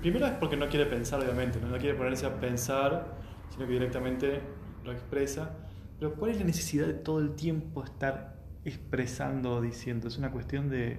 Primero 0.00 0.26
es 0.26 0.32
porque 0.32 0.56
no 0.56 0.68
quiere 0.68 0.86
pensar, 0.86 1.20
obviamente, 1.20 1.60
¿no? 1.60 1.68
no 1.68 1.78
quiere 1.78 1.94
ponerse 1.94 2.26
a 2.26 2.40
pensar, 2.40 3.16
sino 3.50 3.64
que 3.64 3.72
directamente 3.74 4.40
lo 4.84 4.90
expresa. 4.90 5.54
Pero 6.00 6.14
¿cuál 6.14 6.32
es 6.32 6.38
la 6.38 6.44
necesidad 6.46 6.88
de 6.88 6.94
todo 6.94 7.20
el 7.20 7.36
tiempo 7.36 7.84
estar 7.84 8.40
expresando, 8.64 9.60
diciendo? 9.60 10.08
Es 10.08 10.18
una 10.18 10.32
cuestión 10.32 10.68
de 10.68 10.98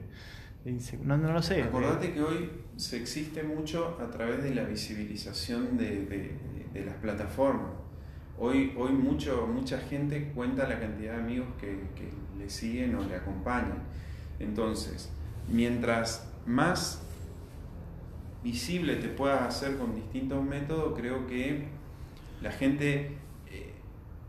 no, 1.03 1.17
no 1.17 1.33
lo 1.33 1.41
sé. 1.41 1.61
Acordate 1.61 2.13
que 2.13 2.21
hoy 2.21 2.49
se 2.77 2.95
existe 3.01 3.43
mucho 3.43 3.97
a 3.99 4.09
través 4.09 4.41
de 4.41 4.55
la 4.55 4.63
visibilización 4.63 5.77
de, 5.77 6.05
de, 6.73 6.85
las 6.85 6.95
plataformas. 6.95 7.71
Hoy, 8.39 8.73
hoy 8.77 8.93
mucho, 8.93 9.45
mucha 9.45 9.77
gente 9.77 10.31
cuenta 10.33 10.67
la 10.67 10.79
cantidad 10.79 11.15
de 11.15 11.19
amigos 11.19 11.47
que, 11.59 11.67
que 11.95 12.09
le 12.37 12.49
siguen 12.49 12.95
o 12.95 13.03
le 13.03 13.15
acompañan. 13.15 13.83
Entonces, 14.39 15.09
mientras 15.47 16.27
más 16.45 17.01
visible 18.43 18.95
te 18.97 19.07
puedas 19.07 19.41
hacer 19.41 19.77
con 19.77 19.95
distintos 19.95 20.43
métodos, 20.43 20.97
creo 20.97 21.25
que 21.27 21.67
la 22.41 22.51
gente, 22.51 23.17
eh, 23.49 23.73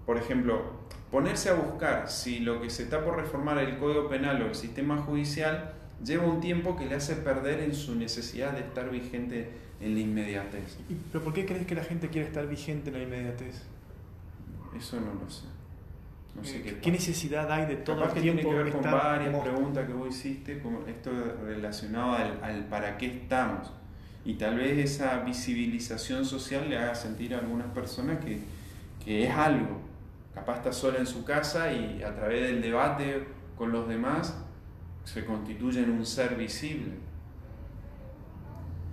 por 0.07 0.17
ejemplo, 0.17 0.63
ponerse 1.11 1.51
a 1.51 1.55
buscar 1.55 2.09
si 2.09 2.41
lo 2.41 2.61
que 2.61 2.71
se 2.71 2.85
está 2.85 3.05
por 3.05 3.17
reformar 3.17 3.59
el 3.59 3.79
Código 3.79 4.09
Penal 4.09 4.43
o 4.43 4.47
el 4.47 4.55
sistema 4.55 4.99
judicial 4.99 5.75
lleva 6.05 6.25
un 6.25 6.41
tiempo 6.41 6.77
que 6.77 6.87
le 6.87 6.95
hace 6.95 7.17
perder 7.17 7.61
en 7.61 7.75
su 7.75 7.95
necesidad 7.95 8.53
de 8.53 8.61
estar 8.61 8.91
vigente 8.91 9.51
en 9.81 9.95
la 9.95 10.01
inmediatez. 10.01 10.79
¿Pero 11.13 11.25
por 11.25 11.33
qué 11.33 11.47
crees 11.47 11.67
que 11.67 11.75
la 11.75 11.85
gente 11.85 12.09
quiere 12.09 12.27
estar 12.27 12.47
vigente 12.47 12.91
en 12.91 12.97
la 12.97 13.03
inmediatez? 13.03 13.63
Eso 14.77 15.01
no 15.01 15.15
lo 15.15 15.31
sé. 15.31 15.56
No 16.37 16.45
sé 16.45 16.59
eh, 16.59 16.79
qué, 16.83 16.91
necesidad 16.91 17.51
hay 17.51 17.67
de 17.67 17.77
todo 17.77 18.05
el 18.05 18.11
que 18.11 18.21
tiempo 18.21 18.43
tiene 18.43 18.57
que 18.57 18.65
ver 18.65 18.73
con 18.73 18.83
varias 18.83 19.43
preguntas 19.43 19.87
que 19.87 19.93
vos 19.93 20.09
hiciste, 20.09 20.61
como 20.61 20.87
esto 20.87 21.11
relacionado 21.45 22.13
al, 22.43 22.67
para 22.67 22.99
qué 22.99 23.07
estamos. 23.07 23.73
Y 24.25 24.35
tal 24.35 24.57
vez 24.57 24.79
esa 24.79 25.21
visibilización 25.21 26.25
social 26.25 26.69
le 26.69 26.77
haga 26.77 26.95
sentir 26.95 27.35
a 27.35 27.39
algunas 27.39 27.69
personas 27.69 28.23
que, 28.25 28.41
que 29.05 29.25
es 29.25 29.31
algo. 29.31 29.81
Capaz 30.35 30.59
está 30.59 30.73
sola 30.73 30.99
en 30.99 31.07
su 31.07 31.25
casa 31.25 31.73
y 31.73 32.03
a 32.03 32.15
través 32.15 32.43
del 32.43 32.61
debate 32.61 33.27
con 33.57 33.73
los 33.73 33.89
demás 33.89 34.37
se 35.05 35.25
constituye 35.25 35.83
en 35.83 35.91
un 35.91 36.05
ser 36.05 36.35
visible. 36.37 36.93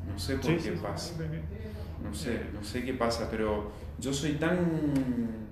No 0.07 0.17
sé 0.17 0.37
por 0.37 0.57
qué 0.57 0.71
pasa. 0.73 1.15
No 2.03 2.13
sé, 2.13 2.45
no 2.53 2.63
sé 2.63 2.83
qué 2.83 2.93
pasa, 2.93 3.27
pero 3.29 3.71
yo 3.99 4.13
soy 4.13 4.33
tan... 4.33 5.42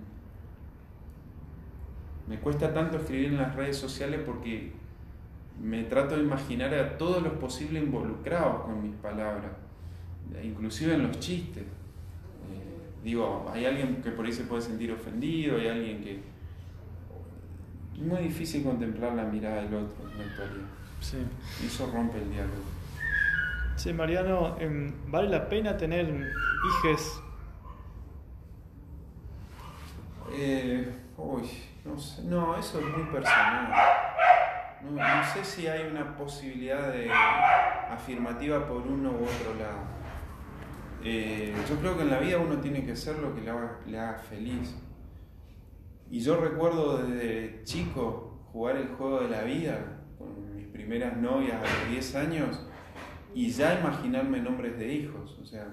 Me 2.31 2.39
cuesta 2.39 2.73
tanto 2.73 2.95
escribir 2.95 3.25
en 3.25 3.37
las 3.39 3.53
redes 3.57 3.75
sociales 3.75 4.21
porque 4.25 4.71
me 5.61 5.83
trato 5.83 6.15
de 6.15 6.23
imaginar 6.23 6.73
a 6.73 6.97
todos 6.97 7.21
los 7.21 7.33
posibles 7.33 7.83
involucrados 7.83 8.61
con 8.61 8.81
mis 8.81 8.95
palabras, 8.95 9.51
inclusive 10.41 10.93
en 10.93 11.03
los 11.03 11.19
chistes. 11.19 11.63
Eh, 11.63 13.03
digo, 13.03 13.51
hay 13.53 13.65
alguien 13.65 14.01
que 14.01 14.11
por 14.11 14.25
ahí 14.25 14.31
se 14.31 14.45
puede 14.45 14.61
sentir 14.61 14.93
ofendido, 14.93 15.57
hay 15.57 15.67
alguien 15.67 16.01
que 16.01 16.19
es 17.95 17.99
muy 17.99 18.19
difícil 18.19 18.63
contemplar 18.63 19.13
la 19.13 19.25
mirada 19.25 19.63
del 19.63 19.73
otro 19.73 20.09
en 20.09 20.17
la 20.17 20.23
actualidad. 20.23 20.67
Sí. 21.01 21.17
eso 21.65 21.91
rompe 21.91 22.17
el 22.17 22.31
diálogo. 22.31 22.63
Sí, 23.75 23.91
Mariano, 23.91 24.55
em, 24.57 24.93
¿vale 25.07 25.27
la 25.27 25.49
pena 25.49 25.75
tener 25.75 26.05
hijes? 26.05 27.21
Eh, 30.33 31.00
uy, 31.23 31.49
no 31.85 31.97
sé. 31.97 32.23
No, 32.23 32.57
eso 32.57 32.79
es 32.79 32.85
muy 32.85 33.03
personal. 33.11 33.71
No, 34.81 35.23
sé 35.33 35.43
si 35.43 35.67
hay 35.67 35.89
una 35.89 36.15
posibilidad 36.17 36.91
de 36.91 37.11
afirmativa 37.11 38.67
por 38.67 38.81
uno 38.81 39.11
u 39.11 39.23
otro 39.23 39.55
lado. 39.59 40.01
Eh, 41.03 41.53
yo 41.69 41.75
creo 41.77 41.95
que 41.97 42.03
en 42.03 42.09
la 42.09 42.19
vida 42.19 42.37
uno 42.37 42.59
tiene 42.59 42.85
que 42.85 42.95
ser 42.95 43.17
lo 43.19 43.33
que 43.35 43.41
le 43.41 43.51
haga, 43.51 43.79
le 43.85 43.99
haga 43.99 44.17
feliz. 44.17 44.75
Y 46.09 46.19
yo 46.19 46.35
recuerdo 46.37 46.97
desde 46.97 47.63
chico 47.63 48.31
jugar 48.51 48.75
el 48.75 48.89
juego 48.89 49.21
de 49.21 49.29
la 49.29 49.43
vida 49.43 50.01
con 50.17 50.55
mis 50.55 50.67
primeras 50.67 51.15
novias 51.17 51.57
a 51.57 51.61
los 51.61 51.89
10 51.91 52.15
años 52.15 52.67
y 53.33 53.49
ya 53.49 53.79
imaginarme 53.79 54.41
nombres 54.41 54.77
de 54.77 54.93
hijos. 54.93 55.37
O 55.41 55.45
sea, 55.45 55.67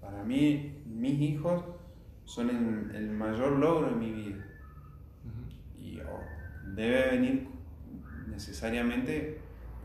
para 0.00 0.22
mí 0.22 0.82
mis 0.86 1.20
hijos 1.20 1.64
son 2.24 2.50
el, 2.94 3.10
mayor 3.10 3.52
logro 3.52 3.90
de 3.90 3.96
mi 3.96 4.12
vida. 4.12 4.44
Debe 6.74 7.10
venir 7.10 7.48
necesariamente 8.28 9.38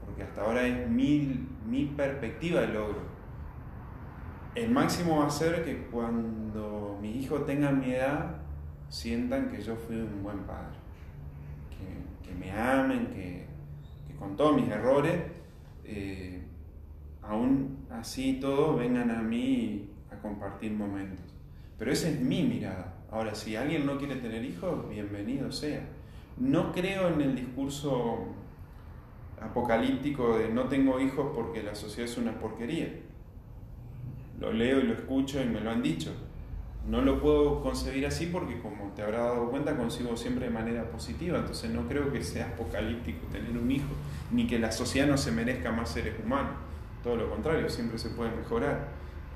porque 0.06 0.24
hasta 0.24 0.42
ahora 0.42 0.66
es 0.66 0.90
mi, 0.90 1.48
mi 1.68 1.86
perspectiva 1.86 2.62
de 2.62 2.68
logro. 2.70 3.02
El 4.56 4.72
máximo 4.72 5.20
va 5.20 5.28
a 5.28 5.30
ser 5.30 5.64
que 5.64 5.86
cuando 5.88 6.98
mis 7.02 7.16
hijos 7.16 7.46
tengan 7.46 7.80
mi 7.80 7.92
edad, 7.92 8.38
sientan 8.90 9.50
que 9.52 9.62
yo 9.62 9.76
fui 9.76 9.98
un 9.98 10.24
buen 10.24 10.40
padre, 10.40 10.78
que, 12.24 12.34
me 12.34 12.52
amen, 12.52 13.08
que, 13.14 13.46
con 14.18 14.36
todos 14.36 14.60
mis 14.60 14.70
errores, 14.70 15.22
eh, 15.86 16.42
aún 17.22 17.86
así 17.92 18.40
todo, 18.42 18.76
vengan 18.76 19.12
a 19.12 19.22
mí 19.22 19.92
a 20.12 20.16
compartir 20.18 20.72
momentos. 20.72 21.26
Pero 21.78 21.92
esa 21.92 22.10
es 22.10 22.20
mi 22.20 22.44
mirada. 22.44 22.96
Ahora, 23.12 23.36
si 23.36 23.56
alguien 23.56 23.86
no 23.86 23.98
quiere 23.98 24.16
tener 24.18 24.44
hijos, 24.44 24.90
bienvenido 24.90 25.52
sea. 25.52 25.88
No 26.40 26.72
creo 26.72 27.10
en 27.10 27.22
el 27.22 27.36
discurso 27.36 28.26
apocalíptico 29.42 30.38
de 30.38 30.50
no 30.50 30.66
tengo 30.66 31.00
hijos 31.00 31.32
porque 31.36 31.64
la 31.64 31.76
sociedad 31.76 32.10
es 32.10 32.18
una 32.18 32.40
porquería. 32.40 33.00
Lo 34.40 34.52
leo 34.54 34.80
y 34.80 34.84
lo 34.84 34.94
escucho 34.94 35.42
y 35.42 35.46
me 35.46 35.60
lo 35.60 35.70
han 35.70 35.84
dicho 35.84 36.14
no 36.88 37.02
lo 37.02 37.22
puedo 37.22 37.62
concebir 37.62 38.06
así 38.06 38.28
porque, 38.28 38.60
como 38.60 38.92
te 38.96 39.04
habrás 39.04 39.26
dado 39.26 39.50
cuenta, 39.50 39.76
consigo 39.78 40.16
siempre 40.16 40.46
de 40.46 40.52
manera 40.52 40.90
positiva. 40.90 41.38
Entonces 41.38 41.70
no 41.72 41.88
creo 41.88 42.12
que 42.12 42.24
sea 42.24 42.48
apocalíptico 42.48 43.28
tener 43.28 43.58
un 43.58 43.70
hijo, 43.72 43.90
ni 44.32 44.48
que 44.48 44.58
la 44.60 44.72
sociedad 44.72 45.08
no 45.08 45.18
se 45.18 45.32
merezca 45.32 45.72
más 45.72 45.90
seres 45.90 46.16
humanos. 46.24 46.54
Todo 47.04 47.16
lo 47.16 47.30
contrario, 47.30 47.70
siempre 47.70 47.98
se 47.98 48.10
puede 48.10 48.32
mejorar. 48.32 48.88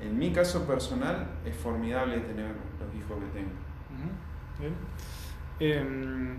En 0.01 0.17
mi 0.17 0.31
caso 0.31 0.65
personal 0.65 1.27
es 1.45 1.55
formidable 1.55 2.19
tener 2.21 2.47
los 2.79 2.95
hijos 2.95 3.17
que 3.19 3.39
tengo. 3.39 3.51
Em, 5.59 6.37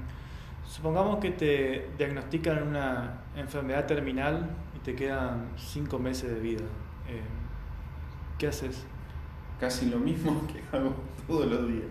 supongamos 0.74 1.18
que 1.18 1.30
te 1.30 1.90
diagnostican 1.96 2.66
una 2.66 3.22
enfermedad 3.36 3.86
terminal 3.86 4.50
y 4.74 4.80
te 4.80 4.96
quedan 4.96 5.52
cinco 5.56 6.00
meses 6.00 6.34
de 6.34 6.40
vida. 6.40 6.64
Em, 7.08 7.22
¿Qué 8.38 8.48
haces? 8.48 8.84
casi 9.60 9.86
lo 9.86 9.98
mismo 9.98 10.46
que 10.52 10.76
hago 10.76 10.94
todos 11.26 11.46
los 11.46 11.68
días. 11.68 11.86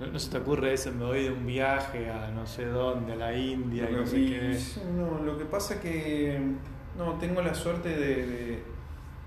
¿No, 0.00 0.18
se 0.18 0.30
te 0.30 0.38
ocurre 0.38 0.72
eso? 0.72 0.90
Me 0.92 1.04
voy 1.04 1.24
de 1.24 1.32
un 1.32 1.44
viaje 1.44 2.08
a 2.08 2.30
no 2.30 2.46
sé 2.46 2.64
dónde, 2.66 3.12
a 3.12 3.16
la 3.16 3.36
India, 3.36 3.88
no, 3.90 4.06
sé 4.06 4.16
qué. 4.16 4.58
No, 4.96 5.22
lo 5.22 5.36
que 5.36 5.44
pasa 5.44 5.74
es 5.74 5.80
que 5.80 6.40
no, 6.96 7.14
tengo 7.18 7.42
la 7.42 7.52
suerte 7.52 7.88
de, 7.88 8.62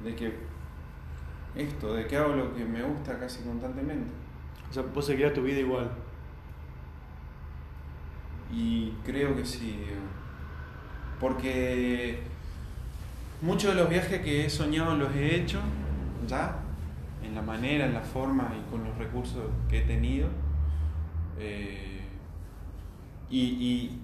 de, 0.02 0.16
que 0.16 0.34
esto, 1.56 1.94
de 1.94 2.08
que 2.08 2.16
hago 2.16 2.34
lo 2.34 2.56
que 2.56 2.64
me 2.64 2.82
gusta 2.82 3.20
casi 3.20 3.44
constantemente. 3.44 4.10
O 4.70 4.74
sea, 4.74 4.84
vos 4.84 5.06
seguirás 5.06 5.34
tu 5.34 5.44
vida 5.44 5.60
igual. 5.60 5.92
Y 8.52 8.92
creo 9.06 9.36
que 9.36 9.46
sí. 9.46 9.80
Porque 11.20 12.20
muchos 13.42 13.76
de 13.76 13.82
los 13.82 13.90
viajes 13.90 14.22
que 14.22 14.46
he 14.46 14.50
soñado 14.50 14.96
los 14.96 15.16
he 15.16 15.36
hecho 15.36 15.60
ya 16.28 16.60
en 17.24 17.36
la 17.36 17.42
manera, 17.42 17.86
en 17.86 17.94
la 17.94 18.02
forma 18.02 18.54
y 18.58 18.72
con 18.72 18.84
los 18.84 18.98
recursos 18.98 19.44
que 19.70 19.80
he 19.80 19.82
tenido. 19.82 20.28
Eh, 21.40 22.02
y, 23.30 23.98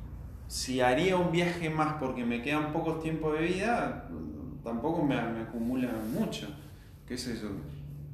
si 0.48 0.80
haría 0.80 1.18
un 1.18 1.34
viaje 1.34 1.69
más 1.69 1.95
porque 1.99 2.24
me 2.24 2.41
quedan 2.41 2.72
pocos 2.72 3.03
tiempos 3.03 3.38
de 3.38 3.45
vida, 3.48 4.10
tampoco 4.64 5.03
me, 5.03 5.15
me 5.15 5.41
acumula 5.41 5.91
mucho. 6.18 6.48
¿Qué 7.06 7.15
es 7.15 7.28
eso? 7.28 7.49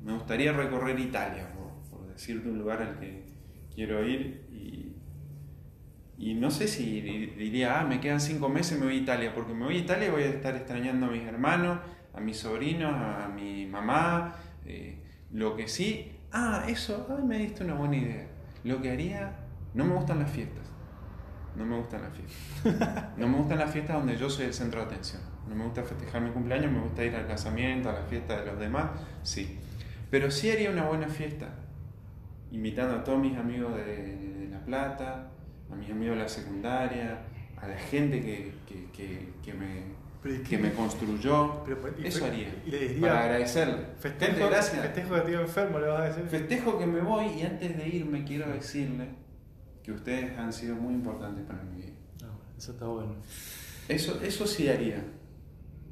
Me 0.03 0.13
gustaría 0.13 0.51
recorrer 0.51 0.99
Italia, 0.99 1.47
por, 1.53 2.07
decirte 2.07 2.49
un 2.49 2.57
lugar 2.57 2.81
al 2.81 2.99
que 2.99 3.23
quiero 3.73 4.03
ir 4.03 4.42
y, 4.42 4.42
y 6.17 6.35
no 6.35 6.51
sé 6.51 6.67
si 6.67 7.01
diría, 7.01 7.79
ah, 7.79 7.85
me 7.85 7.99
quedan 7.99 8.19
cinco 8.19 8.49
meses, 8.49 8.79
me 8.79 8.85
voy 8.85 8.95
a 8.95 8.99
Italia, 8.99 9.33
porque 9.33 9.53
me 9.53 9.65
voy 9.65 9.77
a 9.77 9.79
Italia 9.79 10.07
y 10.07 10.11
voy 10.11 10.23
a 10.23 10.27
estar 10.27 10.55
extrañando 10.55 11.07
a 11.07 11.09
mis 11.09 11.23
hermanos, 11.23 11.79
a 12.13 12.19
mis 12.19 12.37
sobrinos, 12.37 12.93
a 12.93 13.27
mi 13.27 13.65
mamá. 13.65 14.35
Eh, 14.65 14.99
lo 15.31 15.55
que 15.55 15.67
sí, 15.67 16.11
ah, 16.31 16.65
eso, 16.67 17.07
ay, 17.09 17.23
me 17.23 17.37
diste 17.37 17.63
una 17.63 17.73
buena 17.73 17.97
idea. 17.97 18.27
Lo 18.63 18.81
que 18.81 18.91
haría, 18.91 19.35
no 19.73 19.85
me 19.85 19.95
gustan 19.95 20.19
las 20.19 20.29
fiestas. 20.29 20.63
No 21.55 21.65
me 21.65 21.77
gustan 21.77 22.01
las 22.01 22.13
fiestas. 22.13 23.03
No 23.17 23.27
me 23.27 23.37
gustan 23.37 23.59
las 23.59 23.71
fiestas 23.71 23.97
donde 23.97 24.17
yo 24.17 24.29
soy 24.29 24.45
el 24.45 24.53
centro 24.53 24.79
de 24.81 24.87
atención. 24.87 25.21
No 25.47 25.55
me 25.55 25.65
gusta 25.65 25.83
festejar 25.83 26.21
mi 26.21 26.31
cumpleaños, 26.31 26.71
me 26.71 26.79
gusta 26.79 27.03
ir 27.03 27.15
al 27.15 27.27
casamiento, 27.27 27.89
a 27.89 27.93
la 27.93 28.03
fiesta 28.03 28.39
de 28.39 28.45
los 28.45 28.59
demás, 28.59 28.91
sí. 29.23 29.59
Pero 30.09 30.31
sí 30.31 30.49
haría 30.49 30.69
una 30.69 30.85
buena 30.85 31.07
fiesta, 31.07 31.49
invitando 32.51 32.95
a 32.95 33.03
todos 33.03 33.19
mis 33.19 33.37
amigos 33.37 33.75
de, 33.75 34.47
La 34.51 34.59
Plata, 34.59 35.31
a 35.71 35.75
mis 35.75 35.89
amigos 35.89 36.17
de 36.17 36.23
la 36.23 36.29
secundaria, 36.29 37.25
a 37.57 37.67
la 37.67 37.77
gente 37.77 38.21
que, 38.21 38.53
que, 39.43 39.53
me, 39.53 40.43
que 40.43 40.57
me 40.57 40.73
construyó. 40.73 41.63
Eso 42.03 42.25
haría. 42.25 42.53
Y 42.65 42.71
le 42.71 42.79
diría, 42.79 43.01
para 43.01 43.23
agradecerle. 43.23 43.85
Festejo, 43.99 44.47
gracias. 44.47 44.81
festejo 44.81 45.21
tío 45.21 45.41
enfermo, 45.41 45.79
le 45.79 45.87
vas 45.87 46.01
a 46.01 46.05
decir. 46.05 46.23
Festejo 46.25 46.77
que 46.77 46.85
me 46.85 47.01
voy 47.01 47.27
y 47.27 47.43
antes 47.43 47.77
de 47.77 47.87
irme 47.87 48.23
quiero 48.23 48.51
decirle 48.51 49.09
que 49.83 49.91
ustedes 49.91 50.37
han 50.37 50.51
sido 50.51 50.75
muy 50.75 50.93
importantes 50.93 51.45
para 51.45 51.63
mi 51.63 51.81
vida. 51.81 51.93
eso 52.57 52.71
está 52.71 52.85
bueno. 52.85 53.15
Eso, 53.87 54.19
eso 54.21 54.47
sí 54.47 54.69
haría. 54.69 55.03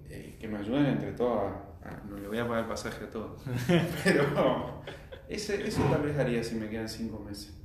Eh, 0.09 0.35
que 0.39 0.47
me 0.47 0.57
ayuden 0.57 0.85
entre 0.87 1.13
todos. 1.13 1.53
no 2.09 2.17
le 2.17 2.27
voy 2.27 2.37
a 2.37 2.47
pagar 2.47 2.63
el 2.63 2.69
pasaje 2.69 3.05
a 3.05 3.09
todos. 3.09 3.41
Pero 4.03 4.81
ese, 5.29 5.65
eso 5.65 5.81
tal 5.83 6.01
vez 6.01 6.17
haría 6.17 6.43
si 6.43 6.55
me 6.55 6.69
quedan 6.69 6.89
cinco 6.89 7.19
meses. 7.19 7.60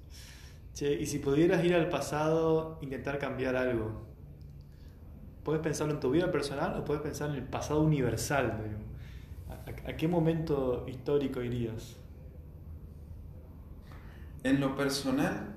Y 0.78 1.07
si 1.07 1.19
pudieras 1.20 1.65
ir 1.65 1.74
al 1.74 1.89
pasado, 1.89 2.78
intentar 2.82 3.19
cambiar 3.19 3.57
algo, 3.57 4.03
¿puedes 5.43 5.62
pensarlo 5.62 5.94
en 5.94 6.01
tu 6.01 6.11
vida 6.11 6.31
personal 6.31 6.78
o 6.78 6.85
puedes 6.85 7.03
pensar 7.03 7.31
en 7.31 7.36
el 7.36 7.44
pasado 7.44 7.81
universal? 7.81 8.77
¿A, 9.48 9.90
a 9.90 9.97
qué 9.97 10.07
momento 10.07 10.85
histórico 10.86 11.40
irías? 11.40 11.97
En 14.43 14.61
lo 14.61 14.77
personal, 14.77 15.55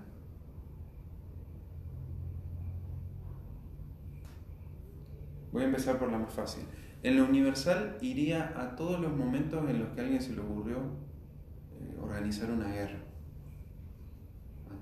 voy 5.52 5.64
a 5.64 5.66
empezar 5.66 6.00
por 6.00 6.10
la 6.10 6.18
más 6.18 6.32
fácil. 6.32 6.64
En 7.04 7.18
lo 7.18 7.26
universal 7.26 7.98
iría 8.00 8.54
a 8.56 8.78
todos 8.78 9.02
los 9.02 9.12
momentos 9.12 9.70
en 9.70 9.80
los 9.80 9.90
que 9.90 10.00
a 10.00 10.04
alguien 10.06 10.22
se 10.22 10.32
le 10.34 10.40
ocurrió 10.40 10.78
eh, 10.78 11.98
organizar 12.02 12.50
una 12.52 12.70
guerra. 12.70 13.09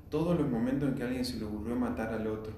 Todos 0.09 0.39
los 0.39 0.49
momentos 0.49 0.89
en 0.89 0.95
que 0.95 1.03
alguien 1.03 1.25
se 1.25 1.37
le 1.37 1.45
ocurrió 1.45 1.75
matar 1.75 2.13
al 2.13 2.27
otro. 2.27 2.53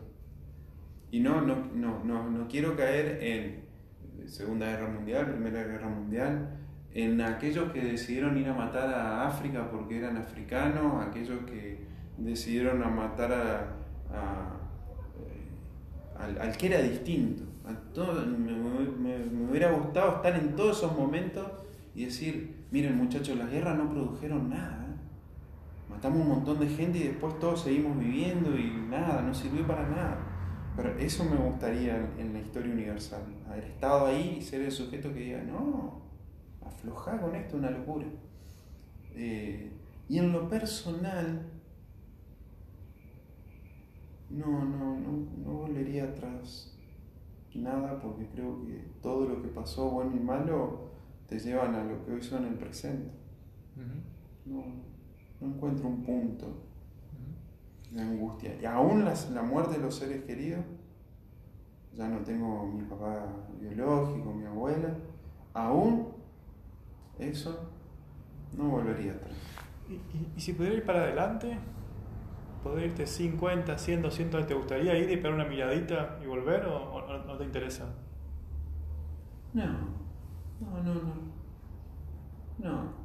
Y 1.11 1.19
no, 1.19 1.41
no, 1.41 1.67
no, 1.73 2.03
no, 2.03 2.30
no 2.30 2.47
quiero 2.47 2.76
caer 2.76 3.17
en 3.21 4.27
Segunda 4.27 4.67
Guerra 4.67 4.89
Mundial, 4.89 5.31
Primera 5.31 5.63
Guerra 5.63 5.89
Mundial, 5.89 6.57
en 6.93 7.21
aquellos 7.21 7.71
que 7.71 7.81
decidieron 7.81 8.38
ir 8.38 8.47
a 8.47 8.53
matar 8.53 8.89
a 8.93 9.27
África 9.27 9.69
porque 9.71 9.97
eran 9.97 10.17
africanos, 10.17 11.05
aquellos 11.05 11.39
que 11.45 11.80
decidieron 12.17 12.84
a 12.84 12.89
matar 12.89 13.31
a, 13.31 14.55
eh, 15.30 16.39
al 16.39 16.57
que 16.57 16.67
era 16.67 16.81
distinto 16.81 17.49
me, 18.38 19.49
hubiera 19.49 19.71
gustado 19.71 20.17
estar 20.17 20.35
en 20.35 20.55
todos 20.55 20.77
esos 20.77 20.97
momentos 20.97 21.47
y 21.95 22.05
decir, 22.05 22.65
miren 22.71 22.97
muchachos, 22.97 23.38
las 23.38 23.49
guerras 23.49 23.77
no 23.77 23.89
produjeron 23.89 24.49
nada. 24.49 24.78
Matamos 25.99 26.21
un 26.21 26.30
montón 26.30 26.61
de 26.61 26.67
gente 26.69 26.97
y 26.97 27.03
después 27.09 27.38
todos 27.39 27.63
seguimos 27.63 27.99
viviendo 27.99 28.57
y 28.57 28.71
nada, 28.89 29.21
no 29.21 29.34
sirvió 29.34 29.67
para 29.67 29.85
nada. 29.85 30.17
Pero 30.77 30.97
eso 30.97 31.26
me 31.26 31.35
gustaría 31.35 31.97
en 32.17 32.31
la 32.31 32.39
historia 32.39 32.71
universal, 32.71 33.21
haber 33.49 33.65
estado 33.65 34.05
ahí 34.05 34.38
y 34.39 34.41
ser 34.41 34.61
el 34.61 34.71
sujeto 34.71 35.13
que 35.13 35.19
diga, 35.19 35.43
no, 35.43 36.01
afloja 36.65 37.19
con 37.19 37.35
esto, 37.35 37.57
una 37.57 37.69
locura. 37.71 38.05
Eh, 39.13 39.73
y 40.07 40.19
en 40.19 40.31
lo 40.31 40.47
personal, 40.47 41.45
no, 44.30 44.63
no, 44.63 44.97
no, 44.97 45.27
no 45.43 45.51
volvería 45.51 46.05
atrás 46.05 46.80
nada 47.55 47.99
porque 47.99 48.26
creo 48.27 48.65
que 48.65 48.85
todo 49.01 49.27
lo 49.27 49.41
que 49.41 49.49
pasó, 49.49 49.89
bueno 49.89 50.15
y 50.15 50.21
malo, 50.21 50.91
te 51.27 51.38
llevan 51.38 51.76
a 51.76 51.84
lo 51.84 52.05
que 52.05 52.13
hoy 52.13 52.21
son 52.21 52.45
el 52.45 52.53
presente. 52.53 53.11
no, 54.45 54.63
encuentro 55.41 55.88
un 55.88 56.03
punto 56.03 56.48
de 57.91 58.02
angustia. 58.02 58.56
Y 58.61 58.66
aún 58.66 59.06
la 59.06 59.41
muerte 59.41 59.78
de 59.78 59.84
los 59.84 59.95
seres 59.95 60.24
queridos, 60.24 60.64
ya 61.94 62.07
no 62.07 62.20
tengo 62.20 62.68
mi 62.68 62.84
papá 62.84 63.26
biológico, 63.60 64.34
mi 64.34 64.45
abuela, 64.45 64.95
aún 65.53 66.10
eso 67.18 67.72
no 68.56 68.70
volvería 68.70 69.14
atrás. 69.14 69.34
¿Y, 69.90 70.38
y 70.38 70.40
si 70.40 70.53
pudiera 70.53 70.76
ir 70.76 70.86
para 70.86 71.03
adelante? 71.03 71.57
¿Poder 72.64 72.88
irte 72.88 73.07
50, 73.07 73.78
100, 73.78 74.02
200 74.02 74.48
te 74.48 74.53
gustaría 74.53 74.98
ir 74.98 75.10
y 75.10 75.18
pegar 75.18 75.34
una 75.34 75.45
miradita 75.45 76.20
y 76.22 76.28
volver 76.28 76.66
o, 76.66 77.26
no 77.26 77.38
te 77.38 77.45
interesa? 77.45 77.86
No, 79.53 79.66
no, 80.60 80.84
no, 80.84 80.94
no. 80.94 81.14
No. 82.60 82.98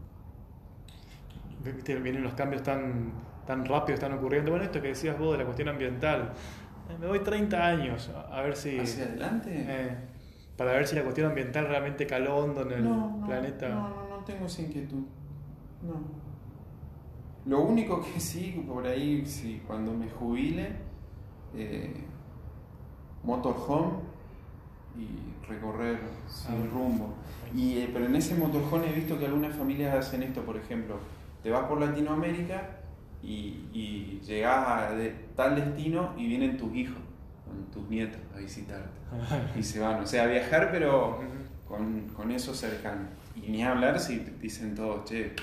Viste, 1.64 1.94
vienen 1.96 2.22
los 2.22 2.34
cambios 2.34 2.62
tan, 2.62 3.12
tan 3.46 3.64
rápidos, 3.64 4.00
están 4.00 4.12
ocurriendo. 4.12 4.50
Bueno, 4.50 4.64
esto 4.64 4.80
que 4.82 4.88
decías 4.88 5.18
vos 5.18 5.32
de 5.32 5.38
la 5.38 5.44
cuestión 5.44 5.68
ambiental. 5.68 6.32
Eh, 6.90 6.96
me 7.00 7.06
doy 7.06 7.20
30 7.20 7.66
años 7.66 8.10
a 8.30 8.42
ver 8.42 8.56
si. 8.56 8.78
¿Hacia 8.78 9.04
adelante? 9.04 9.50
Eh, 9.52 9.96
para 10.56 10.72
ver 10.72 10.86
si 10.86 10.94
la 10.94 11.02
cuestión 11.02 11.28
ambiental 11.28 11.66
realmente 11.66 12.06
caló 12.06 12.36
hondo 12.36 12.62
en 12.62 12.72
el 12.72 13.26
planeta. 13.26 13.68
No, 13.68 13.88
no, 13.88 14.08
no 14.08 14.24
tengo 14.24 14.46
esa 14.46 14.62
inquietud. 14.62 15.02
No. 15.82 16.24
Lo 17.46 17.60
único 17.60 18.00
que 18.00 18.20
sí, 18.20 18.64
por 18.66 18.86
ahí, 18.86 19.24
sí, 19.26 19.62
cuando 19.66 19.92
me 19.92 20.08
jubile, 20.08 20.76
eh, 21.54 21.92
motorhome 23.22 23.98
y 24.96 25.46
recorrer 25.46 25.98
sin 26.26 26.54
ah, 26.54 26.70
rumbo. 26.72 27.14
Y, 27.54 27.78
eh, 27.78 27.90
pero 27.92 28.06
en 28.06 28.16
ese 28.16 28.34
motorhome 28.36 28.88
he 28.88 28.92
visto 28.92 29.18
que 29.18 29.26
algunas 29.26 29.54
familias 29.54 29.94
hacen 29.94 30.22
esto, 30.22 30.42
por 30.42 30.56
ejemplo, 30.56 30.96
te 31.44 31.50
vas 31.50 31.68
por 31.68 31.78
Latinoamérica 31.78 32.80
y, 33.22 33.68
y 33.72 34.20
llegas 34.24 34.66
a 34.66 34.90
tal 35.36 35.54
destino 35.54 36.14
y 36.16 36.26
vienen 36.26 36.56
tus 36.56 36.74
hijos, 36.74 36.98
tus 37.72 37.88
nietos 37.88 38.18
a 38.34 38.38
visitarte. 38.38 38.88
y 39.58 39.62
se 39.62 39.78
van, 39.78 40.02
o 40.02 40.06
sea, 40.06 40.24
a 40.24 40.26
viajar 40.26 40.70
pero 40.72 41.20
con, 41.68 42.08
con 42.08 42.30
eso 42.32 42.54
cercano. 42.54 43.06
Y 43.36 43.50
ni 43.50 43.62
hablar 43.62 44.00
si 44.00 44.18
dicen 44.40 44.74
todos, 44.74 45.04
che, 45.04 45.36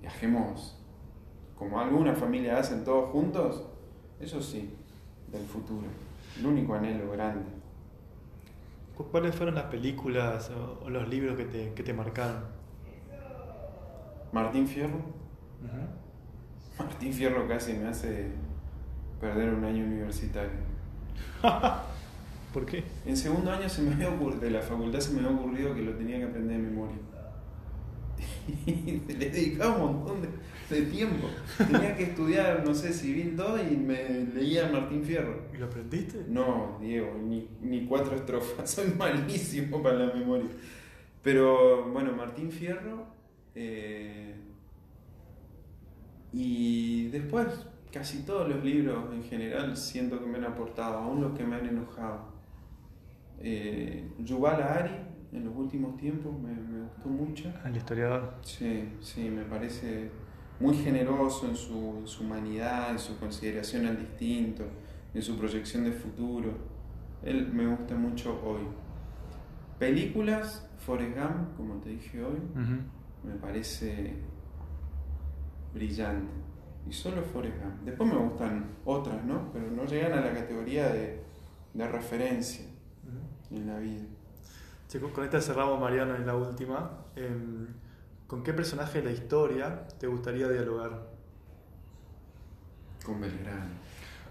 viajemos 0.00 0.76
como 1.56 1.80
alguna 1.80 2.14
familia 2.14 2.58
hacen 2.58 2.84
todos 2.84 3.10
juntos, 3.10 3.64
eso 4.20 4.42
sí, 4.42 4.74
del 5.30 5.46
futuro. 5.46 5.86
El 6.36 6.46
único 6.46 6.74
anhelo 6.74 7.12
grande. 7.12 7.62
¿Cuáles 9.10 9.34
fueron 9.34 9.54
las 9.54 9.64
películas 9.64 10.50
o, 10.50 10.90
los 10.90 11.08
libros 11.08 11.36
que 11.36 11.44
te, 11.44 11.72
que 11.72 11.82
te, 11.82 11.92
marcaron? 11.92 12.42
Martín 14.32 14.66
Fierro. 14.66 14.98
Martín 16.78 17.12
Fierro 17.12 17.46
casi 17.46 17.74
me 17.74 17.88
hace 17.88 18.28
perder 19.20 19.54
un 19.54 19.64
año 19.64 19.84
universitario. 19.84 20.50
¿Por 22.52 22.66
qué? 22.66 22.84
En 23.06 23.16
segundo 23.16 23.52
año 23.52 23.68
se 23.68 23.82
me 23.82 23.94
había 23.94 24.10
ocurrido, 24.10 24.40
de 24.40 24.50
la 24.50 24.62
facultad 24.62 25.00
se 25.00 25.12
me 25.12 25.20
había 25.20 25.38
ocurrido 25.38 25.74
que 25.74 25.82
lo 25.82 25.92
tenía 25.92 26.18
que 26.18 26.24
aprender 26.24 26.58
de 26.58 26.62
memoria. 26.62 26.96
y 28.66 29.02
le 29.12 29.30
dedicaba 29.30 29.76
un 29.76 29.96
montón 29.96 30.22
de, 30.22 30.82
tiempo. 30.82 31.28
Tenía 31.58 31.94
que 31.94 32.04
estudiar, 32.04 32.64
no 32.64 32.74
sé, 32.74 32.94
Civil 32.94 33.36
2 33.36 33.60
y 33.70 33.76
me 33.76 34.24
leía 34.34 34.70
Martín 34.72 35.04
Fierro. 35.04 35.42
¿Y 35.52 35.58
lo 35.58 35.66
aprendiste? 35.66 36.24
No, 36.28 36.78
Diego, 36.80 37.14
ni, 37.22 37.48
ni 37.60 37.84
cuatro 37.84 38.16
estrofas. 38.16 38.70
Soy 38.70 38.94
malísimo 38.96 39.82
para 39.82 39.98
la 39.98 40.14
memoria. 40.14 40.48
Pero 41.22 41.90
bueno, 41.90 42.12
Martín 42.12 42.50
Fierro. 42.50 43.21
Eh, 43.54 44.34
y 46.32 47.08
después, 47.08 47.46
casi 47.92 48.22
todos 48.22 48.48
los 48.48 48.64
libros 48.64 49.12
en 49.12 49.22
general 49.24 49.76
siento 49.76 50.18
que 50.18 50.26
me 50.26 50.38
han 50.38 50.44
aportado, 50.44 50.98
aún 50.98 51.20
los 51.20 51.36
que 51.36 51.44
me 51.44 51.56
han 51.56 51.66
enojado. 51.66 52.32
Eh, 53.38 54.10
Yuval 54.18 54.62
Ari 54.62 54.94
en 55.32 55.44
los 55.44 55.56
últimos 55.56 55.96
tiempos, 55.96 56.32
me, 56.40 56.52
gustó 56.82 57.08
mucho. 57.08 57.52
El 57.64 57.76
historiador. 57.76 58.34
Sí, 58.42 58.88
sí, 59.00 59.28
me 59.30 59.42
parece 59.44 60.10
muy 60.60 60.74
generoso 60.76 61.48
en 61.48 61.56
su, 61.56 62.04
humanidad, 62.20 62.90
en 62.90 62.98
su 62.98 63.18
consideración 63.18 63.86
al 63.86 63.98
distinto, 63.98 64.64
en 65.14 65.22
su 65.22 65.36
proyección 65.38 65.84
de 65.84 65.92
futuro. 65.92 66.52
Él 67.22 67.50
me 67.52 67.66
gusta 67.66 67.94
mucho 67.94 68.40
hoy. 68.44 68.62
Películas, 69.78 70.68
Forrest 70.78 71.16
Gump, 71.16 71.56
como 71.56 71.74
te 71.76 71.90
dije 71.90 72.22
hoy, 72.22 72.38
me 73.24 73.34
parece 73.34 74.14
brillante. 75.74 76.32
Y 76.88 76.92
solo 76.92 77.22
Forrest 77.22 77.62
Gump. 77.62 77.82
Después 77.84 78.12
me 78.12 78.18
gustan 78.18 78.66
otras, 78.84 79.24
¿no? 79.24 79.52
Pero 79.52 79.70
no 79.70 79.84
llegan 79.84 80.12
a 80.14 80.20
la 80.20 80.34
categoría 80.34 80.88
de, 80.88 81.22
referencia 81.74 82.66
en 83.50 83.66
la 83.66 83.78
vida. 83.78 84.04
Chicos, 84.88 85.12
con 85.12 85.24
esta 85.24 85.40
cerramos, 85.40 85.80
Mariano, 85.80 86.16
en 86.16 86.26
la 86.26 86.34
última. 86.34 86.90
Em, 87.16 87.68
¿Con 88.26 88.42
qué 88.42 88.52
personaje 88.52 89.00
de 89.00 89.04
la 89.04 89.12
historia 89.12 89.86
te 89.98 90.06
gustaría 90.06 90.48
dialogar? 90.48 91.06
Con 93.04 93.20
Belgrano. 93.20 93.70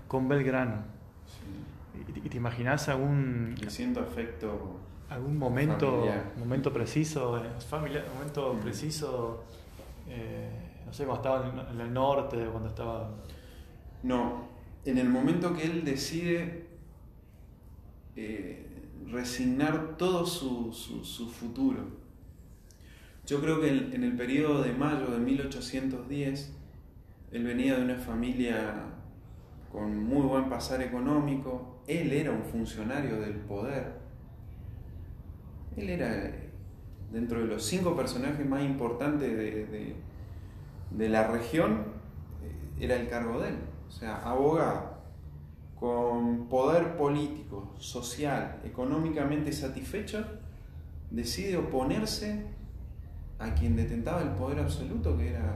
Con 0.08 0.28
Belgrano. 0.28 0.84
Sí. 1.26 2.22
¿Y 2.24 2.30
te 2.30 2.38
imaginas 2.38 2.90
algún... 2.90 3.56
Le 3.60 3.70
siento 3.70 4.02
afecto... 4.02 4.81
¿Algún 5.12 5.38
momento, 5.38 6.06
momento 6.38 6.72
preciso, 6.72 7.38
eh, 7.38 7.50
familiar, 7.68 8.06
momento 8.16 8.58
preciso, 8.62 9.44
eh, 10.08 10.50
no 10.86 10.94
sé, 10.94 11.04
cuando 11.04 11.22
estaba 11.22 11.70
en 11.70 11.82
el 11.82 11.94
norte, 11.94 12.38
cuando 12.50 12.70
estaba... 12.70 13.12
No, 14.04 14.48
en 14.86 14.98
el 14.98 15.10
momento 15.10 15.54
que 15.54 15.66
él 15.66 15.84
decide 15.84 16.66
eh, 18.16 18.66
resignar 19.06 19.98
todo 19.98 20.26
su, 20.26 20.72
futuro. 21.38 21.88
Yo 23.26 23.42
creo 23.42 23.60
que 23.60 23.68
en, 23.68 24.06
el 24.06 24.16
periodo 24.16 24.62
de 24.62 24.72
mayo 24.72 25.08
de 25.08 25.20
1810, 25.20 26.54
él 27.34 27.44
venía 27.44 27.76
de 27.76 27.84
una 27.84 27.98
familia 27.98 28.86
con 29.70 30.06
muy 30.06 30.26
buen 30.26 30.48
pasar 30.48 30.82
económico, 30.82 31.84
él 31.86 32.14
era 32.14 32.32
un 32.32 32.46
funcionario 32.46 33.20
del 33.20 33.36
poder, 33.36 34.01
él 35.78 35.90
era 35.90 36.32
dentro 37.12 37.40
de 37.42 37.48
los 37.48 37.64
cinco 37.64 37.96
personajes 37.96 38.46
más 38.46 38.64
importantes 38.64 39.30
de, 39.38 39.96
de 40.92 41.10
la 41.10 41.28
región, 41.28 41.86
eh, 42.44 42.84
era 42.84 42.96
el 42.96 43.08
cargo 43.08 43.40
de 43.40 43.50
él, 43.50 43.56
o 43.88 43.92
sea, 43.92 44.22
abogado 44.22 44.92
con 45.82 46.48
poder 46.48 46.96
político, 46.96 47.74
social, 47.80 48.62
económicamente 48.64 49.52
satisfecho, 49.52 50.24
decide 51.10 51.58
oponerse 51.58 52.46
a 53.40 53.56
quien 53.56 53.76
detentaba 53.76 54.22
el 54.22 54.30
poder 54.30 54.60
absoluto, 54.60 55.18
que 55.18 55.30
era 55.30 55.56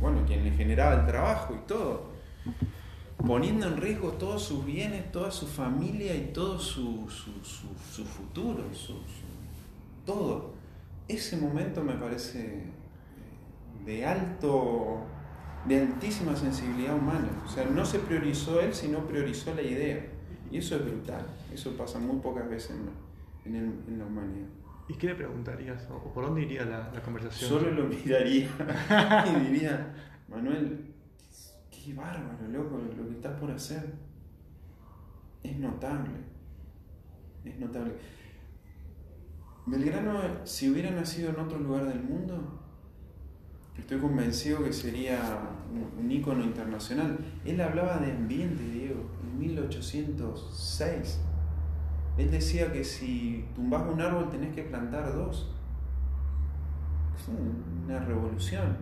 bueno, 0.00 0.24
quien 0.26 0.42
le 0.42 0.50
generaba 0.50 0.94
el 0.94 1.06
trabajo 1.06 1.54
y 1.54 1.66
todo, 1.68 2.10
poniendo 3.26 3.66
en 3.66 3.76
riesgo 3.76 4.12
todos 4.12 4.42
sus 4.42 4.64
bienes, 4.64 5.10
toda 5.12 5.30
su 5.30 5.46
familia 5.46 6.14
y 6.14 6.30
todo 6.32 6.58
su, 6.58 7.06
futuro, 7.08 8.64
todo. 10.04 10.54
Ese 11.08 11.36
momento 11.36 11.82
me 11.82 11.94
parece 11.94 12.40
eh, 12.40 12.70
de 13.84 14.06
alto 14.06 15.04
de 15.66 15.80
altísima 15.80 16.34
sensibilidad 16.36 16.96
humana. 16.96 17.28
O 17.44 17.48
sea, 17.48 17.64
no 17.66 17.84
se 17.84 17.98
priorizó 17.98 18.60
él, 18.60 18.72
sino 18.72 19.00
priorizó 19.06 19.54
la 19.54 19.62
idea. 19.62 20.06
Y 20.50 20.58
eso 20.58 20.76
es 20.76 20.84
brutal. 20.84 21.26
Eso 21.52 21.76
pasa 21.76 21.98
muy 21.98 22.20
pocas 22.20 22.48
veces 22.48 22.76
en, 23.44 23.56
en, 23.56 23.98
la 23.98 24.06
humanidad. 24.06 24.48
¿Y 24.88 24.94
qué 24.94 25.08
le 25.08 25.14
preguntarías? 25.14 25.86
¿O 25.90 26.12
por 26.12 26.26
dónde 26.26 26.42
iría 26.42 26.64
la, 26.64 26.90
la 26.92 27.02
conversación? 27.02 27.50
Solo 27.50 27.70
lo 27.70 27.84
miraría 27.84 28.48
y 29.26 29.40
diría, 29.46 29.94
Manuel, 30.28 30.89
qué 31.82 31.94
bárbaro, 31.94 32.48
loco, 32.52 32.78
lo 32.78 33.08
que 33.08 33.14
estás 33.14 33.38
por 33.38 33.50
hacer. 33.50 33.94
Es 35.42 35.58
notable. 35.58 36.10
Es 37.44 37.58
notable. 37.58 37.94
Belgrano, 39.66 40.20
si 40.44 40.70
hubiera 40.70 40.90
nacido 40.90 41.30
en 41.30 41.38
otro 41.38 41.58
lugar 41.58 41.86
del 41.86 42.02
mundo, 42.02 42.60
Estoy 43.80 43.98
convencido 43.98 44.62
que 44.62 44.72
sería 44.72 45.18
un, 45.98 46.10
ícono 46.10 46.44
internacional. 46.44 47.18
Él 47.44 47.60
hablaba 47.60 47.96
de 47.96 48.12
ambiente, 48.12 48.62
Diego, 48.62 49.06
en 49.22 49.38
1806. 49.38 51.20
Él 52.18 52.30
decía 52.30 52.72
que 52.72 52.84
si 52.84 53.46
tumbas 53.54 53.82
un 53.90 54.00
árbol 54.00 54.28
tenés 54.30 54.54
que 54.54 54.64
plantar 54.64 55.14
dos. 55.14 55.54
Es 57.16 57.26
una 57.28 57.98
revolución. 58.00 58.76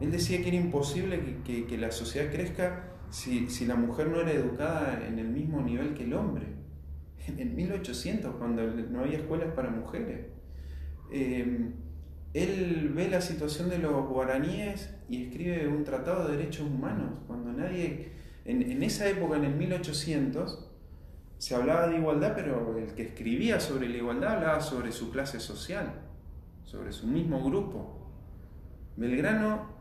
Él 0.00 0.10
decía 0.10 0.42
que 0.42 0.48
era 0.48 0.56
imposible 0.56 1.38
que, 1.44 1.78
la 1.78 1.90
sociedad 1.90 2.30
crezca 2.30 2.92
si, 3.10 3.48
la 3.66 3.76
mujer 3.76 4.08
no 4.08 4.20
era 4.20 4.32
educada 4.32 5.06
en 5.06 5.18
el 5.18 5.28
mismo 5.28 5.62
nivel 5.62 5.94
que 5.94 6.04
el 6.04 6.14
hombre. 6.14 6.46
En 7.26 7.56
1800, 7.56 8.36
cuando 8.36 8.62
no 8.62 9.00
había 9.00 9.18
escuelas 9.18 9.52
para 9.54 9.70
mujeres. 9.70 10.26
Eh, 11.10 11.70
él 12.34 12.92
ve 12.94 13.08
la 13.08 13.22
situación 13.22 13.70
de 13.70 13.78
los 13.78 14.08
guaraníes 14.08 14.94
y 15.08 15.24
escribe 15.24 15.66
un 15.68 15.84
tratado 15.84 16.28
de 16.28 16.36
derechos 16.36 16.66
humanos, 16.66 17.12
cuando 17.26 17.50
nadie, 17.50 18.12
en, 18.44 18.82
esa 18.82 19.08
época, 19.08 19.36
en 19.36 19.44
el 19.44 19.54
1800, 19.54 20.70
se 21.38 21.54
hablaba 21.54 21.88
de 21.88 21.96
igualdad, 21.96 22.34
pero 22.36 22.76
el 22.76 22.94
que 22.94 23.04
escribía 23.04 23.58
sobre 23.58 23.88
la 23.88 23.96
igualdad 23.96 24.34
hablaba 24.34 24.60
sobre 24.60 24.92
su 24.92 25.10
clase 25.10 25.40
social, 25.40 25.94
sobre 26.64 26.92
su 26.92 27.06
mismo 27.06 27.42
grupo. 27.42 28.10
Belgrano 28.96 29.75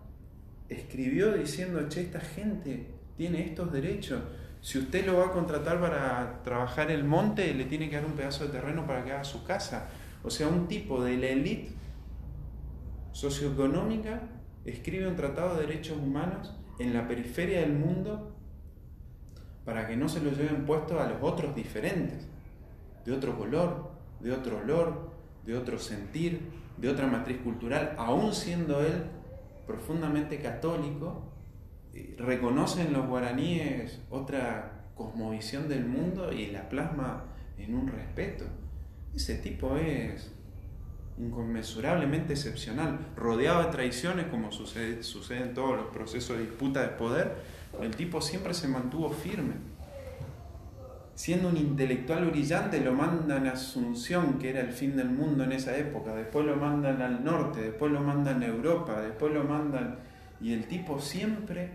escribió 0.70 1.34
diciendo, 1.34 1.88
che, 1.90 2.02
esta 2.02 2.20
gente 2.20 2.88
tiene 3.18 3.46
estos 3.46 3.72
derechos. 3.72 4.22
Si 4.62 4.80
usted 4.80 5.06
lo 5.06 5.18
va 5.18 5.28
a 5.28 5.32
contratar 5.32 5.80
para 5.80 6.42
trabajar 6.44 6.90
el 6.90 7.04
monte, 7.04 7.54
le 7.54 7.66
tiene 7.66 7.90
que 7.90 7.98
dar 7.98 8.06
un 8.06 8.14
pedazo 8.14 8.46
de 8.46 8.52
terreno 8.52 8.88
para 8.88 9.04
que 9.04 9.12
haga 9.12 9.24
su 9.24 9.44
casa. 9.44 9.90
O 10.24 10.30
sea, 10.30 10.48
un 10.48 10.68
tipo 10.68 11.04
de 11.04 11.18
la 11.18 11.28
élite 11.28 11.70
socioeconómica 13.12 14.24
escribe 14.66 15.08
un 15.08 15.16
tratado 15.16 15.56
de 15.56 15.68
derechos 15.68 15.98
humanos 15.98 16.54
en 16.80 16.94
la 16.94 17.08
periferia 17.08 17.62
del 17.62 17.74
mundo 17.74 18.36
para 19.64 19.88
que 19.88 19.96
no 19.96 20.10
se 20.10 20.22
lo 20.22 20.32
lleven 20.32 20.66
puesto 20.66 21.00
a 21.00 21.08
los 21.08 21.18
otros 21.22 21.56
diferentes, 21.56 22.28
de 23.06 23.12
otro 23.14 23.38
color, 23.38 23.92
de 24.20 24.32
otro 24.32 24.58
olor, 24.58 25.12
de 25.46 25.56
otro 25.56 25.78
sentir, 25.80 26.42
de 26.78 26.90
otra 26.90 27.08
matriz 27.08 27.38
cultural, 27.42 27.94
aún 27.98 28.34
siendo 28.34 28.82
él 28.82 29.04
profundamente 29.66 30.40
católico, 30.40 31.32
eh, 31.94 32.16
reconoce 32.18 32.82
en 32.82 32.94
los 32.94 33.08
guaraníes 33.08 34.02
otra 34.10 34.86
cosmovisión 34.96 35.68
del 35.68 35.86
mundo 35.86 36.32
y 36.32 36.48
la 36.48 36.70
plasma 36.70 37.26
en 37.58 37.76
un 37.76 37.88
respeto. 37.88 38.46
Ese 39.14 39.36
tipo 39.36 39.78
es 39.78 40.32
inconmensurablemente 41.18 42.34
excepcional, 42.34 43.00
rodeado 43.16 43.64
de 43.64 43.72
traiciones 43.72 44.28
como 44.28 44.52
sucede, 44.52 45.04
sucede 45.04 45.44
en 45.44 45.54
todos 45.54 45.78
los 45.78 45.88
procesos 45.88 46.38
de 46.38 46.44
disputa 46.44 46.82
de 46.82 46.90
poder, 46.90 47.36
el 47.82 47.96
tipo 47.96 48.22
siempre 48.22 48.54
se 48.54 48.68
mantuvo 48.68 49.10
firme. 49.10 49.54
Siendo 51.16 51.48
un 51.48 51.58
intelectual 51.58 52.30
brillante, 52.30 52.82
lo 52.82 52.94
mandan 52.94 53.48
a 53.48 53.54
Asunción, 53.54 54.38
que 54.38 54.50
era 54.50 54.60
el 54.60 54.72
fin 54.72 54.98
del 54.98 55.10
mundo 55.10 55.46
en 55.46 55.54
esa 55.54 55.76
época, 55.78 56.14
después 56.14 56.46
lo 56.46 56.58
mandan 56.58 57.02
al 57.02 57.24
norte, 57.24 57.62
después 57.62 57.92
lo 57.92 58.02
mandan 58.02 58.44
a 58.44 58.48
Europa, 58.48 59.02
después 59.02 59.34
lo 59.34 59.44
mandan... 59.44 60.00
Y 60.42 60.52
el 60.52 60.68
tipo 60.68 61.00
siempre, 61.00 61.72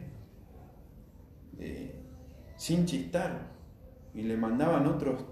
eh, 1.58 1.94
sin 2.56 2.84
chistar, 2.84 3.50
y 4.12 4.22
le 4.22 4.36
mandaban 4.36 4.86
otros 4.86 5.24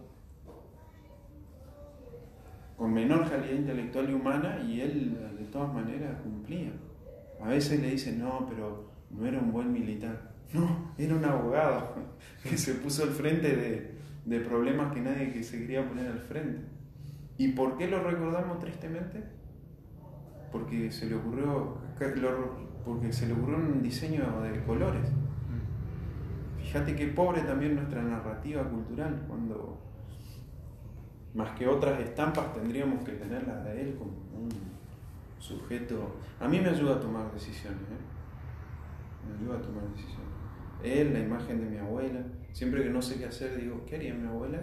con 2.79 2.95
menor 2.95 3.29
calidad 3.29 3.55
intelectual 3.55 4.09
y 4.09 4.15
humana 4.15 4.65
y 4.67 4.81
él 4.81 5.37
de 5.37 5.45
todas 5.47 5.75
maneras 5.75 6.21
cumplía. 6.23 6.71
A 7.43 7.49
veces 7.49 7.81
le 7.81 7.91
dicen, 7.91 8.21
no, 8.21 8.47
pero 8.49 8.91
no 9.11 9.27
era 9.27 9.39
un 9.39 9.53
buen 9.53 9.73
militar. 9.73 10.31
No, 10.53 10.93
era 10.97 11.15
un 11.15 11.25
abogado 11.25 11.95
que 12.43 12.57
se 12.57 12.75
puso 12.75 13.03
al 13.03 13.11
frente 13.11 13.55
de, 13.55 13.99
de 14.25 14.41
problemas 14.41 14.93
que 14.93 15.01
nadie 15.01 15.33
que 15.33 15.43
se 15.43 15.59
quería 15.59 15.87
poner 15.87 16.07
al 16.11 16.21
frente. 16.21 16.63
¿Y 17.37 17.49
por 17.53 17.77
qué 17.77 17.89
lo 17.89 18.03
recordamos 18.03 18.59
tristemente? 18.59 19.23
Porque 20.51 20.91
se 20.91 21.07
le 21.07 21.15
ocurrió, 21.15 21.79
porque 22.85 23.13
se 23.13 23.27
le 23.27 23.35
ocurrió 23.35 23.59
un 23.59 23.83
diseño 23.83 24.41
de 24.43 24.63
colores. 24.65 25.09
Fíjate 26.59 26.95
qué 26.97 27.07
pobre 27.07 27.43
también 27.43 27.77
nuestra 27.77 28.03
narrativa 28.03 28.63
cultural 28.69 29.25
cuando 29.27 29.79
más 31.35 31.53
que 31.53 31.67
otras 31.67 31.99
estampas 32.01 32.53
tendríamos 32.53 33.05
que 33.05 33.13
tenerlas 33.13 33.65
de 33.65 33.81
él 33.81 33.97
como 33.97 34.11
un 34.11 34.51
sujeto. 35.39 36.17
A 36.41 36.49
mí 36.49 36.61
me 36.61 36.69
ayuda 36.69 36.97
a 36.97 37.01
tomar 37.01 37.33
decisiones, 37.33 37.81
¿eh? 37.81 39.27
me 39.27 39.39
ayuda 39.39 39.59
a 39.59 39.63
tomar 39.63 39.85
decisiones. 39.95 40.28
Él, 40.83 41.13
la 41.13 41.21
imagen 41.21 41.61
de 41.61 41.67
mi 41.67 41.79
abuela, 41.79 42.21
siempre 42.53 42.83
que 42.83 42.91
no 42.91 43.03
sé 43.03 43.17
qué 43.17 43.27
hacer 43.27 43.61
digo, 43.61 43.85
¿qué 43.87 43.97
haría 43.97 44.15
mi 44.15 44.27
abuela? 44.27 44.61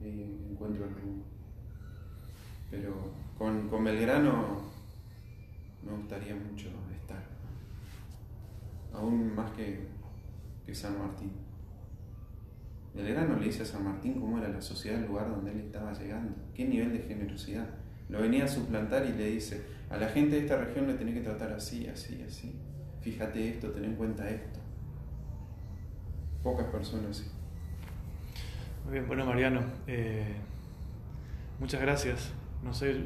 Y 0.00 0.50
encuentro 0.50 0.84
el 0.84 0.94
rumbo. 0.94 1.24
Pero 2.70 3.12
con, 3.38 3.68
con 3.68 3.84
Belgrano 3.84 4.62
me 5.84 5.92
gustaría 5.92 6.34
mucho 6.34 6.68
estar, 7.00 7.22
aún 8.92 9.34
más 9.34 9.50
que, 9.52 9.86
que 10.64 10.74
San 10.74 10.98
Martín. 10.98 11.32
Belgrano 12.94 13.36
le 13.36 13.46
dice 13.46 13.62
a 13.62 13.66
San 13.66 13.84
Martín 13.84 14.20
cómo 14.20 14.38
era 14.38 14.48
la 14.48 14.60
sociedad 14.60 14.98
del 14.98 15.08
lugar 15.08 15.30
donde 15.30 15.52
él 15.52 15.60
estaba 15.60 15.92
llegando, 15.92 16.34
qué 16.54 16.64
nivel 16.66 16.92
de 16.92 17.00
generosidad. 17.00 17.66
Lo 18.08 18.20
venía 18.20 18.44
a 18.44 18.48
suplantar 18.48 19.06
y 19.06 19.12
le 19.12 19.30
dice, 19.30 19.62
a 19.88 19.96
la 19.96 20.08
gente 20.08 20.36
de 20.36 20.42
esta 20.42 20.58
región 20.58 20.86
le 20.86 20.94
tenés 20.94 21.14
que 21.14 21.22
tratar 21.22 21.52
así, 21.52 21.86
así, 21.86 22.22
así. 22.26 22.54
Fíjate 23.00 23.48
esto, 23.48 23.70
ten 23.70 23.84
en 23.84 23.96
cuenta 23.96 24.28
esto. 24.28 24.61
Pocas 26.42 26.66
personas. 26.66 27.24
Muy 28.84 28.94
bien, 28.94 29.06
bueno 29.06 29.24
Mariano, 29.24 29.60
eh, 29.86 30.34
muchas 31.60 31.80
gracias. 31.80 32.32
No 32.64 32.74
sé, 32.74 32.96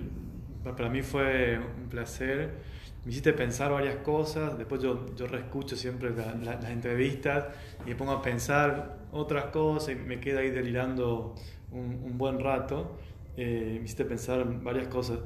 para 0.64 0.88
mí 0.88 1.02
fue 1.02 1.58
un 1.58 1.88
placer. 1.88 2.54
Me 3.04 3.10
hiciste 3.10 3.32
pensar 3.34 3.70
varias 3.70 3.96
cosas, 3.96 4.56
después 4.56 4.82
yo, 4.82 5.14
yo 5.14 5.26
reescucho 5.26 5.76
siempre 5.76 6.10
las 6.10 6.70
entrevistas 6.70 7.46
y 7.84 7.90
me 7.90 7.94
pongo 7.94 8.12
a 8.12 8.22
pensar 8.22 8.96
otras 9.12 9.46
cosas 9.46 9.90
y 9.90 9.94
me 9.96 10.18
queda 10.18 10.40
ahí 10.40 10.50
delirando 10.50 11.34
un, 11.70 12.00
un 12.04 12.18
buen 12.18 12.40
rato. 12.40 12.98
Eh, 13.36 13.76
me 13.78 13.84
hiciste 13.84 14.06
pensar 14.06 14.46
varias 14.62 14.88
cosas. 14.88 15.18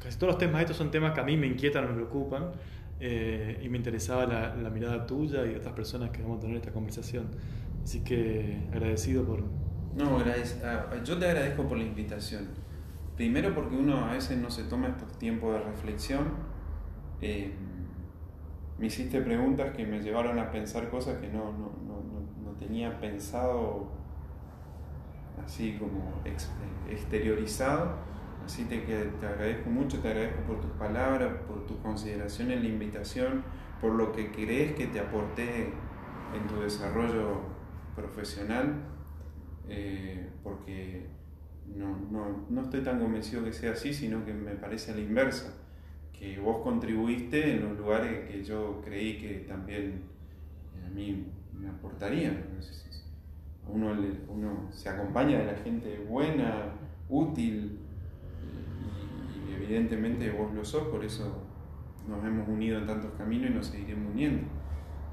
Casi 0.00 0.16
todos 0.18 0.34
los 0.34 0.38
temas 0.38 0.62
estos 0.62 0.76
son 0.76 0.92
temas 0.92 1.12
que 1.12 1.20
a 1.20 1.24
mí 1.24 1.36
me 1.36 1.48
inquietan, 1.48 1.88
me 1.88 1.94
preocupan 1.94 2.52
eh, 3.00 3.60
y 3.62 3.68
me 3.68 3.78
interesaba 3.78 4.26
la, 4.26 4.56
la, 4.56 4.70
mirada 4.70 5.06
tuya 5.06 5.44
y 5.44 5.50
de 5.50 5.56
otras 5.56 5.74
personas 5.74 6.10
que 6.10 6.22
vamos 6.22 6.38
a 6.38 6.40
tener 6.40 6.56
esta 6.56 6.72
conversación. 6.72 7.26
Así 7.82 8.00
que 8.00 8.68
agradecido 8.72 9.24
por... 9.24 9.42
No, 9.94 10.18
ah, 10.18 11.02
yo 11.04 11.18
te 11.18 11.26
agradezco 11.26 11.68
por 11.68 11.78
la 11.78 11.84
invitación. 11.84 12.48
Primero 13.16 13.54
porque 13.54 13.76
uno 13.76 14.04
a 14.06 14.12
veces 14.12 14.38
no 14.38 14.50
se 14.50 14.64
toma 14.64 14.88
estos 14.88 15.18
tiempos 15.18 15.54
de 15.54 15.60
reflexión. 15.60 16.24
Eh, 17.20 17.54
me 18.78 18.86
hiciste 18.86 19.20
preguntas 19.20 19.74
que 19.74 19.86
me 19.86 20.00
llevaron 20.00 20.38
a 20.38 20.50
pensar 20.50 20.90
cosas 20.90 21.18
que 21.18 21.28
no, 21.28 21.52
no, 21.52 21.72
no, 21.86 22.02
no 22.44 22.50
tenía 22.58 22.98
pensado 23.00 23.88
así 25.44 25.76
como 25.78 26.22
exteriorizado. 26.90 28.15
Así 28.46 28.64
te, 28.66 28.78
te 28.78 29.26
agradezco 29.26 29.70
mucho, 29.70 29.98
te 29.98 30.06
agradezco 30.06 30.42
por 30.42 30.60
tus 30.60 30.70
palabras, 30.70 31.32
por 31.48 31.66
tu 31.66 31.82
consideración 31.82 32.52
en 32.52 32.62
la 32.62 32.68
invitación, 32.68 33.42
por 33.80 33.94
lo 33.94 34.12
que 34.12 34.30
crees 34.30 34.76
que 34.76 34.86
te 34.86 35.00
aporté 35.00 35.72
en 36.32 36.46
tu 36.46 36.60
desarrollo 36.60 37.40
profesional, 37.96 38.84
eh, 39.68 40.30
porque 40.44 41.08
no, 41.74 41.98
no, 42.12 42.46
no, 42.48 42.62
estoy 42.62 42.82
tan 42.82 43.00
convencido 43.00 43.42
que 43.42 43.52
sea 43.52 43.72
así, 43.72 43.92
sino 43.92 44.24
que 44.24 44.32
me 44.32 44.52
parece 44.52 44.92
a 44.92 44.94
la 44.94 45.00
inversa, 45.00 45.52
que 46.12 46.38
vos 46.38 46.62
contribuiste 46.62 47.52
en 47.52 47.68
los 47.68 47.76
lugares 47.76 48.30
que 48.30 48.44
yo 48.44 48.80
creí 48.84 49.18
que 49.18 49.44
también 49.48 50.02
a 50.86 50.88
mí 50.90 51.26
me 51.52 51.68
aportarían. 51.68 52.44
Uno, 53.68 53.92
uno 54.28 54.68
se 54.70 54.88
acompaña 54.88 55.40
de 55.40 55.46
la 55.46 55.56
gente 55.56 55.98
buena, 56.08 56.72
útil, 57.08 57.80
y, 59.48 59.54
evidentemente 59.54 60.30
vos 60.30 60.52
lo 60.54 60.64
sos, 60.64 60.88
por 60.88 61.04
eso 61.04 61.42
nos 62.08 62.24
hemos 62.24 62.48
unido 62.48 62.78
en 62.78 62.86
tantos 62.86 63.12
caminos 63.18 63.50
y 63.50 63.54
nos 63.54 63.66
seguiremos 63.66 64.12
uniendo. 64.12 64.42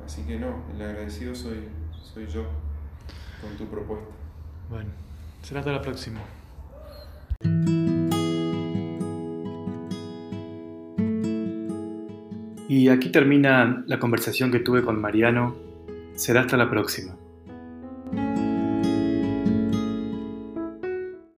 Así 0.05 0.23
que 0.23 0.39
no, 0.39 0.63
el 0.73 0.81
agradecido 0.81 1.33
soy, 1.33 1.67
soy 1.91 2.27
yo 2.27 2.45
con 3.41 3.57
tu 3.57 3.65
propuesta. 3.65 4.13
Bueno, 4.69 4.89
será 5.41 5.59
hasta 5.61 5.71
la 5.71 5.81
próxima. 5.81 6.19
Y 12.67 12.89
aquí 12.89 13.09
termina 13.09 13.83
la 13.85 13.99
conversación 13.99 14.51
que 14.51 14.59
tuve 14.59 14.83
con 14.83 14.99
Mariano. 14.99 15.55
Será 16.15 16.41
hasta 16.41 16.57
la 16.57 16.69
próxima. 16.69 17.15